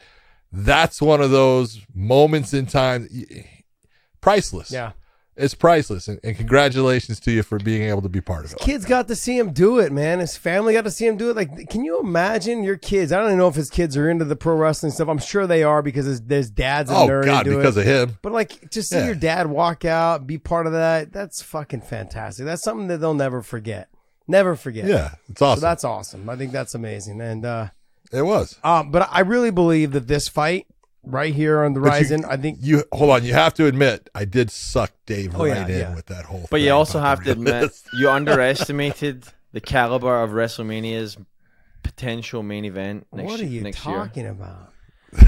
that's 0.52 1.00
one 1.02 1.20
of 1.20 1.30
those 1.30 1.80
moments 1.94 2.52
in 2.54 2.66
time, 2.66 3.08
priceless. 4.20 4.70
Yeah. 4.70 4.92
It's 5.36 5.52
priceless, 5.52 6.06
and, 6.06 6.20
and 6.22 6.36
congratulations 6.36 7.18
to 7.18 7.32
you 7.32 7.42
for 7.42 7.58
being 7.58 7.82
able 7.82 8.02
to 8.02 8.08
be 8.08 8.20
part 8.20 8.44
of 8.44 8.52
it. 8.52 8.58
Kids 8.58 8.84
got 8.84 9.08
to 9.08 9.16
see 9.16 9.36
him 9.36 9.50
do 9.52 9.80
it, 9.80 9.90
man. 9.90 10.20
His 10.20 10.36
family 10.36 10.74
got 10.74 10.84
to 10.84 10.92
see 10.92 11.08
him 11.08 11.16
do 11.16 11.28
it. 11.30 11.34
Like, 11.34 11.68
can 11.68 11.84
you 11.84 11.98
imagine 11.98 12.62
your 12.62 12.76
kids? 12.76 13.10
I 13.10 13.16
don't 13.16 13.26
even 13.26 13.38
know 13.38 13.48
if 13.48 13.56
his 13.56 13.68
kids 13.68 13.96
are 13.96 14.08
into 14.08 14.24
the 14.24 14.36
pro 14.36 14.54
wrestling 14.54 14.92
stuff. 14.92 15.08
I'm 15.08 15.18
sure 15.18 15.48
they 15.48 15.64
are 15.64 15.82
because 15.82 16.06
his, 16.06 16.22
his 16.28 16.50
dad's 16.50 16.88
a 16.88 16.94
Oh, 16.94 17.08
nerd. 17.08 17.24
God, 17.24 17.46
because 17.46 17.76
it. 17.76 17.80
of 17.80 17.86
him. 18.10 18.18
But 18.22 18.30
like, 18.30 18.70
just 18.70 18.90
see 18.90 18.96
Yeah. 18.98 19.06
your 19.06 19.14
dad 19.16 19.48
walk 19.48 19.84
out, 19.84 20.24
be 20.24 20.38
part 20.38 20.68
of 20.68 20.72
that. 20.74 21.12
That's 21.12 21.42
fucking 21.42 21.80
fantastic. 21.80 22.44
That's 22.46 22.62
something 22.62 22.86
that 22.86 22.98
they'll 22.98 23.12
never 23.12 23.42
forget. 23.42 23.88
Never 24.26 24.56
forget. 24.56 24.86
Yeah, 24.86 25.14
it's 25.28 25.42
awesome. 25.42 25.60
So 25.60 25.66
that's 25.66 25.84
awesome. 25.84 26.28
I 26.30 26.36
think 26.36 26.52
that's 26.52 26.74
amazing. 26.74 27.20
And 27.20 27.44
uh 27.44 27.68
It 28.12 28.22
was. 28.22 28.58
um, 28.64 28.90
but 28.90 29.08
I 29.12 29.20
really 29.20 29.50
believe 29.50 29.92
that 29.92 30.06
this 30.08 30.28
fight 30.28 30.66
right 31.02 31.34
here 31.34 31.62
on 31.62 31.74
the 31.74 31.80
But 31.80 31.86
you- 31.86 31.92
horizon, 31.92 32.24
I 32.24 32.36
think 32.38 32.58
you 32.62 32.84
hold 32.92 33.10
on. 33.10 33.24
You 33.24 33.34
have 33.34 33.52
to 33.54 33.66
admit, 33.66 34.08
I 34.14 34.24
did 34.24 34.50
suck 34.50 34.92
Dave 35.06 35.34
Oh, 35.38 35.44
yeah, 35.44 35.60
right 35.62 35.70
in 35.70 35.78
yeah. 35.78 35.94
with 35.94 36.06
that 36.06 36.24
whole. 36.24 36.46
But 36.50 36.60
you 36.62 36.70
also 36.72 36.98
have 37.00 37.22
to 37.24 37.32
admit 37.32 37.70
you 37.98 38.08
underestimated 38.10 39.24
the 39.52 39.60
caliber 39.60 40.22
of 40.22 40.30
WrestleMania's 40.30 41.16
potential 41.82 42.42
main 42.42 42.64
event 42.64 43.06
next, 43.12 43.22
year. 43.28 43.30
what 43.30 43.40
are 43.40 43.44
you 43.52 43.60
next 43.60 43.84
year. 43.86 43.96
talking 43.96 44.26
about? 44.26 44.70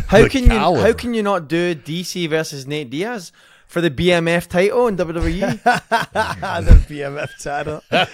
How 0.09 0.23
The 0.23 0.29
can 0.31 0.45
you 0.45 0.51
how 0.59 0.93
can 0.95 1.13
you 1.15 1.23
not 1.23 1.49
do 1.49 1.75
DC 1.75 2.29
versus 2.29 2.67
Nate 2.67 2.91
Diaz 2.91 3.31
for 3.69 3.81
the 3.81 3.91
BMF 3.91 4.49
title 4.49 4.89
in? 4.89 4.97
WWE? 4.97 5.63
the 5.63 6.85
BMF 6.89 7.31
title. 7.43 7.83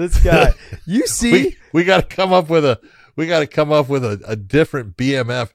this 0.00 0.22
guy. 0.22 0.54
You 0.86 1.06
see? 1.06 1.32
we, 1.32 1.56
we 1.72 1.84
got 1.84 2.08
to 2.08 2.16
come 2.16 2.32
up 2.32 2.48
with 2.50 2.64
a 2.64 2.80
we 3.16 3.26
got 3.26 3.40
to 3.40 3.46
come 3.46 3.70
up 3.72 3.88
with 3.88 4.04
a, 4.04 4.20
a 4.26 4.34
different 4.36 4.96
BMF. 4.96 5.50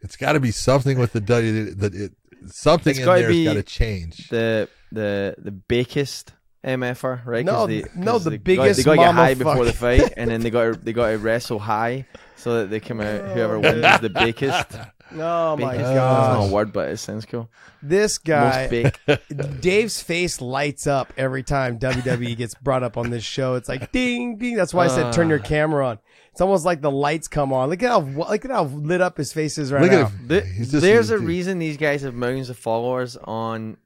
It's 0.00 0.16
got 0.16 0.32
to 0.32 0.40
be 0.40 0.50
something 0.50 0.98
with 0.98 1.12
the 1.12 1.20
W 1.20 1.74
that 1.74 1.94
it 1.94 2.12
something 2.46 2.90
It's 2.92 2.98
in 3.00 3.04
gotta 3.04 3.22
there's 3.22 3.44
got 3.44 3.54
to 3.54 3.62
change. 3.62 4.28
the 4.28 4.68
the 4.90 5.34
the 5.38 5.50
bakest 5.50 6.32
MFR, 6.64 7.04
er, 7.04 7.22
right? 7.26 7.46
'Cause 7.46 7.54
No, 7.54 7.66
they, 7.66 7.84
no, 7.94 8.18
the 8.18 8.30
they 8.30 8.36
got- 8.38 8.44
biggest 8.44 8.76
They 8.78 8.82
got 8.84 8.92
to 8.92 8.96
get 8.98 9.14
high 9.14 9.34
before 9.34 9.64
the 9.64 9.72
fight, 9.72 10.12
and 10.16 10.30
then 10.30 10.40
they 10.42 10.50
got 10.50 10.64
to, 10.64 10.72
they 10.80 10.92
got 10.92 11.10
to 11.10 11.18
wrestle 11.18 11.58
high 11.58 12.06
so 12.36 12.58
that 12.60 12.70
they 12.70 12.80
come 12.80 13.00
out. 13.00 13.20
Whoever 13.32 13.58
wins 13.60 13.84
is 13.84 14.00
the 14.00 14.10
bakest. 14.10 14.66
Oh 15.20 15.56
my 15.56 15.72
Bakest. 15.72 15.78
That's 15.78 15.96
not 15.96 16.38
gosh. 16.40 16.50
a 16.50 16.52
word, 16.54 16.72
but 16.72 16.88
it 16.90 16.96
sounds 16.98 17.24
cool. 17.26 17.48
This 17.82 18.18
guy, 18.18 18.68
bake. 18.68 18.98
Dave's 19.60 20.00
face 20.00 20.40
lights 20.40 20.86
up 20.86 21.12
every 21.16 21.42
time 21.42 21.78
WWE 21.78 22.36
gets 22.36 22.54
brought 22.54 22.82
up 22.82 22.96
on 22.96 23.10
this 23.10 23.24
show. 23.24 23.54
It's 23.54 23.68
like 23.68 23.90
ding, 23.92 24.36
ding. 24.36 24.54
That's 24.56 24.72
why 24.74 24.84
I 24.84 24.88
said 24.88 25.12
turn 25.12 25.28
your 25.28 25.40
Ah. 25.40 25.46
camera 25.46 25.86
on. 25.88 25.98
It's 26.32 26.40
almost 26.40 26.64
like 26.64 26.80
the 26.80 26.90
lights 26.92 27.26
come 27.26 27.52
on. 27.52 27.70
Look 27.70 27.82
at 27.82 27.88
how 27.90 28.00
look 28.00 28.44
at 28.44 28.50
how 28.52 28.64
lit 28.64 29.00
up 29.00 29.16
his 29.16 29.32
face 29.32 29.58
is 29.58 29.72
right 29.72 29.82
Look 29.82 29.90
now. 29.90 30.02
at 30.06 30.10
him. 30.12 30.28
Th- 30.28 30.44
He's 30.44 30.70
just- 30.70 30.82
there's 30.82 31.10
a 31.10 31.18
reason 31.18 31.58
these 31.58 31.76
guys 31.76 32.02
have 32.02 32.14
millions 32.14 32.50
of 32.50 32.56
followers 32.58 33.16
on 33.16 33.78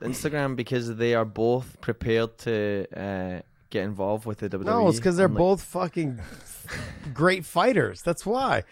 Instagram 0.00 0.56
because 0.56 0.96
they 0.96 1.14
are 1.14 1.26
both 1.26 1.78
prepared 1.82 2.38
to 2.38 2.86
uh, 2.96 3.40
get 3.68 3.84
involved 3.84 4.24
with 4.24 4.38
the 4.38 4.48
WWE. 4.48 4.64
No, 4.64 4.88
it's 4.88 4.98
because 4.98 5.18
they're 5.18 5.26
Unlike- 5.26 5.38
both 5.38 5.62
fucking 5.62 6.20
great 7.12 7.44
fighters. 7.44 8.00
That's 8.02 8.24
why. 8.24 8.64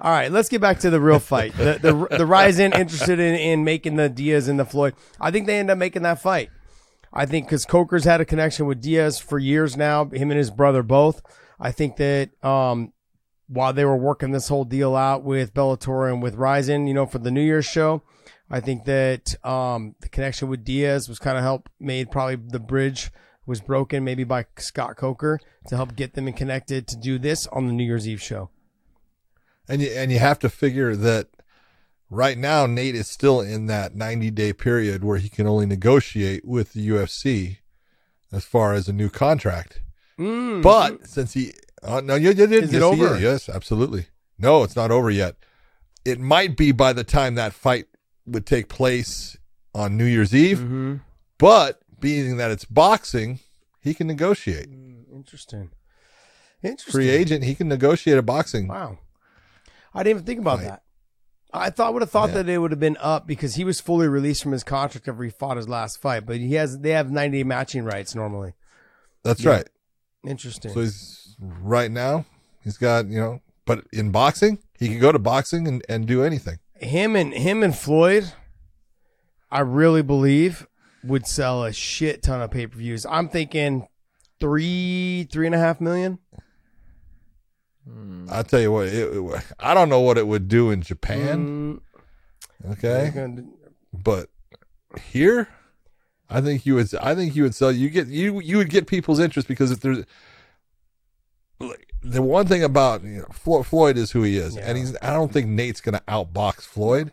All 0.00 0.10
right, 0.10 0.30
let's 0.30 0.48
get 0.48 0.60
back 0.60 0.80
to 0.80 0.90
the 0.90 1.00
real 1.00 1.18
fight. 1.18 1.56
The 1.56 1.78
the, 1.80 2.18
the 2.18 2.26
RIZIN 2.26 2.74
interested 2.78 3.18
in, 3.18 3.34
in 3.34 3.64
making 3.64 3.96
the 3.96 4.08
Diaz 4.08 4.48
and 4.48 4.58
the 4.58 4.64
Floyd. 4.64 4.94
I 5.20 5.30
think 5.30 5.46
they 5.46 5.58
end 5.58 5.70
up 5.70 5.78
making 5.78 6.02
that 6.02 6.20
fight. 6.20 6.50
I 7.12 7.24
think 7.24 7.46
because 7.46 7.64
Coker's 7.64 8.04
had 8.04 8.20
a 8.20 8.26
connection 8.26 8.66
with 8.66 8.82
Diaz 8.82 9.18
for 9.18 9.38
years 9.38 9.76
now, 9.76 10.04
him 10.04 10.30
and 10.30 10.38
his 10.38 10.50
brother 10.50 10.82
both. 10.82 11.22
I 11.58 11.72
think 11.72 11.96
that 11.96 12.30
um, 12.44 12.92
while 13.48 13.72
they 13.72 13.86
were 13.86 13.96
working 13.96 14.32
this 14.32 14.48
whole 14.48 14.64
deal 14.64 14.94
out 14.94 15.24
with 15.24 15.54
Bellator 15.54 16.12
and 16.12 16.22
with 16.22 16.36
RIZIN, 16.36 16.86
you 16.86 16.92
know, 16.92 17.06
for 17.06 17.18
the 17.18 17.30
New 17.30 17.40
Year's 17.40 17.64
show, 17.64 18.02
I 18.50 18.60
think 18.60 18.84
that 18.84 19.34
um, 19.46 19.94
the 20.00 20.10
connection 20.10 20.48
with 20.48 20.62
Diaz 20.64 21.08
was 21.08 21.18
kind 21.18 21.38
of 21.38 21.42
help 21.42 21.70
made 21.80 22.10
probably 22.10 22.36
the 22.36 22.60
bridge 22.60 23.10
was 23.46 23.60
broken 23.60 24.04
maybe 24.04 24.24
by 24.24 24.44
Scott 24.58 24.96
Coker 24.96 25.40
to 25.68 25.76
help 25.76 25.96
get 25.96 26.14
them 26.14 26.30
connected 26.32 26.86
to 26.88 26.96
do 26.96 27.18
this 27.18 27.46
on 27.46 27.66
the 27.66 27.72
New 27.72 27.84
Year's 27.84 28.06
Eve 28.06 28.20
show. 28.20 28.50
And 29.68 29.82
you 29.82 29.88
and 29.90 30.12
you 30.12 30.18
have 30.18 30.38
to 30.40 30.48
figure 30.48 30.94
that 30.96 31.28
right 32.10 32.38
now 32.38 32.66
Nate 32.66 32.94
is 32.94 33.08
still 33.08 33.40
in 33.40 33.66
that 33.66 33.94
90 33.96 34.30
day 34.30 34.52
period 34.52 35.02
where 35.04 35.18
he 35.18 35.28
can 35.28 35.46
only 35.46 35.66
negotiate 35.66 36.44
with 36.44 36.72
the 36.72 36.88
UFC 36.88 37.58
as 38.32 38.44
far 38.44 38.74
as 38.74 38.88
a 38.88 38.92
new 38.92 39.08
contract. 39.08 39.80
Mm. 40.18 40.62
But 40.62 41.06
since 41.06 41.34
he, 41.34 41.52
uh, 41.82 42.00
no, 42.00 42.14
you, 42.14 42.30
yeah, 42.30 42.46
yeah, 42.46 42.58
Is 42.58 42.72
yes, 42.72 42.82
it 42.82 42.94
he 42.96 43.04
over? 43.04 43.18
Yes, 43.18 43.48
absolutely. 43.48 44.06
No, 44.38 44.62
it's 44.62 44.76
not 44.76 44.90
over 44.90 45.10
yet. 45.10 45.36
It 46.04 46.20
might 46.20 46.56
be 46.56 46.72
by 46.72 46.92
the 46.92 47.04
time 47.04 47.34
that 47.34 47.52
fight 47.52 47.86
would 48.26 48.46
take 48.46 48.68
place 48.68 49.36
on 49.74 49.96
New 49.96 50.04
Year's 50.04 50.34
Eve, 50.34 50.58
Mm-hmm. 50.58 50.94
but 51.38 51.80
being 52.00 52.36
that 52.36 52.50
it's 52.50 52.64
boxing, 52.64 53.40
he 53.80 53.94
can 53.94 54.06
negotiate. 54.06 54.68
Interesting. 55.12 55.70
Interesting. 56.62 56.92
Free 56.92 57.08
agent, 57.10 57.44
he 57.44 57.54
can 57.54 57.68
negotiate 57.68 58.18
a 58.18 58.22
boxing. 58.22 58.68
Wow. 58.68 58.98
I 59.96 60.02
didn't 60.02 60.18
even 60.18 60.26
think 60.26 60.40
about 60.40 60.60
that. 60.60 60.82
I 61.52 61.70
thought 61.70 61.94
would 61.94 62.02
have 62.02 62.10
thought 62.10 62.32
that 62.34 62.48
it 62.48 62.58
would 62.58 62.70
have 62.70 62.80
been 62.80 62.98
up 63.00 63.26
because 63.26 63.54
he 63.54 63.64
was 63.64 63.80
fully 63.80 64.08
released 64.08 64.42
from 64.42 64.52
his 64.52 64.62
contract 64.62 65.08
after 65.08 65.22
he 65.22 65.30
fought 65.30 65.56
his 65.56 65.68
last 65.68 66.00
fight, 66.02 66.26
but 66.26 66.36
he 66.36 66.54
has 66.54 66.80
they 66.80 66.90
have 66.90 67.10
90 67.10 67.44
matching 67.44 67.82
rights 67.84 68.14
normally. 68.14 68.52
That's 69.24 69.40
Yeah. 69.40 69.50
right. 69.50 69.68
Interesting. 70.26 70.72
So 70.72 70.80
he's 70.80 71.36
right 71.40 71.90
now, 71.90 72.26
he's 72.62 72.76
got, 72.76 73.06
you 73.06 73.18
know, 73.18 73.40
but 73.64 73.84
in 73.92 74.10
boxing, 74.10 74.58
he 74.78 74.88
can 74.88 74.98
go 74.98 75.12
to 75.12 75.18
boxing 75.18 75.66
and, 75.66 75.82
and 75.88 76.06
do 76.06 76.22
anything. 76.22 76.58
him 76.74 77.16
and 77.16 77.32
him 77.32 77.62
and 77.62 77.74
Floyd, 77.74 78.32
I 79.50 79.60
really 79.60 80.02
believe 80.02 80.66
would 81.02 81.26
sell 81.26 81.64
a 81.64 81.72
shit 81.72 82.22
ton 82.22 82.42
of 82.42 82.50
pay 82.50 82.66
per 82.66 82.76
views. 82.76 83.06
I'm 83.08 83.28
thinking 83.30 83.86
three, 84.40 85.26
three 85.32 85.46
and 85.46 85.54
a 85.54 85.58
half 85.58 85.80
million. 85.80 86.18
Hmm. 87.88 88.26
I'll 88.30 88.44
tell 88.44 88.60
you 88.60 88.72
what, 88.72 88.86
it, 88.88 89.12
it- 89.16 89.44
I 89.60 89.74
don't 89.74 89.88
know 89.88 90.00
what 90.00 90.18
it 90.18 90.26
would 90.26 90.48
do 90.48 90.70
in 90.70 90.82
Japan. 90.82 91.80
Okay. 92.70 93.12
But 93.92 94.28
here, 95.00 95.48
I 96.28 96.40
think 96.40 96.66
you 96.66 96.74
would. 96.74 96.92
I 96.96 97.14
think 97.14 97.36
you 97.36 97.42
would 97.44 97.54
sell. 97.54 97.70
You 97.70 97.88
get 97.90 98.08
you 98.08 98.40
you 98.40 98.56
would 98.56 98.70
get 98.70 98.86
people's 98.86 99.20
interest 99.20 99.46
because 99.46 99.70
if 99.70 99.80
there's 99.80 100.04
like, 101.60 101.92
the 102.02 102.22
one 102.22 102.46
thing 102.46 102.62
about 102.62 103.02
you 103.04 103.18
know, 103.18 103.26
Flo- 103.32 103.62
Floyd 103.62 103.96
is 103.96 104.10
who 104.10 104.22
he 104.22 104.36
is, 104.36 104.56
and 104.56 104.76
he's. 104.76 104.96
I 105.02 105.12
don't 105.12 105.32
think 105.32 105.46
Nate's 105.48 105.80
going 105.80 105.94
to 105.94 106.02
outbox 106.08 106.62
Floyd, 106.62 107.12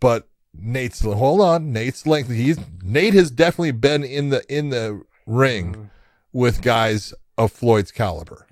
but 0.00 0.28
Nate's. 0.52 1.00
Hold 1.00 1.40
on, 1.40 1.72
Nate's 1.72 2.06
length. 2.06 2.30
He's 2.30 2.58
Nate 2.82 3.14
has 3.14 3.30
definitely 3.30 3.72
been 3.72 4.04
in 4.04 4.28
the 4.30 4.42
in 4.54 4.68
the 4.70 5.02
ring 5.26 5.90
with 6.32 6.62
guys 6.62 7.14
of 7.38 7.50
Floyd's 7.52 7.90
caliber. 7.90 8.46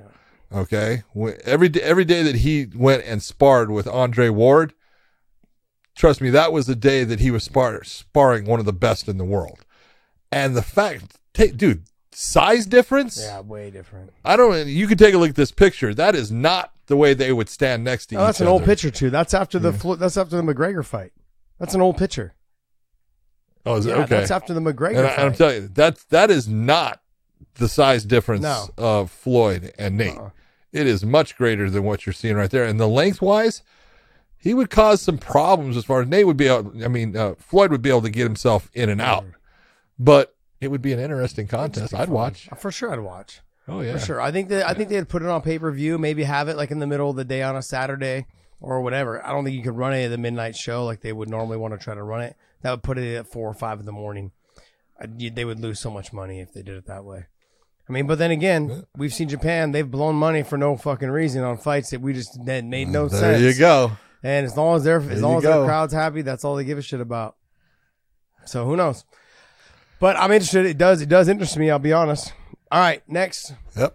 Okay, 0.54 1.02
every 1.44 1.68
day, 1.68 1.80
every 1.80 2.04
day 2.04 2.22
that 2.22 2.36
he 2.36 2.66
went 2.74 3.04
and 3.04 3.22
sparred 3.22 3.70
with 3.70 3.86
Andre 3.86 4.28
Ward, 4.28 4.74
trust 5.96 6.20
me, 6.20 6.30
that 6.30 6.52
was 6.52 6.66
the 6.66 6.74
day 6.76 7.04
that 7.04 7.20
he 7.20 7.30
was 7.30 7.44
spar- 7.44 7.84
sparring 7.84 8.44
one 8.44 8.60
of 8.60 8.66
the 8.66 8.72
best 8.72 9.08
in 9.08 9.16
the 9.18 9.24
world. 9.24 9.64
And 10.30 10.54
the 10.56 10.62
fact, 10.62 11.18
take, 11.32 11.56
dude, 11.56 11.84
size 12.10 12.66
difference. 12.66 13.18
Yeah, 13.20 13.40
way 13.40 13.70
different. 13.70 14.12
I 14.24 14.36
don't. 14.36 14.66
You 14.66 14.86
could 14.86 14.98
take 14.98 15.14
a 15.14 15.18
look 15.18 15.30
at 15.30 15.36
this 15.36 15.52
picture. 15.52 15.94
That 15.94 16.14
is 16.14 16.30
not 16.30 16.72
the 16.86 16.96
way 16.96 17.14
they 17.14 17.32
would 17.32 17.48
stand 17.48 17.84
next 17.84 18.06
to 18.06 18.16
Oh, 18.16 18.20
each 18.22 18.26
that's 18.26 18.40
an 18.40 18.48
old 18.48 18.64
picture 18.64 18.90
too. 18.90 19.08
That's 19.10 19.34
after 19.34 19.58
the 19.58 19.72
Flo- 19.72 19.96
that's 19.96 20.16
after 20.16 20.36
the 20.36 20.42
McGregor 20.42 20.84
fight. 20.84 21.12
That's 21.58 21.74
an 21.74 21.80
old 21.80 21.96
picture. 21.96 22.34
Oh, 23.64 23.76
is? 23.76 23.86
Yeah, 23.86 23.94
okay. 23.98 24.06
that's 24.16 24.30
after 24.30 24.52
the 24.52 24.60
McGregor 24.60 24.98
And, 24.98 25.06
I, 25.06 25.10
and 25.12 25.22
I'm 25.22 25.34
telling 25.34 25.62
you, 25.62 25.68
that 25.68 25.98
that 26.10 26.30
is 26.30 26.48
not 26.48 27.00
the 27.54 27.68
size 27.68 28.04
difference 28.04 28.42
No. 28.42 28.68
of 28.76 29.10
Floyd 29.10 29.72
and 29.78 29.96
Nate. 29.96 30.16
Uh-uh. 30.16 30.30
It 30.72 30.86
is 30.86 31.04
much 31.04 31.36
greater 31.36 31.68
than 31.68 31.84
what 31.84 32.06
you're 32.06 32.12
seeing 32.12 32.36
right 32.36 32.50
there. 32.50 32.64
And 32.64 32.80
the 32.80 32.88
lengthwise, 32.88 33.62
he 34.38 34.54
would 34.54 34.70
cause 34.70 35.02
some 35.02 35.18
problems 35.18 35.76
as 35.76 35.84
far 35.84 36.00
as 36.02 36.08
Nate 36.08 36.26
would 36.26 36.36
be 36.36 36.48
able. 36.48 36.72
I 36.84 36.88
mean, 36.88 37.16
uh, 37.16 37.34
Floyd 37.38 37.70
would 37.70 37.82
be 37.82 37.90
able 37.90 38.02
to 38.02 38.10
get 38.10 38.22
himself 38.24 38.70
in 38.74 38.88
and 38.88 39.00
out, 39.00 39.26
but 39.98 40.34
it 40.60 40.68
would 40.68 40.82
be 40.82 40.92
an 40.92 40.98
interesting 40.98 41.46
contest. 41.46 41.94
I'd 41.94 42.08
watch. 42.08 42.48
For 42.58 42.70
sure, 42.72 42.92
I'd 42.92 43.00
watch. 43.00 43.40
Oh 43.68 43.80
yeah, 43.80 43.92
For 43.92 43.98
sure. 44.00 44.20
I 44.20 44.32
think 44.32 44.48
that 44.48 44.66
I 44.68 44.74
think 44.74 44.88
they'd 44.88 45.08
put 45.08 45.22
it 45.22 45.28
on 45.28 45.40
pay 45.42 45.58
per 45.58 45.70
view. 45.70 45.98
Maybe 45.98 46.24
have 46.24 46.48
it 46.48 46.56
like 46.56 46.70
in 46.72 46.78
the 46.80 46.86
middle 46.86 47.10
of 47.10 47.16
the 47.16 47.24
day 47.24 47.42
on 47.42 47.54
a 47.56 47.62
Saturday 47.62 48.26
or 48.60 48.80
whatever. 48.80 49.24
I 49.24 49.30
don't 49.30 49.44
think 49.44 49.56
you 49.56 49.62
could 49.62 49.76
run 49.76 49.92
it 49.94 50.04
at 50.06 50.08
the 50.10 50.18
midnight 50.18 50.56
show 50.56 50.84
like 50.84 51.00
they 51.00 51.12
would 51.12 51.28
normally 51.28 51.56
want 51.58 51.72
to 51.74 51.78
try 51.78 51.94
to 51.94 52.02
run 52.02 52.22
it. 52.22 52.36
That 52.62 52.70
would 52.72 52.82
put 52.82 52.98
it 52.98 53.14
at 53.16 53.26
four 53.28 53.48
or 53.48 53.54
five 53.54 53.78
in 53.78 53.86
the 53.86 53.92
morning. 53.92 54.32
I, 55.00 55.06
you- 55.16 55.30
they 55.30 55.44
would 55.44 55.60
lose 55.60 55.78
so 55.78 55.90
much 55.90 56.12
money 56.12 56.40
if 56.40 56.52
they 56.52 56.62
did 56.62 56.76
it 56.76 56.86
that 56.86 57.04
way. 57.04 57.26
I 57.92 57.94
mean, 57.94 58.06
but 58.06 58.16
then 58.16 58.30
again, 58.30 58.86
we've 58.96 59.12
seen 59.12 59.28
Japan. 59.28 59.70
They've 59.70 59.88
blown 59.88 60.14
money 60.14 60.44
for 60.44 60.56
no 60.56 60.78
fucking 60.78 61.10
reason 61.10 61.44
on 61.44 61.58
fights 61.58 61.90
that 61.90 62.00
we 62.00 62.14
just 62.14 62.42
that 62.46 62.64
made 62.64 62.88
no 62.88 63.06
There 63.06 63.20
sense. 63.20 63.38
There 63.38 63.50
you 63.50 63.58
go. 63.58 63.92
And 64.22 64.46
as 64.46 64.56
long 64.56 64.76
as 64.76 64.84
they're 64.84 64.98
There 64.98 65.12
as 65.12 65.20
long 65.20 65.32
you 65.32 65.38
as 65.38 65.44
their 65.44 65.64
crowd's 65.66 65.92
happy, 65.92 66.22
that's 66.22 66.42
all 66.42 66.56
they 66.56 66.64
give 66.64 66.78
a 66.78 66.82
shit 66.82 67.02
about. 67.02 67.36
So 68.46 68.64
who 68.64 68.76
knows? 68.76 69.04
But 70.00 70.16
I'm 70.16 70.32
interested. 70.32 70.64
It 70.64 70.78
does. 70.78 71.02
It 71.02 71.10
does 71.10 71.28
interest 71.28 71.54
me. 71.58 71.68
I'll 71.68 71.78
be 71.78 71.92
honest. 71.92 72.32
All 72.70 72.80
right, 72.80 73.02
next. 73.06 73.52
Yep. 73.76 73.94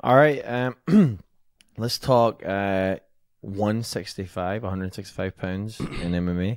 All 0.00 0.16
right. 0.16 0.40
Um, 0.40 1.18
let's 1.76 1.98
talk 1.98 2.42
uh, 2.42 2.96
165, 3.42 4.62
165 4.62 5.36
pounds 5.36 5.78
in 5.78 5.86
MMA. 6.12 6.56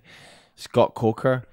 Scott 0.55 0.93
Coker 0.95 1.43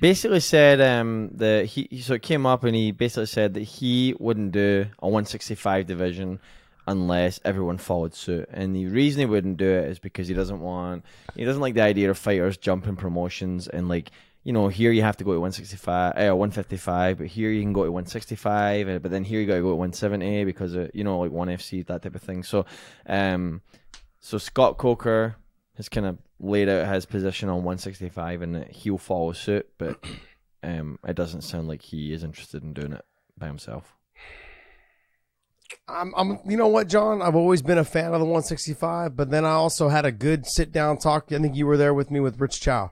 basically 0.00 0.40
said 0.40 0.80
um, 0.80 1.30
that 1.34 1.66
he, 1.66 2.00
so 2.00 2.14
it 2.14 2.22
came 2.22 2.46
up 2.46 2.64
and 2.64 2.74
he 2.74 2.92
basically 2.92 3.26
said 3.26 3.54
that 3.54 3.62
he 3.62 4.14
wouldn't 4.18 4.52
do 4.52 4.86
a 4.98 5.06
165 5.06 5.86
division 5.86 6.40
unless 6.86 7.38
everyone 7.44 7.78
followed 7.78 8.14
suit. 8.14 8.48
And 8.52 8.74
the 8.74 8.86
reason 8.86 9.20
he 9.20 9.26
wouldn't 9.26 9.58
do 9.58 9.68
it 9.68 9.88
is 9.88 9.98
because 9.98 10.28
he 10.28 10.34
doesn't 10.34 10.60
want 10.60 11.04
he 11.36 11.44
doesn't 11.44 11.62
like 11.62 11.74
the 11.74 11.82
idea 11.82 12.10
of 12.10 12.18
fighters 12.18 12.56
jumping 12.56 12.96
promotions 12.96 13.68
and 13.68 13.88
like 13.88 14.10
you 14.42 14.52
know 14.52 14.68
here 14.68 14.90
you 14.90 15.02
have 15.02 15.16
to 15.18 15.24
go 15.24 15.32
to 15.32 15.40
165 15.40 16.14
uh, 16.16 16.34
155 16.34 17.18
but 17.18 17.26
here 17.26 17.50
you 17.50 17.62
can 17.62 17.72
go 17.72 17.84
to 17.84 17.92
165 17.92 18.88
uh, 18.88 18.98
but 18.98 19.10
then 19.10 19.22
here 19.22 19.40
you 19.40 19.46
got 19.46 19.54
to 19.54 19.60
go 19.60 19.68
to 19.68 19.76
170 19.76 20.44
because 20.44 20.74
of, 20.74 20.90
you 20.94 21.04
know 21.04 21.20
like 21.20 21.30
ONE 21.30 21.48
FC 21.48 21.86
that 21.86 22.02
type 22.02 22.14
of 22.14 22.22
thing. 22.22 22.42
So 22.42 22.66
um 23.06 23.62
so 24.18 24.38
Scott 24.38 24.76
Coker 24.76 25.36
has 25.76 25.88
kind 25.88 26.06
of 26.06 26.18
laid 26.40 26.68
out 26.68 26.92
his 26.92 27.06
position 27.06 27.48
on 27.48 27.56
165 27.56 28.42
and 28.42 28.64
he'll 28.68 28.98
follow 28.98 29.32
suit, 29.32 29.68
but 29.78 30.02
um, 30.62 30.98
it 31.06 31.14
doesn't 31.14 31.42
sound 31.42 31.68
like 31.68 31.82
he 31.82 32.12
is 32.12 32.24
interested 32.24 32.62
in 32.62 32.72
doing 32.72 32.92
it 32.92 33.04
by 33.38 33.46
himself. 33.46 33.94
I'm, 35.86 36.12
I'm, 36.16 36.38
you 36.46 36.56
know 36.56 36.66
what, 36.68 36.88
John? 36.88 37.22
I've 37.22 37.36
always 37.36 37.62
been 37.62 37.78
a 37.78 37.84
fan 37.84 38.06
of 38.06 38.20
the 38.20 38.26
165, 38.26 39.16
but 39.16 39.30
then 39.30 39.44
I 39.44 39.52
also 39.52 39.88
had 39.88 40.04
a 40.04 40.12
good 40.12 40.46
sit 40.46 40.72
down 40.72 40.98
talk. 40.98 41.30
I 41.30 41.38
think 41.38 41.54
you 41.54 41.66
were 41.66 41.76
there 41.76 41.94
with 41.94 42.10
me 42.10 42.20
with 42.20 42.40
Rich 42.40 42.60
Chou. 42.60 42.90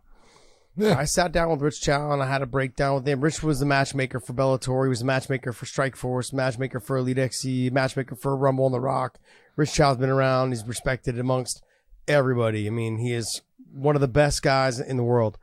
Yeah. 0.77 0.97
I 0.97 1.05
sat 1.05 1.33
down 1.33 1.51
with 1.51 1.61
Rich 1.61 1.81
Chou 1.81 2.13
and 2.13 2.23
I 2.23 2.27
had 2.27 2.41
a 2.41 2.47
breakdown 2.47 2.97
with 2.97 3.09
him. 3.09 3.21
Rich 3.21 3.43
was 3.43 3.59
the 3.59 3.67
matchmaker 3.67 4.21
for 4.21 4.33
Bellator. 4.33 4.85
He 4.85 4.89
was 4.89 5.01
the 5.01 5.07
matchmaker 5.07 5.53
for 5.53 5.67
Strikeforce, 5.67 6.33
matchmaker 6.33 6.79
for 6.79 6.97
Elite 6.97 7.19
XC, 7.19 7.71
matchmaker 7.71 8.15
for 8.15 8.37
Rumble 8.37 8.67
on 8.67 8.73
the 8.73 8.81
Rock. 8.81 9.19
Rich 9.57 9.73
Chou's 9.73 9.97
been 9.97 10.09
around. 10.09 10.51
He's 10.51 10.65
respected 10.65 11.19
amongst 11.19 11.65
everybody. 12.09 12.67
I 12.67 12.71
mean, 12.71 12.99
he 12.99 13.13
is 13.13 13.43
one 13.73 13.95
of 13.95 14.01
the 14.01 14.09
best 14.09 14.43
guys 14.43 14.81
in 14.81 14.97
the 14.97 15.05
world. 15.05 15.39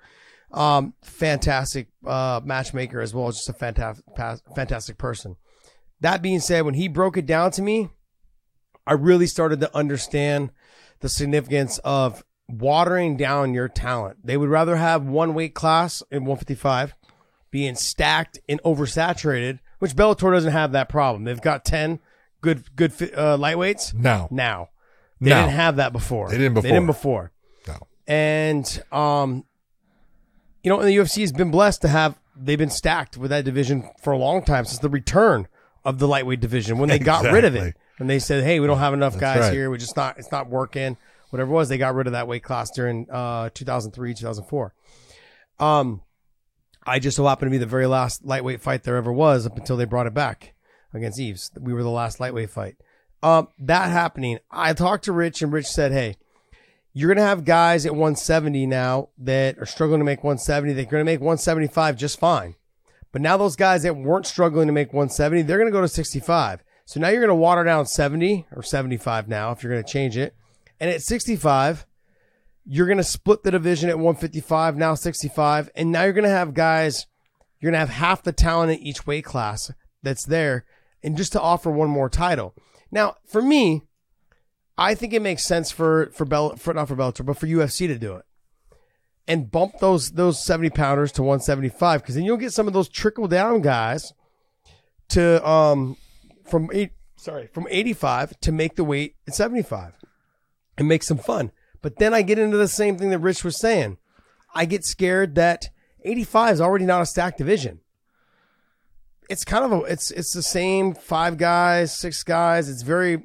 Um, 0.52 0.94
fantastic 1.02 1.88
uh, 2.06 2.42
matchmaker 2.44 3.02
as 3.02 3.14
well 3.14 3.28
as 3.28 3.36
just 3.36 3.50
a 3.50 3.54
fantastic, 3.54 4.06
fantastic 4.56 4.98
person. 4.98 5.36
That 6.02 6.22
being 6.22 6.40
said, 6.40 6.66
when 6.66 6.76
he 6.76 6.88
broke 6.88 7.18
it 7.18 7.26
down 7.26 7.52
to 7.52 7.62
me, 7.62 7.90
I 8.88 8.94
really 8.94 9.28
started 9.28 9.60
to 9.62 9.76
understand 9.76 10.52
the 11.00 11.10
significance 11.10 11.78
of 11.80 12.24
watering 12.48 13.18
down 13.18 13.54
your 13.54 13.68
talent. 13.68 14.18
They 14.24 14.38
would 14.38 14.50
rather 14.50 14.76
have 14.76 15.06
one 15.06 15.34
weight 15.34 15.56
class 15.56 16.04
in 16.12 16.26
155 16.26 16.96
being 17.52 17.76
stacked 17.76 18.40
and 18.48 18.62
oversaturated, 18.64 19.60
which 19.80 19.96
Bellator 19.96 20.32
doesn't 20.34 20.52
have 20.52 20.74
that 20.74 20.90
problem. 20.90 21.24
They've 21.24 21.42
got 21.42 21.66
10 21.66 22.00
good 22.42 22.76
good 22.76 22.92
uh, 22.92 23.38
lightweights 23.38 23.94
Now. 23.94 24.28
Now. 24.30 24.70
They 25.22 25.30
Now. 25.30 25.42
didn't 25.46 25.56
have 25.56 25.76
that 25.78 25.94
before. 25.94 26.30
They 26.30 26.38
didn't 26.38 26.56
They 26.56 26.62
didn't 26.62 26.86
before. 26.88 27.32
before. 27.66 27.80
No. 27.80 27.88
And 28.14 28.84
um 28.92 29.46
you 30.64 30.70
know, 30.70 30.80
and 30.80 30.88
the 30.88 30.96
UFC 30.96 31.22
has 31.22 31.32
been 31.32 31.52
blessed 31.52 31.82
to 31.84 31.88
have 31.88 32.20
they've 32.36 32.58
been 32.58 32.70
stacked 32.70 33.18
with 33.18 33.30
that 33.32 33.46
division 33.46 33.90
for 34.02 34.12
a 34.14 34.18
long 34.18 34.44
time 34.44 34.66
since 34.66 34.80
the 34.80 34.90
return 34.90 35.48
of 35.84 36.00
the 36.00 36.08
lightweight 36.08 36.40
division 36.40 36.78
when 36.80 36.90
they 36.90 37.00
got 37.00 37.24
rid 37.32 37.46
of 37.46 37.56
it. 37.56 37.76
And 38.00 38.10
they 38.10 38.20
said, 38.20 38.44
"Hey, 38.44 38.60
we 38.60 38.68
don't 38.68 38.80
have 38.80 38.94
enough 38.94 39.14
That's 39.14 39.22
guys 39.22 39.40
right. 39.42 39.54
here. 39.54 39.70
We 39.70 39.78
just 39.78 39.96
not 39.96 40.18
it's 40.18 40.32
not 40.32 40.50
working. 40.50 40.98
Whatever 41.30 41.52
it 41.52 41.54
was, 41.54 41.70
they 41.70 41.78
got 41.78 41.96
rid 41.96 42.08
of 42.08 42.14
that 42.14 42.28
weight 42.28 42.44
class 42.44 42.72
during 42.72 43.08
uh 43.10 43.50
2003, 43.54 44.14
2004. 44.16 44.74
Um 45.60 46.02
I 46.88 47.00
just 47.00 47.18
so 47.18 47.26
happened 47.26 47.50
to 47.50 47.52
be 47.52 47.58
the 47.58 47.66
very 47.66 47.88
last 47.88 48.26
lightweight 48.26 48.62
fight 48.62 48.84
there 48.84 48.96
ever 48.98 49.12
was 49.12 49.46
up 49.48 49.58
until 49.58 49.76
they 49.78 49.86
brought 49.86 50.06
it 50.08 50.14
back 50.14 50.54
against 50.94 51.20
Yves. 51.20 51.52
We 51.60 51.74
were 51.74 51.82
the 51.84 51.90
last 51.90 52.20
lightweight 52.20 52.50
fight. 52.52 52.76
Um, 53.24 53.48
that 53.60 53.90
happening, 53.90 54.40
I 54.52 54.74
talked 54.74 55.06
to 55.06 55.12
Rich 55.12 55.42
and 55.42 55.52
Rich 55.52 55.68
said, 55.68 55.92
Hey, 55.92 56.18
you're 56.94 57.10
going 57.14 57.24
to 57.24 57.30
have 57.30 57.44
guys 57.44 57.86
at 57.86 57.92
170 57.92 58.66
now 58.68 59.10
that 59.18 59.58
are 59.60 59.66
struggling 59.66 60.00
to 60.00 60.06
make 60.06 60.24
170. 60.24 60.74
They're 60.74 60.86
going 60.86 61.02
to 61.02 61.12
make 61.12 61.20
175 61.20 61.98
just 61.98 62.20
fine. 62.20 62.56
But 63.12 63.22
now 63.22 63.38
those 63.38 63.56
guys 63.56 63.84
that 63.84 63.98
weren't 63.98 64.26
struggling 64.26 64.68
to 64.68 64.74
make 64.74 64.94
170, 64.94 65.42
they're 65.42 65.58
going 65.58 65.68
to 65.68 65.74
go 65.74 65.82
to 65.82 65.88
65. 65.88 66.64
So 66.86 67.00
now 67.00 67.10
you're 67.10 67.20
going 67.20 67.30
to 67.30 67.36
water 67.36 67.64
down 67.64 67.86
70 67.86 68.48
or 68.56 68.64
75 68.64 69.28
now 69.28 69.52
if 69.52 69.64
you're 69.64 69.72
going 69.72 69.84
to 69.84 69.92
change 69.92 70.16
it. 70.16 70.36
And 70.80 70.90
at 70.90 71.02
65, 71.02 71.86
you're 72.66 72.88
going 72.88 72.98
to 72.98 73.04
split 73.04 73.44
the 73.44 73.52
division 73.52 73.90
at 73.90 73.98
155, 73.98 74.78
now 74.78 74.96
65. 74.96 75.70
And 75.76 75.92
now 75.92 76.04
you're 76.04 76.14
going 76.14 76.24
to 76.24 76.30
have 76.30 76.54
guys, 76.54 77.08
you're 77.60 77.72
going 77.72 77.80
to 77.80 77.86
have 77.86 77.98
half 77.98 78.24
the 78.24 78.32
talent 78.32 78.72
in 78.72 78.80
each 78.80 79.06
weight 79.06 79.26
class 79.26 79.72
that's 80.02 80.26
there. 80.26 80.66
And 81.04 81.18
just 81.18 81.34
to 81.34 81.42
offer 81.42 81.70
one 81.70 81.90
more 81.90 82.10
title. 82.10 82.56
Now, 82.92 83.16
for 83.26 83.42
me, 83.42 83.84
I 84.78 84.96
think 84.96 85.14
it 85.14 85.22
makes 85.22 85.44
sense 85.44 85.72
for 85.72 86.10
for 86.14 86.26
Bell 86.26 86.56
for 86.56 86.74
not 86.74 86.88
for 86.88 86.96
Bellator, 86.96 87.26
but 87.26 87.38
for 87.38 87.48
UFC 87.48 87.88
to 87.88 87.98
do 87.98 88.16
it 88.16 88.26
and 89.28 89.52
bump 89.52 89.80
those 89.80 90.12
those 90.12 90.44
seventy 90.44 90.70
pounders 90.70 91.12
to 91.14 91.24
one 91.24 91.40
seventy 91.40 91.70
five 91.70 92.02
because 92.02 92.16
then 92.16 92.24
you'll 92.24 92.38
get 92.38 92.54
some 92.54 92.68
of 92.68 92.74
those 92.74 92.90
trickle 92.90 93.28
down 93.28 93.62
guys 93.62 94.14
to 95.10 95.46
um 95.48 95.98
from 96.44 96.70
eight 96.74 96.92
sorry 97.16 97.48
from 97.48 97.68
eighty 97.70 97.94
five 97.94 98.40
to 98.42 98.52
make 98.52 98.76
the 98.76 98.84
weight 98.84 99.16
at 99.28 99.34
seventy 99.34 99.64
five 99.64 99.94
and 100.78 100.88
make 100.88 101.04
some 101.04 101.18
fun. 101.18 101.52
But 101.82 101.98
then 101.98 102.14
I 102.14 102.22
get 102.22 102.40
into 102.40 102.58
the 102.58 102.68
same 102.68 102.98
thing 102.98 103.10
that 103.12 103.20
Rich 103.20 103.44
was 103.44 103.60
saying. 103.60 103.98
I 104.54 104.66
get 104.66 104.84
scared 104.86 105.36
that 105.36 105.70
eighty 106.04 106.24
five 106.24 106.54
is 106.54 106.62
already 106.62 106.86
not 106.86 107.02
a 107.02 107.06
stacked 107.06 107.38
division 107.38 107.80
it's 109.30 109.46
kind 109.46 109.66
of 109.66 109.72
a 109.72 109.82
it's 109.84 110.12
it's 110.12 110.34
the 110.34 110.44
same 110.44 110.94
five 110.94 111.38
guys, 111.38 111.96
six 111.96 112.24
guys. 112.24 112.70
It's 112.70 112.82
very, 112.82 113.24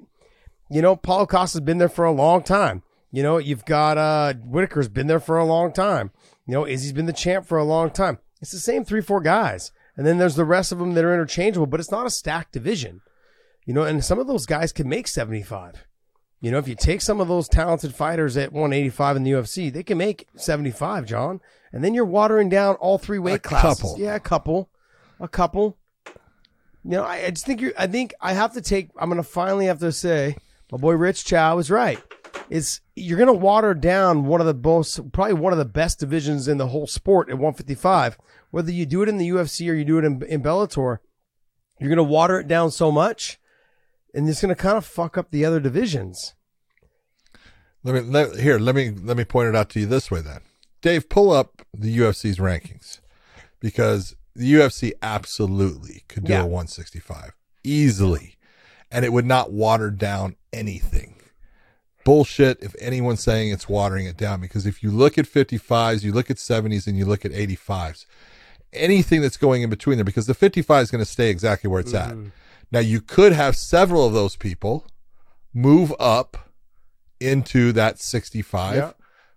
you 0.70 0.82
know, 0.82 0.96
Paulo 0.96 1.26
Costa's 1.26 1.60
been 1.60 1.78
there 1.78 1.88
for 1.88 2.04
a 2.04 2.12
long 2.12 2.42
time. 2.42 2.82
You 3.10 3.22
know, 3.22 3.38
you've 3.38 3.64
got 3.64 3.98
uh 3.98 4.34
Whittaker's 4.34 4.88
been 4.88 5.06
there 5.06 5.20
for 5.20 5.38
a 5.38 5.44
long 5.44 5.72
time. 5.72 6.10
You 6.46 6.54
know, 6.54 6.66
Izzy's 6.66 6.92
been 6.92 7.06
the 7.06 7.12
champ 7.12 7.46
for 7.46 7.58
a 7.58 7.64
long 7.64 7.90
time. 7.90 8.18
It's 8.40 8.52
the 8.52 8.58
same 8.58 8.84
three, 8.84 9.02
four 9.02 9.20
guys, 9.20 9.72
and 9.96 10.06
then 10.06 10.18
there's 10.18 10.36
the 10.36 10.44
rest 10.44 10.72
of 10.72 10.78
them 10.78 10.94
that 10.94 11.04
are 11.04 11.12
interchangeable. 11.12 11.66
But 11.66 11.80
it's 11.80 11.90
not 11.90 12.06
a 12.06 12.10
stacked 12.10 12.52
division. 12.52 13.02
You 13.66 13.74
know, 13.74 13.82
and 13.82 14.04
some 14.04 14.18
of 14.18 14.26
those 14.26 14.46
guys 14.46 14.72
can 14.72 14.88
make 14.88 15.06
seventy 15.08 15.42
five. 15.42 15.84
You 16.40 16.50
know, 16.50 16.58
if 16.58 16.66
you 16.66 16.74
take 16.74 17.02
some 17.02 17.20
of 17.20 17.28
those 17.28 17.48
talented 17.48 17.94
fighters 17.94 18.34
at 18.38 18.50
185 18.50 19.16
in 19.16 19.24
the 19.24 19.32
UFC, 19.32 19.70
they 19.70 19.82
can 19.82 19.98
make 19.98 20.26
75, 20.36 21.04
John. 21.04 21.40
And 21.70 21.84
then 21.84 21.92
you're 21.92 22.06
watering 22.06 22.48
down 22.48 22.76
all 22.76 22.96
three 22.96 23.18
weight 23.18 23.42
classes. 23.42 23.78
couple. 23.82 23.98
Yeah, 23.98 24.14
a 24.14 24.20
couple. 24.20 24.70
A 25.20 25.28
couple. 25.28 25.76
You 26.84 26.92
know, 26.92 27.04
I, 27.04 27.26
I 27.26 27.30
just 27.30 27.46
think 27.46 27.60
you're. 27.60 27.72
I 27.78 27.86
think 27.86 28.14
I 28.20 28.32
have 28.32 28.54
to 28.54 28.60
take. 28.60 28.90
I'm 28.98 29.10
going 29.10 29.22
to 29.22 29.28
finally 29.28 29.66
have 29.66 29.80
to 29.80 29.92
say, 29.92 30.36
my 30.72 30.78
boy 30.78 30.92
Rich 30.92 31.24
Chou 31.24 31.58
is 31.58 31.70
right. 31.70 31.98
Is 32.48 32.80
you're 32.96 33.18
going 33.18 33.26
to 33.28 33.32
water 33.32 33.74
down 33.74 34.24
one 34.24 34.40
of 34.40 34.46
the 34.46 34.54
most, 34.54 35.12
probably 35.12 35.34
one 35.34 35.52
of 35.52 35.58
the 35.58 35.64
best 35.64 36.00
divisions 36.00 36.48
in 36.48 36.58
the 36.58 36.68
whole 36.68 36.86
sport 36.86 37.28
at 37.28 37.36
155. 37.36 38.18
Whether 38.50 38.72
you 38.72 38.86
do 38.86 39.02
it 39.02 39.08
in 39.08 39.18
the 39.18 39.28
UFC 39.28 39.70
or 39.70 39.74
you 39.74 39.84
do 39.84 39.98
it 39.98 40.04
in, 40.04 40.22
in 40.24 40.42
Bellator, 40.42 40.98
you're 41.78 41.88
going 41.88 41.96
to 41.96 42.02
water 42.02 42.40
it 42.40 42.48
down 42.48 42.70
so 42.70 42.90
much, 42.90 43.38
and 44.12 44.28
it's 44.28 44.40
going 44.40 44.54
to 44.54 44.60
kind 44.60 44.76
of 44.76 44.84
fuck 44.84 45.16
up 45.16 45.30
the 45.30 45.44
other 45.44 45.60
divisions. 45.60 46.34
Let 47.84 47.94
me 47.94 48.00
let, 48.00 48.40
here. 48.40 48.58
Let 48.58 48.74
me 48.74 48.90
let 48.90 49.16
me 49.16 49.24
point 49.24 49.48
it 49.48 49.56
out 49.56 49.70
to 49.70 49.80
you 49.80 49.86
this 49.86 50.10
way. 50.10 50.20
Then, 50.20 50.40
Dave, 50.82 51.08
pull 51.08 51.30
up 51.30 51.62
the 51.72 51.96
UFC's 51.98 52.38
rankings 52.38 53.00
because 53.60 54.16
the 54.40 54.54
UFC 54.54 54.92
absolutely 55.02 56.04
could 56.08 56.24
do 56.24 56.32
Yeah. 56.32 56.42
a 56.42 56.46
165 56.46 57.36
easily, 57.62 58.36
and 58.90 59.04
it 59.04 59.12
would 59.12 59.26
not 59.26 59.52
water 59.52 59.90
down 59.90 60.36
anything. 60.50 61.16
Bullshit. 62.04 62.56
If 62.62 62.74
anyone's 62.78 63.22
saying 63.22 63.52
it's 63.52 63.68
watering 63.68 64.06
it 64.06 64.16
down, 64.16 64.40
because 64.40 64.64
if 64.64 64.82
you 64.82 64.90
look 64.90 65.18
at 65.18 65.26
55s, 65.26 66.02
you 66.02 66.12
look 66.12 66.30
at 66.30 66.38
70s, 66.38 66.86
and 66.86 66.96
you 66.96 67.04
look 67.04 67.26
at 67.26 67.32
85s, 67.32 68.06
anything 68.72 69.20
that's 69.20 69.36
going 69.36 69.60
in 69.60 69.68
between 69.68 69.98
there, 69.98 70.04
because 70.04 70.26
the 70.26 70.32
55 70.32 70.84
is 70.84 70.90
going 70.90 71.04
to 71.04 71.10
stay 71.10 71.28
exactly 71.28 71.68
where 71.68 71.80
it's 71.80 71.92
at. 71.92 72.12
Mm-hmm. 72.12 72.28
Now 72.72 72.80
you 72.80 73.02
could 73.02 73.32
have 73.32 73.56
several 73.56 74.06
of 74.06 74.14
those 74.14 74.36
people 74.36 74.86
move 75.52 75.92
up 76.00 76.50
into 77.20 77.72
that 77.72 77.98
65. 78.00 78.76
Yeah. 78.76 78.92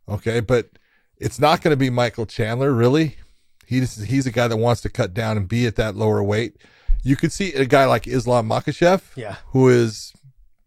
Okay, 0.07 0.39
but 0.39 0.69
it's 1.17 1.39
not 1.39 1.61
going 1.61 1.73
to 1.73 1.77
be 1.77 1.89
Michael 1.89 2.25
Chandler, 2.25 2.71
really. 2.71 3.17
He's 3.73 4.03
he's 4.03 4.25
a 4.27 4.31
guy 4.31 4.47
that 4.47 4.57
wants 4.57 4.81
to 4.81 4.89
cut 4.89 5.13
down 5.13 5.37
and 5.37 5.47
be 5.47 5.65
at 5.65 5.75
that 5.77 5.95
lower 5.95 6.23
weight. 6.23 6.55
You 7.03 7.15
could 7.15 7.31
see 7.31 7.53
a 7.53 7.65
guy 7.65 7.85
like 7.85 8.07
Islam 8.07 8.47
Makhachev, 8.47 9.01
Yeah. 9.15 9.35
who 9.47 9.67
is 9.67 10.13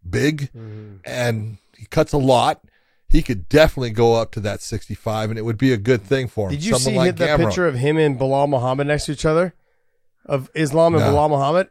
big 0.09 0.51
mm-hmm. 0.53 0.97
and 1.05 1.59
he 1.77 1.87
cuts 1.87 2.13
a 2.13 2.19
lot. 2.19 2.63
He 3.09 3.23
could 3.23 3.49
definitely 3.49 3.91
go 3.91 4.15
up 4.15 4.33
to 4.33 4.41
that 4.41 4.61
65 4.61 5.31
and 5.31 5.39
it 5.39 5.43
would 5.43 5.57
be 5.59 5.73
a 5.73 5.77
good 5.77 6.03
thing 6.03 6.27
for 6.29 6.49
him. 6.49 6.55
Did 6.57 6.65
you 6.65 6.77
Someone 6.79 7.05
see 7.05 7.09
like 7.11 7.17
that 7.17 7.39
picture 7.39 7.67
of 7.67 7.77
him 7.77 7.97
and 7.97 8.19
Bilal 8.19 8.49
Muhammad 8.49 8.89
next 8.89 9.07
to 9.07 9.13
each 9.13 9.25
other? 9.25 9.55
Of 10.25 10.51
Islam 10.55 10.95
and 10.97 11.05
No. 11.05 11.13
Bilal 11.13 11.29
Muhammad? 11.29 11.69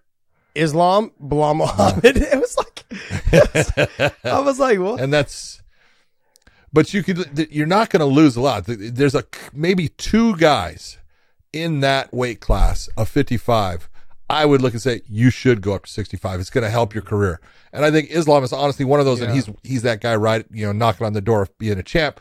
Islam, 0.56 1.12
Bilal 1.20 1.53
Muhammad. 1.56 2.03
It 2.18 2.40
was 2.40 2.57
like, 2.57 4.14
I 4.24 4.40
was 4.40 4.60
like, 4.60 4.80
what? 4.80 5.02
And 5.02 5.12
that's, 5.12 5.62
but 6.72 6.94
you 6.94 7.03
could, 7.03 7.49
you're 7.52 7.66
not 7.68 7.90
going 7.90 7.99
to 7.99 8.06
lose 8.06 8.38
a 8.38 8.41
lot. 8.41 8.64
There's 8.66 9.16
a 9.16 9.26
maybe 9.53 9.90
two 9.90 10.38
guys 10.38 10.98
in 11.56 11.80
that 11.80 12.14
weight 12.14 12.41
class 12.41 12.90
of 12.98 13.07
55. 13.07 13.90
I 14.30 14.45
would 14.45 14.61
look 14.61 14.73
and 14.73 14.82
say 14.82 15.02
you 15.07 15.30
should 15.30 15.61
go 15.61 15.73
up 15.73 15.86
to 15.86 15.91
65. 15.91 16.40
It's 16.40 16.49
going 16.49 16.64
to 16.64 16.69
help 16.69 16.94
your 16.94 17.03
career. 17.03 17.40
And 17.72 17.86
I 17.86 17.91
think 17.91 18.10
Islam 18.11 18.44
is 18.44 18.52
honestly 18.52 18.84
one 18.84 18.99
of 18.99 19.06
those, 19.06 19.22
and 19.22 19.32
he's 19.32 19.49
he's 19.64 19.84
that 19.84 20.02
guy 20.02 20.15
right, 20.15 20.45
you 20.52 20.65
know, 20.65 20.72
knocking 20.72 21.06
on 21.06 21.14
the 21.14 21.22
door 21.22 21.44
of 21.44 21.57
being 21.57 21.80
a 21.80 21.84
champ. 21.84 22.19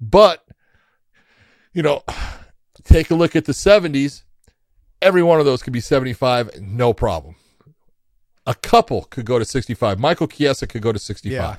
But 0.00 0.44
you 1.72 1.82
know, 1.82 2.02
take 2.84 3.10
a 3.10 3.14
look 3.14 3.36
at 3.36 3.44
the 3.44 3.52
70s. 3.52 4.24
Every 5.00 5.22
one 5.22 5.40
of 5.40 5.46
those 5.46 5.62
could 5.62 5.72
be 5.72 5.80
75, 5.80 6.60
no 6.60 6.92
problem. 6.92 7.34
A 8.46 8.54
couple 8.54 9.04
could 9.04 9.26
go 9.26 9.38
to 9.38 9.44
65. 9.44 9.98
Michael 9.98 10.26
Chiesa 10.26 10.66
could 10.66 10.82
go 10.82 10.92
to 10.92 10.98
65. 10.98 11.32
Yeah. 11.32 11.56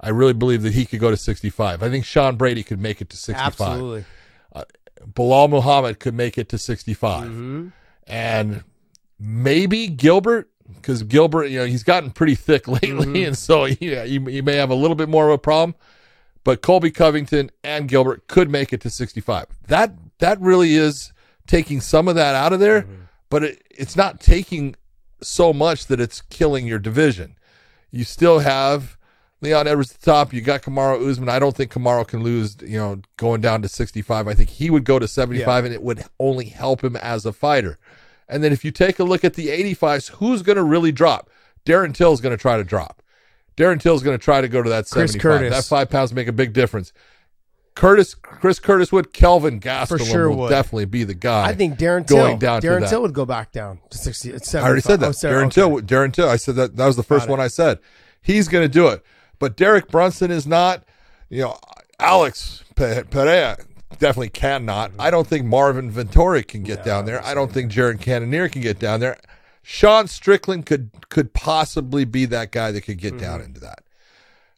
I 0.00 0.10
really 0.10 0.34
believe 0.34 0.62
that 0.62 0.74
he 0.74 0.84
could 0.84 1.00
go 1.00 1.10
to 1.10 1.16
65. 1.16 1.82
I 1.82 1.88
think 1.88 2.04
Sean 2.04 2.36
Brady 2.36 2.62
could 2.62 2.80
make 2.80 3.00
it 3.00 3.08
to 3.10 3.16
65. 3.16 3.46
Absolutely. 3.46 4.04
Bilal 5.14 5.48
Muhammad 5.48 5.98
could 6.00 6.14
make 6.14 6.38
it 6.38 6.48
to 6.50 6.58
65. 6.58 7.24
Mm-hmm. 7.24 7.68
And 8.06 8.64
maybe 9.18 9.88
Gilbert, 9.88 10.48
because 10.74 11.02
Gilbert, 11.02 11.46
you 11.46 11.58
know, 11.58 11.64
he's 11.66 11.82
gotten 11.82 12.10
pretty 12.10 12.34
thick 12.34 12.66
lately. 12.68 12.90
Mm-hmm. 13.06 13.26
And 13.28 13.38
so 13.38 13.64
yeah, 13.66 14.04
he, 14.04 14.18
he 14.20 14.42
may 14.42 14.56
have 14.56 14.70
a 14.70 14.74
little 14.74 14.96
bit 14.96 15.08
more 15.08 15.26
of 15.28 15.32
a 15.34 15.38
problem. 15.38 15.74
But 16.44 16.62
Colby 16.62 16.92
Covington 16.92 17.50
and 17.64 17.88
Gilbert 17.88 18.28
could 18.28 18.48
make 18.48 18.72
it 18.72 18.80
to 18.82 18.90
65. 18.90 19.46
That 19.66 19.92
that 20.18 20.40
really 20.40 20.74
is 20.76 21.12
taking 21.48 21.80
some 21.80 22.06
of 22.08 22.14
that 22.14 22.34
out 22.34 22.52
of 22.52 22.60
there, 22.60 22.82
Mm-hmm. 22.82 23.02
but 23.30 23.42
it, 23.42 23.62
it's 23.70 23.96
not 23.96 24.20
taking 24.20 24.76
so 25.22 25.52
much 25.52 25.86
that 25.86 26.00
it's 26.00 26.20
killing 26.20 26.66
your 26.66 26.78
division. 26.78 27.36
You 27.90 28.04
still 28.04 28.40
have 28.40 28.95
Leon 29.42 29.66
Edwards 29.66 29.92
at 29.94 30.00
the 30.00 30.10
top. 30.10 30.32
You 30.32 30.40
got 30.40 30.62
Kamaru 30.62 31.08
Usman. 31.08 31.28
I 31.28 31.38
don't 31.38 31.54
think 31.56 31.72
Kamaru 31.72 32.06
can 32.06 32.22
lose, 32.22 32.56
you 32.62 32.78
know, 32.78 33.00
going 33.16 33.40
down 33.40 33.62
to 33.62 33.68
65. 33.68 34.26
I 34.26 34.34
think 34.34 34.50
he 34.50 34.70
would 34.70 34.84
go 34.84 34.98
to 34.98 35.06
75 35.06 35.66
and 35.66 35.74
it 35.74 35.82
would 35.82 36.04
only 36.18 36.46
help 36.46 36.82
him 36.82 36.96
as 36.96 37.26
a 37.26 37.32
fighter. 37.32 37.78
And 38.28 38.42
then 38.42 38.52
if 38.52 38.64
you 38.64 38.70
take 38.70 38.98
a 38.98 39.04
look 39.04 39.24
at 39.24 39.34
the 39.34 39.48
85s, 39.48 40.12
who's 40.12 40.42
going 40.42 40.56
to 40.56 40.64
really 40.64 40.92
drop? 40.92 41.30
Darren 41.64 41.94
Till's 41.94 42.20
going 42.20 42.36
to 42.36 42.40
try 42.40 42.56
to 42.56 42.64
drop. 42.64 43.02
Darren 43.56 43.80
Till's 43.80 44.02
going 44.02 44.16
to 44.18 44.22
try 44.22 44.40
to 44.40 44.48
go 44.48 44.62
to 44.62 44.68
that 44.70 44.88
Chris 44.88 45.12
75. 45.12 45.20
Curtis. 45.20 45.54
That 45.54 45.64
five 45.64 45.90
pounds 45.90 46.12
make 46.12 46.28
a 46.28 46.32
big 46.32 46.52
difference. 46.52 46.92
Curtis, 47.74 48.14
Chris 48.14 48.58
Curtis 48.58 48.90
would, 48.90 49.12
Kelvin 49.12 49.60
Gastelum 49.60 50.10
sure 50.10 50.30
will 50.30 50.38
would. 50.38 50.48
definitely 50.48 50.86
be 50.86 51.04
the 51.04 51.14
guy. 51.14 51.46
I 51.46 51.54
think 51.54 51.78
Darren 51.78 52.06
Till, 52.06 52.16
going 52.16 52.38
down 52.38 52.62
Darren. 52.62 52.88
Till 52.88 53.02
would 53.02 53.12
go 53.12 53.26
back 53.26 53.52
down 53.52 53.80
to 53.90 53.98
60. 53.98 54.30
It's 54.30 54.54
I 54.54 54.62
already 54.62 54.80
said 54.80 55.00
that. 55.00 55.08
Oh, 55.08 55.10
Darren 55.10 55.46
okay. 55.46 55.54
Till. 55.54 55.80
Darren 55.82 56.12
Till. 56.12 56.28
I 56.28 56.36
said 56.36 56.54
that. 56.56 56.76
That 56.76 56.86
was 56.86 56.96
the 56.96 57.02
first 57.02 57.28
one 57.28 57.38
I 57.38 57.48
said. 57.48 57.78
He's 58.22 58.48
going 58.48 58.64
to 58.64 58.68
do 58.68 58.88
it. 58.88 59.04
But 59.38 59.56
Derek 59.56 59.88
Brunson 59.88 60.30
is 60.30 60.46
not. 60.46 60.84
You 61.28 61.42
know, 61.42 61.58
Alex 61.98 62.62
Pe- 62.74 63.04
Pereira 63.04 63.58
definitely 63.98 64.30
cannot. 64.30 64.92
I 64.98 65.10
don't 65.10 65.26
think 65.26 65.44
Marvin 65.44 65.92
Vettori 65.92 66.46
can 66.46 66.62
get 66.62 66.84
down 66.84 67.04
there. 67.04 67.24
I 67.24 67.34
don't 67.34 67.52
think 67.52 67.70
Jared 67.70 68.00
Cannonier 68.00 68.48
can 68.48 68.62
get 68.62 68.78
down 68.78 69.00
there. 69.00 69.18
Sean 69.62 70.06
Strickland 70.06 70.66
could 70.66 70.90
could 71.08 71.32
possibly 71.32 72.04
be 72.04 72.24
that 72.26 72.52
guy 72.52 72.70
that 72.70 72.82
could 72.82 72.98
get 72.98 73.18
down 73.18 73.40
mm-hmm. 73.40 73.48
into 73.48 73.60
that. 73.60 73.80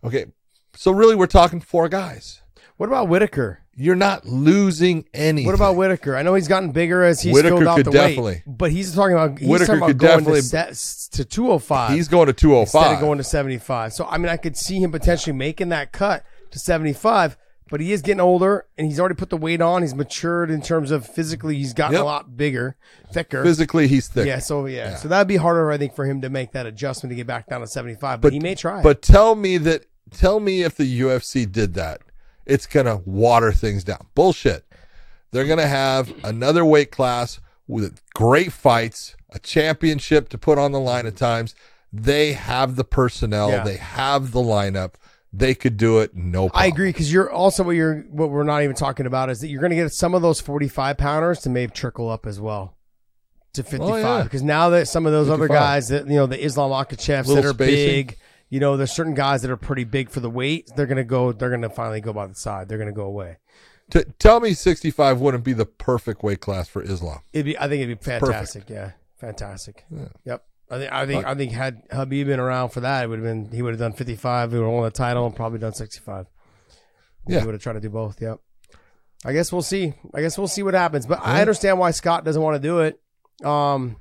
Okay, 0.05 0.27
so 0.75 0.93
really, 0.93 1.15
we're 1.15 1.27
talking 1.27 1.61
four 1.61 1.89
guys. 1.89 2.43
What 2.77 2.89
about 2.89 3.09
Whittaker? 3.09 3.61
You're 3.81 3.95
not 3.95 4.27
losing 4.27 5.05
any. 5.15 5.47
What 5.47 5.55
about 5.55 5.77
Whittaker? 5.77 6.17
I 6.17 6.23
know 6.23 6.35
he's 6.35 6.49
gotten 6.49 6.73
bigger 6.73 7.05
as 7.05 7.21
he's 7.23 7.33
Whittaker 7.33 7.57
filled 7.59 7.69
out 7.69 7.77
could 7.77 7.87
the 7.87 7.91
definitely- 7.93 8.33
weight, 8.33 8.43
but 8.47 8.73
he's 8.73 8.93
talking 8.95 9.13
about 9.15 9.39
he's 9.39 9.49
Whittaker 9.49 9.67
talking 9.67 9.79
about 9.79 9.87
could 9.89 9.99
going 9.99 10.19
definitely- 10.41 10.41
to, 10.43 11.11
to 11.19 11.25
205. 11.25 11.93
He's 11.93 12.09
going 12.09 12.27
to 12.27 12.33
205. 12.33 12.83
instead 12.83 12.95
of 12.95 13.01
going 13.01 13.19
to 13.19 13.25
75. 13.25 13.93
So 13.93 14.05
I 14.07 14.19
mean, 14.19 14.29
I 14.31 14.37
could 14.37 14.57
see 14.57 14.79
him 14.83 14.91
potentially 14.91 15.35
making 15.37 15.69
that 15.69 15.93
cut 15.93 16.25
to 16.51 16.59
75, 16.59 17.37
but 17.71 17.81
he 17.81 17.93
is 17.93 18.03
getting 18.03 18.21
older 18.21 18.67
and 18.77 18.87
he's 18.89 18.99
already 18.99 19.15
put 19.15 19.31
the 19.31 19.37
weight 19.37 19.61
on. 19.61 19.83
He's 19.83 19.95
matured 19.95 20.51
in 20.51 20.61
terms 20.61 20.91
of 20.91 21.07
physically. 21.07 21.57
He's 21.57 21.73
gotten 21.75 21.95
Yep. 21.95 22.03
a 22.03 22.05
lot 22.05 22.37
bigger, 22.37 22.75
thicker. 23.13 23.45
Physically, 23.45 23.87
he's 23.87 24.09
thick. 24.09 24.27
Yeah. 24.27 24.41
So 24.41 24.67
yeah. 24.67 24.97
So 24.97 25.07
that'd 25.09 25.29
be 25.29 25.37
harder, 25.37 25.71
I 25.71 25.79
think, 25.79 25.95
for 25.95 26.05
him 26.05 26.21
to 26.23 26.31
make 26.31 26.51
that 26.53 26.67
adjustment 26.67 27.13
to 27.13 27.15
get 27.15 27.27
back 27.29 27.47
down 27.47 27.61
to 27.61 27.67
75. 27.69 28.21
But, 28.21 28.33
he 28.33 28.41
may 28.41 28.55
try. 28.57 28.83
But 28.83 29.03
tell 29.03 29.35
me 29.37 29.57
that 29.59 29.85
tell 30.11 30.41
me 30.41 30.63
if 30.63 30.75
the 30.77 31.01
UFC 31.01 31.45
did 31.51 31.75
that, 31.75 32.01
it's 32.49 32.67
gonna 32.67 32.97
water 33.05 33.53
things 33.53 33.85
down. 33.85 34.07
Bullshit. 34.15 34.65
They're 35.31 35.47
gonna 35.47 35.67
have 35.69 36.13
another 36.25 36.65
weight 36.65 36.91
class 36.91 37.39
with 37.67 38.01
great 38.15 38.53
fights, 38.53 39.15
a 39.31 39.39
championship 39.39 40.29
to 40.31 40.39
put 40.39 40.59
on 40.59 40.73
the 40.73 40.81
line 40.81 41.07
at 41.07 41.17
times. 41.17 41.55
They 41.93 42.33
have 42.33 42.77
the 42.77 42.85
personnel, 42.85 43.51
Yeah. 43.51 43.63
they 43.65 43.77
have 43.77 44.33
the 44.33 44.41
lineup. 44.41 44.95
They 45.33 45.55
could 45.55 45.77
do 45.77 45.99
it 45.99 46.17
no 46.17 46.49
problem. 46.49 46.63
I 46.65 46.67
agree 46.69 46.89
because 46.91 47.13
you're 47.13 47.31
also 47.31 47.63
what 47.63 47.73
you're 47.77 48.01
what 48.11 48.31
we're 48.31 48.45
not 48.45 48.63
even 48.63 48.75
talking 48.75 49.05
about 49.05 49.29
is 49.29 49.41
that 49.41 49.49
you're 49.49 49.61
going 49.61 49.71
to 49.71 49.77
get 49.77 49.93
some 49.93 50.15
of 50.15 50.23
those 50.23 50.41
45 50.41 50.97
pounders 50.97 51.41
to 51.41 51.51
maybe 51.51 51.71
trickle 51.73 52.09
up 52.09 52.25
as 52.27 52.41
well 52.41 52.75
to 53.53 53.63
55 53.63 53.91
Oh, 53.91 53.97
yeah. 53.99 54.23
because 54.23 54.43
now 54.43 54.71
that 54.71 54.89
some 54.89 55.05
of 55.05 55.13
those 55.13 55.29
other 55.29 55.47
guys 55.49 55.89
that 55.89 56.07
you 56.09 56.15
know 56.17 56.25
the 56.27 56.43
Islam 56.43 56.71
Makhachevs 56.71 57.27
that 57.35 57.45
are 57.45 57.51
spacing. 57.53 58.07
big, 58.07 58.17
you 58.49 58.61
know, 58.61 58.77
there's 58.77 58.93
certain 58.93 59.15
guys 59.15 59.43
that 59.43 59.51
are 59.51 59.57
pretty 59.57 59.85
big 59.85 60.11
for 60.11 60.21
the 60.21 60.31
weight. 60.31 60.71
They're 60.77 60.87
gonna 60.87 61.05
go. 61.05 61.33
They're 61.33 61.51
gonna 61.51 61.71
finally 61.71 62.01
go 62.01 62.13
by 62.13 62.27
the 62.27 62.35
side. 62.35 62.69
They're 62.69 62.79
gonna 62.79 62.93
go 62.93 63.05
away. 63.05 63.37
T- 63.91 64.05
tell 64.19 64.41
me 64.41 64.53
65 64.53 65.21
wouldn't 65.21 65.45
be 65.45 65.55
the 65.55 65.65
perfect 65.67 66.23
weight 66.23 66.41
class 66.41 66.69
for 66.69 66.83
Islam. 66.83 67.21
It'd 67.33 67.47
be. 67.47 67.57
I 67.59 67.69
think 67.69 67.83
it'd 67.83 67.89
be 67.89 67.95
Perfect. 67.97 68.27
fantastic. 68.27 68.65
Yeah, 68.69 68.93
fantastic. 69.17 69.85
Yep. 70.25 70.45
I 70.71 70.79
think. 70.79 70.93
I 70.93 71.07
think. 71.07 71.27
I 71.27 71.35
think 71.35 71.53
had 71.53 71.89
Khabib 71.89 72.27
been 72.27 72.41
around 72.41 72.71
for 72.71 72.81
that, 72.81 73.05
it 73.05 73.09
would 73.09 73.19
have 73.21 73.25
been. 73.25 73.51
He 73.51 73.63
would 73.63 73.71
have 73.71 73.79
done 73.81 73.93
55. 73.95 74.53
He 74.53 74.59
would 74.59 74.65
have 74.65 74.73
won 74.73 74.85
the 74.85 74.91
title 74.91 75.25
and 75.27 75.35
probably 75.35 75.59
done 75.59 75.73
65. 75.73 76.27
Yeah. 77.27 77.41
He 77.41 77.47
would 77.47 77.55
have 77.55 77.63
tried 77.63 77.75
to 77.75 77.81
do 77.81 77.91
both. 77.91 78.21
Yep. 78.21 78.41
I 79.25 79.33
guess 79.33 79.51
we'll 79.53 79.63
see. 79.63 79.95
I 80.15 80.21
guess 80.21 80.39
we'll 80.39 80.49
see 80.49 80.63
what 80.63 80.75
happens. 80.75 81.07
But 81.07 81.21
I 81.23 81.41
understand 81.41 81.79
why 81.79 81.91
Scott 81.91 82.25
doesn't 82.25 82.41
want 82.41 82.57
to 82.57 82.61
do 82.61 82.81
it. 82.81 83.01
Um, 83.45 83.97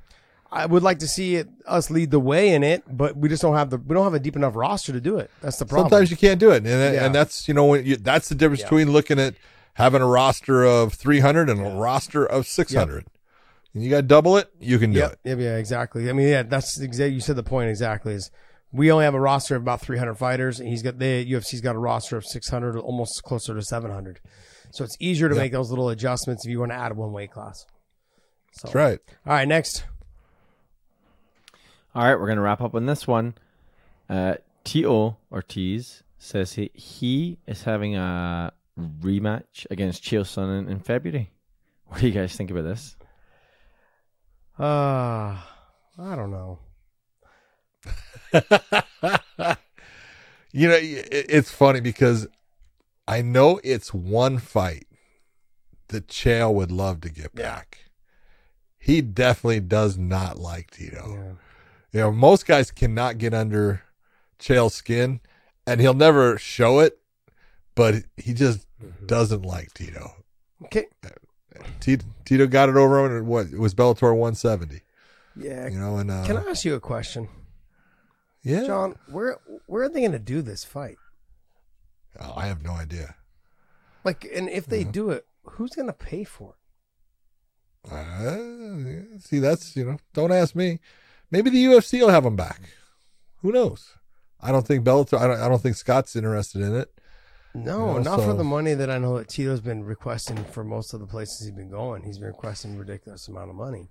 I 0.50 0.64
would 0.64 0.82
like 0.82 1.00
to 1.00 1.08
see 1.08 1.36
it 1.36 1.48
us 1.66 1.90
lead 1.90 2.10
the 2.10 2.18
way 2.20 2.54
in 2.54 2.62
it, 2.64 2.82
but 2.90 3.16
we 3.16 3.28
just 3.28 3.42
don't 3.42 3.54
have 3.54 3.68
the 3.70 3.76
we 3.78 3.94
don't 3.94 4.04
have 4.04 4.14
a 4.14 4.18
deep 4.20 4.34
enough 4.36 4.56
roster 4.56 4.92
to 4.92 5.00
do 5.00 5.18
it. 5.18 5.30
That's 5.42 5.58
the 5.58 5.66
problem. 5.66 5.90
Sometimes 5.90 6.10
you 6.10 6.16
can't 6.16 6.40
do 6.40 6.50
it, 6.50 6.58
and 6.58 6.66
Yeah. 6.66 7.04
and 7.04 7.14
that's 7.14 7.46
you 7.48 7.54
know 7.54 7.66
when 7.66 7.84
you, 7.84 7.96
that's 7.96 8.28
the 8.28 8.34
difference 8.34 8.60
Yeah. 8.60 8.66
between 8.66 8.90
looking 8.92 9.18
at 9.18 9.34
having 9.74 10.00
a 10.02 10.06
roster 10.06 10.64
of 10.64 10.94
300 10.94 11.48
and 11.50 11.60
a 11.60 11.70
roster 11.70 12.24
of 12.26 12.46
600. 12.46 13.04
And 13.74 13.84
you 13.84 13.90
got 13.90 13.96
to 13.98 14.02
double 14.02 14.36
it, 14.38 14.50
you 14.58 14.78
can 14.78 14.92
do 14.92 15.00
Yep. 15.00 15.12
it. 15.12 15.18
Yeah, 15.24 15.34
yeah, 15.50 15.56
exactly. 15.56 16.08
I 16.08 16.12
mean, 16.14 16.28
yeah, 16.28 16.42
that's 16.42 16.80
exactly. 16.80 17.14
You 17.14 17.20
said 17.20 17.36
the 17.36 17.42
point 17.42 17.68
exactly. 17.68 18.14
Is 18.14 18.30
we 18.72 18.90
only 18.90 19.04
have 19.04 19.14
a 19.14 19.20
roster 19.20 19.54
of 19.54 19.62
about 19.62 19.80
300 19.82 20.14
fighters, 20.14 20.58
and 20.60 20.68
he's 20.68 20.82
got 20.82 20.98
the 20.98 21.24
UFC's 21.30 21.60
got 21.60 21.76
a 21.76 21.78
roster 21.78 22.16
of 22.16 22.24
600, 22.24 22.76
almost 22.78 23.22
closer 23.22 23.54
to 23.54 23.62
700. 23.62 24.20
So 24.72 24.82
it's 24.84 24.96
easier 24.98 25.28
to 25.28 25.34
Yeah. 25.34 25.42
make 25.42 25.52
those 25.52 25.68
little 25.70 25.90
adjustments 25.90 26.44
if 26.46 26.50
you 26.50 26.58
want 26.60 26.72
to 26.72 26.76
add 26.76 26.96
one 26.96 27.12
weight 27.12 27.30
class. 27.30 27.66
So, 28.52 28.68
That's 28.68 28.74
right. 28.74 28.98
All 29.26 29.34
right, 29.34 29.46
next. 29.46 29.84
All 31.94 32.04
right, 32.04 32.18
we're 32.18 32.28
gonna 32.28 32.40
wrap 32.40 32.60
up 32.60 32.74
on 32.74 32.86
this 32.86 33.06
one. 33.06 33.34
Uh, 34.08 34.34
Tito 34.64 35.16
Ortiz 35.32 36.02
says 36.18 36.54
he, 36.54 36.70
he 36.74 37.38
is 37.46 37.62
having 37.64 37.96
a 37.96 38.52
rematch 38.78 39.66
against 39.70 40.02
Chael 40.02 40.22
Sonnen 40.22 40.68
in 40.70 40.80
February. 40.80 41.30
What 41.86 42.00
do 42.00 42.06
you 42.06 42.12
guys 42.12 42.36
think 42.36 42.50
about 42.50 42.64
this? 42.64 42.96
Uh, 44.58 45.36
I 45.98 46.14
don't 46.16 46.30
know. 46.30 46.58
You 50.52 50.68
know, 50.68 50.78
it's 50.80 51.50
funny 51.50 51.80
because 51.80 52.26
I 53.06 53.20
know 53.22 53.60
it's 53.62 53.92
one 53.92 54.38
fight 54.38 54.86
that 55.88 56.08
Chael 56.08 56.54
would 56.54 56.72
love 56.72 57.00
to 57.02 57.10
get 57.10 57.34
back. 57.34 57.90
He 58.78 59.02
definitely 59.02 59.60
does 59.60 59.98
not 59.98 60.38
like 60.38 60.70
Tito. 60.70 61.36
You 61.92 62.00
know, 62.00 62.12
most 62.12 62.46
guys 62.46 62.70
cannot 62.70 63.18
get 63.18 63.32
under 63.32 63.82
Chael's 64.38 64.74
skin, 64.74 65.20
and 65.66 65.80
he'll 65.80 65.94
never 65.94 66.38
show 66.38 66.80
it, 66.80 66.98
but 67.74 68.04
he 68.16 68.34
just 68.34 68.66
doesn't 69.06 69.42
like 69.42 69.72
Tito. 69.74 70.12
Okay. 70.64 70.86
Tito, 71.80 72.04
Tito 72.24 72.46
got 72.46 72.68
it 72.68 72.76
over 72.76 73.00
on 73.00 73.26
what 73.26 73.46
it 73.46 73.58
was 73.58 73.74
Bellator 73.74 74.14
170. 74.14 74.82
Yeah. 75.36 75.68
You 75.68 75.78
know, 75.78 75.96
and 75.96 76.10
uh, 76.10 76.26
Can 76.26 76.36
I 76.36 76.42
ask 76.50 76.64
you 76.64 76.74
a 76.74 76.80
question? 76.80 77.28
Yeah. 78.42 78.64
John, 78.64 78.96
where 79.10 79.38
where 79.66 79.84
are 79.84 79.88
they 79.88 80.00
going 80.00 80.12
to 80.12 80.18
do 80.18 80.42
this 80.42 80.64
fight? 80.64 80.96
oh, 82.20 82.32
I 82.36 82.46
have 82.46 82.62
no 82.62 82.72
idea. 82.72 83.14
Like, 84.04 84.26
and 84.34 84.48
if 84.48 84.66
they 84.66 84.84
do 84.84 85.10
it, 85.10 85.26
who's 85.42 85.70
going 85.70 85.86
to 85.86 85.92
pay 85.92 86.24
for 86.24 86.54
it? 87.84 87.92
Uh, 87.92 89.18
see, 89.18 89.38
that's 89.38 89.76
you 89.76 89.84
know, 89.84 89.98
don't 90.14 90.32
ask 90.32 90.54
me. 90.54 90.80
Maybe 91.30 91.50
the 91.50 91.64
UFC 91.64 92.00
will 92.00 92.08
have 92.08 92.24
him 92.24 92.36
back. 92.36 92.60
Who 93.42 93.52
knows? 93.52 93.92
I 94.40 94.52
don't 94.52 94.66
think 94.66 94.84
Bellator. 94.84 95.18
I 95.18 95.26
don't. 95.26 95.40
I 95.40 95.48
don't 95.48 95.60
think 95.60 95.76
Scott's 95.76 96.14
interested 96.16 96.62
in 96.62 96.74
it. 96.74 96.88
No, 97.54 97.88
You 97.98 98.04
know, 98.04 98.16
not 98.16 98.20
for 98.22 98.34
the 98.34 98.44
money 98.44 98.74
that 98.74 98.90
I 98.90 98.98
know 98.98 99.18
that 99.18 99.28
Tito's 99.28 99.60
been 99.60 99.82
requesting 99.82 100.44
for 100.44 100.62
most 100.62 100.92
of 100.94 101.00
the 101.00 101.06
places 101.06 101.40
he's 101.40 101.50
been 101.56 101.70
going. 101.70 102.02
He's 102.04 102.18
been 102.18 102.28
requesting 102.28 102.74
a 102.76 102.78
ridiculous 102.78 103.26
amount 103.26 103.50
of 103.50 103.56
money. 103.56 103.88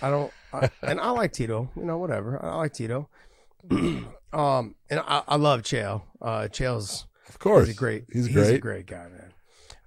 I 0.00 0.10
don't, 0.10 0.32
I, 0.52 0.70
and 0.82 1.00
I 1.00 1.10
like 1.10 1.32
Tito. 1.32 1.70
You 1.76 1.84
know, 1.84 1.98
whatever. 1.98 2.42
I 2.42 2.54
like 2.56 2.72
Tito. 2.72 3.08
um, 3.70 4.06
and 4.32 5.00
I, 5.00 5.22
I 5.28 5.36
love 5.36 5.62
Chael. 5.62 6.02
Uh, 6.20 6.48
Chael's 6.50 7.06
Of 7.28 7.38
course. 7.38 7.66
he's 7.66 7.76
a 7.76 7.78
great. 7.78 8.04
He's 8.12 8.26
a 8.28 8.32
great. 8.32 8.60
great 8.60 8.86
guy, 8.86 9.06
man. 9.08 9.32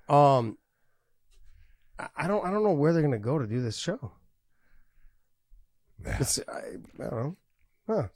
Um, 0.07 0.57
I- 1.98 2.10
I 2.18 2.27
don't, 2.27 2.45
I 2.45 2.52
don't 2.52 2.64
know 2.64 2.73
where 2.73 2.94
they're 2.94 3.02
gonna 3.02 3.18
go 3.19 3.40
to 3.40 3.48
do 3.48 3.61
this 3.61 3.77
show. 3.77 4.11
It's, 6.03 6.39
I, 6.47 6.59
I 6.99 7.09
don't 7.09 7.11
know. 7.11 7.35
Huh. 7.88 8.07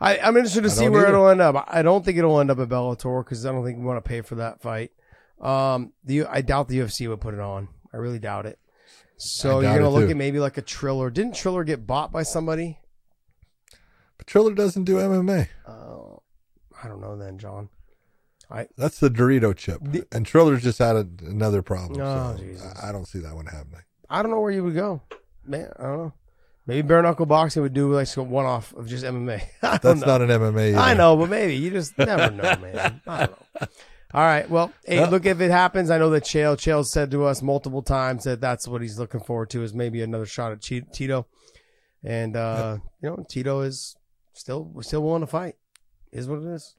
I, 0.00 0.18
I'm 0.18 0.36
interested 0.36 0.62
to 0.62 0.70
see 0.70 0.88
where 0.88 1.02
either. 1.02 1.14
it'll 1.14 1.28
end 1.28 1.40
up. 1.40 1.64
I 1.68 1.82
don't 1.82 2.04
think 2.04 2.18
it'll 2.18 2.40
end 2.40 2.50
up 2.50 2.58
at 2.58 2.68
Bellator 2.68 3.24
because 3.24 3.46
I 3.46 3.52
don't 3.52 3.64
think 3.64 3.78
we 3.78 3.84
want 3.84 4.02
to 4.02 4.08
pay 4.08 4.20
for 4.20 4.36
that 4.36 4.60
fight. 4.60 4.90
Um, 5.40 5.92
the 6.04 6.26
I 6.26 6.40
doubt 6.40 6.68
the 6.68 6.78
UFC 6.78 7.08
would 7.08 7.20
put 7.20 7.34
it 7.34 7.40
on. 7.40 7.68
I 7.92 7.96
really 7.98 8.18
doubt 8.18 8.46
it. 8.46 8.58
So 9.16 9.60
I 9.60 9.62
you're 9.62 9.74
gonna 9.74 9.90
look 9.90 10.06
too. 10.06 10.10
at 10.10 10.16
maybe 10.16 10.40
like 10.40 10.58
a 10.58 10.62
Triller. 10.62 11.10
Didn't 11.10 11.34
Triller 11.34 11.64
get 11.64 11.86
bought 11.86 12.10
by 12.10 12.22
somebody? 12.22 12.78
But 14.18 14.26
Triller 14.26 14.54
doesn't 14.54 14.84
do 14.84 14.96
MMA. 14.96 15.48
Oh, 15.68 16.22
I 16.82 16.88
don't 16.88 17.00
know 17.00 17.16
then, 17.16 17.38
John. 17.38 17.68
I 18.50 18.66
That's 18.76 18.98
the 18.98 19.08
Dorito 19.08 19.56
chip, 19.56 19.80
and 20.12 20.26
Triller's 20.26 20.62
just 20.62 20.78
had 20.78 20.96
a, 20.96 21.06
another 21.22 21.62
problem. 21.62 22.00
Oh, 22.00 22.36
so 22.36 22.42
Jesus. 22.42 22.74
I 22.82 22.88
I 22.88 22.92
don't 22.92 23.06
see 23.06 23.20
that 23.20 23.34
one 23.34 23.46
happening. 23.46 23.82
I 24.10 24.22
don't 24.22 24.30
know 24.30 24.40
where 24.40 24.50
you 24.50 24.64
would 24.64 24.74
go, 24.74 25.02
man. 25.44 25.70
I 25.78 25.82
don't 25.82 25.98
know. 25.98 26.12
Maybe 26.66 26.82
bare 26.82 27.02
knuckle 27.02 27.26
boxing 27.26 27.62
would 27.62 27.72
do 27.72 27.92
like 27.92 28.06
some 28.06 28.30
one 28.30 28.46
off 28.46 28.72
of 28.74 28.86
just 28.86 29.04
MMA. 29.04 29.42
That's 29.60 29.84
know. 29.84 30.06
not 30.06 30.22
an 30.22 30.28
MMA. 30.28 30.76
I 30.76 30.94
know, 30.94 31.16
but 31.16 31.28
maybe 31.28 31.56
you 31.56 31.70
just 31.70 31.98
never 31.98 32.30
know, 32.30 32.56
man. 32.56 33.00
I 33.06 33.26
don't 33.26 33.60
know. 33.60 33.66
All 34.14 34.20
right. 34.20 34.48
Well, 34.48 34.70
hey, 34.84 35.06
look 35.08 35.24
if 35.24 35.40
it 35.40 35.50
happens. 35.50 35.90
I 35.90 35.96
know 35.96 36.10
that 36.10 36.24
Chael 36.24 36.56
Chael 36.56 36.84
said 36.84 37.10
to 37.12 37.24
us 37.24 37.40
multiple 37.40 37.82
times 37.82 38.24
that 38.24 38.42
that's 38.42 38.68
what 38.68 38.82
he's 38.82 38.98
looking 38.98 39.20
forward 39.20 39.48
to 39.50 39.62
is 39.62 39.72
maybe 39.72 40.02
another 40.02 40.26
shot 40.26 40.52
at 40.52 40.60
Tito, 40.60 41.26
and 42.04 42.36
uh, 42.36 42.76
you 43.02 43.08
know 43.08 43.24
Tito 43.28 43.62
is 43.62 43.96
still 44.34 44.70
still 44.82 45.02
willing 45.02 45.22
to 45.22 45.26
fight. 45.26 45.56
Is 46.12 46.28
what 46.28 46.40
it 46.40 46.46
is. 46.46 46.76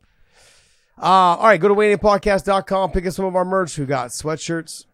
Uh, 0.96 1.06
all 1.36 1.46
right, 1.46 1.60
go 1.60 1.68
to 1.68 1.74
weighinginpodcast.com, 1.74 2.92
pick 2.92 3.08
up 3.08 3.14
some 3.14 3.26
of 3.26 3.36
our 3.36 3.46
merch. 3.46 3.80
We 3.80 3.88
got 3.88 4.12
sweatshirts, 4.12 4.86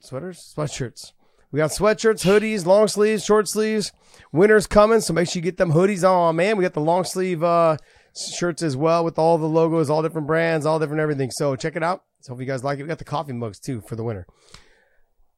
sweaters, 0.00 0.52
sweatshirts. 0.56 1.12
We 1.54 1.58
got 1.58 1.70
sweatshirts, 1.70 2.24
hoodies, 2.24 2.66
long 2.66 2.88
sleeves, 2.88 3.24
short 3.24 3.46
sleeves. 3.46 3.92
Winter's 4.32 4.66
coming, 4.66 5.00
so 5.00 5.12
make 5.12 5.28
sure 5.28 5.38
you 5.38 5.44
get 5.44 5.56
them 5.56 5.70
hoodies 5.70 6.02
on, 6.02 6.34
man. 6.34 6.56
We 6.56 6.62
got 6.62 6.72
the 6.72 6.80
long 6.80 7.04
sleeve 7.04 7.44
uh, 7.44 7.76
shirts 8.12 8.60
as 8.60 8.76
well 8.76 9.04
with 9.04 9.20
all 9.20 9.38
the 9.38 9.46
logos, 9.46 9.88
all 9.88 10.02
different 10.02 10.26
brands, 10.26 10.66
all 10.66 10.80
different 10.80 11.00
everything. 11.00 11.30
So 11.30 11.54
check 11.54 11.76
it 11.76 11.84
out. 11.84 12.02
So 12.22 12.32
hope 12.32 12.40
you 12.40 12.46
guys 12.46 12.64
like 12.64 12.80
it. 12.80 12.82
We 12.82 12.88
got 12.88 12.98
the 12.98 13.04
coffee 13.04 13.34
mugs 13.34 13.60
too 13.60 13.82
for 13.82 13.94
the 13.94 14.02
winter. 14.02 14.26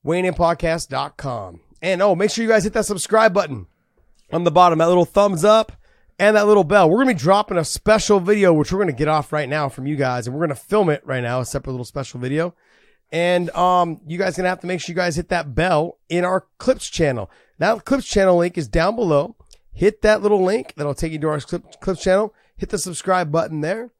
WeighingInPodcast.com. 0.06 1.60
And 1.82 2.00
oh, 2.00 2.14
make 2.14 2.30
sure 2.30 2.42
you 2.42 2.48
guys 2.48 2.64
hit 2.64 2.72
that 2.72 2.86
subscribe 2.86 3.34
button 3.34 3.66
on 4.32 4.44
the 4.44 4.50
bottom, 4.50 4.78
that 4.78 4.88
little 4.88 5.04
thumbs 5.04 5.44
up 5.44 5.72
and 6.18 6.34
that 6.34 6.46
little 6.46 6.64
bell. 6.64 6.88
We're 6.88 7.04
going 7.04 7.08
to 7.08 7.14
be 7.14 7.20
dropping 7.20 7.58
a 7.58 7.64
special 7.64 8.20
video, 8.20 8.54
which 8.54 8.72
we're 8.72 8.78
going 8.78 8.86
to 8.86 8.94
get 8.94 9.08
off 9.08 9.34
right 9.34 9.50
now 9.50 9.68
from 9.68 9.86
you 9.86 9.96
guys. 9.96 10.26
And 10.26 10.34
we're 10.34 10.46
going 10.46 10.56
to 10.56 10.64
film 10.64 10.88
it 10.88 11.02
right 11.04 11.22
now, 11.22 11.40
a 11.40 11.44
separate 11.44 11.74
little 11.74 11.84
special 11.84 12.20
video. 12.20 12.54
And 13.12 13.50
um, 13.50 14.00
you 14.06 14.18
guys 14.18 14.34
to 14.36 14.42
have 14.42 14.60
to 14.60 14.66
make 14.66 14.80
sure 14.80 14.92
you 14.92 14.96
guys 14.96 15.16
hit 15.16 15.28
that 15.28 15.54
bell 15.54 15.98
in 16.08 16.24
our 16.24 16.46
Clips 16.58 16.88
channel. 16.88 17.30
That 17.58 17.84
Clips 17.84 18.06
channel 18.06 18.36
link 18.36 18.58
is 18.58 18.68
down 18.68 18.96
below. 18.96 19.36
Hit 19.72 20.02
that 20.02 20.22
little 20.22 20.42
link. 20.42 20.74
That'll 20.76 20.94
take 20.94 21.12
you 21.12 21.18
to 21.20 21.28
our 21.28 21.40
Clip- 21.40 21.80
Clips 21.80 22.02
channel. 22.02 22.34
Hit 22.56 22.70
the 22.70 22.78
subscribe 22.78 23.30
button 23.30 23.60
there. 23.60 23.90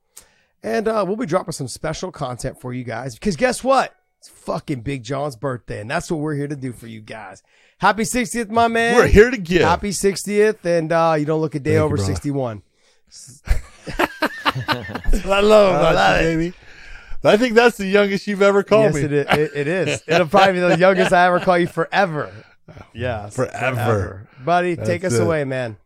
And 0.62 0.88
uh, 0.88 1.04
we'll 1.06 1.16
be 1.16 1.26
dropping 1.26 1.52
some 1.52 1.68
special 1.68 2.10
content 2.10 2.60
for 2.60 2.72
you 2.72 2.82
guys. 2.82 3.14
Because 3.14 3.36
guess 3.36 3.62
what? 3.62 3.94
It's 4.18 4.28
fucking 4.28 4.80
Big 4.80 5.04
John's 5.04 5.36
birthday. 5.36 5.80
And 5.80 5.90
that's 5.90 6.10
what 6.10 6.18
we're 6.18 6.34
here 6.34 6.48
to 6.48 6.56
do 6.56 6.72
for 6.72 6.86
you 6.86 7.00
guys. 7.00 7.42
Happy 7.78 8.02
60th, 8.02 8.48
my 8.48 8.66
man. 8.68 8.96
We're 8.96 9.06
here 9.06 9.30
to 9.30 9.36
give. 9.36 9.62
Happy 9.62 9.90
60th. 9.90 10.64
And 10.64 10.90
uh, 10.90 11.14
you 11.18 11.26
don't 11.26 11.40
look 11.40 11.54
a 11.54 11.60
day 11.60 11.74
Thank 11.74 11.84
over 11.84 11.96
brother. 11.96 12.12
61. 12.12 12.62
I 14.68 15.40
love, 15.40 15.74
I 15.74 15.92
love 15.92 16.20
it. 16.20 16.24
baby. 16.24 16.54
I 17.24 17.36
think 17.36 17.54
that's 17.54 17.76
the 17.76 17.86
youngest 17.86 18.26
you've 18.26 18.42
ever 18.42 18.62
called 18.62 18.94
yes, 18.94 18.94
me. 18.94 19.00
It 19.02 19.12
is. 19.12 19.26
It, 19.26 19.50
it 19.54 19.68
is. 19.68 20.02
It'll 20.08 20.28
probably 20.28 20.54
be 20.54 20.60
the 20.60 20.78
youngest 20.78 21.12
I 21.12 21.26
ever 21.26 21.40
call 21.40 21.58
you 21.58 21.66
forever. 21.66 22.32
Yes. 22.92 23.34
Forever. 23.34 24.28
Buddy, 24.44 24.76
take 24.76 25.04
us 25.04 25.14
it. 25.14 25.22
away, 25.22 25.44
man. 25.44 25.76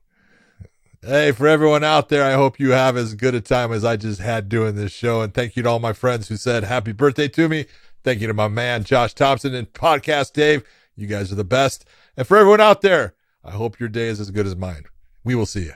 Hey, 1.03 1.33
for 1.33 1.49
everyone 1.49 1.83
out 1.83 2.11
there, 2.11 2.25
I 2.25 2.35
hope 2.35 2.61
you 2.61 2.73
have 2.73 2.97
as 2.97 3.15
good 3.15 3.35
a 3.35 3.41
time 3.41 3.73
as 3.73 3.87
I 3.87 3.97
just 3.97 4.21
had 4.21 4.51
doing 4.51 4.75
this 4.75 4.93
show. 4.93 5.23
And 5.23 5.33
thank 5.33 5.57
you 5.57 5.63
to 5.63 5.69
all 5.69 5.79
my 5.79 5.95
friends 5.95 6.29
who 6.29 6.37
said 6.37 6.65
happy 6.65 6.93
birthday 6.93 7.27
to 7.29 7.49
me. 7.49 7.65
Thank 8.05 8.21
you 8.21 8.27
to 8.27 8.35
my 8.35 8.49
man, 8.49 8.85
Josh 8.85 9.15
Thompson 9.15 9.55
and 9.55 9.73
Podcast 9.73 10.35
Dave. 10.35 10.63
You 10.97 11.07
guys 11.07 11.33
are 11.33 11.37
the 11.37 11.45
best. 11.45 11.87
And 12.17 12.27
for 12.27 12.37
everyone 12.37 12.61
out 12.61 12.83
there, 12.83 13.15
I 13.43 13.53
hope 13.53 13.81
your 13.81 13.89
day 13.89 14.09
is 14.09 14.21
as 14.21 14.31
good 14.31 14.47
as 14.47 14.57
mine. 14.57 14.85
We 15.25 15.35
will 15.35 15.47
see 15.47 15.65
you. 15.65 15.75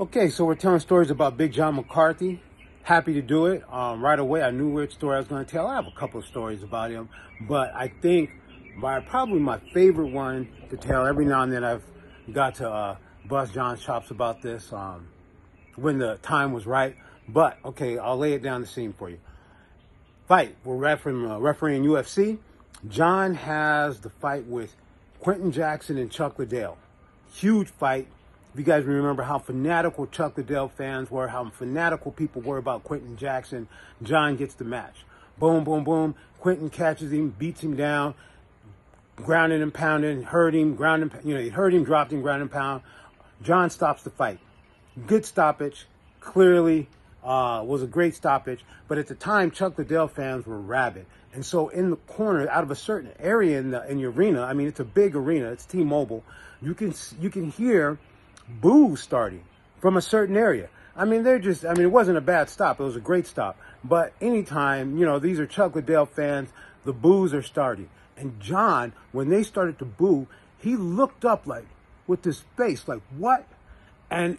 Okay, 0.00 0.28
so 0.28 0.44
we're 0.44 0.54
telling 0.54 0.80
stories 0.80 1.10
about 1.10 1.36
Big 1.36 1.52
John 1.52 1.76
McCarthy. 1.76 2.42
Happy 2.82 3.14
to 3.14 3.22
do 3.22 3.46
it. 3.46 3.62
Um, 3.72 4.02
right 4.02 4.18
away, 4.18 4.42
I 4.42 4.50
knew 4.50 4.68
which 4.70 4.94
story 4.94 5.16
I 5.16 5.18
was 5.18 5.28
going 5.28 5.44
to 5.44 5.50
tell. 5.50 5.66
I 5.66 5.76
have 5.76 5.86
a 5.86 5.92
couple 5.92 6.18
of 6.18 6.26
stories 6.26 6.62
about 6.62 6.90
him, 6.90 7.08
but 7.42 7.72
I 7.74 7.88
think 7.88 8.30
my 8.76 9.00
probably 9.00 9.38
my 9.38 9.58
favorite 9.72 10.08
one 10.08 10.48
to 10.70 10.76
tell. 10.76 11.06
Every 11.06 11.24
now 11.24 11.42
and 11.42 11.52
then, 11.52 11.62
I've 11.62 11.84
got 12.32 12.56
to 12.56 12.70
uh, 12.70 12.96
bust 13.26 13.54
John's 13.54 13.82
chops 13.82 14.10
about 14.10 14.42
this 14.42 14.72
um, 14.72 15.08
when 15.76 15.98
the 15.98 16.16
time 16.22 16.52
was 16.52 16.66
right. 16.66 16.96
But 17.28 17.58
okay, 17.64 17.98
I'll 17.98 18.18
lay 18.18 18.32
it 18.32 18.42
down 18.42 18.62
the 18.62 18.66
scene 18.66 18.92
for 18.92 19.10
you. 19.10 19.18
Fight. 20.26 20.56
We're 20.64 20.76
refereeing, 20.76 21.30
uh, 21.30 21.38
refereeing 21.38 21.84
UFC. 21.84 22.38
John 22.88 23.34
has 23.34 24.00
the 24.00 24.10
fight 24.10 24.46
with 24.46 24.74
Quinton 25.20 25.52
Jackson 25.52 25.98
and 25.98 26.10
Chuck 26.10 26.38
Liddell. 26.38 26.78
Huge 27.32 27.68
fight. 27.68 28.08
If 28.52 28.58
you 28.58 28.64
guys 28.64 28.84
remember 28.84 29.22
how 29.22 29.38
fanatical 29.38 30.08
Chuck 30.08 30.36
Liddell 30.36 30.68
fans 30.68 31.08
were, 31.08 31.28
how 31.28 31.48
fanatical 31.50 32.10
people 32.10 32.42
were 32.42 32.58
about 32.58 32.82
Quinton 32.82 33.16
Jackson, 33.16 33.68
John 34.02 34.36
gets 34.36 34.54
the 34.54 34.64
match. 34.64 35.04
Boom, 35.38 35.62
boom, 35.62 35.84
boom. 35.84 36.16
Quinton 36.40 36.68
catches 36.68 37.12
him, 37.12 37.30
beats 37.38 37.62
him 37.62 37.76
down, 37.76 38.14
grounding 39.14 39.62
and 39.62 39.72
pounding, 39.72 40.24
hurt 40.24 40.54
him, 40.54 40.74
ground 40.74 41.02
and, 41.02 41.12
you 41.24 41.34
know, 41.34 41.40
he 41.40 41.48
hurt 41.48 41.72
him, 41.72 41.84
dropped 41.84 42.12
him, 42.12 42.22
ground 42.22 42.42
and 42.42 42.50
pound. 42.50 42.82
John 43.42 43.70
stops 43.70 44.02
the 44.02 44.10
fight. 44.10 44.40
Good 45.06 45.24
stoppage. 45.24 45.86
Clearly 46.18 46.88
uh, 47.22 47.62
was 47.64 47.82
a 47.82 47.86
great 47.86 48.16
stoppage. 48.16 48.64
But 48.88 48.98
at 48.98 49.06
the 49.06 49.14
time, 49.14 49.52
Chuck 49.52 49.78
Liddell 49.78 50.08
fans 50.08 50.44
were 50.44 50.58
rabid. 50.58 51.06
And 51.32 51.46
so 51.46 51.68
in 51.68 51.90
the 51.90 51.96
corner, 51.96 52.48
out 52.48 52.64
of 52.64 52.72
a 52.72 52.76
certain 52.76 53.12
area 53.20 53.60
in 53.60 53.70
the, 53.70 53.88
in 53.88 53.98
the 53.98 54.06
arena, 54.06 54.42
I 54.42 54.54
mean, 54.54 54.66
it's 54.66 54.80
a 54.80 54.84
big 54.84 55.14
arena. 55.14 55.52
It's 55.52 55.64
T-Mobile. 55.64 56.24
You 56.60 56.74
can, 56.74 56.92
you 57.20 57.30
can 57.30 57.52
hear 57.52 57.98
boos 58.60 59.00
starting 59.00 59.44
from 59.80 59.96
a 59.96 60.02
certain 60.02 60.36
area. 60.36 60.68
I 60.96 61.04
mean, 61.04 61.22
they're 61.22 61.38
just, 61.38 61.64
I 61.64 61.72
mean, 61.74 61.84
it 61.84 61.92
wasn't 61.92 62.18
a 62.18 62.22
bad 62.22 62.50
stop. 62.50 62.80
It 62.80 62.84
was 62.84 62.96
a 62.96 63.00
great 63.00 63.26
stop. 63.26 63.56
But 63.82 64.12
anytime, 64.20 64.98
you 64.98 65.06
know, 65.06 65.18
these 65.18 65.40
are 65.40 65.46
Chuck 65.46 65.74
Liddell 65.74 66.06
fans, 66.06 66.50
the 66.84 66.92
boos 66.92 67.32
are 67.32 67.42
starting. 67.42 67.88
And 68.16 68.38
John, 68.40 68.92
when 69.12 69.30
they 69.30 69.42
started 69.42 69.78
to 69.78 69.84
boo, 69.84 70.26
he 70.58 70.76
looked 70.76 71.24
up 71.24 71.46
like 71.46 71.64
with 72.06 72.22
this 72.22 72.42
face, 72.56 72.86
like, 72.86 73.00
what? 73.16 73.46
And 74.10 74.36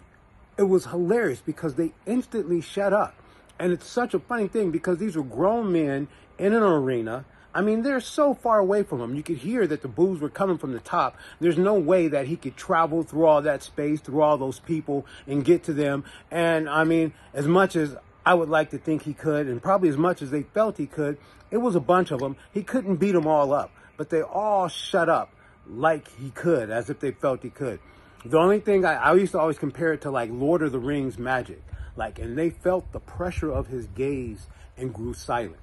it 0.56 0.64
was 0.64 0.86
hilarious 0.86 1.40
because 1.40 1.74
they 1.74 1.92
instantly 2.06 2.60
shut 2.60 2.92
up. 2.92 3.14
And 3.58 3.72
it's 3.72 3.88
such 3.88 4.14
a 4.14 4.20
funny 4.20 4.48
thing 4.48 4.70
because 4.70 4.98
these 4.98 5.16
were 5.16 5.22
grown 5.22 5.72
men 5.72 6.08
in 6.38 6.52
an 6.52 6.62
arena. 6.62 7.24
I 7.54 7.60
mean, 7.60 7.82
they're 7.82 8.00
so 8.00 8.32
far 8.32 8.58
away 8.58 8.82
from 8.82 9.00
him. 9.00 9.14
You 9.14 9.22
could 9.22 9.38
hear 9.38 9.66
that 9.66 9.82
the 9.82 9.88
boos 9.88 10.20
were 10.20 10.30
coming 10.30 10.56
from 10.56 10.72
the 10.72 10.80
top. 10.80 11.16
There's 11.38 11.58
no 11.58 11.74
way 11.74 12.08
that 12.08 12.26
he 12.26 12.36
could 12.36 12.56
travel 12.56 13.02
through 13.02 13.26
all 13.26 13.42
that 13.42 13.62
space, 13.62 14.00
through 14.00 14.22
all 14.22 14.38
those 14.38 14.60
people, 14.60 15.06
and 15.26 15.44
get 15.44 15.64
to 15.64 15.74
them. 15.74 16.04
And 16.30 16.68
I 16.68 16.84
mean, 16.84 17.12
as 17.34 17.46
much 17.46 17.76
as 17.76 17.94
I 18.24 18.34
would 18.34 18.48
like 18.48 18.70
to 18.70 18.78
think 18.78 19.02
he 19.02 19.12
could, 19.12 19.48
and 19.48 19.62
probably 19.62 19.90
as 19.90 19.98
much 19.98 20.22
as 20.22 20.30
they 20.30 20.42
felt 20.42 20.78
he 20.78 20.86
could, 20.86 21.18
it 21.50 21.58
was 21.58 21.74
a 21.74 21.80
bunch 21.80 22.10
of 22.10 22.20
them. 22.20 22.36
He 22.52 22.62
couldn't 22.62 22.96
beat 22.96 23.12
them 23.12 23.26
all 23.26 23.52
up, 23.52 23.70
but 23.98 24.08
they 24.08 24.22
all 24.22 24.68
shut 24.68 25.10
up 25.10 25.34
like 25.68 26.08
he 26.16 26.30
could, 26.30 26.70
as 26.70 26.88
if 26.88 27.00
they 27.00 27.10
felt 27.10 27.42
he 27.42 27.50
could. 27.50 27.80
The 28.24 28.38
only 28.38 28.60
thing 28.60 28.84
I, 28.84 28.94
I 28.94 29.14
used 29.14 29.32
to 29.32 29.40
always 29.40 29.58
compare 29.58 29.92
it 29.92 30.02
to 30.02 30.10
like 30.10 30.30
Lord 30.32 30.62
of 30.62 30.72
the 30.72 30.78
Rings 30.78 31.18
magic. 31.18 31.62
Like, 31.96 32.18
and 32.18 32.38
they 32.38 32.48
felt 32.48 32.90
the 32.92 33.00
pressure 33.00 33.52
of 33.52 33.66
his 33.66 33.86
gaze 33.88 34.46
and 34.78 34.94
grew 34.94 35.12
silent. 35.12 35.58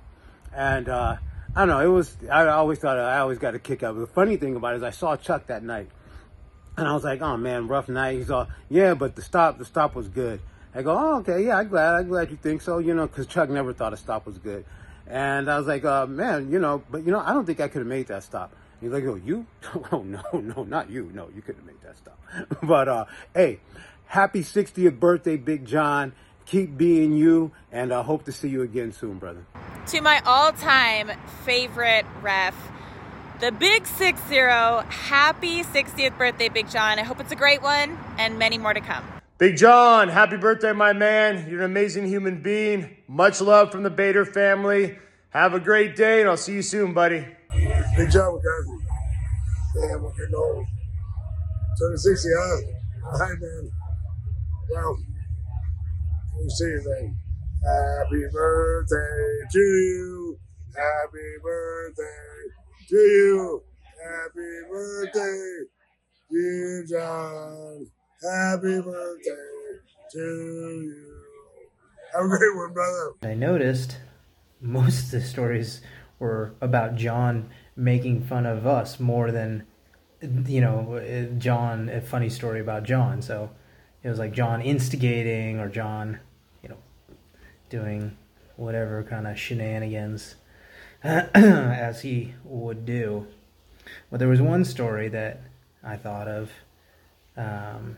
And, 0.53 0.87
uh, 0.87 1.15
I 1.59 1.65
don't 1.65 1.75
know, 1.75 1.85
it 1.85 1.93
was, 1.93 2.15
I 2.31 2.47
always 2.47 2.79
thought, 2.79 2.97
I 2.97 3.17
always 3.17 3.37
got 3.37 3.53
a 3.53 3.59
kick 3.59 3.83
out 3.83 3.89
of. 3.89 3.97
The 3.97 4.07
funny 4.07 4.37
thing 4.37 4.55
about 4.55 4.75
it 4.75 4.77
is 4.77 4.83
I 4.83 4.91
saw 4.91 5.17
Chuck 5.17 5.47
that 5.47 5.61
night 5.61 5.89
and 6.77 6.87
I 6.87 6.93
was 6.93 7.03
like, 7.03 7.21
oh 7.21 7.35
man, 7.35 7.67
rough 7.67 7.89
night. 7.89 8.17
He's 8.17 8.31
all, 8.31 8.47
yeah, 8.69 8.93
but 8.93 9.17
the 9.17 9.21
stop, 9.21 9.57
the 9.57 9.65
stop 9.65 9.93
was 9.93 10.07
good. 10.07 10.39
I 10.73 10.83
go, 10.83 10.97
oh, 10.97 11.17
okay, 11.17 11.43
yeah, 11.45 11.57
I'm 11.57 11.67
glad, 11.67 11.95
I'm 11.95 12.07
glad 12.07 12.31
you 12.31 12.37
think 12.37 12.61
so, 12.61 12.77
you 12.77 12.93
know, 12.93 13.09
cause 13.09 13.27
Chuck 13.27 13.49
never 13.49 13.73
thought 13.73 13.91
a 13.91 13.97
stop 13.97 14.25
was 14.25 14.37
good. 14.37 14.63
And 15.05 15.51
I 15.51 15.57
was 15.57 15.67
like, 15.67 15.83
uh, 15.83 16.05
man, 16.05 16.49
you 16.49 16.59
know, 16.59 16.81
but 16.89 17.05
you 17.05 17.11
know, 17.11 17.19
I 17.19 17.33
don't 17.33 17.45
think 17.45 17.59
I 17.59 17.67
could 17.67 17.79
have 17.79 17.87
made 17.87 18.07
that 18.07 18.23
stop. 18.23 18.55
He's 18.79 18.91
like, 18.91 19.03
oh, 19.03 19.15
you? 19.15 19.45
Oh, 19.91 20.01
no, 20.01 20.21
no, 20.31 20.63
not 20.63 20.89
you. 20.89 21.11
No, 21.13 21.27
you 21.35 21.41
couldn't 21.41 21.65
have 21.65 21.67
made 21.67 21.81
that 21.81 21.97
stop. 21.97 22.17
but, 22.63 22.87
uh, 22.87 23.03
hey, 23.35 23.59
happy 24.05 24.43
60th 24.43 24.97
birthday, 24.97 25.35
Big 25.35 25.65
John. 25.65 26.13
Keep 26.45 26.77
being 26.77 27.11
you, 27.17 27.51
and 27.69 27.93
I 27.93 28.01
hope 28.01 28.23
to 28.25 28.31
see 28.31 28.47
you 28.47 28.61
again 28.61 28.93
soon, 28.93 29.19
brother. 29.19 29.45
To 29.87 30.01
my 30.01 30.21
all-time 30.25 31.11
favorite 31.45 32.05
ref, 32.21 32.55
the 33.39 33.51
Big 33.51 33.87
Six 33.87 34.21
Zero. 34.27 34.83
Happy 34.89 35.63
60th 35.63 36.17
birthday, 36.17 36.49
Big 36.49 36.69
John. 36.69 36.99
I 36.99 37.03
hope 37.03 37.19
it's 37.19 37.31
a 37.31 37.35
great 37.35 37.61
one 37.61 37.97
and 38.17 38.37
many 38.37 38.57
more 38.57 38.73
to 38.73 38.81
come. 38.81 39.03
Big 39.37 39.55
John, 39.55 40.09
happy 40.09 40.37
birthday, 40.37 40.73
my 40.73 40.93
man. 40.93 41.49
You're 41.49 41.59
an 41.59 41.65
amazing 41.65 42.07
human 42.07 42.41
being. 42.41 42.97
Much 43.07 43.39
love 43.39 43.71
from 43.71 43.83
the 43.83 43.89
Bader 43.89 44.25
family. 44.25 44.99
Have 45.29 45.53
a 45.53 45.59
great 45.59 45.95
day, 45.95 46.19
and 46.21 46.29
I'll 46.29 46.37
see 46.37 46.53
you 46.53 46.61
soon, 46.61 46.93
buddy. 46.93 47.25
Big 47.51 48.11
John 48.11 48.35
McCarthy. 48.35 48.85
Damn, 49.75 50.01
we're 50.01 50.11
getting 50.11 50.35
old. 50.35 50.65
Turning 51.79 51.97
60, 51.97 52.29
huh? 52.37 52.57
All 53.05 53.19
right, 53.19 53.39
man. 53.39 53.71
Well, 54.71 54.97
let 56.35 56.43
me 56.43 56.49
see 56.49 56.65
your 56.65 56.81
thing. 56.81 57.17
Happy 57.63 58.23
birthday 58.31 59.47
to 59.51 59.59
you. 59.59 60.39
Happy 60.75 61.29
birthday 61.43 62.03
to 62.89 62.95
you. 62.95 63.63
Happy 64.01 64.61
birthday, 64.71 65.65
dear 66.31 66.85
John. 66.89 67.85
Happy 68.23 68.81
birthday 68.81 69.79
to 70.13 70.19
you. 70.19 71.21
Have 72.13 72.25
a 72.25 72.27
great 72.27 72.55
one, 72.55 72.73
brother. 72.73 73.11
I 73.23 73.33
noticed 73.33 73.97
most 74.61 75.05
of 75.05 75.11
the 75.11 75.21
stories 75.21 75.81
were 76.17 76.55
about 76.61 76.95
John 76.95 77.49
making 77.75 78.23
fun 78.23 78.45
of 78.45 78.65
us 78.65 78.99
more 78.99 79.31
than, 79.31 79.65
you 80.21 80.61
know, 80.61 81.29
John, 81.37 81.89
a 81.89 82.01
funny 82.01 82.29
story 82.29 82.61
about 82.61 82.83
John. 82.83 83.21
So 83.21 83.51
it 84.01 84.09
was 84.09 84.19
like 84.19 84.31
John 84.33 84.61
instigating 84.61 85.59
or 85.59 85.67
John, 85.69 86.19
doing 87.69 88.17
whatever 88.55 89.03
kind 89.03 89.27
of 89.27 89.39
shenanigans 89.39 90.35
as 91.03 92.01
he 92.01 92.33
would 92.43 92.85
do. 92.85 93.27
But 94.11 94.19
there 94.19 94.27
was 94.27 94.41
one 94.41 94.65
story 94.65 95.07
that 95.09 95.41
I 95.83 95.95
thought 95.95 96.27
of 96.27 96.51
um, 97.37 97.97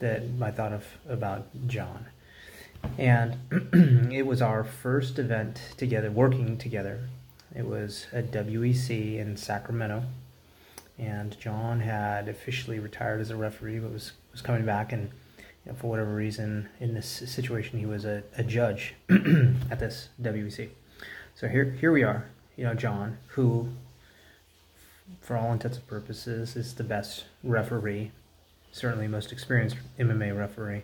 that 0.00 0.22
I 0.42 0.50
thought 0.50 0.72
of 0.72 0.84
about 1.08 1.46
John. 1.66 2.06
And 2.98 3.36
it 4.12 4.26
was 4.26 4.42
our 4.42 4.64
first 4.64 5.18
event 5.18 5.60
together, 5.76 6.10
working 6.10 6.56
together. 6.56 7.08
It 7.54 7.66
was 7.66 8.06
at 8.12 8.30
WEC 8.32 9.18
in 9.18 9.36
Sacramento. 9.36 10.04
And 10.98 11.38
John 11.38 11.80
had 11.80 12.28
officially 12.28 12.78
retired 12.78 13.20
as 13.20 13.30
a 13.30 13.36
referee, 13.36 13.78
but 13.78 13.92
was, 13.92 14.12
was 14.32 14.42
coming 14.42 14.64
back. 14.64 14.92
And 14.92 15.10
you 15.64 15.72
know, 15.72 15.78
for 15.78 15.88
whatever 15.88 16.14
reason, 16.14 16.68
in 16.80 16.94
this 16.94 17.06
situation, 17.06 17.78
he 17.78 17.86
was 17.86 18.04
a, 18.04 18.22
a 18.36 18.42
judge 18.42 18.94
at 19.10 19.78
this 19.78 20.08
WEC. 20.20 20.70
So 21.34 21.48
here, 21.48 21.76
here 21.80 21.92
we 21.92 22.02
are, 22.02 22.26
you 22.56 22.64
know, 22.64 22.74
John, 22.74 23.18
who, 23.28 23.68
for 25.20 25.36
all 25.36 25.52
intents 25.52 25.78
and 25.78 25.86
purposes, 25.86 26.56
is 26.56 26.74
the 26.74 26.84
best 26.84 27.24
referee, 27.42 28.10
certainly 28.72 29.08
most 29.08 29.32
experienced 29.32 29.76
MMA 29.98 30.36
referee, 30.36 30.82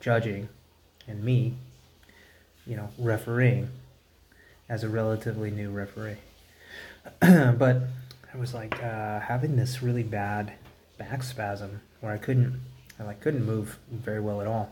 judging, 0.00 0.48
and 1.06 1.22
me, 1.22 1.54
you 2.66 2.76
know, 2.76 2.90
refereeing 2.98 3.68
as 4.68 4.82
a 4.82 4.88
relatively 4.88 5.50
new 5.50 5.70
referee. 5.70 6.16
but 7.20 7.82
I 8.34 8.38
was 8.38 8.52
like 8.52 8.82
uh, 8.82 9.20
having 9.20 9.56
this 9.56 9.82
really 9.82 10.02
bad 10.02 10.52
back 10.98 11.22
spasm 11.22 11.80
where 12.00 12.12
I 12.12 12.18
couldn't, 12.18 12.60
I 12.98 13.04
like 13.04 13.20
couldn't 13.20 13.44
move 13.44 13.78
very 13.90 14.20
well 14.20 14.40
at 14.40 14.46
all. 14.46 14.70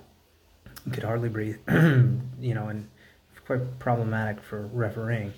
Could 0.92 1.04
hardly 1.04 1.28
breathe, 1.28 1.58
you 1.68 2.54
know, 2.54 2.68
and 2.68 2.88
quite 3.46 3.78
problematic 3.78 4.42
for 4.42 4.66
refereeing. 4.72 5.32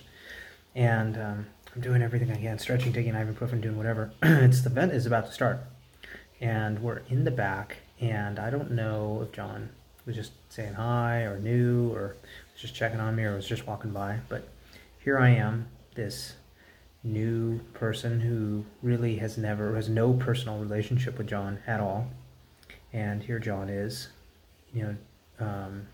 And 0.75 1.17
um, 1.17 1.47
I'm 1.75 1.81
doing 1.81 2.03
everything 2.03 2.31
I 2.31 2.37
can, 2.37 2.59
stretching, 2.59 2.93
taking 2.93 3.15
ibuprofen, 3.15 3.61
doing 3.61 3.77
whatever. 3.77 4.13
it's 4.23 4.61
the 4.61 4.71
event 4.71 4.93
is 4.93 5.07
about 5.07 5.27
to 5.27 5.33
start, 5.33 5.61
and 6.41 6.81
we're 6.81 7.03
in 7.09 7.25
the 7.25 7.31
back, 7.31 7.79
and 8.01 8.39
I 8.39 8.51
don't 8.51 8.73
know 8.73 9.23
if 9.23 9.33
John 9.33 9.71
was 10.05 10.17
just 10.17 10.33
saying 10.49 10.75
hi 10.75 11.23
or 11.23 11.39
knew 11.39 11.93
or 11.93 12.17
was 12.53 12.63
just 12.63 12.75
checking 12.75 13.01
on 13.01 13.17
me 13.17 13.25
or 13.25 13.37
was 13.37 13.47
just 13.47 13.67
walking 13.67 13.91
by, 13.91 14.21
but 14.29 14.49
here 15.03 15.19
I 15.19 15.31
am, 15.31 15.69
this 15.95 16.35
new 17.03 17.61
person 17.75 18.21
who 18.21 18.65
really 18.83 19.17
has 19.17 19.39
never 19.39 19.75
has 19.77 19.89
no 19.89 20.13
personal 20.13 20.59
relationship 20.59 21.19
with 21.19 21.29
John 21.29 21.59
at 21.67 21.81
all, 21.81 22.11
and 22.97 23.23
here 23.23 23.39
John 23.39 23.69
is, 23.69 24.09
you 24.73 24.83
know. 24.83 24.97
Um, 25.39 25.87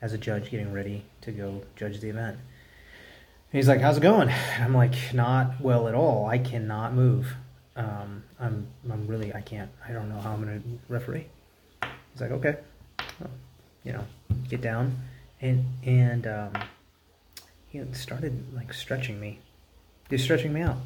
as 0.00 0.12
a 0.12 0.18
judge 0.18 0.50
getting 0.50 0.72
ready 0.72 1.04
to 1.22 1.32
go 1.32 1.62
judge 1.76 2.00
the 2.00 2.08
event. 2.08 2.36
And 2.36 3.58
he's 3.58 3.68
like, 3.68 3.80
"How's 3.80 3.96
it 3.96 4.00
going?" 4.00 4.30
I'm 4.60 4.74
like, 4.74 4.94
"Not 5.12 5.60
well 5.60 5.88
at 5.88 5.94
all. 5.94 6.26
I 6.26 6.38
cannot 6.38 6.94
move. 6.94 7.34
Um, 7.76 8.24
I'm 8.38 8.66
I'm 8.90 9.06
really 9.06 9.34
I 9.34 9.40
can't. 9.40 9.70
I 9.86 9.92
don't 9.92 10.08
know 10.08 10.20
how 10.20 10.32
I'm 10.32 10.40
gonna 10.40 10.62
referee." 10.88 11.26
He's 12.12 12.20
like, 12.20 12.30
"Okay, 12.30 12.56
well, 13.20 13.30
you 13.84 13.92
know, 13.92 14.04
get 14.48 14.60
down," 14.60 14.96
and 15.40 15.64
and 15.84 16.26
um, 16.26 16.52
he 17.68 17.82
started 17.92 18.54
like 18.54 18.72
stretching 18.72 19.18
me. 19.20 19.40
He's 20.10 20.22
stretching 20.22 20.52
me 20.52 20.62
out. 20.62 20.76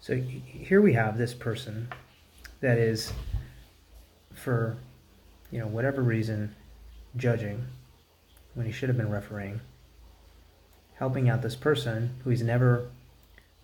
So 0.00 0.14
here 0.14 0.80
we 0.80 0.92
have 0.92 1.18
this 1.18 1.34
person 1.34 1.88
that 2.60 2.78
is 2.78 3.12
for 4.32 4.76
you 5.50 5.58
know 5.58 5.66
whatever 5.66 6.02
reason 6.02 6.54
judging 7.16 7.66
when 8.54 8.66
he 8.66 8.72
should 8.72 8.88
have 8.88 8.96
been 8.96 9.10
refereeing 9.10 9.60
helping 10.94 11.28
out 11.28 11.42
this 11.42 11.56
person 11.56 12.14
who 12.24 12.30
he's 12.30 12.42
never 12.42 12.88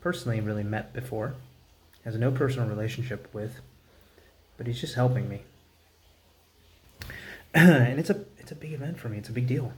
personally 0.00 0.40
really 0.40 0.64
met 0.64 0.92
before 0.92 1.34
has 2.04 2.16
no 2.16 2.30
personal 2.30 2.68
relationship 2.68 3.28
with 3.32 3.60
but 4.56 4.68
he's 4.68 4.80
just 4.80 4.94
helping 4.94 5.28
me. 5.28 5.42
And 7.54 7.98
it's 7.98 8.08
a 8.08 8.24
it's 8.38 8.52
a 8.52 8.54
big 8.54 8.72
event 8.72 8.98
for 8.98 9.10
me. 9.10 9.18
It's 9.18 9.28
a 9.28 9.32
big 9.32 9.46
deal. 9.46 9.72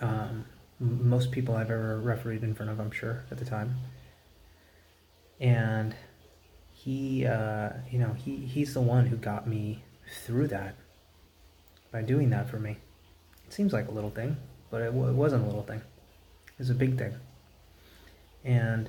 Um, 0.00 0.44
most 0.78 1.32
people 1.32 1.56
I've 1.56 1.70
ever 1.70 1.98
refereed 1.98 2.44
in 2.44 2.54
front 2.54 2.70
of 2.70 2.78
I'm 2.78 2.92
sure 2.92 3.24
at 3.30 3.38
the 3.38 3.44
time. 3.44 3.74
And 5.40 5.96
he 6.84 7.26
uh, 7.26 7.70
you 7.90 7.98
know 7.98 8.12
he 8.14 8.36
he's 8.36 8.74
the 8.74 8.80
one 8.80 9.06
who 9.06 9.16
got 9.16 9.46
me 9.46 9.82
through 10.24 10.48
that 10.48 10.74
by 11.90 12.02
doing 12.02 12.30
that 12.30 12.48
for 12.48 12.58
me. 12.58 12.76
It 13.46 13.52
seems 13.52 13.72
like 13.72 13.88
a 13.88 13.92
little 13.92 14.10
thing 14.10 14.36
but 14.70 14.80
it, 14.80 14.86
w- 14.86 15.08
it 15.08 15.14
wasn't 15.14 15.42
a 15.42 15.46
little 15.46 15.62
thing. 15.62 15.82
It 16.46 16.58
was 16.58 16.70
a 16.70 16.74
big 16.74 16.96
thing. 16.96 17.14
And 18.42 18.88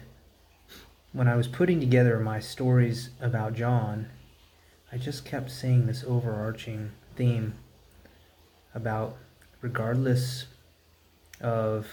when 1.13 1.27
i 1.27 1.35
was 1.35 1.47
putting 1.47 1.79
together 1.79 2.19
my 2.19 2.39
stories 2.39 3.11
about 3.21 3.53
john 3.53 4.07
i 4.91 4.97
just 4.97 5.23
kept 5.23 5.49
seeing 5.49 5.85
this 5.85 6.03
overarching 6.05 6.91
theme 7.15 7.53
about 8.73 9.15
regardless 9.61 10.45
of 11.39 11.87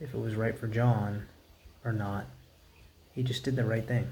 if 0.00 0.14
it 0.14 0.20
was 0.20 0.36
right 0.36 0.56
for 0.56 0.68
john 0.68 1.26
or 1.84 1.92
not 1.92 2.26
he 3.12 3.22
just 3.22 3.42
did 3.42 3.56
the 3.56 3.64
right 3.64 3.88
thing 3.88 4.06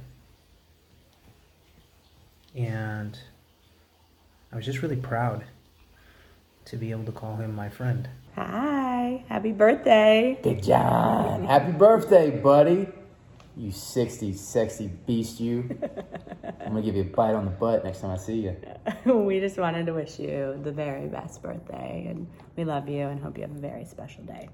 and 2.55 3.19
I 4.53 4.57
was 4.57 4.65
just 4.65 4.83
really 4.83 4.97
proud 4.97 5.45
to 6.67 6.77
be 6.77 6.91
able 6.91 7.05
to 7.05 7.13
call 7.13 7.37
him 7.37 7.55
my 7.55 7.69
friend. 7.69 8.09
Hi, 8.37 9.25
happy 9.29 9.53
birthday. 9.53 10.39
Big 10.43 10.63
John, 10.63 11.45
happy 11.45 11.73
birthday, 11.73 12.31
buddy. 12.31 12.89
You 13.57 13.71
60, 13.71 14.33
sexy 14.33 14.89
beast, 15.07 15.39
you. 15.39 15.79
I'm 16.61 16.71
gonna 16.71 16.83
give 16.83 16.97
you 16.97 17.03
a 17.03 17.05
bite 17.05 17.35
on 17.35 17.45
the 17.45 17.53
butt 17.53 17.85
next 17.85 18.01
time 18.01 18.11
I 18.11 18.17
see 18.17 18.41
you. 18.41 18.57
we 19.13 19.39
just 19.39 19.59
wanted 19.59 19.87
to 19.87 19.93
wish 19.93 20.19
you 20.19 20.59
the 20.63 20.73
very 20.73 21.07
best 21.07 21.41
birthday, 21.43 22.07
and 22.09 22.27
we 22.57 22.65
love 22.65 22.89
you 22.89 23.07
and 23.07 23.21
hope 23.21 23.37
you 23.37 23.43
have 23.43 23.55
a 23.55 23.61
very 23.61 23.85
special 23.85 24.25
day. 24.25 24.49